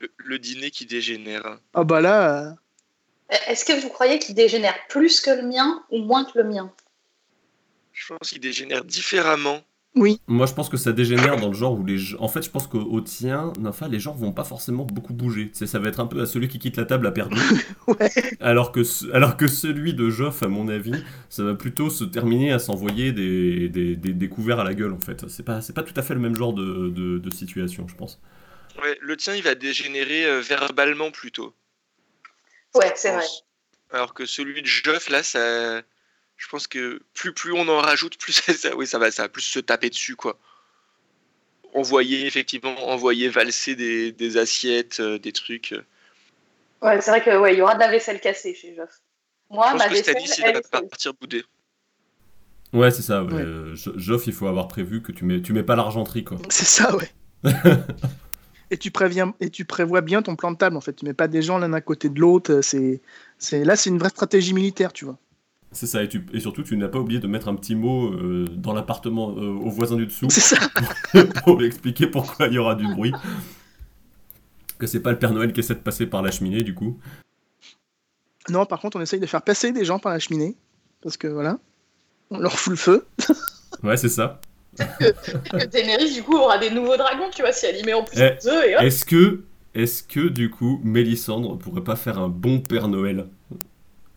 Le, 0.00 0.10
le 0.18 0.38
dîner 0.38 0.70
qui 0.70 0.86
dégénère. 0.86 1.58
Ah, 1.74 1.84
bah 1.84 2.00
là. 2.00 2.42
euh, 2.42 2.52
Est-ce 3.48 3.64
que 3.64 3.80
vous 3.80 3.88
croyez 3.88 4.18
qu'il 4.18 4.34
dégénère 4.34 4.74
plus 4.88 5.20
que 5.20 5.30
le 5.30 5.42
mien 5.46 5.82
ou 5.90 5.98
moins 5.98 6.24
que 6.24 6.38
le 6.38 6.44
mien? 6.44 6.72
Je 7.92 8.06
pense 8.14 8.30
qu'il 8.30 8.40
dégénère 8.40 8.84
différemment. 8.84 9.60
Moi, 10.26 10.46
je 10.46 10.54
pense 10.54 10.68
que 10.68 10.76
ça 10.76 10.90
dégénère 10.92 11.36
dans 11.36 11.46
le 11.48 11.54
genre 11.54 11.78
où 11.78 11.84
les 11.86 11.98
gens. 11.98 12.16
En 12.20 12.26
fait, 12.26 12.42
je 12.42 12.50
pense 12.50 12.66
qu'au 12.66 12.80
au 12.80 13.00
tien, 13.00 13.52
enfin, 13.64 13.86
les 13.88 14.00
gens 14.00 14.12
vont 14.12 14.32
pas 14.32 14.42
forcément 14.42 14.84
beaucoup 14.84 15.14
bouger. 15.14 15.50
Tu 15.50 15.54
sais, 15.58 15.66
ça 15.68 15.78
va 15.78 15.88
être 15.88 16.00
un 16.00 16.06
peu 16.08 16.20
à 16.20 16.26
celui 16.26 16.48
qui 16.48 16.58
quitte 16.58 16.76
la 16.76 16.84
table 16.84 17.06
a 17.06 17.12
perdu. 17.12 17.38
Ouais. 17.86 18.10
Alors 18.40 18.72
que, 18.72 18.82
ce- 18.82 19.08
alors 19.12 19.36
que 19.36 19.46
celui 19.46 19.94
de 19.94 20.10
Joff, 20.10 20.42
à 20.42 20.48
mon 20.48 20.66
avis, 20.66 20.94
ça 21.28 21.44
va 21.44 21.54
plutôt 21.54 21.90
se 21.90 22.02
terminer 22.02 22.50
à 22.52 22.58
s'envoyer 22.58 23.12
des, 23.12 23.68
des, 23.68 23.94
des- 23.94 24.14
des 24.14 24.28
couverts 24.28 24.58
à 24.58 24.64
la 24.64 24.74
gueule, 24.74 24.92
en 24.92 24.98
fait. 25.00 25.28
C'est 25.28 25.44
pas, 25.44 25.60
c'est 25.60 25.74
pas 25.74 25.84
tout 25.84 25.94
à 25.96 26.02
fait 26.02 26.14
le 26.14 26.20
même 26.20 26.34
genre 26.34 26.54
de, 26.54 26.88
de, 26.88 27.18
de 27.18 27.30
situation, 27.30 27.86
je 27.86 27.94
pense. 27.94 28.20
Ouais, 28.82 28.98
le 29.00 29.16
tien, 29.16 29.36
il 29.36 29.42
va 29.44 29.54
dégénérer 29.54 30.24
euh, 30.26 30.40
verbalement 30.40 31.12
plutôt. 31.12 31.54
Ouais, 32.74 32.92
c'est 32.96 33.12
vrai. 33.12 33.24
Alors 33.92 34.14
que 34.14 34.26
celui 34.26 34.60
de 34.62 34.66
Joff, 34.66 35.08
là, 35.08 35.22
ça. 35.22 35.82
Je 36.36 36.48
pense 36.48 36.66
que 36.66 37.00
plus, 37.14 37.32
plus 37.32 37.52
on 37.52 37.68
en 37.68 37.78
rajoute, 37.78 38.18
plus 38.18 38.32
ça, 38.32 38.52
ça- 38.54 38.74
oui, 38.76 38.86
ça, 38.86 38.98
va, 38.98 39.10
ça 39.10 39.22
va 39.22 39.28
plus 39.28 39.42
se 39.42 39.60
taper 39.60 39.88
dessus, 39.90 40.16
quoi. 40.16 40.38
Envoyer, 41.74 42.26
effectivement, 42.26 42.88
envoyer 42.88 43.28
valser 43.28 43.74
des, 43.74 44.12
des 44.12 44.36
assiettes, 44.36 45.00
euh, 45.00 45.18
des 45.18 45.32
trucs. 45.32 45.72
euh. 45.72 45.82
Ouais, 46.82 47.00
c'est 47.00 47.10
vrai 47.10 47.22
que 47.24 47.36
ouais, 47.38 47.54
il 47.54 47.58
y 47.58 47.62
aura 47.62 47.74
de 47.74 47.80
la 47.80 47.88
vaisselle 47.90 48.20
cassée 48.20 48.54
chez 48.54 48.74
Joff. 48.76 48.90
Moi, 49.50 49.66
je 49.68 49.72
ma 49.72 49.78
pense 49.78 49.88
que 49.88 49.94
vaisselle, 49.94 50.14
Stanis, 50.20 50.34
il 50.38 50.44
elle 50.44 50.52
va 50.54 50.58
est 50.58 50.62
seule. 50.62 50.88
partir 50.88 51.14
bouder. 51.14 51.44
Ouais, 52.72 52.90
c'est 52.90 53.02
ça. 53.02 53.22
ouais. 53.24 53.32
Ouais. 53.32 53.42
Euh, 53.42 53.74
Jo- 53.76 53.92
Joff, 53.96 54.26
il 54.26 54.32
faut 54.32 54.46
avoir 54.48 54.68
prévu 54.68 55.02
que 55.02 55.12
tu 55.12 55.24
mets, 55.24 55.40
tu 55.40 55.52
mets 55.52 55.62
pas 55.62 55.76
l'argenterie, 55.76 56.24
quoi. 56.24 56.38
C'est 56.48 56.64
ça, 56.64 56.94
ouais. 56.96 57.10
et, 58.74 58.78
tu 58.78 58.90
préviens, 58.90 59.34
et 59.40 59.50
tu 59.50 59.64
prévois 59.64 60.00
bien 60.00 60.20
ton 60.22 60.36
plan 60.36 60.50
de 60.52 60.56
table, 60.56 60.76
en 60.76 60.80
fait. 60.80 60.92
Tu 60.94 61.04
mets 61.04 61.14
pas 61.14 61.28
des 61.28 61.42
gens 61.42 61.58
l'un 61.58 61.72
à 61.72 61.80
côté 61.80 62.08
de 62.08 62.20
l'autre. 62.20 62.60
C'est, 62.62 63.00
c'est, 63.38 63.64
là, 63.64 63.76
c'est 63.76 63.90
une 63.90 63.98
vraie 63.98 64.08
stratégie 64.10 64.52
militaire, 64.52 64.92
tu 64.92 65.04
vois. 65.04 65.16
C'est 65.72 65.86
ça, 65.86 66.02
et, 66.02 66.08
tu- 66.08 66.24
et 66.32 66.38
surtout, 66.40 66.62
tu 66.62 66.76
n'as 66.76 66.88
pas 66.88 66.98
oublié 66.98 67.18
de 67.20 67.26
mettre 67.26 67.48
un 67.48 67.54
petit 67.56 67.74
mot 67.74 68.12
euh, 68.12 68.46
dans 68.48 68.72
l'appartement 68.72 69.30
euh, 69.36 69.48
au 69.50 69.70
voisin 69.70 69.96
du 69.96 70.06
dessous 70.06 70.28
C'est 70.30 70.40
ça. 70.40 70.56
pour 71.44 71.56
lui 71.58 71.66
expliquer 71.66 72.06
pourquoi 72.06 72.46
il 72.48 72.54
y 72.54 72.58
aura 72.58 72.74
du 72.76 72.86
bruit. 72.86 73.12
Que 74.78 74.86
c'est 74.86 75.00
pas 75.00 75.10
le 75.12 75.18
Père 75.18 75.32
Noël 75.32 75.52
qui 75.52 75.60
essaie 75.60 75.74
de 75.74 75.80
passer 75.80 76.06
par 76.06 76.22
la 76.22 76.30
cheminée, 76.30 76.62
du 76.62 76.74
coup. 76.74 76.98
Non, 78.50 78.66
par 78.66 78.80
contre, 78.80 78.96
on 78.98 79.00
essaye 79.00 79.20
de 79.20 79.26
faire 79.26 79.42
passer 79.42 79.72
des 79.72 79.84
gens 79.84 79.98
par 79.98 80.12
la 80.12 80.18
cheminée. 80.18 80.56
Parce 81.02 81.16
que 81.16 81.26
voilà, 81.28 81.58
on 82.30 82.38
leur 82.38 82.58
fout 82.58 82.70
le 82.72 82.76
feu. 82.76 83.06
Ouais, 83.82 83.96
c'est 83.96 84.08
ça. 84.08 84.40
Que 84.76 85.66
Daenerys, 85.66 86.14
du 86.14 86.22
coup, 86.22 86.36
aura 86.36 86.58
des 86.58 86.70
nouveaux 86.70 86.96
dragons, 86.96 87.30
tu 87.30 87.42
vois, 87.42 87.52
si 87.52 87.66
elle 87.66 87.78
y 87.78 87.84
met 87.84 87.94
en 87.94 88.04
plus 88.04 88.20
Eh, 88.20 88.70
et 88.70 88.76
hop. 88.76 88.82
Est-ce 88.82 89.04
que, 89.04 89.44
est-ce 89.74 90.02
que, 90.02 90.28
du 90.28 90.50
coup, 90.50 90.80
Mélissandre 90.84 91.58
pourrait 91.58 91.84
pas 91.84 91.96
faire 91.96 92.18
un 92.18 92.28
bon 92.28 92.60
Père 92.60 92.88
Noël 92.88 93.26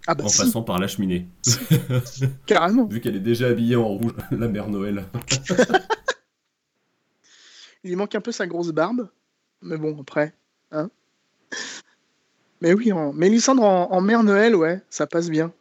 Ah 0.08 0.16
bah 0.16 0.26
en 0.26 0.30
si, 0.30 0.40
passant 0.40 0.64
par 0.64 0.80
la 0.80 0.88
cheminée 0.88 1.28
carrément. 2.46 2.86
Vu 2.86 3.02
qu'elle 3.02 3.16
est 3.16 3.20
déjà 3.20 3.48
habillée 3.48 3.76
en 3.76 3.88
rouge, 3.88 4.14
la 4.32 4.48
Mère 4.48 4.70
Noël. 4.70 5.06
Il 7.84 7.96
manque 7.96 8.16
un 8.16 8.22
peu 8.22 8.32
sa 8.32 8.48
grosse 8.48 8.72
barbe. 8.72 9.10
Mais 9.62 9.78
bon, 9.78 9.98
après. 10.02 10.34
Hein 10.72 10.90
mais 12.62 12.74
oui, 12.74 12.92
en... 12.92 13.14
Mélissandre 13.14 13.64
en, 13.64 13.92
en 13.92 14.02
mère 14.02 14.24
Noël, 14.24 14.56
ouais, 14.56 14.82
ça 14.90 15.08
passe 15.08 15.30
bien. 15.30 15.52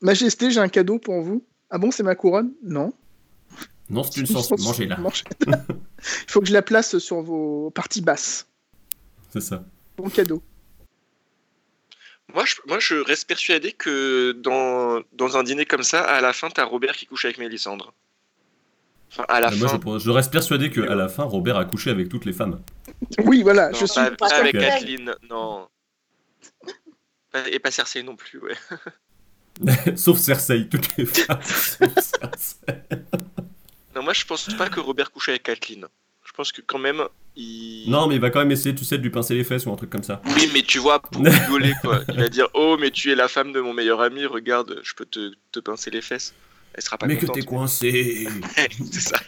Majesté, 0.00 0.50
j'ai 0.50 0.60
un 0.60 0.68
cadeau 0.68 0.98
pour 0.98 1.22
vous. 1.22 1.44
Ah 1.72 1.78
bon, 1.78 1.90
c'est 1.90 2.02
ma 2.02 2.14
couronne? 2.14 2.52
Non. 2.62 2.92
Non, 3.90 4.02
c'est 4.04 4.20
une 4.20 4.26
chance, 4.26 4.50
mangez-la. 4.50 4.96
Mangez- 4.98 5.24
Il 5.46 6.30
faut 6.30 6.40
que 6.40 6.46
je 6.46 6.52
la 6.52 6.62
place 6.62 6.98
sur 6.98 7.20
vos 7.22 7.70
parties 7.70 8.02
basses. 8.02 8.46
C'est 9.32 9.40
ça. 9.40 9.64
Bon 9.96 10.08
cadeau. 10.10 10.42
Moi 12.34 12.44
je, 12.46 12.54
moi, 12.66 12.78
je 12.78 12.94
reste 12.96 13.26
persuadé 13.26 13.72
que 13.72 14.32
dans, 14.32 15.02
dans 15.12 15.36
un 15.36 15.42
dîner 15.42 15.66
comme 15.66 15.82
ça, 15.82 16.02
à 16.02 16.20
la 16.20 16.32
fin, 16.32 16.48
t'as 16.50 16.64
Robert 16.64 16.92
qui 16.96 17.06
couche 17.06 17.24
avec 17.24 17.38
Mélissandre. 17.38 17.92
Enfin, 19.10 19.24
à 19.28 19.40
la 19.40 19.52
Euh, 19.52 19.56
Moi, 19.56 19.68
fin. 19.68 19.80
je, 19.98 20.04
je 20.04 20.10
reste 20.10 20.32
persuadé 20.32 20.70
qu'à 20.70 20.94
la 20.94 21.08
fin, 21.08 21.24
Robert 21.24 21.56
a 21.56 21.64
couché 21.66 21.90
avec 21.90 22.08
toutes 22.08 22.24
les 22.24 22.32
femmes. 22.32 22.60
Oui, 23.24 23.42
voilà, 23.42 23.70
Non, 23.70 23.78
je 23.78 23.86
suis. 23.86 24.00
pas, 24.00 24.10
pas 24.12 24.34
avec. 24.34 24.52
Kathleen, 24.52 25.14
non. 25.28 25.68
Et 27.50 27.58
pas 27.58 27.70
Cersei 27.70 28.02
non 28.02 28.16
plus, 28.16 28.38
ouais. 28.40 28.54
sauf 29.96 30.18
Cersei, 30.18 30.68
toutes 30.68 30.96
les 30.96 31.06
femmes, 31.06 31.40
sauf 31.42 31.92
Cersei. 31.98 32.82
Non, 33.94 34.02
moi 34.02 34.12
je 34.12 34.24
pense 34.24 34.52
pas 34.54 34.68
que 34.68 34.80
Robert 34.80 35.10
couche 35.10 35.28
avec 35.28 35.44
Kathleen. 35.44 35.86
Je 36.24 36.32
pense 36.32 36.52
que 36.52 36.62
quand 36.62 36.78
même, 36.78 37.02
il... 37.36 37.90
Non, 37.90 38.06
mais 38.06 38.14
il 38.14 38.20
va 38.20 38.30
quand 38.30 38.38
même 38.38 38.52
essayer, 38.52 38.74
tu 38.74 38.84
sais, 38.84 38.96
de 38.96 39.02
lui 39.02 39.10
pincer 39.10 39.34
les 39.34 39.44
fesses 39.44 39.66
ou 39.66 39.72
un 39.72 39.76
truc 39.76 39.90
comme 39.90 40.02
ça. 40.02 40.22
Oui, 40.36 40.50
mais 40.54 40.62
tu 40.62 40.78
vois, 40.78 41.00
pour 41.00 41.22
rigoler, 41.24 41.74
quoi. 41.82 42.00
Il 42.08 42.20
va 42.20 42.28
dire 42.28 42.48
Oh, 42.54 42.76
mais 42.80 42.90
tu 42.90 43.12
es 43.12 43.14
la 43.14 43.28
femme 43.28 43.52
de 43.52 43.60
mon 43.60 43.74
meilleur 43.74 44.00
ami, 44.00 44.24
regarde, 44.24 44.80
je 44.82 44.94
peux 44.94 45.04
te, 45.04 45.32
te 45.50 45.60
pincer 45.60 45.90
les 45.90 46.00
fesses. 46.00 46.32
Elle 46.74 46.82
sera 46.82 46.96
pas 46.96 47.06
mais 47.06 47.16
contente. 47.18 47.36
que 47.36 47.40
t'es 47.40 47.46
coincé 47.46 48.28
C'est 48.90 49.00
ça. 49.00 49.18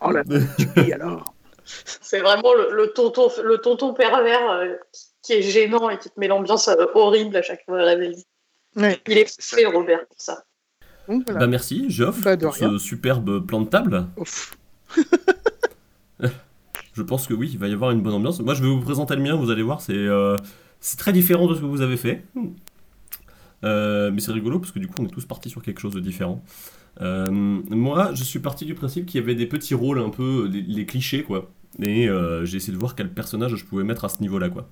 Oh 0.00 0.10
la 0.10 0.22
tu 0.24 0.92
alors 0.92 1.34
C'est 1.74 2.20
vraiment 2.20 2.54
le, 2.54 2.76
le 2.76 2.92
tonton, 2.92 3.30
le 3.42 3.58
tonton 3.58 3.94
pervers 3.94 4.50
euh, 4.50 4.74
qui 5.22 5.32
est 5.32 5.42
gênant 5.42 5.88
et 5.90 5.98
qui 5.98 6.10
te 6.10 6.20
met 6.20 6.28
l'ambiance 6.28 6.68
euh, 6.68 6.86
horrible 6.94 7.36
à 7.36 7.42
chaque 7.42 7.64
fois. 7.64 7.82
Ouais. 8.76 9.00
Il 9.08 9.18
est 9.18 9.40
fait, 9.42 9.66
Robert, 9.66 10.06
pour 10.06 10.20
ça. 10.20 10.44
Donc 11.08 11.24
voilà. 11.24 11.40
Bah 11.40 11.46
merci, 11.46 11.86
Geoff, 11.90 12.20
Bah, 12.22 12.36
pour 12.36 12.54
rien. 12.54 12.70
ce 12.70 12.78
superbe 12.78 13.44
plan 13.46 13.60
de 13.60 13.68
table. 13.68 14.06
Ouf. 14.16 14.56
Je 16.94 17.02
pense 17.02 17.26
que 17.26 17.34
oui, 17.34 17.50
il 17.52 17.58
va 17.58 17.66
y 17.68 17.72
avoir 17.72 17.90
une 17.90 18.02
bonne 18.02 18.14
ambiance. 18.14 18.40
Moi, 18.40 18.54
je 18.54 18.62
vais 18.62 18.68
vous 18.68 18.80
présenter 18.80 19.16
le 19.16 19.22
mien, 19.22 19.34
vous 19.34 19.50
allez 19.50 19.62
voir, 19.64 19.80
c'est 19.80 19.92
euh, 19.96 20.36
c'est 20.80 20.96
très 20.96 21.12
différent 21.12 21.48
de 21.48 21.54
ce 21.56 21.60
que 21.60 21.64
vous 21.66 21.80
avez 21.80 21.96
fait. 21.96 22.24
Euh, 23.64 24.10
mais 24.12 24.20
c'est 24.20 24.30
rigolo 24.32 24.60
parce 24.60 24.70
que 24.70 24.78
du 24.78 24.86
coup, 24.86 25.02
on 25.02 25.06
est 25.06 25.10
tous 25.10 25.24
partis 25.24 25.50
sur 25.50 25.60
quelque 25.62 25.80
chose 25.80 25.94
de 25.94 26.00
différent. 26.00 26.44
Euh, 27.00 27.28
moi, 27.32 28.10
je 28.14 28.22
suis 28.22 28.38
parti 28.38 28.64
du 28.64 28.74
principe 28.74 29.06
qu'il 29.06 29.20
y 29.20 29.24
avait 29.24 29.34
des 29.34 29.46
petits 29.46 29.74
rôles 29.74 29.98
un 29.98 30.10
peu, 30.10 30.48
les, 30.50 30.62
les 30.62 30.86
clichés, 30.86 31.24
quoi. 31.24 31.50
Et 31.82 32.08
euh, 32.08 32.44
j'ai 32.44 32.58
essayé 32.58 32.72
de 32.72 32.78
voir 32.78 32.94
quel 32.94 33.12
personnage 33.12 33.56
je 33.56 33.64
pouvais 33.64 33.82
mettre 33.82 34.04
à 34.04 34.08
ce 34.08 34.20
niveau-là, 34.20 34.48
quoi. 34.48 34.68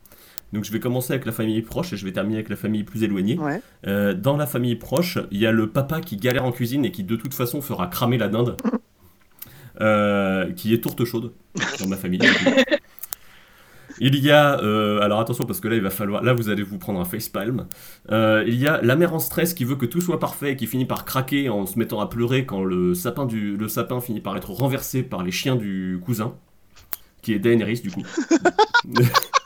Donc, 0.53 0.65
je 0.65 0.73
vais 0.73 0.81
commencer 0.81 1.13
avec 1.13 1.25
la 1.25 1.33
famille 1.33 1.63
proche 1.63 1.93
et 1.93 1.97
je 1.97 2.05
vais 2.05 2.13
terminer 2.13 2.37
avec 2.37 2.51
la 2.51 2.57
famille 2.57 2.85
plus 2.85 3.03
éloignée. 3.03 3.39
Ouais. 3.39 3.63
Euh, 3.87 4.13
dans 4.13 4.37
la 4.37 4.47
famille 4.47 4.77
proche, 4.77 5.19
il 5.31 5.39
y 5.39 5.47
a 5.47 5.53
le 5.53 5.71
papa 5.71 6.01
qui 6.01 6.17
galère 6.17 6.45
en 6.45 6.53
cuisine 6.53 6.85
et 6.85 6.93
qui 6.93 7.05
de 7.05 7.17
toute 7.17 7.35
façon 7.35 7.63
fera 7.63 7.87
cramer 7.87 8.19
la 8.19 8.29
dinde, 8.29 8.57
Euh, 9.81 10.53
qui 10.53 10.75
est 10.75 10.83
tourte 10.83 11.03
chaude 11.07 11.33
dans 11.81 11.89
ma 11.89 11.97
famille. 11.97 12.21
Il 13.99 14.17
y 14.17 14.31
a, 14.31 14.61
euh, 14.61 15.01
alors 15.01 15.19
attention 15.19 15.45
parce 15.45 15.61
que 15.61 15.69
là 15.69 15.77
il 15.77 15.81
va 15.81 15.91
falloir, 15.91 16.23
là 16.23 16.35
vous 16.35 16.51
allez 16.51 16.63
vous 16.63 16.77
prendre 16.77 17.01
un 17.01 17.05
facepalm. 17.05 17.67
Il 18.11 18.55
y 18.55 18.67
a 18.67 18.81
la 18.83 18.97
mère 18.97 19.15
en 19.15 19.19
stress 19.19 19.55
qui 19.55 19.65
veut 19.65 19.77
que 19.77 19.87
tout 19.87 20.03
soit 20.03 20.21
parfait 20.21 20.53
et 20.53 20.57
qui 20.57 20.67
finit 20.67 20.85
par 20.85 21.07
craquer 21.07 21.49
en 21.49 21.65
se 21.65 21.79
mettant 21.79 22.01
à 22.01 22.07
pleurer 22.07 22.45
quand 22.45 22.63
le 22.63 22.95
sapin 22.95 23.25
du, 23.25 23.57
le 23.57 23.69
sapin 23.69 24.01
finit 24.01 24.21
par 24.21 24.37
être 24.37 24.51
renversé 24.51 25.03
par 25.03 25.25
les 25.25 25.33
chiens 25.33 25.57
du 25.57 25.99
cousin, 26.05 26.35
qui 27.23 27.33
est 27.33 27.39
Daenerys 27.39 27.81
du 27.81 27.91
coup. 27.91 28.03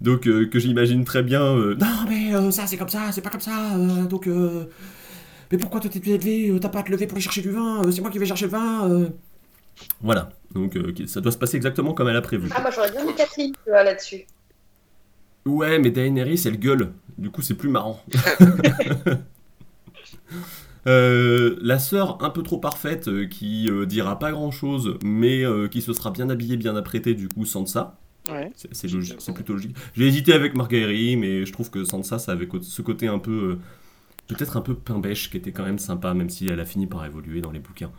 Donc 0.00 0.26
euh, 0.26 0.46
que 0.46 0.58
j'imagine 0.58 1.04
très 1.04 1.22
bien. 1.22 1.42
euh, 1.42 1.74
non 1.80 1.86
mais 2.08 2.34
euh, 2.34 2.50
ça 2.50 2.66
c'est 2.66 2.76
comme 2.76 2.88
ça, 2.88 3.10
c'est 3.12 3.22
pas 3.22 3.30
comme 3.30 3.40
ça. 3.40 3.76
donc 4.08 4.28
mais 5.50 5.58
pourquoi 5.58 5.80
toi 5.80 5.90
t'es 5.90 5.98
levé 5.98 6.52
T'as 6.60 6.68
pas 6.68 6.80
à 6.80 6.82
te 6.82 6.90
lever 6.90 7.06
pour 7.06 7.16
aller 7.16 7.22
chercher 7.22 7.42
du 7.42 7.50
vin 7.50 7.82
C'est 7.90 8.00
moi 8.00 8.10
qui 8.10 8.18
vais 8.18 8.26
chercher 8.26 8.46
le 8.46 8.50
vin. 8.50 9.08
Voilà. 10.02 10.30
Donc 10.54 10.78
ça 11.06 11.20
doit 11.20 11.32
se 11.32 11.38
passer 11.38 11.56
exactement 11.56 11.94
comme 11.94 12.08
elle 12.08 12.16
a 12.16 12.22
prévu. 12.22 12.50
Ah, 12.54 12.60
moi 12.60 12.70
j'aurais 12.70 12.90
bien 12.90 13.04
mis 13.04 13.14
Catherine 13.14 13.52
là-dessus. 13.66 14.26
Ouais, 15.46 15.78
mais 15.78 15.90
Daenerys, 15.90 16.42
elle 16.44 16.58
gueule. 16.58 16.92
Du 17.16 17.30
coup, 17.30 17.40
c'est 17.40 17.54
plus 17.54 17.70
marrant. 17.70 18.02
Euh, 20.86 21.56
la 21.60 21.78
sœur 21.78 22.22
un 22.22 22.30
peu 22.30 22.42
trop 22.42 22.56
parfaite 22.56 23.28
qui 23.28 23.68
euh, 23.68 23.84
dira 23.84 24.18
pas 24.18 24.30
grand 24.30 24.50
chose, 24.50 24.96
mais 25.02 25.44
euh, 25.44 25.68
qui 25.68 25.82
se 25.82 25.92
sera 25.92 26.10
bien 26.10 26.30
habillée, 26.30 26.56
bien 26.56 26.76
apprêtée, 26.76 27.14
du 27.14 27.28
coup, 27.28 27.44
Sansa. 27.44 27.98
Ouais. 28.28 28.50
C'est 28.56 28.74
c'est 28.74 28.88
logique, 28.88 29.16
c'est 29.20 29.32
plutôt 29.34 29.54
logique. 29.54 29.76
J'ai 29.96 30.06
hésité 30.06 30.32
avec 30.32 30.54
Marguerite, 30.54 31.18
mais 31.18 31.46
je 31.46 31.52
trouve 31.52 31.70
que 31.70 31.84
Sansa, 31.84 32.18
ça 32.18 32.32
avait 32.32 32.46
co- 32.46 32.60
ce 32.62 32.82
côté 32.82 33.06
un 33.08 33.18
peu. 33.18 33.30
euh, 33.30 33.58
Peut-être 34.28 34.58
un 34.58 34.60
peu 34.60 34.74
pain 34.74 34.98
bêche 34.98 35.30
qui 35.30 35.38
était 35.38 35.52
quand 35.52 35.64
même 35.64 35.78
sympa, 35.78 36.12
même 36.12 36.28
si 36.28 36.46
elle 36.48 36.60
a 36.60 36.66
fini 36.66 36.86
par 36.86 37.02
évoluer 37.06 37.40
dans 37.40 37.50
les 37.50 37.60
bouquins. 37.60 37.90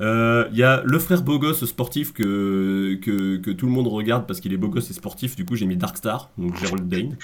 Euh, 0.00 0.48
Il 0.52 0.56
y 0.56 0.62
a 0.62 0.82
le 0.84 0.98
frère 0.98 1.20
beau 1.22 1.38
gosse 1.38 1.64
sportif 1.66 2.14
que, 2.14 2.98
que, 3.02 3.36
que 3.36 3.50
tout 3.50 3.66
le 3.66 3.72
monde 3.72 3.86
regarde 3.88 4.26
parce 4.26 4.40
qu'il 4.40 4.54
est 4.54 4.56
beau 4.56 4.68
gosse 4.68 4.88
et 4.90 4.94
sportif, 4.94 5.36
du 5.36 5.44
coup 5.44 5.54
j'ai 5.54 5.66
mis 5.66 5.76
Darkstar, 5.76 6.30
donc 6.38 6.56
Gerald 6.58 6.88
Dane. 6.88 7.16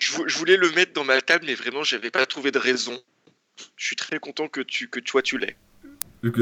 Je, 0.00 0.12
je 0.26 0.38
voulais 0.38 0.56
le 0.58 0.70
mettre 0.72 0.92
dans 0.92 1.04
ma 1.04 1.20
table, 1.22 1.44
mais 1.46 1.54
vraiment, 1.54 1.82
j'avais 1.82 2.10
pas 2.10 2.26
trouvé 2.26 2.50
de 2.50 2.58
raison. 2.58 2.92
Je 3.76 3.86
suis 3.86 3.96
très 3.96 4.18
content 4.18 4.48
que 4.48 4.60
tu, 4.60 4.88
que 4.88 5.00
toi 5.00 5.22
tu 5.22 5.38
l'aies. 5.38 5.56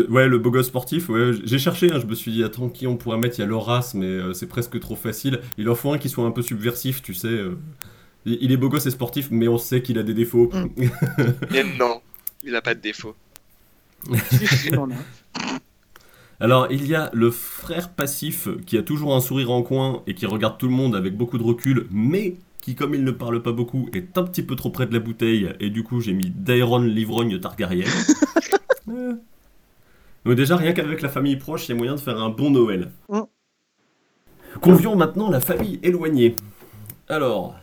Ouais, 0.09 0.29
le 0.29 0.39
beau 0.39 0.51
gosse 0.51 0.69
sportif, 0.69 1.09
ouais, 1.09 1.33
j'ai 1.43 1.59
cherché, 1.59 1.91
hein, 1.91 1.99
je 2.01 2.07
me 2.07 2.15
suis 2.15 2.31
dit, 2.31 2.45
attends, 2.45 2.69
qui 2.69 2.87
on 2.87 2.97
pourrait 2.97 3.19
mettre? 3.19 3.39
Il 3.39 3.43
y 3.43 3.45
a 3.45 3.47
Loras, 3.47 3.93
mais 3.95 4.07
euh, 4.07 4.33
c'est 4.33 4.47
presque 4.47 4.79
trop 4.79 4.95
facile. 4.95 5.41
Il 5.59 5.69
en 5.69 5.75
faut 5.75 5.93
un 5.93 5.99
qui 5.99 6.09
soit 6.09 6.25
un 6.25 6.31
peu 6.31 6.43
subversif, 6.43 7.03
tu 7.03 7.15
sais. 7.15 7.29
euh. 7.29 7.59
Il 8.25 8.53
est 8.53 8.57
beau 8.57 8.69
gosse 8.69 8.87
et 8.87 8.93
sportif, 8.93 9.29
mais 9.33 9.49
on 9.49 9.59
sait 9.59 9.83
qu'il 9.83 9.99
a 9.99 10.05
des 10.05 10.15
défauts. 10.15 10.51
Mm. 10.53 10.89
Mais 11.51 11.65
non, 11.79 12.01
il 12.45 12.55
a 12.55 12.63
pas 12.63 12.75
de 12.75 12.81
défaut. 12.81 13.17
Si, 14.31 14.47
si, 14.47 14.69
il 14.69 14.79
en 14.79 14.91
a. 14.91 14.95
Alors, 16.39 16.69
il 16.71 16.87
y 16.87 16.95
a 16.95 17.11
le 17.13 17.33
frère 17.33 17.89
passif 17.91 18.49
qui 18.67 18.79
a 18.79 18.83
toujours 18.83 19.17
un 19.17 19.21
sourire 19.21 19.51
en 19.51 19.63
coin 19.63 20.03
et 20.07 20.15
qui 20.15 20.27
regarde 20.27 20.59
tout 20.59 20.69
le 20.69 20.73
monde 20.73 20.95
avec 20.95 21.17
beaucoup 21.17 21.39
de 21.39 21.43
recul, 21.43 21.87
mais 21.91 22.37
qui, 22.61 22.77
comme 22.77 22.95
il 22.95 23.03
ne 23.03 23.11
parle 23.11 23.43
pas 23.43 23.53
beaucoup, 23.53 23.89
est 23.93 24.17
un 24.17 24.23
petit 24.23 24.43
peu 24.45 24.55
trop 24.55 24.71
près 24.71 24.87
de 24.87 24.93
la 24.95 25.01
bouteille, 25.01 25.53
et 25.59 25.71
du 25.71 25.83
coup, 25.83 26.01
j'ai 26.01 26.13
mis 26.13 26.31
Daeron 26.31 26.83
l'ivrogne 26.83 27.41
Targaryen. 27.41 27.87
Donc 30.25 30.35
déjà, 30.37 30.57
rien 30.57 30.73
qu'avec 30.73 31.03
la 31.03 31.09
famille 31.09 31.37
proche, 31.37 31.69
il 31.69 31.73
y 31.73 31.75
a 31.75 31.77
moyen 31.77 31.95
de 31.95 32.01
faire 32.01 32.19
un 32.21 32.31
bon 32.31 32.51
Noël. 32.51 32.91
Mm. 33.09 33.21
Convions 34.61 34.97
maintenant 34.97 35.31
la 35.31 35.41
famille 35.41 35.81
éloignée. 35.83 36.37
Alors, 37.09 37.55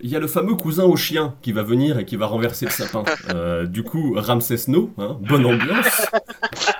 il 0.00 0.10
y 0.10 0.16
a 0.16 0.20
le 0.20 0.26
fameux 0.26 0.54
cousin 0.54 0.84
au 0.84 0.96
chien 0.96 1.34
qui 1.42 1.52
va 1.52 1.62
venir 1.62 1.98
et 1.98 2.04
qui 2.04 2.16
va 2.16 2.26
renverser 2.26 2.66
le 2.66 2.70
sapin. 2.70 3.04
Euh, 3.34 3.66
du 3.66 3.82
coup, 3.82 4.14
Ramsès 4.16 4.68
No, 4.68 4.92
hein, 4.98 5.16
bonne 5.28 5.46
ambiance, 5.46 6.06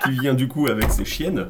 qui 0.04 0.10
vient 0.12 0.34
du 0.34 0.46
coup 0.46 0.66
avec 0.68 0.90
ses 0.90 1.04
chiennes. 1.04 1.48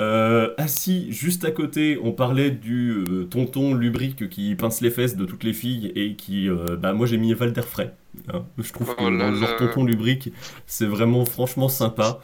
Euh, 0.00 0.52
assis 0.56 1.12
juste 1.12 1.44
à 1.44 1.50
côté, 1.52 2.00
on 2.02 2.10
parlait 2.12 2.50
du 2.50 2.90
euh, 2.90 3.24
tonton 3.26 3.74
lubrique 3.74 4.28
qui 4.28 4.54
pince 4.56 4.80
les 4.80 4.90
fesses 4.90 5.14
de 5.16 5.24
toutes 5.24 5.44
les 5.44 5.52
filles 5.52 5.92
et 5.94 6.16
qui, 6.16 6.48
euh, 6.48 6.76
bah 6.76 6.92
moi 6.94 7.06
j'ai 7.06 7.16
mis 7.16 7.32
Valder 7.32 7.62
Frey. 7.62 7.92
hein. 8.32 8.44
Je 8.58 8.72
trouve 8.72 8.88
que 8.96 9.02
Oh 9.04 9.10
là 9.10 9.26
dans 9.26 9.30
le 9.30 9.36
genre 9.36 9.50
là. 9.50 9.56
tonton 9.56 9.84
lubrique, 9.84 10.32
c'est 10.66 10.86
vraiment 10.86 11.24
franchement 11.24 11.68
sympa. 11.68 12.18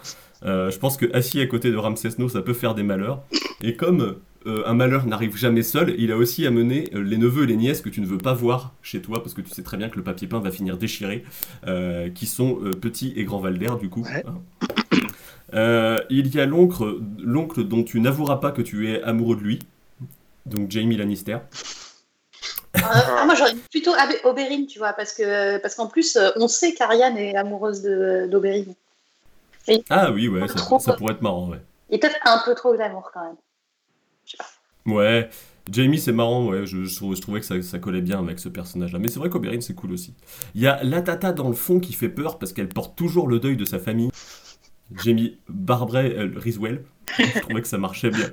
Euh, 0.45 0.71
je 0.71 0.79
pense 0.79 0.97
que 0.97 1.07
assis 1.15 1.41
à 1.41 1.47
côté 1.47 1.71
de 1.71 1.77
Ramsès 1.77 2.11
No, 2.19 2.29
ça 2.29 2.41
peut 2.43 2.55
faire 2.55 2.75
des 2.75 2.83
malheurs. 2.83 3.23
Et 3.63 3.77
comme 3.77 4.17
euh, 4.47 4.63
un 4.67 4.73
malheur 4.75 5.05
n'arrive 5.07 5.37
jamais 5.37 5.63
seul, 5.63 5.95
il 5.99 6.11
a 6.13 6.17
aussi 6.17 6.47
amené 6.47 6.89
euh, 6.95 7.03
les 7.03 7.19
neveux 7.19 7.45
et 7.45 7.47
les 7.47 7.57
nièces 7.57 7.83
que 7.83 7.91
tu 7.91 8.01
ne 8.01 8.07
veux 8.07 8.17
pas 8.19 8.33
voir 8.33 8.73
chez 8.83 9.03
toi 9.03 9.23
parce 9.23 9.35
que 9.35 9.43
tu 9.43 9.51
sais 9.51 9.63
très 9.63 9.77
bien 9.77 9.91
que 9.91 9.97
le 9.97 10.03
papier 10.03 10.27
peint 10.29 10.41
va 10.41 10.51
finir 10.51 10.79
déchiré, 10.79 11.25
euh, 11.67 12.09
qui 12.09 12.25
sont 12.27 12.59
euh, 12.63 12.71
petit 12.71 13.13
et 13.17 13.25
grand 13.25 13.41
Valder 13.41 13.73
du 13.81 13.91
coup. 13.91 14.03
Ouais. 14.03 14.25
hein. 14.27 14.41
Euh, 15.53 15.99
il 16.11 16.35
y 16.35 16.41
a 16.41 16.47
l'oncle, 16.47 16.85
l'oncle 17.23 17.65
dont 17.65 17.83
tu 17.83 18.01
n'avoueras 18.01 18.37
pas 18.37 18.53
que 18.53 18.63
tu 18.63 18.89
es 18.91 19.03
amoureux 19.03 19.37
de 19.37 19.43
lui, 19.43 19.59
donc 20.47 20.71
Jamie 20.71 20.97
Lannister. 20.97 21.39
Euh, 22.77 22.81
ah, 22.85 23.25
moi 23.27 23.35
j'aurais 23.35 23.55
plutôt 23.71 23.91
Oberyn, 24.25 24.65
tu 24.67 24.79
vois, 24.79 24.93
parce 24.93 25.13
que 25.13 25.59
parce 25.59 25.75
qu'en 25.75 25.89
plus, 25.89 26.17
on 26.37 26.47
sait 26.47 26.73
qu'Ariane 26.73 27.19
est 27.19 27.35
amoureuse 27.37 27.83
de- 27.83 28.29
Ah 29.89 30.11
oui, 30.13 30.29
ouais, 30.29 30.47
ça, 30.49 30.55
Trop. 30.55 30.79
ça 30.79 30.93
pourrait 30.95 31.15
être 31.15 31.23
marrant, 31.23 31.49
ouais. 31.51 31.61
Il 31.91 31.97
est 31.97 31.99
peut-être 31.99 32.17
un 32.25 32.41
peu 32.45 32.55
trop 32.55 32.77
d'amour 32.77 33.11
quand 33.13 33.25
même. 33.25 33.37
Je 34.25 34.33
sais 34.33 34.37
pas. 34.39 34.47
Ouais, 34.93 35.29
Jamie 35.71 35.99
c'est 35.99 36.13
marrant, 36.13 36.47
ouais, 36.47 36.65
je, 36.67 36.85
je 36.85 36.97
trou- 36.97 37.15
je 37.15 37.21
trouvais 37.21 37.41
que 37.41 37.47
ça, 37.47 37.61
ça 37.63 37.79
collait 37.79 38.01
bien 38.01 38.19
avec 38.19 38.39
ce 38.39 38.49
personnage-là. 38.49 38.99
Mais 38.99 39.09
c'est 39.09 39.19
vrai 39.19 39.29
qu'Oberyn 39.29 39.61
c'est 39.61 39.75
cool 39.75 39.93
aussi. 39.93 40.15
Il 40.55 40.61
y 40.63 40.67
a 40.67 40.83
la 40.83 41.03
tata 41.03 41.33
dans 41.33 41.49
le 41.49 41.55
fond 41.55 41.81
qui 41.81 41.93
fait 41.93 42.09
peur 42.09 42.39
parce 42.39 42.53
qu'elle 42.53 42.69
porte 42.69 42.97
toujours 42.97 43.29
le 43.29 43.39
deuil 43.41 43.57
de 43.57 43.65
sa 43.65 43.79
famille. 43.79 44.11
J'ai 45.03 45.13
mis 45.13 45.39
Barbara 45.49 46.01
euh, 46.01 46.33
Riswell, 46.37 46.85
je 47.19 47.39
trouvais 47.41 47.63
que 47.63 47.69
ça 47.69 47.79
marchait 47.79 48.11
bien. 48.11 48.31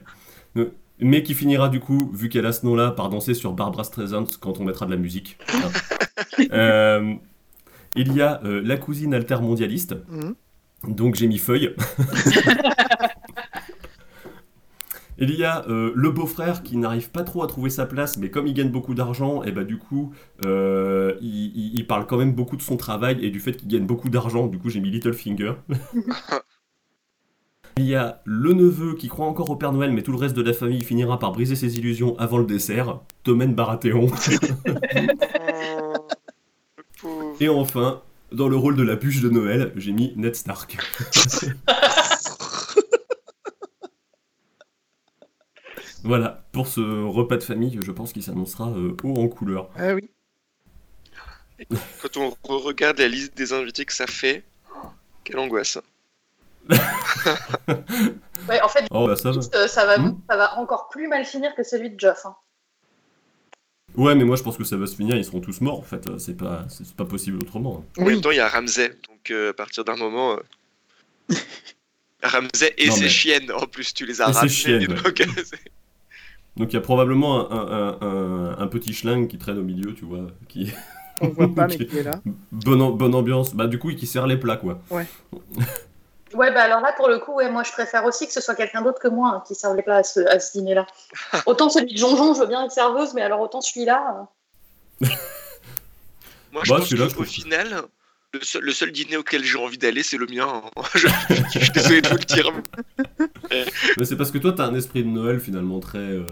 Mais 0.99 1.21
qui 1.21 1.35
finira 1.35 1.69
du 1.69 1.79
coup, 1.79 2.09
vu 2.13 2.29
qu'elle 2.29 2.45
a 2.47 2.51
ce 2.53 2.65
nom-là, 2.65 2.89
par 2.91 3.09
danser 3.09 3.35
sur 3.35 3.53
Barbara 3.53 3.83
Streisand 3.83 4.25
quand 4.39 4.59
on 4.59 4.63
mettra 4.63 4.85
de 4.87 4.91
la 4.91 4.97
musique. 4.97 5.37
Hein. 5.53 5.69
Euh, 6.51 7.13
il 7.95 8.13
y 8.13 8.21
a 8.21 8.41
euh, 8.43 8.61
la 8.63 8.77
cousine 8.77 9.13
altermondialiste, 9.13 9.95
Mhm. 10.09 10.35
Donc 10.87 11.15
j'ai 11.15 11.27
mis 11.27 11.37
feuille. 11.37 11.75
Il 15.19 15.31
y 15.31 15.43
a 15.43 15.65
euh, 15.67 15.91
le 15.95 16.11
beau-frère 16.11 16.61
qui 16.61 16.77
n'arrive 16.77 17.09
pas 17.09 17.23
trop 17.23 17.41
à 17.41 17.47
trouver 17.47 17.71
sa 17.71 17.87
place, 17.87 18.17
mais 18.17 18.29
comme 18.29 18.45
il 18.45 18.53
gagne 18.53 18.69
beaucoup 18.69 18.93
d'argent, 18.93 19.41
et 19.41 19.51
bah 19.51 19.63
du 19.63 19.79
coup, 19.79 20.13
euh, 20.45 21.15
il, 21.21 21.47
il- 21.55 21.71
il 21.73 21.87
parle 21.87 22.05
quand 22.05 22.17
même 22.17 22.33
beaucoup 22.33 22.55
de 22.55 22.61
son 22.61 22.77
travail 22.77 23.25
et 23.25 23.31
du 23.31 23.39
fait 23.39 23.53
qu'il 23.57 23.67
gagne 23.67 23.87
beaucoup 23.87 24.09
d'argent. 24.09 24.45
Du 24.45 24.59
coup, 24.59 24.69
j'ai 24.69 24.79
mis 24.79 24.91
Littlefinger. 24.91 25.53
il 27.77 27.85
y 27.85 27.95
a 27.95 28.21
le 28.25 28.53
neveu 28.53 28.93
qui 28.95 29.07
croit 29.07 29.25
encore 29.25 29.49
au 29.49 29.55
Père 29.55 29.73
Noël, 29.73 29.91
mais 29.91 30.03
tout 30.03 30.11
le 30.11 30.19
reste 30.19 30.35
de 30.35 30.43
la 30.43 30.53
famille 30.53 30.83
finira 30.83 31.17
par 31.17 31.31
briser 31.31 31.55
ses 31.55 31.79
illusions 31.79 32.15
avant 32.19 32.37
le 32.37 32.45
dessert. 32.45 32.99
Tommen 33.23 33.55
Baratheon. 33.55 34.11
Pauvre. 37.01 37.35
et 37.39 37.49
enfin, 37.49 38.01
dans 38.31 38.47
le 38.49 38.55
rôle 38.57 38.75
de 38.75 38.83
la 38.83 38.95
bûche 38.95 39.21
de 39.21 39.29
Noël, 39.29 39.71
j'ai 39.75 39.91
mis 39.91 40.13
Ned 40.15 40.35
Stark. 40.35 40.77
Voilà, 46.03 46.43
pour 46.51 46.67
ce 46.67 46.79
repas 47.05 47.37
de 47.37 47.43
famille, 47.43 47.79
je 47.81 47.91
pense 47.91 48.13
qu'il 48.13 48.23
s'annoncera 48.23 48.69
euh, 48.69 48.95
haut 49.03 49.19
en 49.21 49.27
couleur. 49.27 49.69
Ah 49.77 49.93
oui. 49.93 50.09
Quand 52.01 52.17
on 52.17 52.33
regarde 52.59 52.99
la 52.99 53.07
liste 53.07 53.35
des 53.35 53.51
invités 53.51 53.83
que 53.83 53.93
ça 53.93 54.07
fait, 54.07 54.43
quelle 55.23 55.39
angoisse. 55.39 55.77
Ouais, 58.47 58.61
en 58.61 58.69
fait, 58.69 58.85
Oh 58.91 59.07
bah 59.07 59.17
ça 59.17 59.31
va. 59.31 59.39
euh, 59.55 59.67
ça, 59.67 59.85
va, 59.85 59.97
Hmm. 59.99 60.21
ça 60.29 60.37
va 60.37 60.57
encore 60.57 60.87
plus 60.87 61.09
mal 61.09 61.25
finir 61.25 61.53
que 61.53 61.63
celui 61.63 61.89
de 61.89 61.99
Geoff. 61.99 62.25
hein. 62.25 62.33
Ouais, 63.97 64.15
mais 64.15 64.23
moi 64.23 64.35
je 64.37 64.43
pense 64.43 64.55
que 64.57 64.63
ça 64.63 64.77
va 64.77 64.87
se 64.87 64.95
finir, 64.95 65.15
ils 65.17 65.25
seront 65.25 65.41
tous 65.41 65.59
morts 65.59 65.79
en 65.79 65.83
fait, 65.83 66.07
euh, 66.07 66.17
c'est 66.19 66.37
pas, 66.37 66.65
c'est 66.69 66.85
c'est 66.85 66.95
pas 66.95 67.05
possible 67.05 67.39
autrement. 67.41 67.83
En 67.97 68.03
même 68.05 68.15
Oui. 68.15 68.21
temps, 68.21 68.31
il 68.31 68.37
y 68.37 68.39
a 68.39 68.47
Ramsey, 68.47 68.89
donc 69.09 69.31
euh, 69.31 69.49
à 69.49 69.53
partir 69.53 69.83
d'un 69.83 69.95
moment. 69.97 70.33
euh, 70.37 70.39
Ramsey 72.23 72.73
et 72.77 72.87
Non, 72.87 72.93
ses 72.95 73.01
mais- 73.01 73.09
chiennes, 73.09 73.51
en 73.51 73.65
plus, 73.67 73.93
tu 73.93 74.05
les 74.05 74.21
as 74.21 74.27
ramenées. 74.27 74.87
ouais. 74.87 74.87
donc, 76.57 76.71
il 76.71 76.73
y 76.73 76.77
a 76.77 76.81
probablement 76.81 77.51
un, 77.51 77.71
un- 77.71 77.97
un- 78.01 78.57
un 78.59 78.67
petit 78.67 78.93
schling 78.93 79.27
qui 79.27 79.37
traîne 79.37 79.57
au 79.59 79.63
milieu, 79.63 79.93
tu 79.93 80.05
vois, 80.05 80.27
qui 80.47 80.71
On 81.21 81.29
voit 81.29 81.53
pas, 81.53 81.67
mais 81.67 81.77
qui 81.77 81.97
est 81.97 82.03
là. 82.03 82.21
bonne, 82.51 82.81
am- 82.81 82.97
bonne 82.97 83.13
ambiance, 83.15 83.53
bah 83.55 83.67
du 83.67 83.77
coup 83.79 83.91
qui 83.93 84.07
sert 84.07 84.25
les 84.27 84.37
plats 84.37 84.57
quoi. 84.57 84.79
Ouais, 84.89 85.05
bah 86.33 86.61
alors 86.61 86.81
là, 86.81 86.93
pour 86.95 87.07
le 87.07 87.19
coup, 87.19 87.33
ouais, 87.35 87.49
moi, 87.49 87.63
je 87.63 87.71
préfère 87.71 88.03
aussi 88.05 88.27
que 88.27 88.33
ce 88.33 88.41
soit 88.41 88.55
quelqu'un 88.55 88.81
d'autre 88.81 88.99
que 88.99 89.07
moi 89.07 89.29
hein, 89.35 89.43
qui 89.47 89.55
serve 89.55 89.75
les 89.75 89.81
plats 89.83 89.97
à 89.97 90.03
ce, 90.03 90.19
à 90.21 90.39
ce 90.39 90.51
dîner-là. 90.57 90.85
Autant 91.45 91.69
celui 91.69 91.93
de 91.93 91.97
Jonjon, 91.97 92.33
je 92.33 92.39
veux 92.41 92.47
bien 92.47 92.65
être 92.65 92.71
serveuse, 92.71 93.13
mais 93.13 93.21
alors 93.21 93.39
autant 93.41 93.61
celui-là. 93.61 94.27
euh, 95.03 95.07
Moi, 96.51 96.61
je 96.65 96.69
Bah, 96.71 96.79
pense 96.79 96.89
je 96.89 96.95
qu'au 97.15 97.23
final, 97.23 97.83
le 98.33 98.41
seul, 98.41 98.61
le 98.63 98.71
seul 98.71 98.91
dîner 98.91 99.17
auquel 99.17 99.43
j'ai 99.43 99.57
envie 99.57 99.77
d'aller, 99.77 100.03
c'est 100.03 100.17
le 100.17 100.25
mien. 100.27 100.61
hein. 100.75 100.81
je, 100.95 101.07
je 101.53 101.59
suis 101.59 101.69
désolé 101.71 102.01
de 102.01 102.07
vous 102.09 102.15
le 102.17 102.23
dire. 102.25 102.51
Mais 103.97 104.05
c'est 104.05 104.15
parce 104.17 104.31
que 104.31 104.37
toi 104.37 104.53
t'as 104.53 104.65
un 104.65 104.75
esprit 104.75 105.03
de 105.03 105.09
Noël 105.09 105.39
finalement 105.39 105.79
très, 105.79 105.97
euh, 105.99 106.23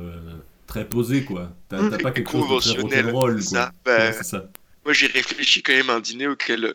très 0.68 0.86
posé 0.86 1.24
quoi. 1.26 1.50
T'as 1.70 1.82
Mm. 1.82 1.90
t'as 1.92 1.98
pas 2.00 2.12
quelque 2.12 2.32
chose 2.32 2.42
de 2.42 2.46
très 2.60 2.76
Conventionnel, 2.76 3.06
rock'n'roll 3.06 3.34
quoi. 3.36 3.42
ça. 3.44 3.72
Bah, 3.86 3.98
Ouais, 3.98 4.14
ça. 4.24 4.44
Moi, 4.84 4.94
j'ai 4.94 5.08
réfléchi 5.08 5.64
quand 5.64 5.74
même 5.74 5.90
à 5.90 5.94
un 5.94 6.00
dîner 6.00 6.28
auquel. 6.28 6.74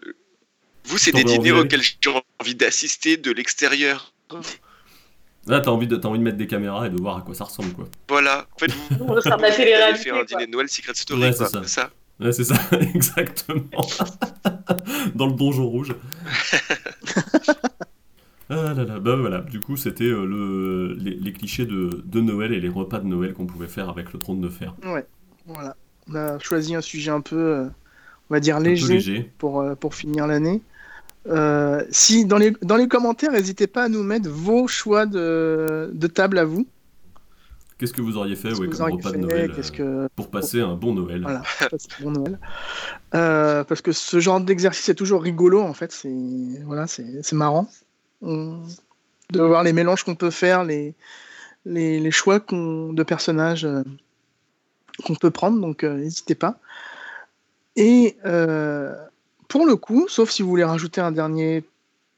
Vous, 0.84 0.98
c'est 0.98 1.12
des 1.12 1.24
dîners 1.24 1.52
auxquels 1.52 1.82
j'ai 1.82 2.10
envie 2.40 2.54
d'assister 2.54 3.16
de 3.16 3.30
l'extérieur. 3.30 4.12
Là 5.46 5.60
t'as 5.60 5.70
envie, 5.70 5.86
de, 5.86 5.96
t'as 5.96 6.08
envie 6.08 6.18
de 6.18 6.24
mettre 6.24 6.36
des 6.36 6.46
caméras 6.46 6.86
et 6.86 6.90
de 6.90 7.00
voir 7.00 7.16
à 7.16 7.22
quoi 7.22 7.34
ça 7.34 7.44
ressemble 7.44 7.72
quoi. 7.72 7.88
Voilà. 8.08 8.46
En 8.54 8.58
fait, 8.58 8.70
vous, 8.98 9.06
vous 9.06 9.20
faire 9.20 10.14
un 10.14 10.24
dîner 10.24 10.46
de 10.46 10.50
Noël 10.50 10.68
Secret 10.68 10.92
Story. 10.94 11.20
Ouais, 11.20 11.34
quoi. 11.34 11.46
c'est 11.46 11.52
ça. 11.52 11.62
C'est 11.62 11.68
ça. 11.68 11.90
Ouais, 12.20 12.32
c'est 12.32 12.44
ça, 12.44 12.54
exactement. 12.94 13.64
Dans 15.14 15.26
le 15.26 15.32
donjon 15.32 15.66
rouge. 15.66 15.94
Ah 18.52 18.74
là 18.74 18.82
là, 18.82 18.98
bah 18.98 19.14
voilà, 19.14 19.42
du 19.42 19.60
coup 19.60 19.76
c'était 19.76 20.02
euh, 20.02 20.24
le, 20.26 20.94
les, 20.94 21.14
les 21.14 21.32
clichés 21.32 21.66
de, 21.66 22.02
de 22.04 22.20
Noël 22.20 22.52
et 22.52 22.58
les 22.58 22.68
repas 22.68 22.98
de 22.98 23.06
Noël 23.06 23.32
qu'on 23.32 23.46
pouvait 23.46 23.68
faire 23.68 23.88
avec 23.88 24.12
le 24.12 24.18
trône 24.18 24.40
de 24.40 24.48
fer. 24.48 24.74
Ouais, 24.84 25.06
voilà. 25.46 25.76
On 26.08 26.16
a 26.16 26.36
choisi 26.40 26.74
un 26.74 26.80
sujet 26.80 27.12
un 27.12 27.20
peu, 27.20 27.36
euh, 27.36 27.64
on 28.28 28.34
va 28.34 28.40
dire, 28.40 28.58
léger. 28.58 29.30
pour, 29.38 29.60
euh, 29.60 29.76
pour 29.76 29.94
finir 29.94 30.26
l'année. 30.26 30.62
Euh, 31.26 31.84
si 31.90 32.24
dans 32.24 32.38
les, 32.38 32.52
dans 32.62 32.76
les 32.76 32.88
commentaires, 32.88 33.32
n'hésitez 33.32 33.66
pas 33.66 33.84
à 33.84 33.88
nous 33.88 34.02
mettre 34.02 34.28
vos 34.30 34.66
choix 34.66 35.06
de, 35.06 35.90
de 35.92 36.06
table 36.06 36.38
à 36.38 36.44
vous. 36.44 36.66
Qu'est-ce 37.78 37.92
que 37.94 38.02
vous 38.02 38.16
auriez 38.18 38.36
fait 38.36 38.52
ouais, 38.58 38.68
comme 38.68 38.92
repas 38.92 39.08
de 39.10 39.14
fait, 39.14 39.18
Noël 39.18 39.50
euh, 39.56 39.70
que... 39.70 40.08
pour 40.14 40.28
passer 40.30 40.60
un 40.60 40.74
bon 40.74 40.94
Noël 40.94 41.22
Voilà, 41.22 41.42
ça, 41.58 41.68
c'est 41.78 42.02
bon 42.02 42.10
Noël. 42.10 42.38
Euh, 43.14 43.64
parce 43.64 43.80
que 43.80 43.92
ce 43.92 44.20
genre 44.20 44.40
d'exercice 44.40 44.88
est 44.90 44.94
toujours 44.94 45.22
rigolo, 45.22 45.60
en 45.62 45.72
fait. 45.74 45.90
C'est 45.92 46.10
voilà, 46.66 46.86
c'est 46.86 47.32
marrant. 47.32 47.68
On- 48.22 48.60
De 49.32 49.40
voir 49.40 49.62
les 49.62 49.72
mélanges 49.72 50.04
qu'on 50.04 50.16
peut 50.16 50.30
faire, 50.30 50.64
les, 50.64 50.94
les, 51.64 52.00
les 52.00 52.10
choix 52.10 52.38
de 52.40 53.02
personnages 53.02 53.64
euh, 53.64 53.82
qu'on 55.04 55.14
peut 55.14 55.30
prendre, 55.30 55.60
donc 55.60 55.84
n'hésitez 55.84 56.34
pas. 56.34 56.58
Et 57.76 58.16
pour 59.50 59.66
le 59.66 59.76
coup, 59.76 60.06
sauf 60.08 60.30
si 60.30 60.40
vous 60.42 60.48
voulez 60.48 60.64
rajouter 60.64 61.00
un 61.02 61.12
dernier 61.12 61.64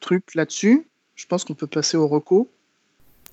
truc 0.01 0.35
là-dessus, 0.37 0.87
je 1.17 1.27
pense 1.27 1.45
qu'on 1.45 1.55
peut 1.55 1.67
passer 1.67 1.97
au 1.97 2.07
reco. 2.07 2.49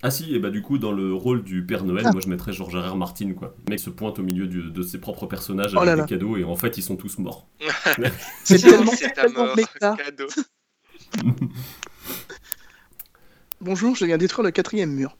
Ah 0.02 0.10
si, 0.12 0.34
et 0.34 0.39
bah 0.39 0.50
du 0.50 0.62
coup 0.62 0.78
dans 0.78 0.93
le 0.93 1.14
rôle 1.14 1.43
du 1.43 1.62
Père 1.66 1.84
Noël, 1.84 2.06
Ah. 2.08 2.12
moi 2.14 2.22
je 2.22 2.30
mettrais 2.30 2.54
George 2.54 2.74
R. 2.74 2.93
R. 2.93 2.95
Martin 2.95 3.34
quoi. 3.34 3.54
Le 3.68 3.72
mec 3.72 3.80
se 3.80 3.89
pointe 3.89 4.18
au 4.18 4.24
milieu 4.24 4.47
du- 4.47 4.72
de 4.72 4.82
ses 4.82 4.97
propres 4.97 5.26
personnages 5.26 5.74
Oh 5.76 5.80
avec 5.80 5.88
là 5.88 5.95
des 5.95 6.02
là. 6.02 6.08
cadeaux 6.08 6.38
et 6.38 6.45
en 6.45 6.56
fait 6.56 6.78
ils 6.78 6.82
sont 6.82 6.95
tous 6.95 7.20
morts. 7.20 7.45
C'est 8.45 8.60
tellement, 8.60 8.91
tellement 9.14 9.45
mort. 9.47 9.56
méta. 9.58 9.97
Cadeau. 9.97 10.28
Bonjour, 13.62 13.93
je 13.97 14.06
viens 14.06 14.18
détruire 14.18 14.45
le 14.45 14.52
quatrième 14.52 14.91
mur. 14.91 15.18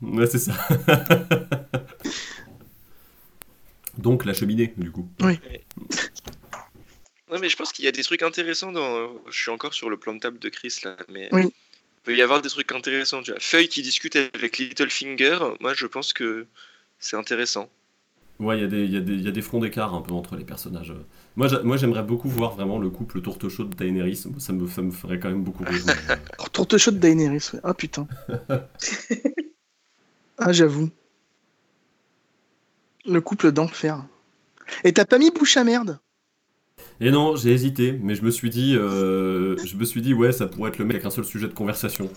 Ouais 0.00 0.26
c'est 0.26 0.38
ça. 0.38 0.54
Donc 3.98 4.24
la 4.24 4.32
cheminée 4.32 4.72
du 4.78 4.90
coup. 4.90 5.06
Ouais, 7.30 7.38
mais 7.40 7.48
je 7.48 7.56
pense 7.56 7.72
qu'il 7.72 7.84
y 7.84 7.88
a 7.88 7.92
des 7.92 8.02
trucs 8.02 8.22
intéressants 8.22 8.72
dans. 8.72 9.10
Je 9.30 9.40
suis 9.40 9.50
encore 9.50 9.74
sur 9.74 9.90
le 9.90 9.96
plan 9.96 10.14
de 10.14 10.20
table 10.20 10.38
de 10.38 10.48
Chris 10.48 10.80
là, 10.84 10.96
mais. 11.08 11.28
Oui. 11.32 11.46
Il 11.46 12.12
peut 12.12 12.16
y 12.16 12.22
avoir 12.22 12.42
des 12.42 12.50
trucs 12.50 12.70
intéressants. 12.72 13.22
Tu 13.22 13.30
vois, 13.30 13.40
Feuille 13.40 13.68
qui 13.68 13.80
discute 13.80 14.14
avec 14.16 14.58
Littlefinger, 14.58 15.38
moi 15.60 15.72
je 15.72 15.86
pense 15.86 16.12
que 16.12 16.46
c'est 16.98 17.16
intéressant. 17.16 17.70
Ouais, 18.40 18.58
il 18.58 18.60
y, 18.60 18.64
a 18.64 18.66
des- 18.66 18.84
il 18.84 18.92
y, 18.92 18.96
a 18.98 19.00
des- 19.00 19.14
il 19.14 19.22
y 19.22 19.28
a 19.28 19.30
des 19.30 19.40
fronts 19.40 19.60
d'écart 19.60 19.94
un 19.94 20.02
peu 20.02 20.12
entre 20.12 20.36
les 20.36 20.44
personnages. 20.44 20.92
Moi, 21.36 21.48
j'a- 21.48 21.62
moi 21.62 21.78
j'aimerais 21.78 22.02
beaucoup 22.02 22.28
voir 22.28 22.50
vraiment 22.54 22.78
le 22.78 22.90
couple 22.90 23.22
tourte 23.22 23.48
chaude 23.48 23.70
de 23.70 23.76
Daenerys. 23.76 24.16
Ça 24.16 24.28
me, 24.52 24.66
ça 24.68 24.82
me 24.82 24.90
ferait 24.90 25.18
quand 25.18 25.30
même 25.30 25.44
beaucoup 25.44 25.64
rire. 25.64 25.82
Oh, 26.40 26.48
tourte 26.52 26.76
chaude 26.76 26.98
Daenerys, 26.98 27.48
ouais. 27.54 27.60
Ah 27.64 27.72
putain. 27.72 28.06
ah, 30.38 30.52
j'avoue. 30.52 30.90
Le 33.06 33.20
couple 33.22 33.50
d'enfer. 33.52 34.04
Et 34.82 34.92
t'as 34.92 35.04
pas 35.06 35.18
mis 35.18 35.30
bouche 35.30 35.56
à 35.56 35.64
merde 35.64 35.98
Et 37.00 37.10
non, 37.10 37.36
j'ai 37.36 37.50
hésité, 37.50 37.98
mais 38.02 38.14
je 38.14 38.22
me 38.22 38.30
suis 38.30 38.50
dit, 38.50 38.76
euh, 38.76 39.56
je 39.64 39.76
me 39.76 39.84
suis 39.84 40.00
dit, 40.00 40.14
ouais, 40.14 40.32
ça 40.32 40.46
pourrait 40.46 40.70
être 40.70 40.78
le 40.78 40.84
mec 40.84 40.96
avec 40.96 41.06
un 41.06 41.10
seul 41.10 41.24
sujet 41.24 41.48
de 41.48 41.52
conversation. 41.52 42.08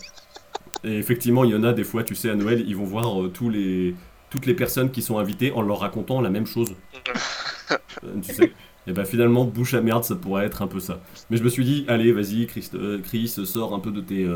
Et 0.84 0.98
effectivement, 0.98 1.44
il 1.44 1.52
y 1.52 1.56
en 1.56 1.64
a 1.64 1.74
des 1.74 1.84
fois, 1.84 2.04
tu 2.04 2.14
sais, 2.16 2.30
à 2.30 2.36
Noël, 2.36 2.64
ils 2.68 2.76
vont 2.76 2.86
voir 2.86 3.22
euh, 3.22 3.30
tous 3.30 3.50
les, 3.50 3.96
toutes 4.30 4.46
les 4.46 4.54
personnes 4.54 4.92
qui 4.92 5.02
sont 5.02 5.18
invitées 5.18 5.52
en 5.52 5.62
leur 5.62 5.80
racontant 5.80 6.22
la 6.22 6.30
même 6.30 6.46
chose. 6.46 6.76
Euh, 8.04 8.14
tu 8.22 8.32
sais. 8.32 8.54
Et 8.86 8.94
bah 8.94 9.06
finalement, 9.06 9.44
bouche 9.44 9.74
à 9.74 9.82
merde, 9.82 10.04
ça 10.04 10.16
pourrait 10.16 10.46
être 10.46 10.62
un 10.62 10.68
peu 10.68 10.80
ça. 10.80 11.02
Mais 11.32 11.38
je 11.38 11.44
me 11.44 11.50
suis 11.50 11.66
dit, 11.66 11.84
allez, 11.88 12.12
vas-y, 12.12 12.46
Chris, 12.46 12.70
Chris, 13.04 13.28
sors 13.28 13.74
un 13.74 13.80
peu 13.80 13.90
de 13.90 14.02
tes, 14.02 14.30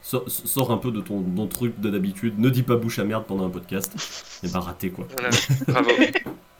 sors, 0.00 0.24
sors 0.26 0.72
un 0.72 0.78
peu 0.78 0.90
de 0.90 1.02
ton, 1.02 1.22
ton 1.22 1.46
truc 1.46 1.78
de 1.78 1.90
d'habitude. 1.90 2.38
Ne 2.38 2.48
dis 2.48 2.62
pas 2.62 2.76
bouche 2.76 2.98
à 2.98 3.04
merde 3.04 3.24
pendant 3.28 3.44
un 3.44 3.50
podcast. 3.50 3.92
Et 4.42 4.48
bah 4.48 4.60
raté 4.60 4.88
quoi. 4.88 5.06
Voilà. 5.12 5.30
Bravo. 5.68 5.90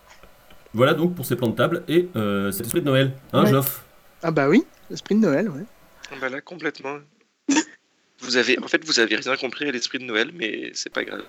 Voilà 0.75 0.95
donc 0.95 1.15
pour 1.15 1.27
ces 1.27 1.37
plans 1.37 1.49
de 1.49 1.55
table 1.57 1.83
et 1.89 2.09
euh, 2.17 2.51
cet 2.51 2.67
esprit 2.67 2.81
de 2.81 2.87
Noël, 2.87 3.13
hein, 3.33 3.45
Ouais. 3.45 3.51
Geoff? 3.51 3.85
Ah 4.23 4.31
bah 4.31 4.49
oui, 4.49 4.65
l'esprit 4.91 5.15
de 5.17 5.21
Noël, 5.21 5.49
ouais. 5.51 5.65
bah 6.21 6.29
là, 6.29 6.41
complètement. 6.41 6.99
Vous 8.21 8.37
avez, 8.37 8.59
en 8.61 8.69
fait, 8.69 8.85
vous 8.87 9.01
avez 9.01 9.17
rien 9.17 9.37
compris 9.37 9.67
à 9.69 9.73
l'esprit 9.73 9.99
de 9.99 10.05
Noël, 10.05 10.31
mais 10.35 10.71
c'est 10.75 10.93
pas 10.93 11.05
grave. 11.05 11.23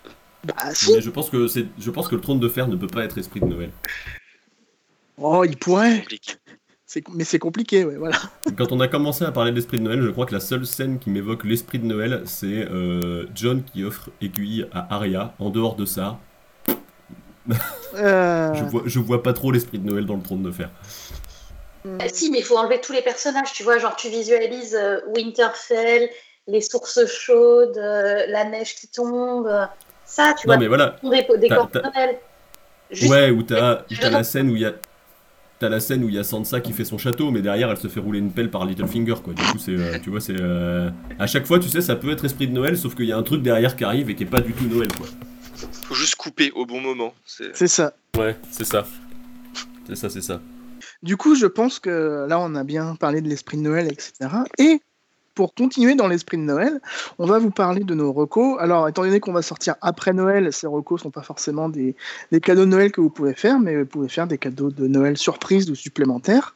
Bah 0.46 0.54
si 0.74 0.94
Mais 0.94 1.02
je 1.02 1.10
pense 1.10 1.30
que 1.30 1.48
c'est, 1.48 1.66
je 1.80 1.90
pense 1.90 2.08
que 2.08 2.16
le 2.16 2.22
trône 2.22 2.40
de 2.40 2.48
fer 2.50 2.68
ne 2.68 2.76
peut 2.76 2.88
pas 2.88 3.04
être 3.04 3.18
esprit 3.18 3.40
de 3.40 3.46
Noël. 3.46 3.72
Oh, 5.18 5.44
il 5.44 5.58
pourrait. 5.58 6.04
C'est- 6.86 7.04
Mais 7.14 7.24
c'est 7.24 7.40
compliqué, 7.40 7.84
ouais, 7.86 7.96
voilà. 7.98 8.18
Quand 8.58 8.72
on 8.72 8.80
a 8.80 8.88
commencé 8.88 9.24
à 9.26 9.32
parler 9.32 9.52
de 9.52 9.56
l'esprit 9.56 9.78
de 9.80 9.84
Noël, 9.84 10.02
je 10.02 10.10
crois 10.10 10.26
que 10.26 10.34
la 10.34 10.40
seule 10.40 10.66
scène 10.66 11.00
qui 11.00 11.10
m'évoque 11.10 11.44
l'esprit 11.44 11.80
de 11.80 11.86
Noël, 11.86 12.22
c'est 12.26 12.68
euh, 12.70 13.26
John 13.34 13.64
qui 13.64 13.84
offre 13.84 14.10
aiguille 14.22 14.68
à 14.72 14.94
Arya. 14.94 15.34
En 15.40 15.50
dehors 15.50 15.76
de 15.76 15.86
ça, 15.86 16.20
Euh, 17.96 18.54
je 18.56 18.64
vois, 18.64 18.84
je 18.86 19.00
vois 19.00 19.22
pas 19.24 19.34
trop 19.34 19.52
l'esprit 19.52 19.80
de 19.80 19.88
Noël 19.88 20.06
dans 20.06 20.16
le 20.16 20.22
trône 20.22 20.44
de 20.44 20.52
fer. 20.52 20.70
Ah, 22.00 22.06
si, 22.12 22.32
mais 22.32 22.40
il 22.40 22.44
faut 22.46 22.58
enlever 22.58 22.80
tous 22.80 22.94
les 22.94 23.02
personnages, 23.02 23.52
tu 23.54 23.64
vois, 23.64 23.78
genre 23.78 23.96
tu 23.96 24.08
visualises 24.10 24.76
euh, 24.76 25.00
Winterfell, 25.16 26.10
les 26.48 26.62
sources 26.62 27.06
chaudes, 27.08 27.78
euh, 27.78 28.24
la 28.30 28.46
neige 28.46 28.76
qui 28.76 28.88
tombe, 28.88 29.48
euh, 29.48 29.66
ça, 30.06 30.34
tu 30.40 30.48
Non 30.48 30.54
vois, 30.54 30.58
mais 30.62 30.68
voilà, 30.68 30.96
des 31.04 31.38
décors 31.40 31.68
de 31.68 31.80
t'as- 31.80 31.92
Noël. 31.94 32.18
Juste- 32.90 33.12
ouais, 33.12 33.32
où 33.32 33.44
t'as, 33.44 33.82
la 34.10 34.24
scène 34.24 34.50
où 34.50 34.56
il 34.56 34.62
y 34.62 34.66
a. 34.66 34.74
T'as 35.60 35.70
la 35.70 35.80
scène 35.80 36.04
où 36.04 36.10
il 36.10 36.16
y 36.16 36.20
a 36.20 36.24
Sansa 36.24 36.60
qui 36.60 36.74
fait 36.74 36.84
son 36.84 36.98
château, 36.98 37.32
mais 37.32 37.42
derrière 37.42 37.70
elle 37.72 37.78
se 37.78 37.88
fait 37.88 38.00
rouler 38.02 38.20
une 38.20 38.32
pelle 38.32 38.50
par 38.52 38.66
Littlefinger, 38.66 39.16
quoi. 39.24 39.34
Du 39.34 39.42
coup, 39.44 39.58
c'est, 39.60 39.72
euh, 39.72 39.98
tu 40.04 40.10
vois, 40.10 40.20
c'est 40.20 40.36
euh, 40.40 40.90
à 41.20 41.28
chaque 41.28 41.46
fois, 41.46 41.58
tu 41.60 41.70
sais, 41.70 41.80
ça 41.82 41.96
peut 41.96 42.12
être 42.12 42.26
esprit 42.26 42.48
de 42.48 42.52
Noël, 42.54 42.78
sauf 42.78 42.96
qu'il 42.96 43.06
y 43.06 43.12
a 43.14 43.18
un 43.18 43.24
truc 43.24 43.42
derrière 43.42 43.76
qui 43.76 43.84
arrive 43.86 44.10
et 44.10 44.16
qui 44.16 44.24
est 44.24 44.28
pas 44.28 44.42
du 44.42 44.52
tout 44.54 44.66
Noël, 44.66 44.90
quoi. 44.98 45.06
Faut 45.86 45.96
juste 45.96 46.16
couper 46.16 46.52
au 46.52 46.66
bon 46.66 46.82
moment. 46.82 47.14
C'est... 47.26 47.68
Ça. 47.68 47.94
Ouais, 48.18 48.36
c'est 48.52 48.66
ça. 48.66 48.86
C'est 49.88 49.96
ça, 49.96 50.10
c'est 50.10 50.22
ça. 50.22 50.42
Du 51.02 51.18
coup, 51.18 51.36
je 51.36 51.46
pense 51.46 51.80
que 51.80 52.26
là, 52.28 52.40
on 52.40 52.56
a 52.56 52.64
bien 52.64 52.96
parlé 52.96 53.22
de 53.22 53.28
l'esprit 53.28 53.58
de 53.58 53.64
Noël, 53.64 53.88
etc. 53.92 54.30
Et 54.58 54.82
pour 55.36 55.54
continuer 55.54 55.96
dans 55.96 56.08
l'esprit 56.08 56.38
de 56.38 56.44
Noël, 56.44 56.80
on 57.18 57.26
va 57.26 57.40
vous 57.40 57.52
parler 57.52 57.84
de 57.84 57.94
nos 57.94 58.14
recos. 58.14 58.58
Alors, 58.60 58.88
étant 58.88 59.04
donné 59.04 59.20
qu'on 59.20 59.34
va 59.34 59.42
sortir 59.42 59.76
après 59.82 60.14
Noël, 60.14 60.54
ces 60.54 60.68
recos 60.68 61.02
sont 61.02 61.12
pas 61.12 61.24
forcément 61.24 61.70
des, 61.70 61.96
des 62.32 62.40
cadeaux 62.40 62.66
de 62.66 62.70
Noël 62.70 62.92
que 62.92 63.02
vous 63.02 63.10
pouvez 63.10 63.34
faire, 63.34 63.60
mais 63.60 63.82
vous 63.82 63.86
pouvez 63.86 64.10
faire 64.10 64.28
des 64.28 64.38
cadeaux 64.38 64.70
de 64.70 64.88
Noël 64.88 65.18
surprises 65.18 65.70
ou 65.70 65.76
supplémentaires. 65.76 66.56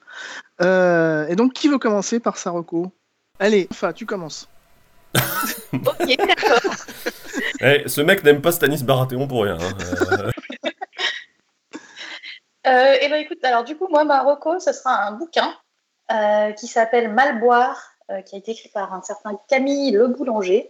Euh, 0.61 1.27
et 1.27 1.35
donc, 1.35 1.53
qui 1.53 1.67
veut 1.67 1.79
commencer 1.79 2.19
par 2.19 2.37
sa 2.37 2.51
reco? 2.51 2.91
Allez, 3.39 3.67
enfin, 3.71 3.93
tu 3.93 4.05
commences. 4.05 4.47
Ok, 5.73 6.17
d'accord. 6.17 6.73
Eh, 7.61 7.87
ce 7.87 8.01
mec 8.01 8.23
n'aime 8.23 8.41
pas 8.41 8.51
Stanis 8.51 8.83
Baratheon 8.83 9.27
pour 9.27 9.43
rien. 9.43 9.57
Hein. 9.59 10.31
Euh, 12.67 12.97
et 12.99 13.07
ben 13.07 13.15
écoute, 13.15 13.43
alors 13.43 13.63
du 13.63 13.77
coup, 13.77 13.87
moi, 13.87 14.03
Marocco, 14.03 14.59
ce 14.59 14.73
sera 14.73 15.05
un 15.05 15.13
bouquin 15.13 15.53
euh, 16.11 16.51
qui 16.51 16.67
s'appelle 16.67 17.09
Malboire, 17.13 17.93
euh, 18.11 18.21
qui 18.21 18.35
a 18.35 18.39
été 18.39 18.51
écrit 18.51 18.69
par 18.69 18.93
un 18.93 19.01
certain 19.01 19.39
Camille 19.47 19.91
Le 19.91 20.07
Boulanger. 20.07 20.69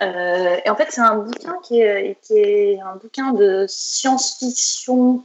et 0.00 0.70
en 0.70 0.76
fait, 0.76 0.86
c'est 0.90 1.00
un 1.00 1.16
bouquin 1.16 1.56
qui 1.64 1.80
est, 1.80 2.80
un 2.80 2.94
bouquin 2.94 3.32
de 3.32 3.66
science-fiction 3.68 5.24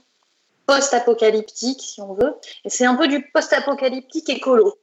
post-apocalyptique, 0.65 1.82
si 1.82 2.01
on 2.01 2.13
veut. 2.13 2.36
Et 2.63 2.69
c'est 2.69 2.86
un 2.86 2.95
peu 2.95 3.07
du 3.07 3.30
post-apocalyptique 3.32 4.30
écolo. 4.30 4.73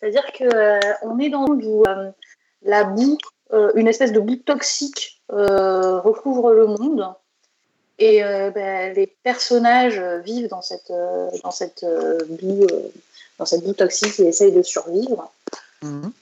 C'est-à-dire 0.00 0.26
qu'on 0.32 1.18
est 1.20 1.30
dans 1.30 1.46
où 1.46 1.84
la 2.62 2.84
boue, 2.84 3.16
une 3.74 3.88
espèce 3.88 4.12
de 4.12 4.20
boue 4.20 4.36
toxique 4.36 5.20
recouvre 5.28 6.52
le 6.52 6.66
monde. 6.66 7.14
Et 7.98 8.24
euh, 8.24 8.50
ben, 8.50 8.92
les 8.94 9.06
personnages 9.06 10.00
vivent 10.24 10.48
dans 10.48 10.60
cette, 10.60 10.90
euh, 10.90 11.30
dans 11.44 11.52
cette 11.52 11.84
euh, 11.84 12.18
boue, 12.28 12.66
dans 13.38 13.44
cette 13.44 13.62
boue 13.62 13.74
toxique 13.74 14.18
et 14.18 14.26
essayent 14.26 14.52
de 14.52 14.62
survivre. 14.62 15.30
Mhm. 15.82 16.12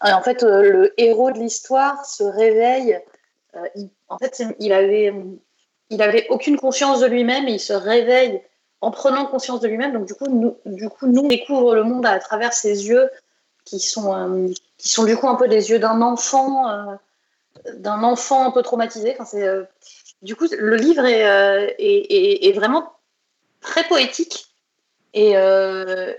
en 0.00 0.22
fait, 0.22 0.42
le 0.42 0.92
héros 0.96 1.30
de 1.30 1.38
l'histoire 1.38 2.04
se 2.06 2.24
réveille. 2.24 2.98
en 4.08 4.18
fait, 4.18 4.42
il 4.58 4.72
avait, 4.72 5.12
il 5.90 6.02
avait 6.02 6.26
aucune 6.28 6.56
conscience 6.56 7.00
de 7.00 7.06
lui-même 7.06 7.46
et 7.46 7.52
il 7.52 7.60
se 7.60 7.72
réveille 7.72 8.42
en 8.80 8.90
prenant 8.90 9.26
conscience 9.26 9.60
de 9.60 9.68
lui-même. 9.68 9.92
Donc, 9.92 10.06
du 10.06 10.14
coup, 10.14 10.26
nous, 10.26 10.56
du 10.66 10.88
coup, 10.88 11.06
nous, 11.06 11.22
on 11.22 11.28
découvre 11.28 11.74
le 11.74 11.84
monde 11.84 12.06
à 12.06 12.18
travers 12.18 12.52
ses 12.52 12.88
yeux 12.88 13.08
qui 13.64 13.80
sont, 13.80 14.52
qui 14.78 14.88
sont 14.88 15.04
du 15.04 15.16
coup 15.16 15.28
un 15.28 15.36
peu 15.36 15.48
des 15.48 15.70
yeux 15.70 15.78
d'un 15.78 16.02
enfant, 16.02 16.96
d'un 17.74 18.02
enfant 18.02 18.46
un 18.46 18.50
peu 18.50 18.62
traumatisé. 18.62 19.14
Enfin, 19.18 19.24
c'est 19.24 19.66
du 20.24 20.36
coup, 20.36 20.46
le 20.50 20.76
livre 20.76 21.04
est, 21.04 21.28
euh, 21.28 22.52
vraiment 22.54 22.94
très 23.60 23.84
poétique 23.84 24.46
et, 25.12 25.36
euh, 25.36 26.12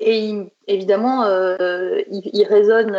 évidemment, 0.00 1.24
euh, 1.24 2.02
il, 2.10 2.46
résonne, 2.46 2.96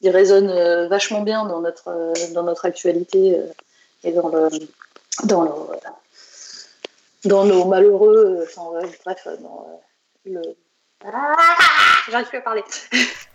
il 0.00 0.10
résonne 0.10 0.86
vachement 0.88 1.22
bien 1.22 1.44
dans 1.46 1.60
notre, 1.60 2.14
dans 2.32 2.44
notre 2.44 2.64
actualité 2.64 3.38
et 4.04 4.12
dans, 4.12 4.28
le, 4.28 4.48
dans, 5.24 5.68
dans 7.24 7.44
nos 7.44 7.64
malheureux, 7.66 8.46
bref, 9.04 9.28
dans 9.42 9.82
le. 10.24 10.42
J'arrive 12.10 12.28
plus 12.28 12.38
à 12.38 12.42
parler. 12.42 12.64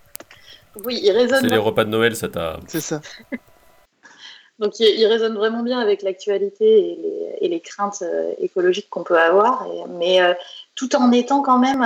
oui, 0.84 1.00
il 1.02 1.12
résonne. 1.12 1.42
C'est 1.42 1.48
les 1.48 1.58
repas 1.58 1.84
de 1.84 1.90
Noël, 1.90 2.16
ça 2.16 2.30
t'a. 2.30 2.60
C'est 2.68 2.82
ça. 2.82 3.02
Donc 4.60 4.80
il, 4.80 5.06
résonne 5.08 5.34
vraiment 5.34 5.64
bien 5.64 5.80
avec 5.80 6.04
l'actualité 6.04 7.40
et, 7.42 7.48
les, 7.48 7.60
craintes 7.62 8.04
euh, 8.04 8.32
écologiques 8.38 8.92
qu'on 8.92 9.04
peut 9.04 9.20
avoir, 9.20 9.68
mais 9.90 10.22
euh, 10.22 10.36
tout 10.76 10.96
en 10.96 11.12
étant 11.12 11.42
quand 11.42 11.58
même 11.58 11.82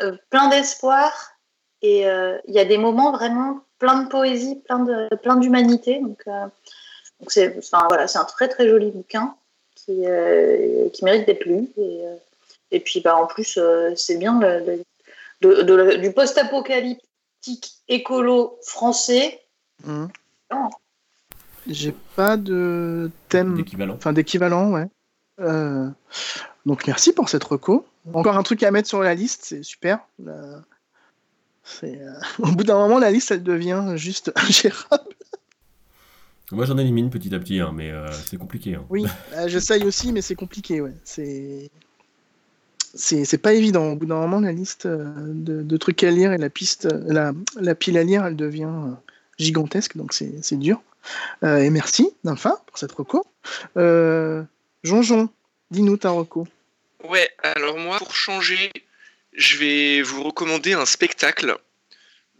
euh, 0.00 0.12
plein 0.30 0.48
d'espoir. 0.48 1.12
Et 1.82 2.02
il 2.02 2.54
y 2.54 2.58
a 2.58 2.64
des 2.64 2.78
moments 2.78 3.12
vraiment 3.12 3.60
plein 3.78 4.02
de 4.02 4.08
poésie, 4.08 4.56
plein 4.64 4.78
de 4.78 5.14
plein 5.16 5.36
d'humanité. 5.36 6.00
Donc 6.00 6.22
c'est 7.28 7.58
voilà, 7.88 8.06
c'est 8.06 8.18
un 8.18 8.24
très 8.24 8.48
très 8.48 8.68
joli 8.68 8.90
bouquin 8.90 9.34
qui, 9.74 10.04
qui 10.92 11.04
mérite 11.04 11.26
d'être 11.26 11.44
lu. 11.44 11.68
Et, 11.76 12.04
et 12.70 12.80
puis 12.80 13.00
bah, 13.00 13.16
en 13.16 13.26
plus 13.26 13.58
c'est 13.96 14.18
bien 14.18 14.40
de, 15.40 15.96
du 15.96 16.12
post-apocalyptique 16.12 17.72
écolo 17.88 18.58
français. 18.62 19.40
Mmh. 19.84 20.06
J'ai 21.68 21.94
pas 22.14 22.36
de 22.36 23.10
thème. 23.28 23.56
D'équivalent. 23.56 23.94
Enfin, 23.94 24.12
d'équivalent, 24.12 24.70
ouais. 24.70 24.86
Euh, 25.40 25.88
donc 26.64 26.86
merci 26.86 27.12
pour 27.12 27.28
cette 27.28 27.44
reco. 27.44 27.86
Encore 28.14 28.36
un 28.36 28.42
truc 28.42 28.62
à 28.62 28.70
mettre 28.70 28.88
sur 28.88 29.02
la 29.02 29.14
liste, 29.14 29.42
c'est 29.44 29.62
super. 29.64 29.98
Euh, 30.26 30.60
au 32.38 32.52
bout 32.52 32.64
d'un 32.64 32.78
moment, 32.78 32.98
la 32.98 33.10
liste, 33.10 33.32
elle 33.32 33.42
devient 33.42 33.94
juste 33.96 34.32
ingérable. 34.36 35.04
Moi, 36.52 36.64
j'en 36.64 36.78
élimine 36.78 37.10
petit 37.10 37.34
à 37.34 37.40
petit, 37.40 37.58
hein, 37.58 37.72
mais 37.74 37.90
euh, 37.90 38.10
c'est 38.12 38.36
compliqué. 38.36 38.76
Hein. 38.76 38.84
Oui, 38.88 39.04
j'essaye 39.46 39.84
aussi, 39.84 40.12
mais 40.12 40.22
c'est 40.22 40.36
compliqué, 40.36 40.80
ouais. 40.80 40.94
C'est 41.02 41.70
c'est 42.94 43.38
pas 43.38 43.54
évident. 43.54 43.92
Au 43.92 43.96
bout 43.96 44.06
d'un 44.06 44.20
moment, 44.20 44.40
la 44.40 44.52
liste 44.52 44.86
de, 44.86 45.76
trucs 45.76 46.02
à 46.04 46.10
lire 46.10 46.32
et 46.32 46.38
la 46.38 46.50
piste, 46.50 46.88
la, 47.06 47.32
la, 47.60 47.74
pile 47.74 47.98
à 47.98 48.02
lire, 48.02 48.24
elle 48.24 48.36
devient 48.36 48.70
gigantesque, 49.38 49.96
donc 49.96 50.12
c'est 50.12 50.58
dur. 50.58 50.80
Euh, 51.44 51.58
et 51.58 51.70
merci, 51.70 52.08
enfin, 52.26 52.58
pour 52.66 52.78
cette 52.78 52.92
reco. 52.92 53.26
Euh, 53.76 54.42
Jonjon, 54.82 55.28
dis-nous 55.70 55.96
ta 55.96 56.10
reco. 56.10 56.46
Ouais, 57.08 57.30
alors 57.42 57.78
moi, 57.78 57.98
pour 57.98 58.14
changer, 58.14 58.70
je 59.32 59.56
vais 59.58 60.02
vous 60.02 60.22
recommander 60.22 60.72
un 60.72 60.86
spectacle. 60.86 61.56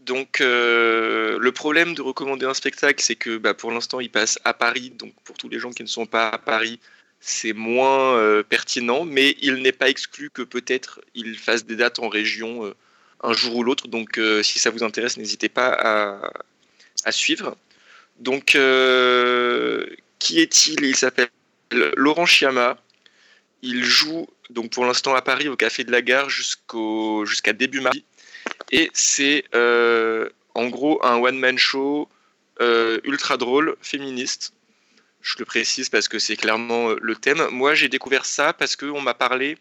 Donc, 0.01 0.41
euh, 0.41 1.39
le 1.41 1.53
problème 1.53 1.95
de 1.95 2.03
recommander 2.03 2.47
un 2.47 2.55
spectacle, 2.55 3.03
c'est 3.03 3.17
que 3.17 3.39
bah, 3.39 3.55
pour 3.55 3.73
l'instant, 3.73 4.01
il 4.01 4.11
passe 4.11 4.39
à 4.45 4.55
Paris. 4.55 4.91
Donc, 4.91 5.13
pour 5.25 5.37
tous 5.37 5.49
les 5.49 5.59
gens 5.59 5.71
qui 5.71 5.83
ne 5.83 5.89
sont 5.89 6.07
pas 6.07 6.29
à 6.29 6.39
Paris, 6.39 6.81
c'est 7.21 7.53
moins 7.53 8.43
pertinent. 8.45 9.05
Mais 9.05 9.37
il 9.41 9.57
n'est 9.57 9.73
pas 9.73 9.89
exclu 9.89 10.31
que 10.31 10.43
peut-être 10.43 11.01
il 11.15 11.37
fasse 11.37 11.65
des 11.65 11.77
dates 11.77 11.99
en 11.99 12.09
région 12.09 12.75
un 13.23 13.33
jour 13.33 13.57
ou 13.57 13.63
l'autre. 13.63 13.89
Donc, 13.89 14.21
si 14.43 14.59
ça 14.59 14.71
vous 14.71 14.85
intéresse, 14.85 15.17
n'hésitez 15.17 15.49
pas 15.49 16.23
à, 17.05 17.13
suivre. 17.13 17.57
Donc, 18.19 18.55
euh, 18.55 19.87
qui 20.19 20.41
est-il? 20.41 20.85
Il 20.85 20.97
s'appelle 20.97 21.29
Laurent 21.71 22.27
Chiama. 22.27 22.79
Il 23.63 23.85
joue 23.85 24.27
donc 24.51 24.71
pour 24.71 24.85
l'instant 24.85 25.15
à 25.15 25.23
Paris 25.23 25.49
au 25.49 25.57
Café 25.57 25.85
de 25.85 25.91
la 25.91 26.03
Gare 26.03 26.31
jusqu'à 26.31 27.53
début 27.53 27.81
mars. 27.81 27.97
Et 28.71 28.91
c'est 28.93 29.45
euh, 29.55 30.29
en 30.55 30.69
gros 30.69 31.05
un 31.05 31.17
one-man 31.17 31.59
show 31.59 32.09
euh, 32.61 33.01
ultra 33.05 33.37
drôle, 33.37 33.77
féministe. 33.81 34.53
Je 35.27 35.35
le 35.41 35.45
précise 35.45 35.89
parce 35.89 36.07
que 36.07 36.21
c'est 36.21 36.37
clairement 36.37 36.91
le 37.01 37.17
thème. 37.17 37.49
Moi, 37.51 37.75
j'ai 37.75 37.89
découvert 37.89 38.25
ça 38.25 38.53
parce 38.53 38.77
qu'on 38.77 39.01
m'a 39.01 39.13
parlé 39.13 39.59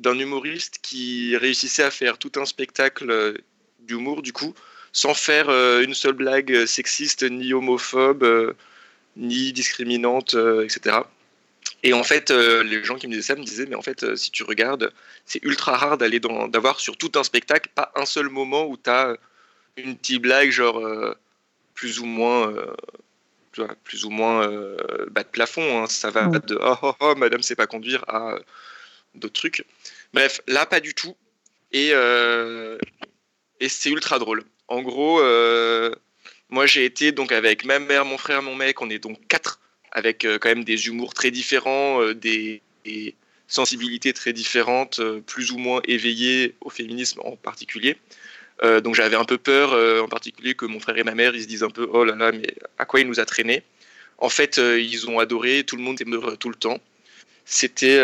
d'un 0.00 0.18
humoriste 0.18 0.80
qui 0.82 1.36
réussissait 1.36 1.84
à 1.84 1.92
faire 1.92 2.18
tout 2.18 2.32
un 2.34 2.44
spectacle 2.44 3.40
d'humour, 3.78 4.22
du 4.22 4.32
coup, 4.32 4.54
sans 4.90 5.14
faire 5.14 5.50
euh, 5.50 5.82
une 5.82 5.94
seule 5.94 6.14
blague 6.14 6.66
sexiste, 6.66 7.22
ni 7.22 7.54
homophobe, 7.54 8.24
euh, 8.24 8.54
ni 9.16 9.52
discriminante, 9.52 10.34
euh, 10.34 10.64
etc. 10.64 10.96
Et 11.84 11.92
en 11.92 12.02
fait, 12.02 12.30
les 12.30 12.82
gens 12.82 12.96
qui 12.96 13.06
me 13.06 13.12
disaient 13.12 13.34
ça 13.34 13.36
me 13.36 13.44
disaient, 13.44 13.66
mais 13.66 13.76
en 13.76 13.82
fait, 13.82 14.16
si 14.16 14.32
tu 14.32 14.42
regardes, 14.42 14.92
c'est 15.26 15.44
ultra 15.44 15.76
rare 15.76 15.96
d'aller 15.96 16.18
d'avoir 16.18 16.80
sur 16.80 16.96
tout 16.96 17.12
un 17.14 17.22
spectacle 17.22 17.70
pas 17.72 17.92
un 17.94 18.04
seul 18.04 18.30
moment 18.30 18.66
où 18.66 18.76
tu 18.76 18.90
as 18.90 19.16
une 19.76 19.96
petite 19.96 20.22
blague, 20.22 20.50
genre 20.50 20.82
plus 21.74 22.00
ou 22.00 22.06
moins, 22.06 22.52
plus 23.84 24.04
ou 24.04 24.10
moins 24.10 24.48
bas 25.10 25.22
de 25.22 25.28
plafond. 25.28 25.82
Hein. 25.82 25.86
Ça 25.86 26.10
va 26.10 26.26
de 26.26 26.58
oh, 26.60 26.76
oh, 26.82 26.94
oh, 27.00 27.14
madame 27.16 27.42
sait 27.42 27.56
pas 27.56 27.66
conduire 27.66 28.04
à 28.08 28.36
d'autres 29.14 29.34
trucs. 29.34 29.64
Bref, 30.12 30.40
là, 30.46 30.66
pas 30.66 30.80
du 30.80 30.94
tout. 30.94 31.16
Et, 31.72 31.92
et 33.60 33.68
c'est 33.68 33.90
ultra 33.90 34.18
drôle. 34.18 34.44
En 34.68 34.82
gros, 34.82 35.20
euh, 35.20 35.94
moi 36.48 36.66
j'ai 36.66 36.84
été 36.84 37.12
donc 37.12 37.32
avec 37.32 37.64
ma 37.64 37.78
mère, 37.78 38.04
mon 38.04 38.18
frère, 38.18 38.42
mon 38.42 38.54
mec, 38.54 38.80
on 38.80 38.90
est 38.90 38.98
donc 38.98 39.18
quatre, 39.28 39.60
avec 39.92 40.24
euh, 40.24 40.38
quand 40.38 40.48
même 40.48 40.64
des 40.64 40.86
humours 40.86 41.14
très 41.14 41.30
différents, 41.30 42.02
euh, 42.02 42.14
des, 42.14 42.62
sensibilités 43.46 44.12
très 44.14 44.32
différentes, 44.32 45.00
plus 45.26 45.52
ou 45.52 45.58
moins 45.58 45.80
éveillées 45.84 46.54
au 46.62 46.70
féminisme 46.70 47.20
en 47.24 47.36
particulier. 47.36 47.96
Donc 48.62 48.94
j'avais 48.94 49.16
un 49.16 49.24
peu 49.24 49.38
peur, 49.38 49.72
en 50.02 50.08
particulier 50.08 50.54
que 50.54 50.64
mon 50.64 50.80
frère 50.80 50.96
et 50.96 51.04
ma 51.04 51.14
mère, 51.14 51.34
ils 51.34 51.42
se 51.42 51.48
disent 51.48 51.62
un 51.62 51.70
peu, 51.70 51.88
oh 51.92 52.04
là 52.04 52.14
là, 52.14 52.32
mais 52.32 52.54
à 52.78 52.84
quoi 52.84 53.00
il 53.00 53.06
nous 53.06 53.20
a 53.20 53.24
traîné 53.24 53.62
En 54.18 54.28
fait, 54.28 54.58
ils 54.58 55.10
ont 55.10 55.18
adoré, 55.18 55.64
tout 55.64 55.76
le 55.76 55.82
monde 55.82 56.00
est 56.00 56.36
tout 56.38 56.48
le 56.48 56.54
temps. 56.54 56.78
C'était 57.44 57.98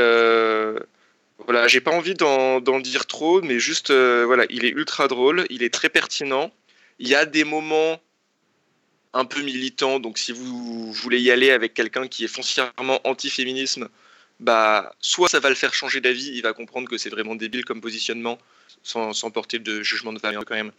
voilà, 1.46 1.68
j'ai 1.68 1.80
pas 1.80 1.90
envie 1.90 2.14
d'en 2.14 2.80
dire 2.80 3.06
trop, 3.06 3.40
mais 3.42 3.58
juste, 3.58 3.90
euh, 3.90 4.24
voilà, 4.26 4.44
il 4.50 4.64
est 4.64 4.70
ultra 4.70 5.08
drôle, 5.08 5.46
il 5.50 5.62
est 5.62 5.72
très 5.72 5.88
pertinent. 5.88 6.52
Il 6.98 7.08
y 7.08 7.14
a 7.14 7.24
des 7.24 7.44
moments 7.44 8.00
un 9.12 9.24
peu 9.24 9.42
militants, 9.42 9.98
donc 10.00 10.18
si 10.18 10.32
vous 10.32 10.92
voulez 10.92 11.20
y 11.20 11.30
aller 11.30 11.50
avec 11.50 11.74
quelqu'un 11.74 12.06
qui 12.08 12.24
est 12.24 12.28
foncièrement 12.28 13.00
anti-féminisme, 13.04 13.88
bah, 14.38 14.94
soit 15.00 15.28
ça 15.28 15.40
va 15.40 15.48
le 15.48 15.54
faire 15.54 15.74
changer 15.74 16.00
d'avis, 16.00 16.30
il 16.34 16.42
va 16.42 16.52
comprendre 16.52 16.88
que 16.88 16.98
c'est 16.98 17.10
vraiment 17.10 17.34
débile 17.34 17.64
comme 17.64 17.80
positionnement, 17.80 18.38
sans, 18.82 19.30
porter 19.30 19.58
de 19.58 19.82
jugement 19.82 20.12
de 20.12 20.18
valeur 20.18 20.44
quand 20.44 20.54
même 20.54 20.72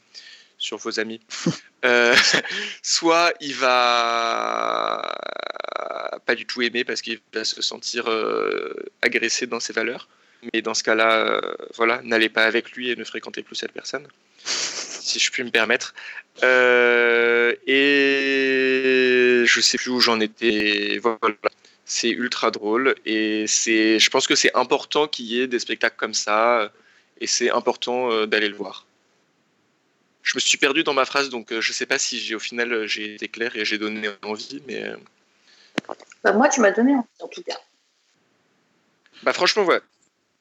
sur 0.58 0.78
vos 0.78 1.00
amis. 1.00 1.22
Euh, 1.84 2.16
soit 2.84 3.34
il 3.42 3.56
va 3.56 5.02
pas 6.28 6.36
du 6.36 6.46
tout 6.46 6.62
aimer 6.62 6.84
parce 6.84 7.02
qu'il 7.02 7.20
va 7.34 7.44
se 7.44 7.60
sentir 7.64 8.08
euh, 8.08 8.76
agressé 9.02 9.48
dans 9.48 9.60
ses 9.60 9.74
valeurs. 9.74 10.08
Mais 10.54 10.62
dans 10.62 10.76
ce 10.76 10.84
cas-là, 10.84 11.26
euh, 11.26 11.42
voilà, 11.76 12.02
n'allez 12.04 12.30
pas 12.30 12.44
avec 12.44 12.74
lui 12.74 12.92
et 12.92 12.96
ne 12.96 13.04
fréquentez 13.04 13.42
plus 13.42 13.56
cette 13.56 13.72
personne. 13.72 14.08
si 14.46 15.18
je 15.18 15.32
puis 15.32 15.44
me 15.44 15.50
permettre. 15.50 15.96
Et 16.44 17.58
je 19.44 19.60
sais 19.60 19.80
plus 19.80 19.90
où 19.90 20.00
j'en 20.00 20.20
étais. 20.20 21.00
Voilà. 21.02 21.36
C'est 21.86 22.12
ultra 22.12 22.52
drôle 22.52 22.94
et 23.08 23.46
c'est, 23.48 23.98
je 23.98 24.10
pense 24.12 24.28
que 24.28 24.36
c'est 24.36 24.56
important 24.56 25.08
qu'il 25.08 25.26
y 25.26 25.42
ait 25.42 25.48
des 25.48 25.58
spectacles 25.58 25.96
comme 25.98 26.14
ça 26.14 26.72
et 27.22 27.28
c'est 27.28 27.50
important 27.50 28.12
euh, 28.12 28.26
d'aller 28.26 28.50
le 28.50 28.56
voir. 28.56 28.86
Je 30.24 30.36
me 30.36 30.40
suis 30.40 30.58
perdu 30.58 30.84
dans 30.84 30.94
ma 30.94 31.06
phrase, 31.06 31.30
donc 31.30 31.52
euh, 31.52 31.62
je 31.62 31.72
sais 31.72 31.86
pas 31.86 31.98
si 31.98 32.20
j'ai 32.20 32.36
au 32.36 32.40
final 32.40 32.86
j'ai 32.88 33.16
été 33.16 33.28
clair 33.30 33.56
et 33.56 33.64
j'ai 33.64 33.78
donné 33.78 34.10
envie, 34.24 34.62
mais. 34.68 34.92
Bah, 36.24 36.34
moi, 36.34 36.50
tu 36.50 36.60
m'as 36.60 36.72
donné 36.72 36.94
envie 36.94 37.08
en 37.22 37.28
tout 37.28 37.42
cas. 37.44 37.58
Bah 39.24 39.34
franchement, 39.34 39.64
ouais. 39.64 39.80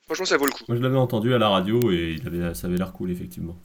Franchement, 0.07 0.24
ça 0.26 0.37
vaut 0.37 0.47
le 0.47 0.53
coup. 0.53 0.64
Moi, 0.68 0.76
je 0.76 0.83
l'avais 0.83 0.97
entendu 0.97 1.33
à 1.35 1.39
la 1.39 1.49
radio 1.49 1.93
et 1.93 2.16
il 2.18 2.26
avait, 2.26 2.55
ça 2.55 2.66
avait 2.66 2.76
l'air 2.76 2.93
cool, 2.93 3.11
effectivement. 3.11 3.57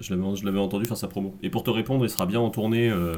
Je 0.00 0.14
l'avais, 0.14 0.36
je 0.36 0.44
l'avais 0.44 0.58
entendu 0.58 0.84
faire 0.86 0.96
sa 0.96 1.08
promo. 1.08 1.34
Et 1.42 1.50
pour 1.50 1.64
te 1.64 1.70
répondre, 1.70 2.04
il 2.04 2.10
sera 2.10 2.26
bien 2.26 2.40
en 2.40 2.50
tournée. 2.50 2.90
euh, 2.90 3.16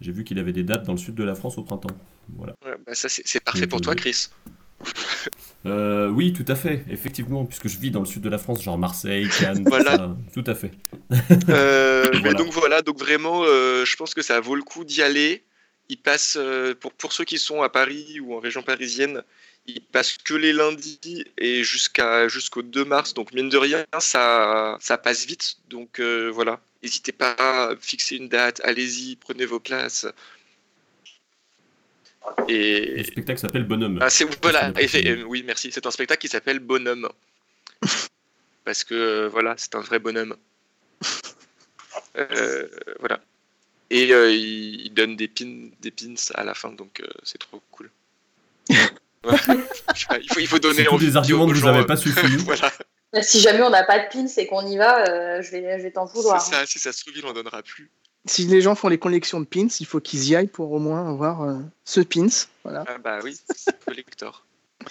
j'ai 0.00 0.12
vu 0.12 0.24
qu'il 0.24 0.38
avait 0.38 0.52
des 0.52 0.62
dates 0.62 0.84
dans 0.84 0.92
le 0.92 0.98
sud 0.98 1.14
de 1.14 1.24
la 1.24 1.34
France 1.34 1.58
au 1.58 1.62
printemps. 1.62 1.94
Voilà. 2.36 2.54
Ouais, 2.64 2.76
bah, 2.86 2.94
ça, 2.94 3.08
c'est 3.08 3.26
c'est 3.26 3.40
parfait 3.40 3.66
pour 3.66 3.80
toi, 3.80 3.94
Chris. 3.94 4.28
Euh, 5.66 6.08
oui, 6.10 6.34
tout 6.34 6.44
à 6.48 6.56
fait, 6.56 6.84
effectivement, 6.90 7.46
puisque 7.46 7.68
je 7.68 7.78
vis 7.78 7.90
dans 7.90 8.00
le 8.00 8.04
sud 8.04 8.20
de 8.20 8.28
la 8.28 8.36
France, 8.36 8.62
genre 8.62 8.76
Marseille, 8.76 9.26
Cannes, 9.40 9.64
Voilà. 9.66 9.92
tout, 9.92 9.96
ça, 9.96 10.16
tout 10.34 10.44
à 10.46 10.54
fait. 10.54 10.72
Euh, 11.48 12.04
mais 12.12 12.18
Voilà. 12.20 12.34
donc 12.34 12.52
voilà, 12.52 12.82
donc 12.82 12.98
vraiment, 12.98 13.44
euh, 13.44 13.84
je 13.86 13.96
pense 13.96 14.12
que 14.12 14.20
ça 14.20 14.40
vaut 14.40 14.56
le 14.56 14.62
coup 14.62 14.84
d'y 14.84 15.00
aller. 15.00 15.42
Il 15.88 15.96
passe, 15.96 16.38
pour, 16.80 16.92
pour 16.92 17.14
ceux 17.14 17.24
qui 17.24 17.38
sont 17.38 17.62
à 17.62 17.70
Paris 17.70 18.20
ou 18.20 18.34
en 18.34 18.40
région 18.40 18.62
parisienne, 18.62 19.22
il 19.66 19.80
passe 19.80 20.18
que 20.18 20.34
les 20.34 20.52
lundis 20.52 21.24
et 21.38 21.64
jusqu'à 21.64 22.28
jusqu'au 22.28 22.60
2 22.60 22.84
mars. 22.84 23.14
Donc 23.14 23.32
mine 23.32 23.48
de 23.48 23.56
rien, 23.56 23.86
ça, 24.00 24.76
ça 24.80 24.98
passe 24.98 25.24
vite. 25.26 25.56
Donc 25.70 25.98
voilà, 26.00 26.60
n'hésitez 26.82 27.12
pas 27.12 27.34
à 27.38 27.74
fixer 27.80 28.16
une 28.16 28.28
date, 28.28 28.60
allez-y, 28.64 29.16
prenez 29.16 29.46
vos 29.46 29.60
places. 29.60 30.06
Le 32.48 32.54
Et 32.54 33.04
spectacle 33.04 33.38
s'appelle 33.40 33.64
Bonhomme. 33.64 33.98
ah, 34.02 34.10
c'est 34.10 34.24
voilà, 34.42 34.72
que- 34.72 34.80
et 34.80 35.08
euh, 35.10 35.22
oui, 35.24 35.42
merci. 35.46 35.70
C'est 35.72 35.86
un 35.86 35.90
spectacle 35.90 36.20
qui 36.20 36.28
s'appelle 36.28 36.58
Bonhomme. 36.58 37.08
Parce 38.64 38.82
que 38.84 38.94
euh, 38.94 39.28
voilà, 39.28 39.54
c'est 39.58 39.74
un 39.74 39.80
vrai 39.80 39.98
bonhomme. 39.98 40.36
Euh, 42.16 42.68
voilà. 43.00 43.20
Et 43.90 44.12
euh, 44.12 44.30
il, 44.32 44.86
il 44.86 44.94
donne 44.94 45.16
des 45.16 45.28
pins, 45.28 45.68
des 45.80 45.90
pins 45.90 46.14
à 46.34 46.44
la 46.44 46.54
fin, 46.54 46.70
donc 46.70 47.00
euh, 47.00 47.06
c'est 47.22 47.38
trop 47.38 47.60
cool. 47.70 47.90
Ouais. 49.24 49.36
il, 50.20 50.28
faut, 50.32 50.40
il 50.40 50.46
faut 50.46 50.58
donner 50.58 50.86
envie 50.86 51.06
des 51.06 51.16
arguments 51.16 51.46
ne 51.46 51.54
vous 51.54 51.60
gens, 51.60 51.68
avez 51.68 51.78
euh, 51.80 51.84
pas 51.84 51.96
suffi. 51.96 52.36
voilà, 52.38 52.70
Si 53.22 53.40
jamais 53.40 53.62
on 53.62 53.70
n'a 53.70 53.82
pas 53.84 53.98
de 54.00 54.08
pins 54.12 54.26
et 54.26 54.46
qu'on 54.46 54.66
y 54.66 54.76
va, 54.76 55.08
euh, 55.08 55.40
je 55.42 55.50
vais, 55.50 55.78
je 55.78 55.82
vais 55.84 55.90
t'en 55.92 56.04
vouloir. 56.04 56.42
c'est 56.42 56.52
ça. 56.54 56.66
Si 56.66 56.78
ça 56.78 56.92
se 56.92 57.00
trouve, 57.02 57.14
il 57.16 57.24
en 57.24 57.32
donnera 57.32 57.62
plus. 57.62 57.90
Si 58.26 58.46
les 58.46 58.60
gens 58.62 58.74
font 58.74 58.88
les 58.88 58.98
collections 58.98 59.38
de 59.40 59.44
pins, 59.44 59.68
il 59.80 59.86
faut 59.86 60.00
qu'ils 60.00 60.28
y 60.28 60.34
aillent 60.36 60.46
pour 60.48 60.72
au 60.72 60.78
moins 60.78 61.08
avoir 61.10 61.42
euh, 61.42 61.58
ce 61.84 62.00
pins. 62.00 62.26
Voilà. 62.62 62.84
Ah 62.88 62.96
bah 62.98 63.18
oui, 63.22 63.38
c'est 63.54 63.78
collector. 63.84 64.44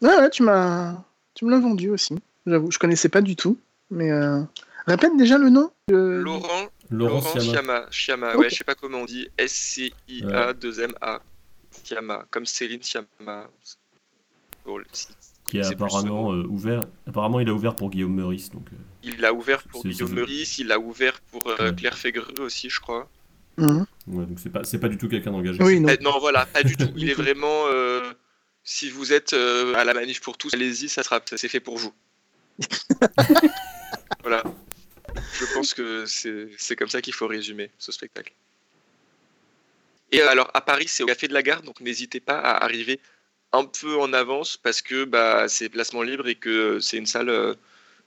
Ouais, 0.00 0.16
ouais, 0.16 0.30
tu 0.30 0.44
m'as, 0.44 0.94
tu 1.34 1.44
me 1.44 1.50
l'as 1.50 1.58
vendu 1.58 1.90
aussi. 1.90 2.14
J'avoue, 2.46 2.70
je 2.70 2.78
connaissais 2.78 3.08
pas 3.08 3.20
du 3.20 3.34
tout. 3.34 3.58
Mais 3.90 4.12
euh, 4.12 4.40
répète 4.86 5.16
déjà 5.16 5.38
le 5.38 5.48
nom. 5.50 5.72
euh, 5.90 6.20
Laurent, 6.22 6.68
Laurent 6.88 7.14
Laurent. 7.20 7.40
Chiama. 7.40 7.86
Chiama, 7.90 8.34
Ok. 8.34 8.38
ouais, 8.42 8.48
je 8.50 8.54
sais 8.58 8.62
pas 8.64 8.76
comment 8.76 8.98
on 8.98 9.04
dit. 9.06 9.28
S-C-I-A-2-M-A. 9.38 11.20
Chiama, 11.82 12.26
comme 12.30 12.46
Céline 12.46 12.80
Chiama. 12.80 13.48
Qui 15.48 15.58
a 15.58 15.62
plus 15.62 15.72
apparemment 15.74 16.32
euh, 16.32 16.44
ouvert. 16.44 16.82
Apparemment, 17.06 17.40
il 17.40 17.48
a 17.48 17.52
ouvert 17.54 17.74
pour 17.74 17.90
Guillaume 17.90 18.14
Meurice. 18.14 18.50
Donc, 18.50 18.66
euh, 18.72 18.76
Il 19.02 19.20
l'a 19.20 19.32
ouvert 19.32 19.62
pour 19.64 19.82
Guillaume 19.82 20.12
Meurice, 20.12 20.58
il 20.58 20.68
l'a 20.68 20.78
ouvert 20.78 21.20
pour 21.32 21.48
euh, 21.48 21.56
Ouais. 21.70 21.74
Claire 21.74 21.98
Fégreux 21.98 22.40
aussi, 22.40 22.70
je 22.70 22.80
crois. 22.80 23.08
mhm. 23.56 23.84
ouais, 24.08 24.26
donc 24.26 24.38
c'est 24.38 24.50
pas, 24.50 24.62
c'est 24.64 24.78
pas 24.78 24.88
du 24.88 24.96
tout 24.98 25.08
quelqu'un 25.08 25.32
d'engagé. 25.32 25.62
Oui, 25.62 25.80
non. 25.80 25.88
Eh, 25.88 26.02
Non, 26.02 26.18
voilà, 26.20 26.46
pas 26.46 26.62
du 26.62 26.76
tout. 26.80 26.88
Il 26.96 27.10
est 27.10 27.14
vraiment. 27.14 27.64
euh, 27.68 28.12
si 28.62 28.90
vous 28.90 29.12
êtes 29.14 29.32
euh, 29.32 29.74
à 29.76 29.84
la 29.84 29.94
manif 29.94 30.20
pour 30.20 30.36
tous, 30.36 30.52
allez-y, 30.52 30.88
ça 30.90 31.02
sera, 31.02 31.20
c'est 31.24 31.48
fait 31.48 31.60
pour 31.60 31.78
vous. 31.78 31.92
voilà. 34.22 34.42
Je 35.40 35.54
pense 35.54 35.72
que 35.74 36.04
c'est 36.06 36.48
c'est 36.58 36.76
comme 36.76 36.88
ça 36.88 37.00
qu'il 37.00 37.14
faut 37.14 37.26
résumer 37.26 37.70
ce 37.78 37.92
spectacle. 37.92 38.32
Et 40.12 40.20
alors, 40.20 40.50
à 40.54 40.60
Paris, 40.60 40.86
c'est 40.88 41.02
au 41.02 41.06
Café 41.06 41.28
de 41.28 41.34
la 41.34 41.42
Gare, 41.42 41.62
donc 41.62 41.80
n'hésitez 41.80 42.20
pas 42.20 42.38
à 42.38 42.62
arriver 42.64 43.00
un 43.52 43.64
peu 43.64 43.98
en 43.98 44.12
avance 44.12 44.56
parce 44.56 44.82
que 44.82 45.04
bah, 45.04 45.48
c'est 45.48 45.68
placement 45.68 46.02
libre 46.02 46.28
et 46.28 46.34
que 46.34 46.80
c'est 46.80 46.96
une 46.98 47.06
salle 47.06 47.30
euh, 47.30 47.54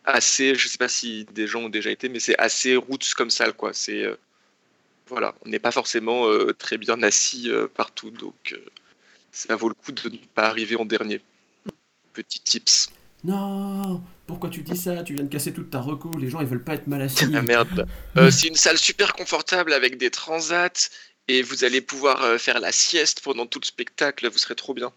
assez. 0.06 0.56
Je 0.56 0.68
sais 0.68 0.78
pas 0.78 0.88
si 0.88 1.26
des 1.34 1.48
gens 1.48 1.62
ont 1.64 1.70
déjà 1.70 1.92
été, 1.92 2.10
mais 2.10 2.20
c'est 2.20 2.38
assez 2.38 2.76
roots 2.76 3.14
comme 3.16 3.30
salle, 3.30 3.54
quoi. 3.54 3.74
C'est. 3.74 4.04
euh, 4.04 4.16
voilà, 5.08 5.36
on 5.46 5.50
n'est 5.50 5.60
pas 5.60 5.72
forcément 5.72 6.28
euh, 6.30 6.54
très 6.54 6.78
bien 6.78 7.04
assis 7.04 7.50
euh, 7.50 7.68
partout, 7.68 8.12
donc 8.12 8.58
ça 9.32 9.56
vaut 9.58 9.68
le 9.68 9.76
coup 9.76 9.92
de 9.92 10.10
ne 10.10 10.18
pas 10.34 10.48
arriver 10.48 10.78
en 10.78 10.86
dernier. 10.86 11.22
Petit 12.14 12.40
tips. 12.40 12.90
Non 13.24 14.02
Pourquoi 14.26 14.50
tu 14.50 14.62
dis 14.62 14.78
ça? 14.78 15.04
Tu 15.04 15.14
viens 15.16 15.24
de 15.24 15.30
casser 15.30 15.54
toute 15.54 15.70
ta 15.70 15.82
reco. 15.82 16.12
Les 16.18 16.30
gens, 16.30 16.40
ils 16.40 16.48
veulent 16.48 16.64
pas 16.64 16.76
être 16.76 16.88
mal 16.88 17.02
assis. 17.02 17.26
Ah 17.36 17.42
merde. 17.42 17.88
C'est 18.32 18.48
une 18.48 18.56
salle 18.56 18.78
super 18.78 19.14
confortable 19.14 19.74
avec 19.74 19.98
des 19.98 20.12
transats 20.12 20.90
et 21.28 21.42
vous 21.42 21.64
allez 21.64 21.82
pouvoir 21.82 22.40
faire 22.40 22.60
la 22.60 22.72
sieste 22.72 23.22
pendant 23.22 23.46
tout 23.46 23.60
le 23.60 23.66
spectacle. 23.66 24.30
Vous 24.30 24.38
serez 24.38 24.56
trop 24.56 24.74
bien. 24.74 24.92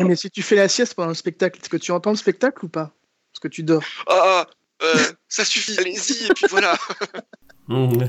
Mais 0.00 0.16
si 0.16 0.30
tu 0.30 0.42
fais 0.42 0.56
la 0.56 0.68
sieste 0.68 0.94
pendant 0.94 1.08
le 1.08 1.14
spectacle, 1.14 1.60
est-ce 1.60 1.68
que 1.68 1.76
tu 1.76 1.92
entends 1.92 2.10
le 2.10 2.16
spectacle 2.16 2.64
ou 2.64 2.68
pas? 2.68 2.92
Parce 3.32 3.40
que 3.40 3.48
tu 3.48 3.62
dors. 3.62 3.82
Ah, 4.06 4.46
euh, 4.82 4.94
ça 5.28 5.44
suffit. 5.44 5.78
Allez-y 5.78 6.26
et 6.26 6.34
puis 6.34 6.46
voilà. 6.50 6.76
Mmh. 7.68 8.04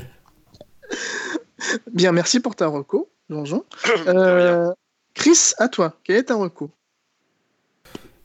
Bien, 1.92 2.12
merci 2.12 2.38
pour 2.38 2.54
ta 2.54 2.68
reco, 2.68 3.10
Donjon. 3.28 3.64
Euh, 4.06 4.70
Chris, 5.14 5.50
à 5.58 5.68
toi, 5.68 5.98
quelle 6.04 6.14
est 6.14 6.22
ta 6.24 6.36
reco? 6.36 6.70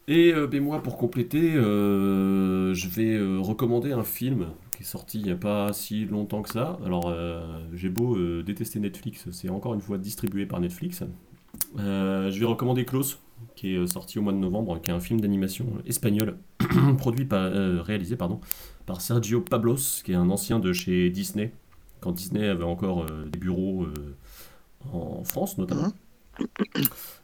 Et 0.07 0.33
euh, 0.33 0.47
ben, 0.47 0.61
moi, 0.61 0.83
pour 0.83 0.97
compléter, 0.97 1.55
euh, 1.55 2.73
je 2.73 2.87
vais 2.87 3.15
euh, 3.15 3.39
recommander 3.39 3.93
un 3.93 4.03
film 4.03 4.49
qui 4.75 4.83
est 4.83 4.85
sorti 4.85 5.19
il 5.19 5.25
n'y 5.25 5.31
a 5.31 5.35
pas 5.35 5.71
si 5.71 6.05
longtemps 6.05 6.41
que 6.41 6.49
ça. 6.49 6.77
Alors, 6.85 7.07
euh, 7.07 7.41
j'ai 7.73 7.89
beau 7.89 8.17
euh, 8.17 8.43
détester 8.43 8.79
Netflix, 8.79 9.29
c'est 9.31 9.49
encore 9.49 9.73
une 9.73 9.81
fois 9.81 9.97
distribué 9.97 10.45
par 10.45 10.59
Netflix. 10.59 11.03
Euh, 11.79 12.31
je 12.31 12.39
vais 12.39 12.45
recommander 12.45 12.85
Klaus, 12.85 13.19
qui 13.55 13.73
est 13.73 13.77
euh, 13.77 13.87
sorti 13.87 14.19
au 14.19 14.21
mois 14.21 14.33
de 14.33 14.37
novembre, 14.37 14.79
qui 14.81 14.89
est 14.89 14.93
un 14.93 14.99
film 14.99 15.21
d'animation 15.21 15.65
espagnol, 15.85 16.37
produit 16.97 17.25
par, 17.25 17.43
euh, 17.43 17.81
réalisé 17.81 18.15
pardon, 18.15 18.39
par 18.85 19.01
Sergio 19.01 19.41
Pablos, 19.41 20.01
qui 20.03 20.11
est 20.11 20.15
un 20.15 20.29
ancien 20.29 20.59
de 20.59 20.71
chez 20.73 21.09
Disney, 21.09 21.51
quand 21.99 22.11
Disney 22.11 22.47
avait 22.47 22.63
encore 22.63 23.03
euh, 23.03 23.25
des 23.31 23.39
bureaux 23.39 23.83
euh, 23.83 24.15
en 24.91 25.23
France 25.23 25.57
notamment. 25.57 25.91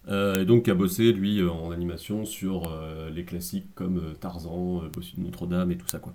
Euh, 0.07 0.41
et 0.41 0.45
donc 0.45 0.65
qui 0.65 0.71
a 0.71 0.75
bossé 0.75 1.11
lui 1.11 1.39
euh, 1.39 1.49
en 1.49 1.71
animation 1.71 2.25
sur 2.25 2.71
euh, 2.71 3.09
les 3.09 3.25
classiques 3.25 3.67
comme 3.75 3.97
euh, 3.97 4.13
Tarzan, 4.19 4.83
euh, 4.83 4.89
Bossu 4.89 5.15
de 5.17 5.21
Notre-Dame 5.21 5.71
et 5.71 5.77
tout 5.77 5.87
ça 5.87 5.99
quoi. 5.99 6.13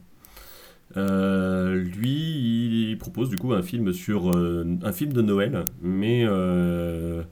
Euh, 0.97 1.75
lui, 1.83 2.91
il 2.91 2.99
propose 2.99 3.29
du 3.31 3.37
coup 3.37 3.53
un 3.53 3.63
film 3.63 3.93
sur 3.93 4.31
euh, 4.31 4.65
un 4.83 4.93
film 4.93 5.13
de 5.13 5.23
Noël, 5.23 5.65
mais 5.83 6.25
euh, 6.25 7.23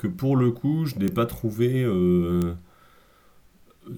que 0.00 0.06
pour 0.06 0.36
le 0.36 0.50
coup, 0.50 0.86
je 0.86 0.96
n'ai 0.96 1.08
pas 1.10 1.26
trouvé. 1.26 1.84
euh, 1.84 2.54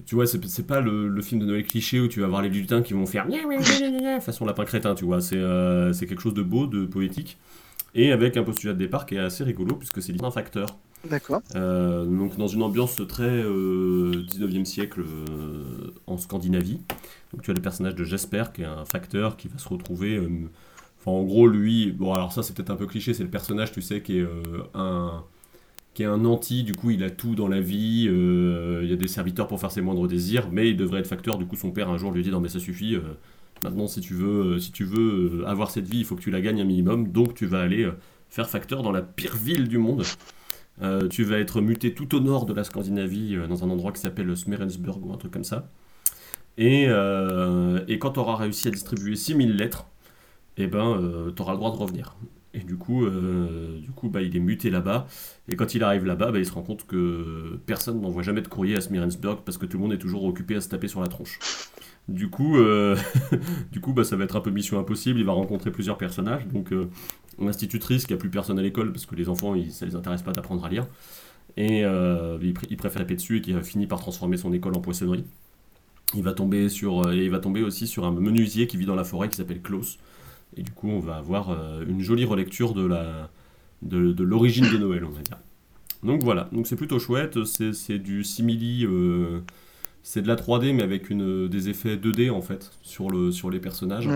tu 0.05 0.15
vois, 0.15 0.25
c'est 0.25 0.67
pas 0.67 0.81
le, 0.81 1.07
le 1.07 1.21
film 1.21 1.39
de 1.41 1.45
Noël 1.45 1.63
cliché 1.63 1.99
où 1.99 2.07
tu 2.07 2.21
vas 2.21 2.27
voir 2.27 2.41
les 2.41 2.49
lutins 2.49 2.81
qui 2.81 2.93
vont 2.93 3.05
faire 3.05 3.27
façon 4.21 4.45
lapin 4.45 4.65
crétin, 4.65 4.95
tu 4.95 5.05
vois. 5.05 5.21
C'est 5.21 5.37
euh, 5.37 5.93
quelque 5.93 6.21
chose 6.21 6.33
de 6.33 6.41
beau, 6.41 6.67
de 6.67 6.85
poétique, 6.85 7.37
et 7.95 8.11
avec 8.11 8.37
un 8.37 8.43
postulat 8.43 8.73
de 8.73 8.79
départ 8.79 9.05
qui 9.05 9.15
est 9.15 9.19
assez 9.19 9.43
rigolo 9.43 9.75
puisque 9.75 10.01
c'est 10.01 10.23
un 10.23 10.31
facteur. 10.31 10.77
D'accord. 11.09 11.41
Euh, 11.55 12.05
donc 12.05 12.37
dans 12.37 12.47
une 12.47 12.63
ambiance 12.63 13.01
très 13.09 13.23
euh, 13.23 14.23
19e 14.29 14.63
siècle 14.63 15.01
euh, 15.01 15.91
en 16.07 16.17
Scandinavie. 16.17 16.79
Donc 17.33 17.41
tu 17.41 17.51
as 17.51 17.53
le 17.53 17.61
personnage 17.61 17.95
de 17.95 18.03
Jesper 18.05 18.45
qui 18.53 18.61
est 18.61 18.65
un 18.65 18.85
facteur 18.85 19.35
qui 19.35 19.49
va 19.49 19.57
se 19.57 19.67
retrouver. 19.67 20.17
Enfin 20.99 21.11
en 21.11 21.23
gros 21.23 21.47
lui, 21.47 21.91
bon 21.91 22.13
alors 22.13 22.31
ça 22.31 22.41
c'est 22.41 22.55
peut-être 22.55 22.69
un 22.69 22.77
peu 22.77 22.87
cliché, 22.87 23.13
c'est 23.13 23.23
le 23.23 23.29
personnage 23.29 23.73
tu 23.73 23.81
sais 23.81 24.01
qui 24.01 24.19
est 24.19 24.27
un 24.73 25.23
qui 25.93 26.03
est 26.03 26.07
un 26.07 26.25
anti, 26.25 26.63
du 26.63 26.73
coup 26.73 26.89
il 26.89 27.03
a 27.03 27.09
tout 27.09 27.35
dans 27.35 27.47
la 27.47 27.59
vie, 27.61 28.07
euh, 28.09 28.81
il 28.83 28.89
y 28.89 28.93
a 28.93 28.95
des 28.95 29.07
serviteurs 29.07 29.47
pour 29.47 29.59
faire 29.59 29.71
ses 29.71 29.81
moindres 29.81 30.07
désirs, 30.07 30.49
mais 30.51 30.69
il 30.69 30.77
devrait 30.77 30.99
être 31.01 31.07
facteur, 31.07 31.37
du 31.37 31.45
coup 31.45 31.55
son 31.55 31.71
père 31.71 31.89
un 31.89 31.97
jour 31.97 32.11
lui 32.11 32.23
dit 32.23 32.31
non 32.31 32.39
mais 32.39 32.49
ça 32.49 32.59
suffit, 32.59 32.95
euh, 32.95 33.01
maintenant 33.63 33.87
si 33.87 34.01
tu 34.01 34.13
veux, 34.15 35.41
euh, 35.41 35.47
avoir 35.47 35.69
cette 35.69 35.87
vie 35.87 35.99
il 35.99 36.05
faut 36.05 36.15
que 36.15 36.21
tu 36.21 36.31
la 36.31 36.41
gagnes 36.41 36.61
un 36.61 36.65
minimum, 36.65 37.09
donc 37.09 37.35
tu 37.35 37.45
vas 37.45 37.61
aller 37.61 37.87
faire 38.29 38.49
facteur 38.49 38.81
dans 38.81 38.91
la 38.91 39.01
pire 39.01 39.35
ville 39.35 39.67
du 39.67 39.77
monde. 39.77 40.03
Tu 41.11 41.23
vas 41.23 41.37
être 41.37 41.61
muté 41.61 41.93
tout 41.93 42.15
au 42.15 42.19
nord 42.19 42.45
de 42.45 42.53
la 42.53 42.63
Scandinavie, 42.63 43.37
dans 43.47 43.63
un 43.63 43.69
endroit 43.69 43.91
qui 43.91 44.01
s'appelle 44.01 44.35
Smerensburg 44.35 45.05
ou 45.05 45.13
un 45.13 45.17
truc 45.17 45.31
comme 45.31 45.43
ça. 45.43 45.69
Et, 46.57 46.85
et 46.85 47.99
quand 47.99 48.11
tu 48.13 48.19
auras 48.19 48.35
réussi 48.37 48.67
à 48.67 48.71
distribuer 48.71 49.15
6000 49.15 49.55
lettres, 49.55 49.85
eh 50.57 50.65
ben, 50.65 51.31
tu 51.35 51.41
auras 51.43 51.51
le 51.51 51.57
droit 51.59 51.71
de 51.71 51.77
revenir. 51.77 52.15
Et 52.53 52.59
du 52.59 52.77
coup, 52.77 53.05
euh, 53.05 53.79
du 53.79 53.89
coup 53.91 54.09
bah, 54.09 54.21
il 54.21 54.35
est 54.35 54.39
muté 54.39 54.69
là-bas. 54.69 55.07
Et 55.47 55.55
quand 55.55 55.73
il 55.73 55.83
arrive 55.83 56.05
là-bas, 56.05 56.31
bah, 56.31 56.39
il 56.39 56.45
se 56.45 56.51
rend 56.51 56.61
compte 56.61 56.85
que 56.85 57.59
personne 57.65 57.99
n'envoie 57.99 58.21
jamais 58.21 58.41
de 58.41 58.47
courrier 58.47 58.75
à 58.75 58.81
Smerensburg 58.81 59.41
parce 59.43 59.57
que 59.57 59.65
tout 59.65 59.77
le 59.77 59.83
monde 59.83 59.93
est 59.93 59.97
toujours 59.97 60.23
occupé 60.23 60.55
à 60.55 60.61
se 60.61 60.69
taper 60.69 60.87
sur 60.87 61.01
la 61.01 61.07
tronche. 61.07 61.39
Du 62.07 62.29
coup, 62.29 62.57
du 63.71 63.79
coup 63.79 63.93
bah, 63.93 64.03
ça 64.03 64.15
va 64.15 64.25
être 64.25 64.35
un 64.35 64.41
peu 64.41 64.51
mission 64.51 64.79
impossible. 64.79 65.19
Il 65.19 65.25
va 65.25 65.31
rencontrer 65.33 65.71
plusieurs 65.71 65.97
personnages. 65.97 66.47
Donc, 66.47 66.71
l'institutrice 67.39 68.05
qui 68.05 68.13
a 68.13 68.17
plus 68.17 68.29
personne 68.29 68.59
à 68.59 68.61
l'école 68.61 68.91
parce 68.91 69.07
que 69.07 69.15
les 69.15 69.29
enfants, 69.29 69.55
ils, 69.55 69.71
ça 69.71 69.85
les 69.85 69.95
intéresse 69.95 70.21
pas 70.21 70.31
d'apprendre 70.31 70.63
à 70.63 70.69
lire. 70.69 70.85
Et 71.57 71.79
il, 71.79 72.77
préfère 72.77 73.01
taper 73.01 73.15
dessus 73.15 73.37
et 73.37 73.41
qui 73.41 73.53
a 73.53 73.63
fini 73.63 73.87
par 73.87 73.99
transformer 73.99 74.37
son 74.37 74.53
école 74.53 74.75
en 74.75 74.81
poissonnerie. 74.81 75.25
Il 76.15 76.21
va 76.21 76.33
tomber 76.33 76.69
sur, 76.69 77.11
il 77.11 77.31
va 77.31 77.39
tomber 77.39 77.63
aussi 77.63 77.87
sur 77.87 78.05
un 78.05 78.11
menuisier 78.11 78.67
qui 78.67 78.77
vit 78.77 78.85
dans 78.85 78.95
la 78.95 79.03
forêt 79.03 79.29
qui 79.29 79.37
s'appelle 79.37 79.61
Klaus. 79.61 79.97
Et 80.57 80.63
du 80.63 80.71
coup, 80.71 80.89
on 80.89 80.99
va 80.99 81.17
avoir 81.17 81.51
une 81.87 82.01
jolie 82.01 82.25
relecture 82.25 82.73
de 82.73 82.85
la 82.85 83.29
de, 83.83 84.23
l'origine 84.23 84.69
de 84.71 84.77
Noël, 84.77 85.03
on 85.05 85.09
va 85.09 85.21
dire. 85.21 85.37
Donc 86.03 86.21
voilà, 86.21 86.49
donc 86.51 86.67
c'est 86.67 86.75
plutôt 86.75 86.99
chouette, 86.99 87.43
c'est 87.45 87.99
du 87.99 88.23
simili, 88.23 88.85
euh, 88.85 89.39
c'est 90.03 90.21
de 90.21 90.27
la 90.27 90.35
3D 90.35 90.73
mais 90.73 90.83
avec 90.83 91.09
une, 91.09 91.47
des 91.47 91.69
effets 91.69 91.95
2D 91.95 92.29
en 92.29 92.41
fait 92.41 92.71
sur, 92.81 93.09
le, 93.09 93.31
sur 93.31 93.49
les 93.49 93.59
personnages. 93.59 94.09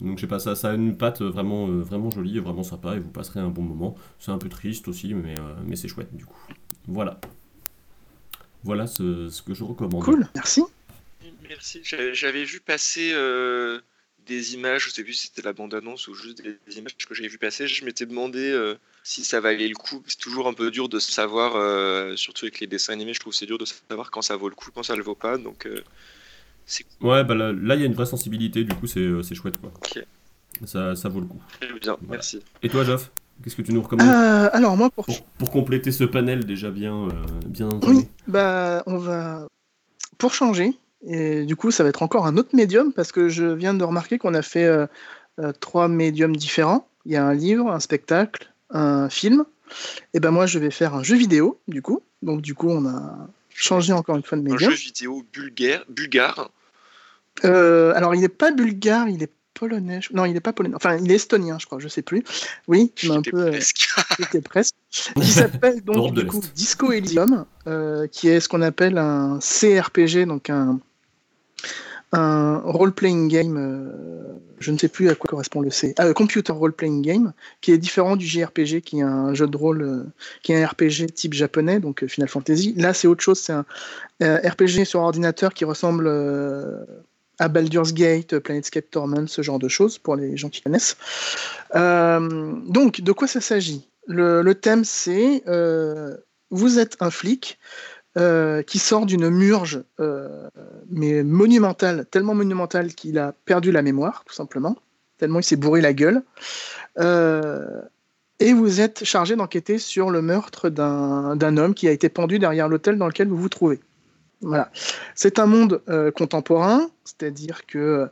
Donc 0.00 0.18
je 0.18 0.22
sais 0.22 0.28
pas, 0.28 0.38
ça, 0.38 0.54
ça 0.54 0.70
a 0.70 0.74
une 0.74 0.96
patte 0.96 1.22
vraiment, 1.22 1.68
euh, 1.68 1.80
vraiment 1.80 2.10
jolie 2.10 2.36
et 2.36 2.40
vraiment 2.40 2.62
sympa 2.62 2.96
et 2.96 2.98
vous 2.98 3.10
passerez 3.10 3.40
un 3.40 3.50
bon 3.50 3.62
moment. 3.62 3.96
C'est 4.18 4.30
un 4.30 4.38
peu 4.38 4.48
triste 4.48 4.88
aussi, 4.88 5.14
mais, 5.14 5.38
euh, 5.38 5.54
mais 5.66 5.76
c'est 5.76 5.88
chouette 5.88 6.14
du 6.14 6.24
coup. 6.24 6.40
Voilà. 6.86 7.20
Voilà 8.64 8.86
ce, 8.86 9.28
ce, 9.28 9.42
que 9.42 9.54
je 9.54 9.64
recommande. 9.64 10.04
Cool, 10.04 10.28
merci. 10.34 10.62
Merci. 11.48 11.80
J'avais 12.12 12.44
vu 12.44 12.60
passer 12.60 13.12
des 14.26 14.54
images, 14.54 14.86
je 14.86 14.90
sais 14.90 15.04
plus 15.04 15.14
si 15.14 15.26
c'était 15.28 15.42
la 15.42 15.52
bande-annonce 15.52 16.08
ou 16.08 16.14
juste 16.14 16.42
des, 16.42 16.78
images 16.78 16.96
que 16.96 17.14
j'avais 17.14 17.28
vu 17.28 17.38
passer. 17.38 17.66
Je 17.66 17.84
m'étais 17.84 18.06
demandé 18.06 18.74
si 19.02 19.24
ça 19.24 19.40
valait 19.40 19.68
le 19.68 19.74
coup. 19.74 20.02
C'est 20.06 20.18
toujours 20.18 20.48
un 20.48 20.54
peu 20.54 20.70
dur 20.70 20.88
de 20.88 20.98
savoir, 20.98 21.56
euh, 21.56 22.16
surtout 22.16 22.44
avec 22.46 22.60
les 22.60 22.66
dessins 22.66 22.92
animés, 22.92 23.14
je 23.14 23.20
trouve 23.20 23.32
c'est 23.32 23.46
dur 23.46 23.58
de 23.58 23.64
savoir 23.64 24.10
quand 24.10 24.22
ça 24.22 24.36
vaut 24.36 24.48
le 24.48 24.54
coup, 24.54 24.70
quand 24.74 24.82
ça 24.82 24.96
le 24.96 25.02
vaut 25.02 25.14
pas. 25.14 25.38
Donc, 25.38 25.66
euh, 25.66 25.82
c'est 26.66 26.86
Ouais, 27.00 27.24
bah 27.24 27.34
là, 27.34 27.74
il 27.74 27.80
y 27.80 27.82
a 27.82 27.86
une 27.86 27.94
vraie 27.94 28.06
sensibilité, 28.06 28.64
du 28.64 28.74
coup, 28.74 28.86
c'est, 28.86 29.00
euh, 29.00 29.22
chouette. 29.22 29.58
Quoi. 29.60 29.72
Ça, 30.64 30.94
ça 30.94 31.08
vaut 31.08 31.20
le 31.20 31.26
coup. 31.26 31.40
Très 31.60 31.72
bien, 31.72 31.96
merci. 32.08 32.40
Et 32.62 32.68
toi, 32.68 32.84
Geoff 32.84 33.10
Qu'est-ce 33.42 33.56
que 33.56 33.62
tu 33.62 33.72
nous 33.72 33.82
recommandes 33.82 34.08
Alors, 34.52 34.76
moi, 34.76 34.88
pour... 34.90 35.06
pour... 35.38 35.50
compléter 35.50 35.90
ce 35.90 36.04
panel 36.04 36.44
déjà 36.44 36.70
bien, 36.70 37.08
bien 37.46 37.70
Oui, 37.82 38.06
bah, 38.28 38.84
on 38.86 38.98
va. 38.98 39.48
Pour 40.18 40.32
changer, 40.32 40.70
et 41.04 41.44
du 41.44 41.56
coup, 41.56 41.70
ça 41.70 41.82
va 41.82 41.88
être 41.88 42.02
encore 42.02 42.26
un 42.26 42.36
autre 42.36 42.54
médium 42.54 42.92
parce 42.92 43.12
que 43.12 43.28
je 43.28 43.44
viens 43.44 43.74
de 43.74 43.84
remarquer 43.84 44.18
qu'on 44.18 44.34
a 44.34 44.42
fait 44.42 44.70
trois 45.60 45.88
médiums 45.88 46.36
différents. 46.36 46.88
Il 47.06 47.12
y 47.12 47.16
a 47.16 47.24
un 47.26 47.34
livre, 47.34 47.70
un 47.70 47.80
spectacle 47.80 48.52
un 48.72 49.08
film, 49.08 49.44
et 50.14 50.20
ben 50.20 50.30
moi 50.30 50.46
je 50.46 50.58
vais 50.58 50.70
faire 50.70 50.94
un 50.94 51.02
jeu 51.02 51.16
vidéo 51.16 51.60
du 51.68 51.82
coup. 51.82 52.02
Donc 52.22 52.42
du 52.42 52.54
coup 52.54 52.68
on 52.68 52.86
a 52.86 53.28
changé 53.50 53.92
encore 53.92 54.16
une 54.16 54.22
fois 54.22 54.38
de 54.38 54.42
médium. 54.42 54.70
Un 54.70 54.74
jeu 54.74 54.76
vidéo 54.76 55.24
bulgare. 55.32 55.84
bulgare. 55.88 56.50
Euh, 57.44 57.92
alors 57.94 58.14
il 58.14 58.20
n'est 58.20 58.28
pas 58.28 58.50
bulgare, 58.50 59.08
il 59.08 59.22
est 59.22 59.32
polonais. 59.54 60.00
Non, 60.12 60.24
il 60.24 60.32
n'est 60.32 60.40
pas 60.40 60.52
polonais. 60.52 60.74
Enfin, 60.74 60.96
il 60.96 61.10
est 61.10 61.16
estonien, 61.16 61.58
je 61.58 61.66
crois. 61.66 61.78
Je 61.78 61.88
sais 61.88 62.02
plus. 62.02 62.24
Oui, 62.68 62.92
un 63.10 63.22
peu. 63.22 63.50
Presque. 63.50 63.86
Euh, 64.34 64.40
presque. 64.40 64.74
Qui 64.90 65.26
s'appelle 65.26 65.80
donc 65.84 66.14
du 66.14 66.26
coup 66.26 66.42
Disco 66.54 66.92
Elysium, 66.92 67.46
euh, 67.66 68.06
qui 68.06 68.28
est 68.28 68.40
ce 68.40 68.48
qu'on 68.48 68.62
appelle 68.62 68.98
un 68.98 69.38
CRPG, 69.40 70.26
donc 70.26 70.50
un 70.50 70.80
un 72.12 72.58
role-playing 72.64 73.28
game, 73.28 73.56
euh, 73.56 74.38
je 74.60 74.70
ne 74.70 74.76
sais 74.76 74.88
plus 74.88 75.08
à 75.08 75.14
quoi 75.14 75.28
correspond 75.28 75.62
le 75.62 75.70
C, 75.70 75.94
ah, 75.96 76.12
computer 76.12 76.52
role-playing 76.52 77.00
game, 77.00 77.32
qui 77.62 77.72
est 77.72 77.78
différent 77.78 78.16
du 78.16 78.26
JRPG, 78.26 78.82
qui 78.82 78.98
est 78.98 79.02
un 79.02 79.32
jeu 79.32 79.46
de 79.46 79.56
rôle, 79.56 79.82
euh, 79.82 80.04
qui 80.42 80.52
est 80.52 80.62
un 80.62 80.66
RPG 80.66 81.10
type 81.14 81.32
japonais, 81.32 81.80
donc 81.80 82.02
euh, 82.02 82.08
Final 82.08 82.28
Fantasy. 82.28 82.74
Là, 82.76 82.92
c'est 82.92 83.08
autre 83.08 83.22
chose, 83.22 83.40
c'est 83.40 83.54
un 83.54 83.64
RPG 84.20 84.84
sur 84.84 85.00
ordinateur 85.00 85.54
qui 85.54 85.64
ressemble 85.64 86.08
à 87.38 87.48
Baldur's 87.48 87.94
Gate, 87.94 88.38
Planetscape 88.38 88.90
Torment, 88.90 89.26
ce 89.26 89.42
genre 89.42 89.58
de 89.58 89.68
choses, 89.68 89.98
pour 89.98 90.16
les 90.16 90.36
gens 90.36 90.50
qui 90.50 90.60
connaissent. 90.60 90.96
donc, 91.74 93.00
de 93.00 93.12
quoi 93.12 93.26
ça 93.26 93.40
s'agit? 93.40 93.88
Le, 94.06 94.52
thème, 94.52 94.84
c'est 94.84 95.42
vous 96.50 96.78
êtes 96.78 96.96
un 97.00 97.10
flic 97.10 97.58
euh, 98.18 98.62
qui 98.62 98.78
sort 98.78 99.06
d'une 99.06 99.30
murge, 99.30 99.82
euh, 99.98 100.50
mais 100.90 101.22
monumentale, 101.22 102.04
tellement 102.10 102.34
monumentale 102.34 102.92
qu'il 102.92 103.18
a 103.18 103.32
perdu 103.46 103.72
la 103.72 103.80
mémoire, 103.80 104.22
tout 104.26 104.34
simplement, 104.34 104.76
tellement 105.16 105.40
il 105.40 105.44
s'est 105.44 105.56
bourré 105.56 105.80
la 105.80 105.94
gueule. 105.94 106.22
Euh, 106.98 107.80
et 108.38 108.52
vous 108.52 108.82
êtes 108.82 109.04
chargé 109.04 109.34
d'enquêter 109.34 109.78
sur 109.78 110.10
le 110.10 110.20
meurtre 110.20 110.68
d'un 110.68 111.56
homme 111.56 111.72
qui 111.72 111.88
a 111.88 111.90
été 111.90 112.10
pendu 112.10 112.38
derrière 112.38 112.68
l'hôtel 112.68 112.98
dans 112.98 113.06
lequel 113.06 113.28
vous 113.28 113.38
vous 113.38 113.48
trouvez. 113.48 113.80
Voilà. 114.42 114.70
C'est 115.14 115.38
un 115.38 115.46
monde 115.46 115.80
contemporain, 116.14 116.90
c'est-à-dire 117.04 117.64
que 117.64 118.10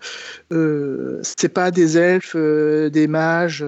c'est 1.23 1.53
pas 1.53 1.71
des 1.71 1.99
elfes, 1.99 2.37
des 2.37 3.07
mages, 3.07 3.67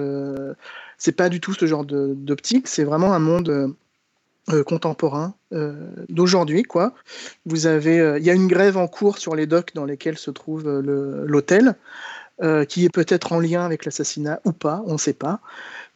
c'est 0.97 1.11
pas 1.11 1.29
du 1.29 1.39
tout 1.39 1.53
ce 1.53 1.67
genre 1.67 1.85
d'optique, 1.85 2.67
c'est 2.67 2.85
vraiment 2.85 3.13
un 3.13 3.19
monde 3.19 3.75
euh, 4.49 4.61
contemporain 4.61 5.35
euh, 5.53 5.87
d'aujourd'hui 6.09 6.63
quoi. 6.63 6.93
Vous 7.45 7.65
avez, 7.65 8.01
euh, 8.01 8.19
il 8.19 8.25
y 8.25 8.29
a 8.29 8.33
une 8.33 8.49
grève 8.49 8.75
en 8.75 8.89
cours 8.89 9.17
sur 9.17 9.35
les 9.35 9.47
docks 9.47 9.73
dans 9.73 9.85
lesquels 9.85 10.17
se 10.17 10.31
trouve 10.31 10.69
l'hôtel, 11.25 11.75
qui 12.67 12.83
est 12.83 12.89
peut-être 12.89 13.31
en 13.31 13.39
lien 13.39 13.63
avec 13.63 13.85
l'assassinat 13.85 14.41
ou 14.43 14.51
pas, 14.51 14.83
on 14.85 14.93
ne 14.93 14.97
sait 14.97 15.13
pas. 15.13 15.39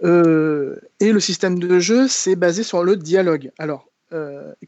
et 0.02 1.12
le 1.12 1.20
système 1.20 1.60
de 1.60 1.80
jeu, 1.80 2.08
c'est 2.08 2.38
basé 2.38 2.64
sur 2.64 2.86
le 2.86 2.96
dialogue. 2.96 3.52
Alors, 3.58 3.90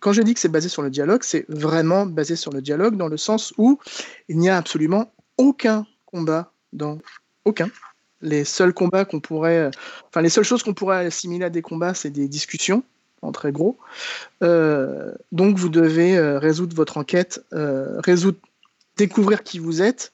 quand 0.01 0.11
je 0.11 0.21
dis 0.23 0.33
que 0.33 0.41
c'est 0.41 0.49
basé 0.49 0.67
sur 0.67 0.81
le 0.81 0.89
dialogue, 0.89 1.23
c'est 1.23 1.45
vraiment 1.47 2.05
basé 2.05 2.35
sur 2.35 2.51
le 2.51 2.61
dialogue 2.61 2.97
dans 2.97 3.07
le 3.07 3.15
sens 3.15 3.53
où 3.57 3.79
il 4.27 4.39
n'y 4.39 4.49
a 4.49 4.57
absolument 4.57 5.09
aucun 5.37 5.85
combat 6.05 6.51
dans 6.73 6.97
aucun. 7.45 7.69
Les 8.19 8.43
seuls 8.43 8.73
combats 8.73 9.05
qu'on 9.05 9.21
pourrait, 9.21 9.71
enfin 10.09 10.21
les 10.21 10.29
seules 10.29 10.43
choses 10.43 10.63
qu'on 10.63 10.73
pourrait 10.73 11.05
assimiler 11.05 11.45
à 11.45 11.49
des 11.49 11.61
combats, 11.61 11.93
c'est 11.93 12.09
des 12.09 12.27
discussions 12.27 12.83
en 13.21 13.31
très 13.31 13.51
gros. 13.51 13.77
Euh, 14.43 15.13
donc 15.31 15.57
vous 15.57 15.69
devez 15.69 16.17
euh, 16.17 16.39
résoudre 16.39 16.75
votre 16.75 16.97
enquête, 16.97 17.43
euh, 17.53 17.99
résoudre, 17.99 18.37
découvrir 18.97 19.43
qui 19.43 19.59
vous 19.59 19.81
êtes, 19.81 20.13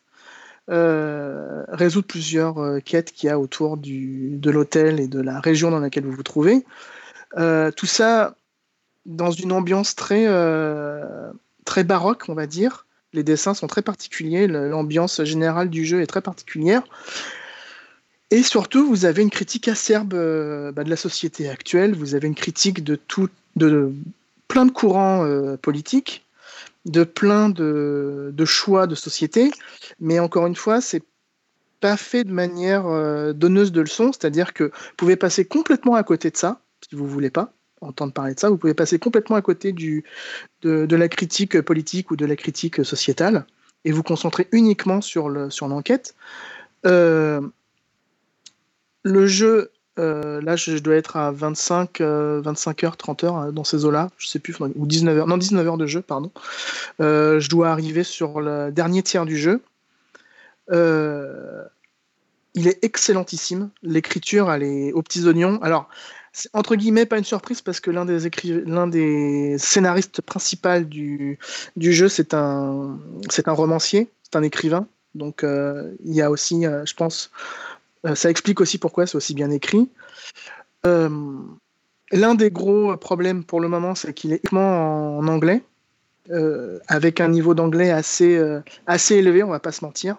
résoudre 0.67 2.07
plusieurs 2.07 2.83
quêtes 2.83 3.11
qu'il 3.11 3.27
y 3.27 3.29
a 3.29 3.39
autour 3.39 3.77
de 3.77 4.49
l'hôtel 4.49 4.99
et 4.99 5.07
de 5.07 5.21
la 5.21 5.39
région 5.39 5.69
dans 5.69 5.79
laquelle 5.79 6.05
vous 6.05 6.11
vous 6.11 6.23
trouvez. 6.23 6.65
tout 7.35 7.85
ça 7.85 8.35
dans 9.05 9.29
une 9.29 9.51
ambiance 9.51 9.95
très, 9.95 10.25
très 11.65 11.83
baroque, 11.83 12.23
on 12.29 12.33
va 12.33 12.47
dire. 12.47 12.87
Les 13.13 13.23
dessins 13.23 13.53
sont 13.53 13.67
très 13.67 13.83
particuliers, 13.83 14.47
l'ambiance 14.47 15.23
générale 15.23 15.69
du 15.69 15.85
jeu 15.85 16.01
est 16.01 16.07
très 16.07 16.21
particulière. 16.21 16.81
Et 18.31 18.41
surtout, 18.41 18.87
vous 18.87 19.05
avez 19.05 19.21
une 19.21 19.29
critique 19.29 19.67
acerbe 19.67 20.13
euh, 20.13 20.71
bah, 20.71 20.83
de 20.83 20.89
la 20.89 20.95
société 20.95 21.47
actuelle, 21.47 21.95
vous 21.95 22.15
avez 22.15 22.27
une 22.27 22.35
critique 22.35 22.83
de, 22.83 22.95
tout, 22.95 23.29
de, 23.55 23.91
plein 24.47 24.65
de 24.65 24.71
courants 24.71 25.23
euh, 25.23 25.57
politiques, 25.57 26.25
de 26.85 27.03
plein 27.03 27.49
de, 27.49 28.33
choix 28.45 28.87
de 28.87 28.95
société, 28.95 29.51
mais 29.99 30.19
encore 30.19 30.47
une 30.47 30.55
fois, 30.55 30.81
c'est 30.81 31.03
pas 31.81 31.97
fait 31.97 32.23
de 32.23 32.31
manière 32.31 32.87
euh, 32.87 33.33
donneuse 33.33 33.71
de 33.71 33.81
leçons, 33.81 34.11
c'est-à-dire 34.11 34.53
que 34.53 34.65
vous 34.65 34.95
pouvez 34.97 35.15
passer 35.15 35.45
complètement 35.45 35.95
à 35.95 36.03
côté 36.03 36.31
de 36.31 36.37
ça, 36.37 36.61
si 36.87 36.95
vous 36.95 37.07
voulez 37.07 37.29
pas 37.29 37.51
entendre 37.81 38.13
parler 38.13 38.33
de 38.33 38.39
ça, 38.39 38.49
vous 38.49 38.57
pouvez 38.57 38.73
passer 38.73 38.97
complètement 38.97 39.35
à 39.35 39.43
côté 39.43 39.71
du, 39.71 40.03
de, 40.63 40.95
la 40.95 41.07
critique 41.07 41.61
politique 41.61 42.09
ou 42.09 42.15
de 42.15 42.25
la 42.25 42.35
critique 42.35 42.83
sociétale, 42.83 43.45
et 43.83 43.91
vous 43.91 44.01
concentrer 44.01 44.47
uniquement 44.51 45.01
sur 45.01 45.29
l'enquête. 45.29 46.15
Sur 46.83 47.51
le 49.05 49.27
jeu, 49.27 49.71
euh, 49.99 50.41
là, 50.41 50.55
je, 50.55 50.77
dois 50.79 50.95
être 50.95 51.15
à 51.15 51.31
25, 51.31 52.01
25 52.01 52.83
heures, 52.83 52.97
30 52.97 53.23
heures 53.23 53.37
euh, 53.37 53.51
dans 53.51 53.63
ces 53.63 53.85
eaux-là, 53.85 54.09
je 54.17 54.27
sais 54.27 54.39
plus, 54.39 54.55
ou 54.59 54.87
19 54.87 55.17
heures, 55.19 55.27
non, 55.27 55.37
19 55.37 55.65
heures 55.65 55.77
de 55.77 55.85
jeu, 55.85 56.01
pardon. 56.01 56.31
Euh, 56.99 57.39
je 57.39 57.47
dois 57.47 57.69
arriver 57.69 58.03
sur 58.03 58.41
le 58.41 58.71
dernier 58.71 59.03
tiers 59.03 59.25
du 59.25 59.37
jeu. 59.37 59.61
il 60.71 62.67
est 62.67 62.83
excellentissime. 62.83 63.69
L'écriture, 63.83 64.51
elle 64.51 64.63
est 64.63 64.91
aux 64.91 65.03
petits 65.03 65.27
oignons. 65.27 65.59
Alors, 65.61 65.87
entre 66.53 66.75
guillemets 66.75 67.05
pas 67.05 67.19
une 67.19 67.23
surprise 67.23 67.61
parce 67.61 67.79
que 67.79 67.91
l'un 67.91 68.05
des, 68.05 69.57
scénaristes 69.59 70.21
principaux 70.21 70.79
du, 70.79 71.37
jeu, 71.77 72.09
c'est 72.09 72.33
un, 72.33 72.97
c'est 73.29 73.47
un 73.47 73.53
romancier, 73.53 74.09
c'est 74.23 74.35
un 74.35 74.43
écrivain. 74.43 74.87
Donc, 75.13 75.43
il 75.43 76.13
y 76.13 76.23
a 76.23 76.31
aussi, 76.31 76.63
je 76.63 76.93
pense, 76.95 77.29
euh, 77.29 77.74
ça 78.13 78.29
explique 78.29 78.61
aussi 78.61 78.77
pourquoi 78.77 79.07
c'est 79.07 79.15
aussi 79.15 79.33
bien 79.33 79.49
écrit. 79.49 79.89
Euh, 80.85 81.09
l'un 82.11 82.35
des 82.35 82.51
gros 82.51 82.95
problèmes 82.97 83.43
pour 83.43 83.59
le 83.59 83.67
moment, 83.67 83.95
c'est 83.95 84.13
qu'il 84.13 84.33
est 84.33 84.37
uniquement 84.37 85.17
en 85.17 85.27
anglais, 85.27 85.63
euh, 86.29 86.79
avec 86.87 87.19
un 87.19 87.29
niveau 87.29 87.55
d'anglais 87.55 87.89
assez, 87.89 88.39
assez 88.85 89.15
élevé, 89.15 89.41
on 89.43 89.49
va 89.49 89.59
pas 89.59 89.71
se 89.71 89.83
mentir. 89.83 90.17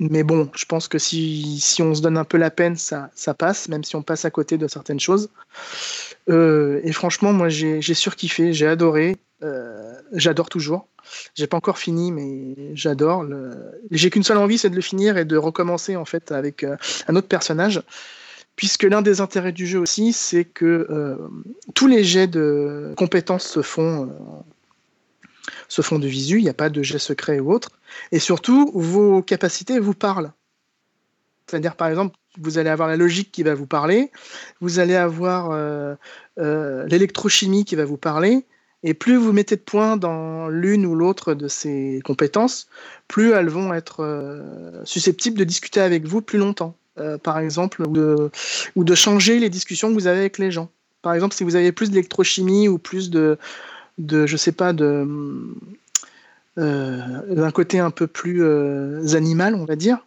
Mais 0.00 0.22
bon, 0.22 0.48
je 0.56 0.64
pense 0.64 0.88
que 0.88 0.98
si, 0.98 1.62
on 1.80 1.94
se 1.94 2.00
donne 2.00 2.16
un 2.16 2.24
peu 2.24 2.38
la 2.38 2.50
peine, 2.50 2.74
ça, 2.76 3.10
passe, 3.36 3.68
même 3.68 3.84
si 3.84 3.96
on 3.96 4.02
passe 4.02 4.24
à 4.24 4.30
côté 4.30 4.56
de 4.56 4.66
certaines 4.66 4.98
choses. 4.98 5.28
Euh, 6.30 6.80
et 6.84 6.92
franchement, 6.92 7.34
moi, 7.34 7.50
j'ai 7.50 7.82
surkiffé, 7.94 8.54
j'ai 8.54 8.66
adoré. 8.66 9.18
Euh, 9.42 9.92
j'adore 10.12 10.48
toujours. 10.48 10.86
J'ai 11.34 11.46
pas 11.46 11.58
encore 11.58 11.78
fini, 11.78 12.12
mais 12.12 12.74
j'adore. 12.74 13.26
J'ai 13.90 14.08
qu'une 14.08 14.22
seule 14.22 14.38
envie, 14.38 14.56
c'est 14.56 14.70
de 14.70 14.74
le 14.74 14.80
finir 14.80 15.18
et 15.18 15.26
de 15.26 15.36
recommencer 15.36 15.96
en 15.96 16.06
fait 16.06 16.32
avec 16.32 16.64
euh, 16.64 16.76
un 17.06 17.14
autre 17.14 17.28
personnage. 17.28 17.82
Puisque 18.56 18.84
l'un 18.84 19.02
des 19.02 19.20
intérêts 19.20 19.52
du 19.52 19.66
jeu 19.66 19.78
aussi, 19.78 20.14
c'est 20.14 20.44
que 20.44 21.18
tous 21.74 21.86
les 21.86 22.04
jets 22.04 22.26
de 22.26 22.92
compétences 22.96 23.46
se 23.46 23.62
font 23.62 24.10
se 25.70 25.82
font 25.82 25.98
de 25.98 26.08
visu, 26.08 26.38
il 26.38 26.42
n'y 26.42 26.50
a 26.50 26.54
pas 26.54 26.68
de 26.68 26.82
jet 26.82 26.98
secret 26.98 27.38
ou 27.38 27.52
autre. 27.52 27.70
Et 28.12 28.18
surtout, 28.18 28.70
vos 28.74 29.22
capacités 29.22 29.78
vous 29.78 29.94
parlent. 29.94 30.32
C'est-à-dire, 31.46 31.76
par 31.76 31.88
exemple, 31.88 32.16
vous 32.38 32.58
allez 32.58 32.70
avoir 32.70 32.88
la 32.88 32.96
logique 32.96 33.32
qui 33.32 33.42
va 33.42 33.54
vous 33.54 33.66
parler, 33.66 34.10
vous 34.60 34.80
allez 34.80 34.96
avoir 34.96 35.50
euh, 35.52 35.94
euh, 36.38 36.86
l'électrochimie 36.86 37.64
qui 37.64 37.76
va 37.76 37.84
vous 37.84 37.96
parler, 37.96 38.44
et 38.82 38.94
plus 38.94 39.16
vous 39.16 39.32
mettez 39.32 39.56
de 39.56 39.60
points 39.60 39.96
dans 39.96 40.48
l'une 40.48 40.86
ou 40.86 40.94
l'autre 40.94 41.34
de 41.34 41.48
ces 41.48 42.00
compétences, 42.04 42.68
plus 43.06 43.30
elles 43.30 43.48
vont 43.48 43.72
être 43.72 44.00
euh, 44.00 44.80
susceptibles 44.84 45.38
de 45.38 45.44
discuter 45.44 45.80
avec 45.80 46.04
vous 46.04 46.20
plus 46.20 46.38
longtemps. 46.38 46.74
par 47.22 47.38
exemple, 47.38 47.82
ou 47.82 47.92
de, 47.92 48.30
ou 48.76 48.84
de 48.84 48.94
changer 48.94 49.38
les 49.38 49.48
discussions 49.50 49.88
que 49.88 49.94
vous 49.94 50.06
avez 50.06 50.20
avec 50.20 50.38
les 50.38 50.50
gens. 50.50 50.68
Par 51.00 51.14
exemple, 51.14 51.34
si 51.34 51.44
vous 51.44 51.56
avez 51.56 51.72
plus 51.72 51.90
d'électrochimie 51.90 52.68
ou 52.68 52.78
plus 52.78 53.08
de, 53.08 53.38
de, 54.00 54.26
je 54.26 54.36
sais 54.36 54.52
pas, 54.52 54.72
de 54.72 55.06
euh, 56.58 57.34
d'un 57.34 57.50
côté 57.52 57.78
un 57.78 57.90
peu 57.90 58.06
plus 58.06 58.42
euh, 58.42 59.14
animal, 59.14 59.54
on 59.54 59.64
va 59.64 59.76
dire. 59.76 60.06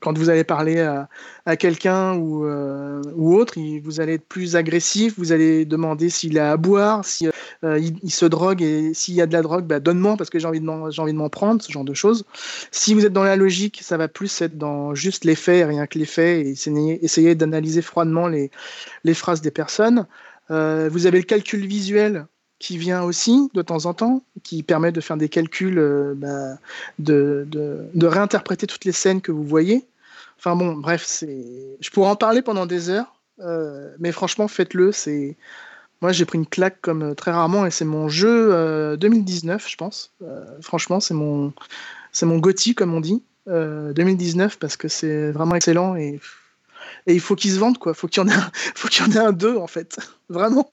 quand 0.00 0.18
vous 0.18 0.28
allez 0.28 0.42
parler 0.42 0.80
à, 0.80 1.56
quelqu'un 1.56 2.14
ou, 2.16 2.44
euh, 2.44 3.00
ou 3.14 3.36
autre, 3.36 3.54
vous 3.84 4.00
allez 4.00 4.14
être 4.14 4.26
plus 4.26 4.56
agressif, 4.56 5.14
vous 5.16 5.30
allez 5.30 5.64
demander 5.64 6.10
s'il 6.10 6.38
a 6.38 6.50
à 6.50 6.56
boire, 6.56 7.04
si 7.04 7.28
il, 7.62 8.10
se 8.10 8.26
drogue 8.26 8.60
et 8.60 8.92
s'il 8.92 9.14
y 9.14 9.22
a 9.22 9.26
de 9.26 9.32
la 9.32 9.42
drogue, 9.42 9.66
bah, 9.66 9.78
donne-moi 9.78 10.16
parce 10.16 10.30
que 10.30 10.40
j'ai 10.40 10.46
envie 10.46 10.60
de 10.60 10.64
m'en 10.64 11.28
prendre, 11.28 11.62
ce 11.62 11.70
genre 11.70 11.84
de 11.84 11.94
choses. 11.94 12.24
Si 12.72 12.92
vous 12.92 13.06
êtes 13.06 13.12
dans 13.12 13.24
la 13.24 13.36
logique, 13.36 13.80
ça 13.82 13.96
va 13.96 14.08
plus 14.08 14.42
être 14.42 14.58
dans 14.58 14.94
juste 14.96 15.24
les 15.24 15.36
faits, 15.36 15.68
rien 15.68 15.86
que 15.86 15.98
les 15.98 16.06
faits, 16.06 16.44
et 16.44 16.50
essayer, 16.50 17.04
essayer 17.04 17.34
d'analyser 17.36 17.82
froidement 17.82 18.26
les, 18.26 18.50
les 19.04 19.14
phrases 19.14 19.42
des 19.42 19.52
personnes. 19.52 20.06
vous 20.48 21.06
avez 21.06 21.18
le 21.18 21.24
calcul 21.24 21.64
visuel 21.66 22.26
qui 22.60 22.76
vient 22.76 23.02
aussi 23.02 23.50
de 23.54 23.62
temps 23.62 23.86
en 23.86 23.94
temps, 23.94 24.22
qui 24.44 24.62
permet 24.62 24.92
de 24.92 25.00
faire 25.00 25.16
des 25.16 25.30
calculs, 25.30 25.78
euh, 25.78 26.14
bah, 26.14 26.58
de, 27.00 27.48
de, 27.48 28.06
réinterpréter 28.06 28.66
toutes 28.66 28.84
les 28.84 28.92
scènes 28.92 29.22
que 29.22 29.32
vous 29.32 29.44
voyez. 29.44 29.86
Enfin 30.38 30.54
bon, 30.54 30.74
bref, 30.74 31.02
c'est, 31.04 31.44
je 31.80 31.90
pourrais 31.90 32.10
en 32.10 32.16
parler 32.16 32.42
pendant 32.42 32.66
des 32.66 32.90
heures, 32.90 33.14
euh, 33.40 33.92
mais 33.98 34.12
franchement, 34.12 34.46
faites-le. 34.46 34.92
C'est, 34.92 35.36
moi, 36.02 36.12
j'ai 36.12 36.26
pris 36.26 36.36
une 36.38 36.46
claque 36.46 36.80
comme 36.82 37.02
euh, 37.02 37.14
très 37.14 37.30
rarement, 37.30 37.64
et 37.64 37.70
c'est 37.70 37.86
mon 37.86 38.08
jeu 38.08 38.96
2019, 38.98 39.66
je 39.66 39.76
pense. 39.76 40.12
franchement, 40.60 41.00
c'est 41.00 41.14
mon, 41.14 41.54
c'est 42.12 42.26
mon 42.26 42.38
Gotti, 42.38 42.74
comme 42.74 42.94
on 42.94 43.00
dit, 43.00 43.22
2019, 43.46 44.58
parce 44.58 44.76
que 44.76 44.86
c'est 44.88 45.32
vraiment 45.32 45.56
excellent 45.56 45.96
et 45.96 46.20
et 47.06 47.14
il 47.14 47.20
faut 47.20 47.36
qu'il 47.36 47.52
se 47.52 47.58
vende 47.58 47.78
quoi. 47.78 47.94
Faut 47.94 48.08
qu'il 48.08 48.22
y 48.22 48.26
en 48.26 48.28
ait, 48.28 48.34
faut 48.74 48.88
qu'il 48.88 49.06
y 49.06 49.08
en 49.08 49.12
ait 49.12 49.18
un 49.18 49.32
deux 49.32 49.56
en 49.56 49.66
fait, 49.66 49.98
vraiment. 50.28 50.70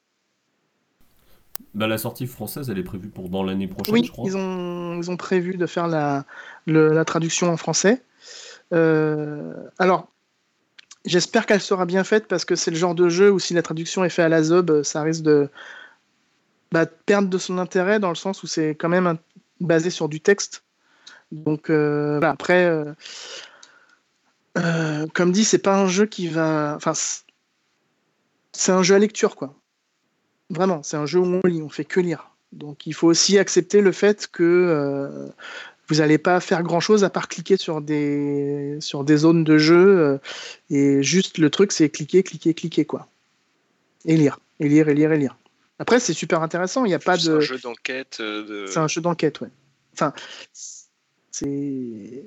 Bah, 1.77 1.85
la 1.85 1.99
sortie 1.99 2.25
française, 2.25 2.71
elle 2.71 2.79
est 2.79 2.83
prévue 2.83 3.09
pour 3.09 3.29
dans 3.29 3.43
l'année 3.43 3.67
prochaine, 3.67 4.03
je 4.03 4.11
crois. 4.11 4.25
Ils 4.27 4.35
ont, 4.35 4.97
ils 4.97 5.11
ont 5.11 5.15
prévu 5.15 5.57
de 5.57 5.67
faire 5.67 5.87
la, 5.87 6.25
la 6.65 7.05
traduction 7.05 7.51
en 7.51 7.57
français. 7.57 8.01
Euh, 8.73 9.53
alors, 9.77 10.07
j'espère 11.05 11.45
qu'elle 11.45 11.61
sera 11.61 11.85
bien 11.85 12.03
faite 12.03 12.27
parce 12.27 12.45
que 12.45 12.55
c'est 12.55 12.71
le 12.71 12.77
genre 12.77 12.95
de 12.95 13.09
jeu 13.09 13.31
où 13.31 13.37
si 13.37 13.53
la 13.53 13.61
traduction 13.61 14.03
est 14.03 14.09
faite 14.09 14.25
à 14.25 14.29
la 14.29 14.41
zob, 14.41 14.81
ça 14.81 15.03
risque 15.03 15.21
de 15.21 15.49
bah, 16.71 16.87
perdre 16.87 17.29
de 17.29 17.37
son 17.37 17.59
intérêt 17.59 17.99
dans 17.99 18.09
le 18.09 18.15
sens 18.15 18.41
où 18.41 18.47
c'est 18.47 18.71
quand 18.71 18.89
même 18.89 19.19
basé 19.61 19.91
sur 19.91 20.09
du 20.09 20.19
texte. 20.19 20.63
Donc 21.31 21.69
euh, 21.69 22.19
après, 22.21 22.65
euh, 24.57 25.05
comme 25.13 25.31
dit, 25.31 25.45
c'est 25.45 25.59
pas 25.59 25.77
un 25.77 25.87
jeu 25.87 26.07
qui 26.07 26.27
va. 26.27 26.73
Enfin, 26.75 26.93
c'est 28.51 28.71
un 28.71 28.81
jeu 28.81 28.95
à 28.95 28.99
lecture, 28.99 29.35
quoi. 29.35 29.53
Vraiment, 30.49 30.81
c'est 30.83 30.97
un 30.97 31.05
jeu 31.05 31.19
où 31.19 31.25
on 31.43 31.47
lit, 31.47 31.61
on 31.61 31.69
fait 31.69 31.85
que 31.85 31.99
lire. 31.99 32.31
Donc 32.53 32.87
il 32.87 32.93
faut 32.93 33.07
aussi 33.07 33.37
accepter 33.37 33.81
le 33.81 33.91
fait 33.91 34.27
que 34.27 34.43
euh, 34.43 35.27
vous 35.87 35.95
n'allez 35.95 36.17
pas 36.17 36.39
faire 36.39 36.63
grand 36.63 36.79
chose 36.79 37.03
à 37.03 37.09
part 37.09 37.27
cliquer 37.27 37.57
sur 37.57 37.81
des, 37.81 38.77
sur 38.79 39.03
des 39.03 39.17
zones 39.17 39.43
de 39.43 39.57
jeu. 39.57 39.99
Euh, 39.99 40.17
et 40.69 41.03
juste 41.03 41.37
le 41.37 41.49
truc, 41.49 41.71
c'est 41.71 41.89
cliquer, 41.89 42.23
cliquer, 42.23 42.53
cliquer, 42.53 42.85
quoi. 42.85 43.07
Et 44.05 44.15
lire, 44.15 44.39
et 44.59 44.69
lire, 44.69 44.87
et 44.89 44.93
lire, 44.93 45.11
et 45.11 45.17
lire. 45.17 45.37
Après, 45.79 45.99
c'est 45.99 46.13
super 46.13 46.41
intéressant. 46.41 46.85
Il 46.85 46.89
n'y 46.89 46.93
a 46.93 46.99
pas 46.99 47.17
de. 47.17 47.21
C'est 47.21 47.29
un 47.29 47.39
jeu 47.39 47.59
d'enquête. 47.59 48.17
Euh, 48.19 48.43
de... 48.43 48.67
C'est 48.67 48.79
un 48.79 48.87
jeu 48.87 49.01
d'enquête, 49.01 49.41
ouais. 49.41 49.49
Enfin, 49.93 50.13
c'est. 51.31 52.23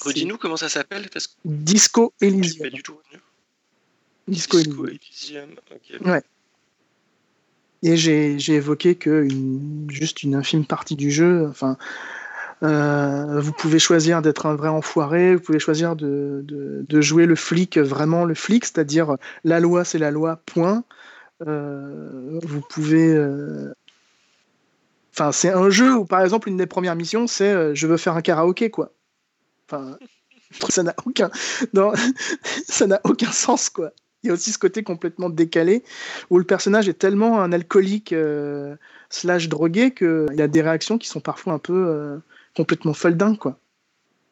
Redis-nous 0.00 0.36
comment 0.36 0.56
ça 0.56 0.68
s'appelle 0.68 1.08
parce 1.10 1.28
que... 1.28 1.34
Disco 1.44 2.12
Elysium. 2.20 2.70
Pas 2.70 2.74
du 2.74 2.82
tout. 2.82 2.98
Disco, 4.26 4.58
Disco 4.58 4.86
Elysium. 4.86 5.50
Ouais. 6.04 6.22
Et 7.82 7.96
j'ai 7.96 8.52
évoqué 8.52 8.94
que 8.94 9.26
juste 9.88 10.22
une 10.22 10.36
infime 10.36 10.64
partie 10.64 10.94
du 10.94 11.10
jeu, 11.10 11.46
enfin, 11.48 11.76
euh, 12.62 13.40
vous 13.40 13.52
pouvez 13.52 13.80
choisir 13.80 14.22
d'être 14.22 14.46
un 14.46 14.54
vrai 14.54 14.68
enfoiré, 14.68 15.34
vous 15.34 15.42
pouvez 15.42 15.58
choisir 15.58 15.96
de, 15.96 16.84
jouer 17.00 17.26
le 17.26 17.34
flic, 17.34 17.78
vraiment 17.78 18.24
le 18.24 18.34
flic, 18.34 18.64
c'est-à-dire 18.64 19.16
la 19.44 19.58
loi 19.58 19.84
c'est 19.84 19.98
la 19.98 20.12
loi, 20.12 20.40
point. 20.46 20.84
Euh, 21.46 22.38
vous 22.42 22.60
pouvez. 22.60 23.12
Euh, 23.12 23.74
c'est 25.32 25.50
un 25.50 25.70
jeu 25.70 25.96
où, 25.96 26.04
par 26.04 26.20
exemple, 26.22 26.48
une 26.48 26.56
des 26.56 26.66
premières 26.66 26.96
missions, 26.96 27.26
c'est 27.26 27.74
je 27.74 27.86
veux 27.86 27.96
faire 27.96 28.16
un 28.16 28.22
karaoké, 28.22 28.70
quoi. 28.70 28.92
Enfin, 29.68 29.98
ça 30.68 30.84
n'a 30.84 30.94
aucun, 31.04 31.30
ça 32.68 32.86
n'a 32.86 33.00
aucun 33.04 33.32
sens, 33.32 33.70
quoi 33.70 33.92
il 34.22 34.28
y 34.28 34.30
a 34.30 34.32
aussi 34.34 34.52
ce 34.52 34.58
côté 34.58 34.82
complètement 34.82 35.30
décalé 35.30 35.82
où 36.30 36.38
le 36.38 36.44
personnage 36.44 36.88
est 36.88 36.98
tellement 36.98 37.40
un 37.40 37.52
alcoolique 37.52 38.12
euh, 38.12 38.76
slash 39.10 39.48
drogué 39.48 39.92
qu'il 39.92 40.40
a 40.40 40.48
des 40.48 40.62
réactions 40.62 40.98
qui 40.98 41.08
sont 41.08 41.20
parfois 41.20 41.52
un 41.54 41.58
peu 41.58 41.86
euh, 41.88 42.18
complètement 42.56 42.94
folles 42.94 43.18
quoi. 43.38 43.58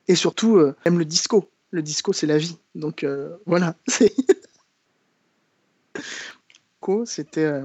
Et 0.09 0.15
surtout, 0.15 0.57
euh, 0.57 0.75
aime 0.85 0.99
le 0.99 1.05
disco. 1.05 1.49
Le 1.71 1.83
disco, 1.83 2.13
c'est 2.13 2.27
la 2.27 2.39
vie. 2.39 2.59
Donc 2.75 3.07
voilà. 3.47 3.77
C'était. 7.05 7.63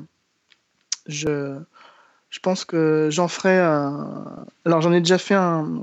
je, 1.07 1.59
je 2.29 2.39
pense 2.39 2.65
que 2.65 3.09
j'en 3.11 3.27
ferai 3.27 3.59
un. 3.59 4.45
Alors 4.65 4.81
j'en 4.81 4.93
ai 4.93 4.99
déjà 4.99 5.17
fait 5.17 5.33
un. 5.33 5.81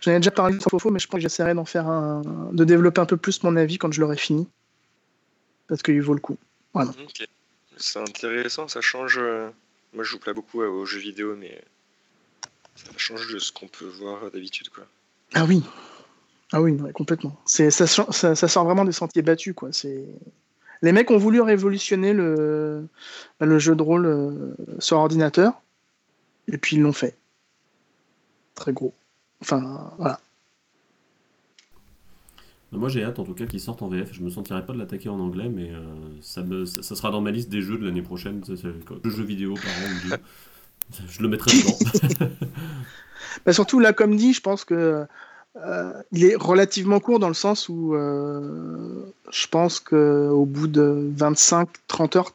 J'en 0.00 0.12
ai 0.12 0.16
déjà 0.16 0.30
parlé 0.30 0.58
sur 0.58 0.70
Fofo, 0.70 0.90
mais 0.90 0.98
je 0.98 1.06
pense 1.06 1.18
que 1.18 1.22
j'essaierai 1.22 1.54
d'en 1.54 1.64
faire 1.64 1.86
un. 1.88 2.22
de 2.52 2.64
développer 2.64 3.00
un 3.00 3.06
peu 3.06 3.16
plus 3.16 3.42
mon 3.42 3.56
avis 3.56 3.78
quand 3.78 3.92
je 3.92 4.00
l'aurai 4.00 4.16
fini 4.16 4.48
parce 5.68 5.82
qu'il 5.82 6.00
vaut 6.02 6.14
le 6.14 6.20
coup. 6.20 6.38
Voilà. 6.74 6.92
C'est 7.76 7.98
intéressant, 7.98 8.68
ça 8.68 8.80
change. 8.80 9.18
Euh, 9.18 9.50
moi, 9.92 10.04
je 10.04 10.10
joue 10.10 10.18
pas 10.18 10.32
beaucoup 10.32 10.62
aux 10.62 10.84
jeux 10.84 11.00
vidéo, 11.00 11.36
mais 11.36 11.62
ça 12.76 12.90
change 12.96 13.32
de 13.32 13.38
ce 13.38 13.52
qu'on 13.52 13.68
peut 13.68 13.86
voir 13.86 14.30
d'habitude, 14.30 14.68
quoi. 14.70 14.84
Ah 15.34 15.44
oui, 15.44 15.62
ah 16.52 16.60
oui, 16.60 16.76
complètement. 16.92 17.38
C'est 17.46 17.70
ça, 17.70 17.86
ça, 17.86 18.48
sort 18.48 18.64
vraiment 18.64 18.84
des 18.84 18.92
sentiers 18.92 19.22
battus, 19.22 19.54
quoi. 19.54 19.72
C'est 19.72 20.04
les 20.82 20.92
mecs 20.92 21.10
ont 21.10 21.18
voulu 21.18 21.40
révolutionner 21.40 22.12
le, 22.12 22.88
le 23.40 23.58
jeu 23.58 23.76
de 23.76 23.82
rôle 23.82 24.06
euh, 24.06 24.54
sur 24.80 24.98
ordinateur, 24.98 25.54
et 26.48 26.58
puis 26.58 26.76
ils 26.76 26.82
l'ont 26.82 26.92
fait. 26.92 27.16
Très 28.54 28.72
gros. 28.72 28.92
Enfin, 29.40 29.92
voilà. 29.98 30.20
Moi 32.72 32.88
j'ai 32.88 33.04
hâte 33.04 33.18
en 33.18 33.24
tout 33.24 33.34
cas 33.34 33.46
qu'il 33.46 33.60
sorte 33.60 33.82
en 33.82 33.88
VF. 33.88 34.12
Je 34.12 34.22
me 34.22 34.30
sentirais 34.30 34.64
pas 34.64 34.72
de 34.72 34.78
l'attaquer 34.78 35.10
en 35.10 35.20
anglais, 35.20 35.50
mais 35.50 35.70
euh, 35.70 35.82
ça, 36.22 36.42
ça, 36.64 36.96
sera 36.96 37.10
dans 37.10 37.20
ma 37.20 37.30
liste 37.30 37.50
des 37.50 37.60
jeux 37.60 37.76
de 37.76 37.84
l'année 37.84 38.02
prochaine. 38.02 38.40
Deux 38.40 39.10
jeux 39.10 39.24
vidéo 39.24 39.54
par 39.54 40.14
an. 40.14 40.18
Je 41.08 41.22
le 41.22 41.28
mettrai 41.28 41.50
dedans. 41.52 42.28
bah 43.46 43.52
surtout 43.52 43.78
là, 43.78 43.92
comme 43.92 44.16
dit, 44.16 44.32
je 44.32 44.40
pense 44.40 44.64
que 44.64 45.06
euh, 45.56 45.92
il 46.12 46.24
est 46.24 46.34
relativement 46.34 46.98
court 46.98 47.18
dans 47.18 47.28
le 47.28 47.34
sens 47.34 47.68
où 47.68 47.94
euh, 47.94 49.04
je 49.30 49.46
pense 49.48 49.80
qu'au 49.80 50.46
bout 50.46 50.66
de 50.66 51.10
25-30 51.16 52.16
heures, 52.16 52.32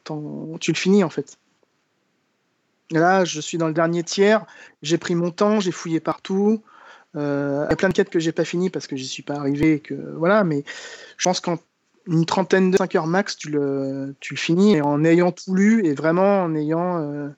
tu 0.60 0.72
le 0.72 0.78
finis 0.78 1.04
en 1.04 1.10
fait. 1.10 1.38
là, 2.92 3.26
je 3.26 3.42
suis 3.42 3.58
dans 3.58 3.68
le 3.68 3.74
dernier 3.74 4.04
tiers. 4.04 4.46
J'ai 4.84 5.00
pris 5.00 5.16
mon 5.16 5.32
temps, 5.32 5.60
j'ai 5.60 5.72
fouillé 5.72 6.00
partout. 6.00 6.62
Il 7.18 7.68
y 7.70 7.74
a 7.74 7.76
plein 7.76 7.90
de 7.90 7.94
quêtes 7.94 8.10
que 8.10 8.20
j'ai 8.20 8.32
pas 8.32 8.46
finies 8.46 8.70
parce 8.70 8.88
que 8.88 8.96
j'y 8.96 9.08
suis 9.08 9.24
pas 9.24 9.36
arrivé 9.36 9.80
que 9.80 9.96
voilà, 10.16 10.44
mais 10.44 10.64
je 11.18 11.24
pense 11.28 11.40
qu'en 11.40 11.58
une 12.08 12.26
trentaine 12.26 12.72
de 12.72 12.78
5 12.78 12.96
heures 12.96 13.08
max, 13.08 13.36
tu 13.36 13.50
le, 13.50 14.16
tu 14.20 14.34
le 14.34 14.40
finis 14.40 14.82
en 14.82 15.04
ayant 15.04 15.32
tout 15.32 15.54
lu 15.54 15.86
et 15.86 15.94
vraiment 15.94 16.44
en 16.44 16.56
ayant 16.56 17.02
euh, 17.02 17.30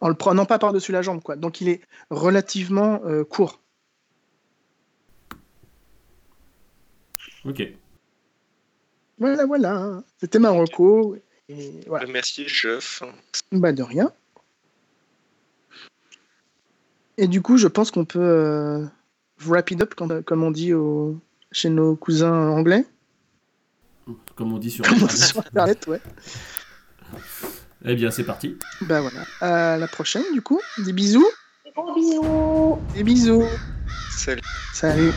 en 0.00 0.08
le 0.08 0.14
prenant 0.14 0.44
pas 0.44 0.58
par-dessus 0.58 0.92
la 0.92 1.02
jambe. 1.02 1.22
Quoi. 1.22 1.36
Donc 1.36 1.60
il 1.60 1.68
est 1.68 1.80
relativement 2.10 3.00
euh, 3.04 3.24
court. 3.24 3.60
Ok. 7.44 7.62
Voilà, 9.18 9.46
voilà. 9.46 9.76
Hein. 9.76 10.04
C'était 10.18 10.38
ma 10.38 10.50
reco. 10.50 11.16
Et 11.48 11.80
voilà. 11.86 12.06
Merci, 12.06 12.48
Jeff. 12.48 13.02
Bah, 13.52 13.72
de 13.72 13.82
rien. 13.82 14.12
Et 17.18 17.28
du 17.28 17.42
coup, 17.42 17.56
je 17.56 17.68
pense 17.68 17.90
qu'on 17.90 18.04
peut 18.04 18.18
euh, 18.20 18.84
wrap 19.46 19.70
it 19.70 19.80
up, 19.82 19.94
comme, 19.94 20.22
comme 20.22 20.42
on 20.42 20.50
dit 20.50 20.72
au- 20.74 21.18
chez 21.52 21.70
nos 21.70 21.94
cousins 21.96 22.48
anglais. 22.50 22.84
Comme 24.34 24.52
on 24.52 24.58
dit 24.58 24.70
sur 24.70 24.84
Comme 24.84 24.94
on 25.02 25.06
dit 25.06 25.14
Internet. 25.14 25.26
sur 25.28 25.38
Internet, 25.46 25.86
ouais. 25.86 26.00
Eh 27.86 27.94
bien, 27.96 28.10
c'est 28.10 28.24
parti. 28.24 28.56
Bah 28.80 29.02
voilà. 29.02 29.26
À 29.42 29.76
la 29.76 29.86
prochaine, 29.86 30.22
du 30.32 30.40
coup. 30.40 30.58
Des 30.78 30.92
bisous. 30.94 31.26
Gros 31.76 31.94
bisous 31.94 32.78
Des 32.94 33.02
bisous. 33.04 33.44
Salut. 34.10 34.40
Salut. 34.72 35.12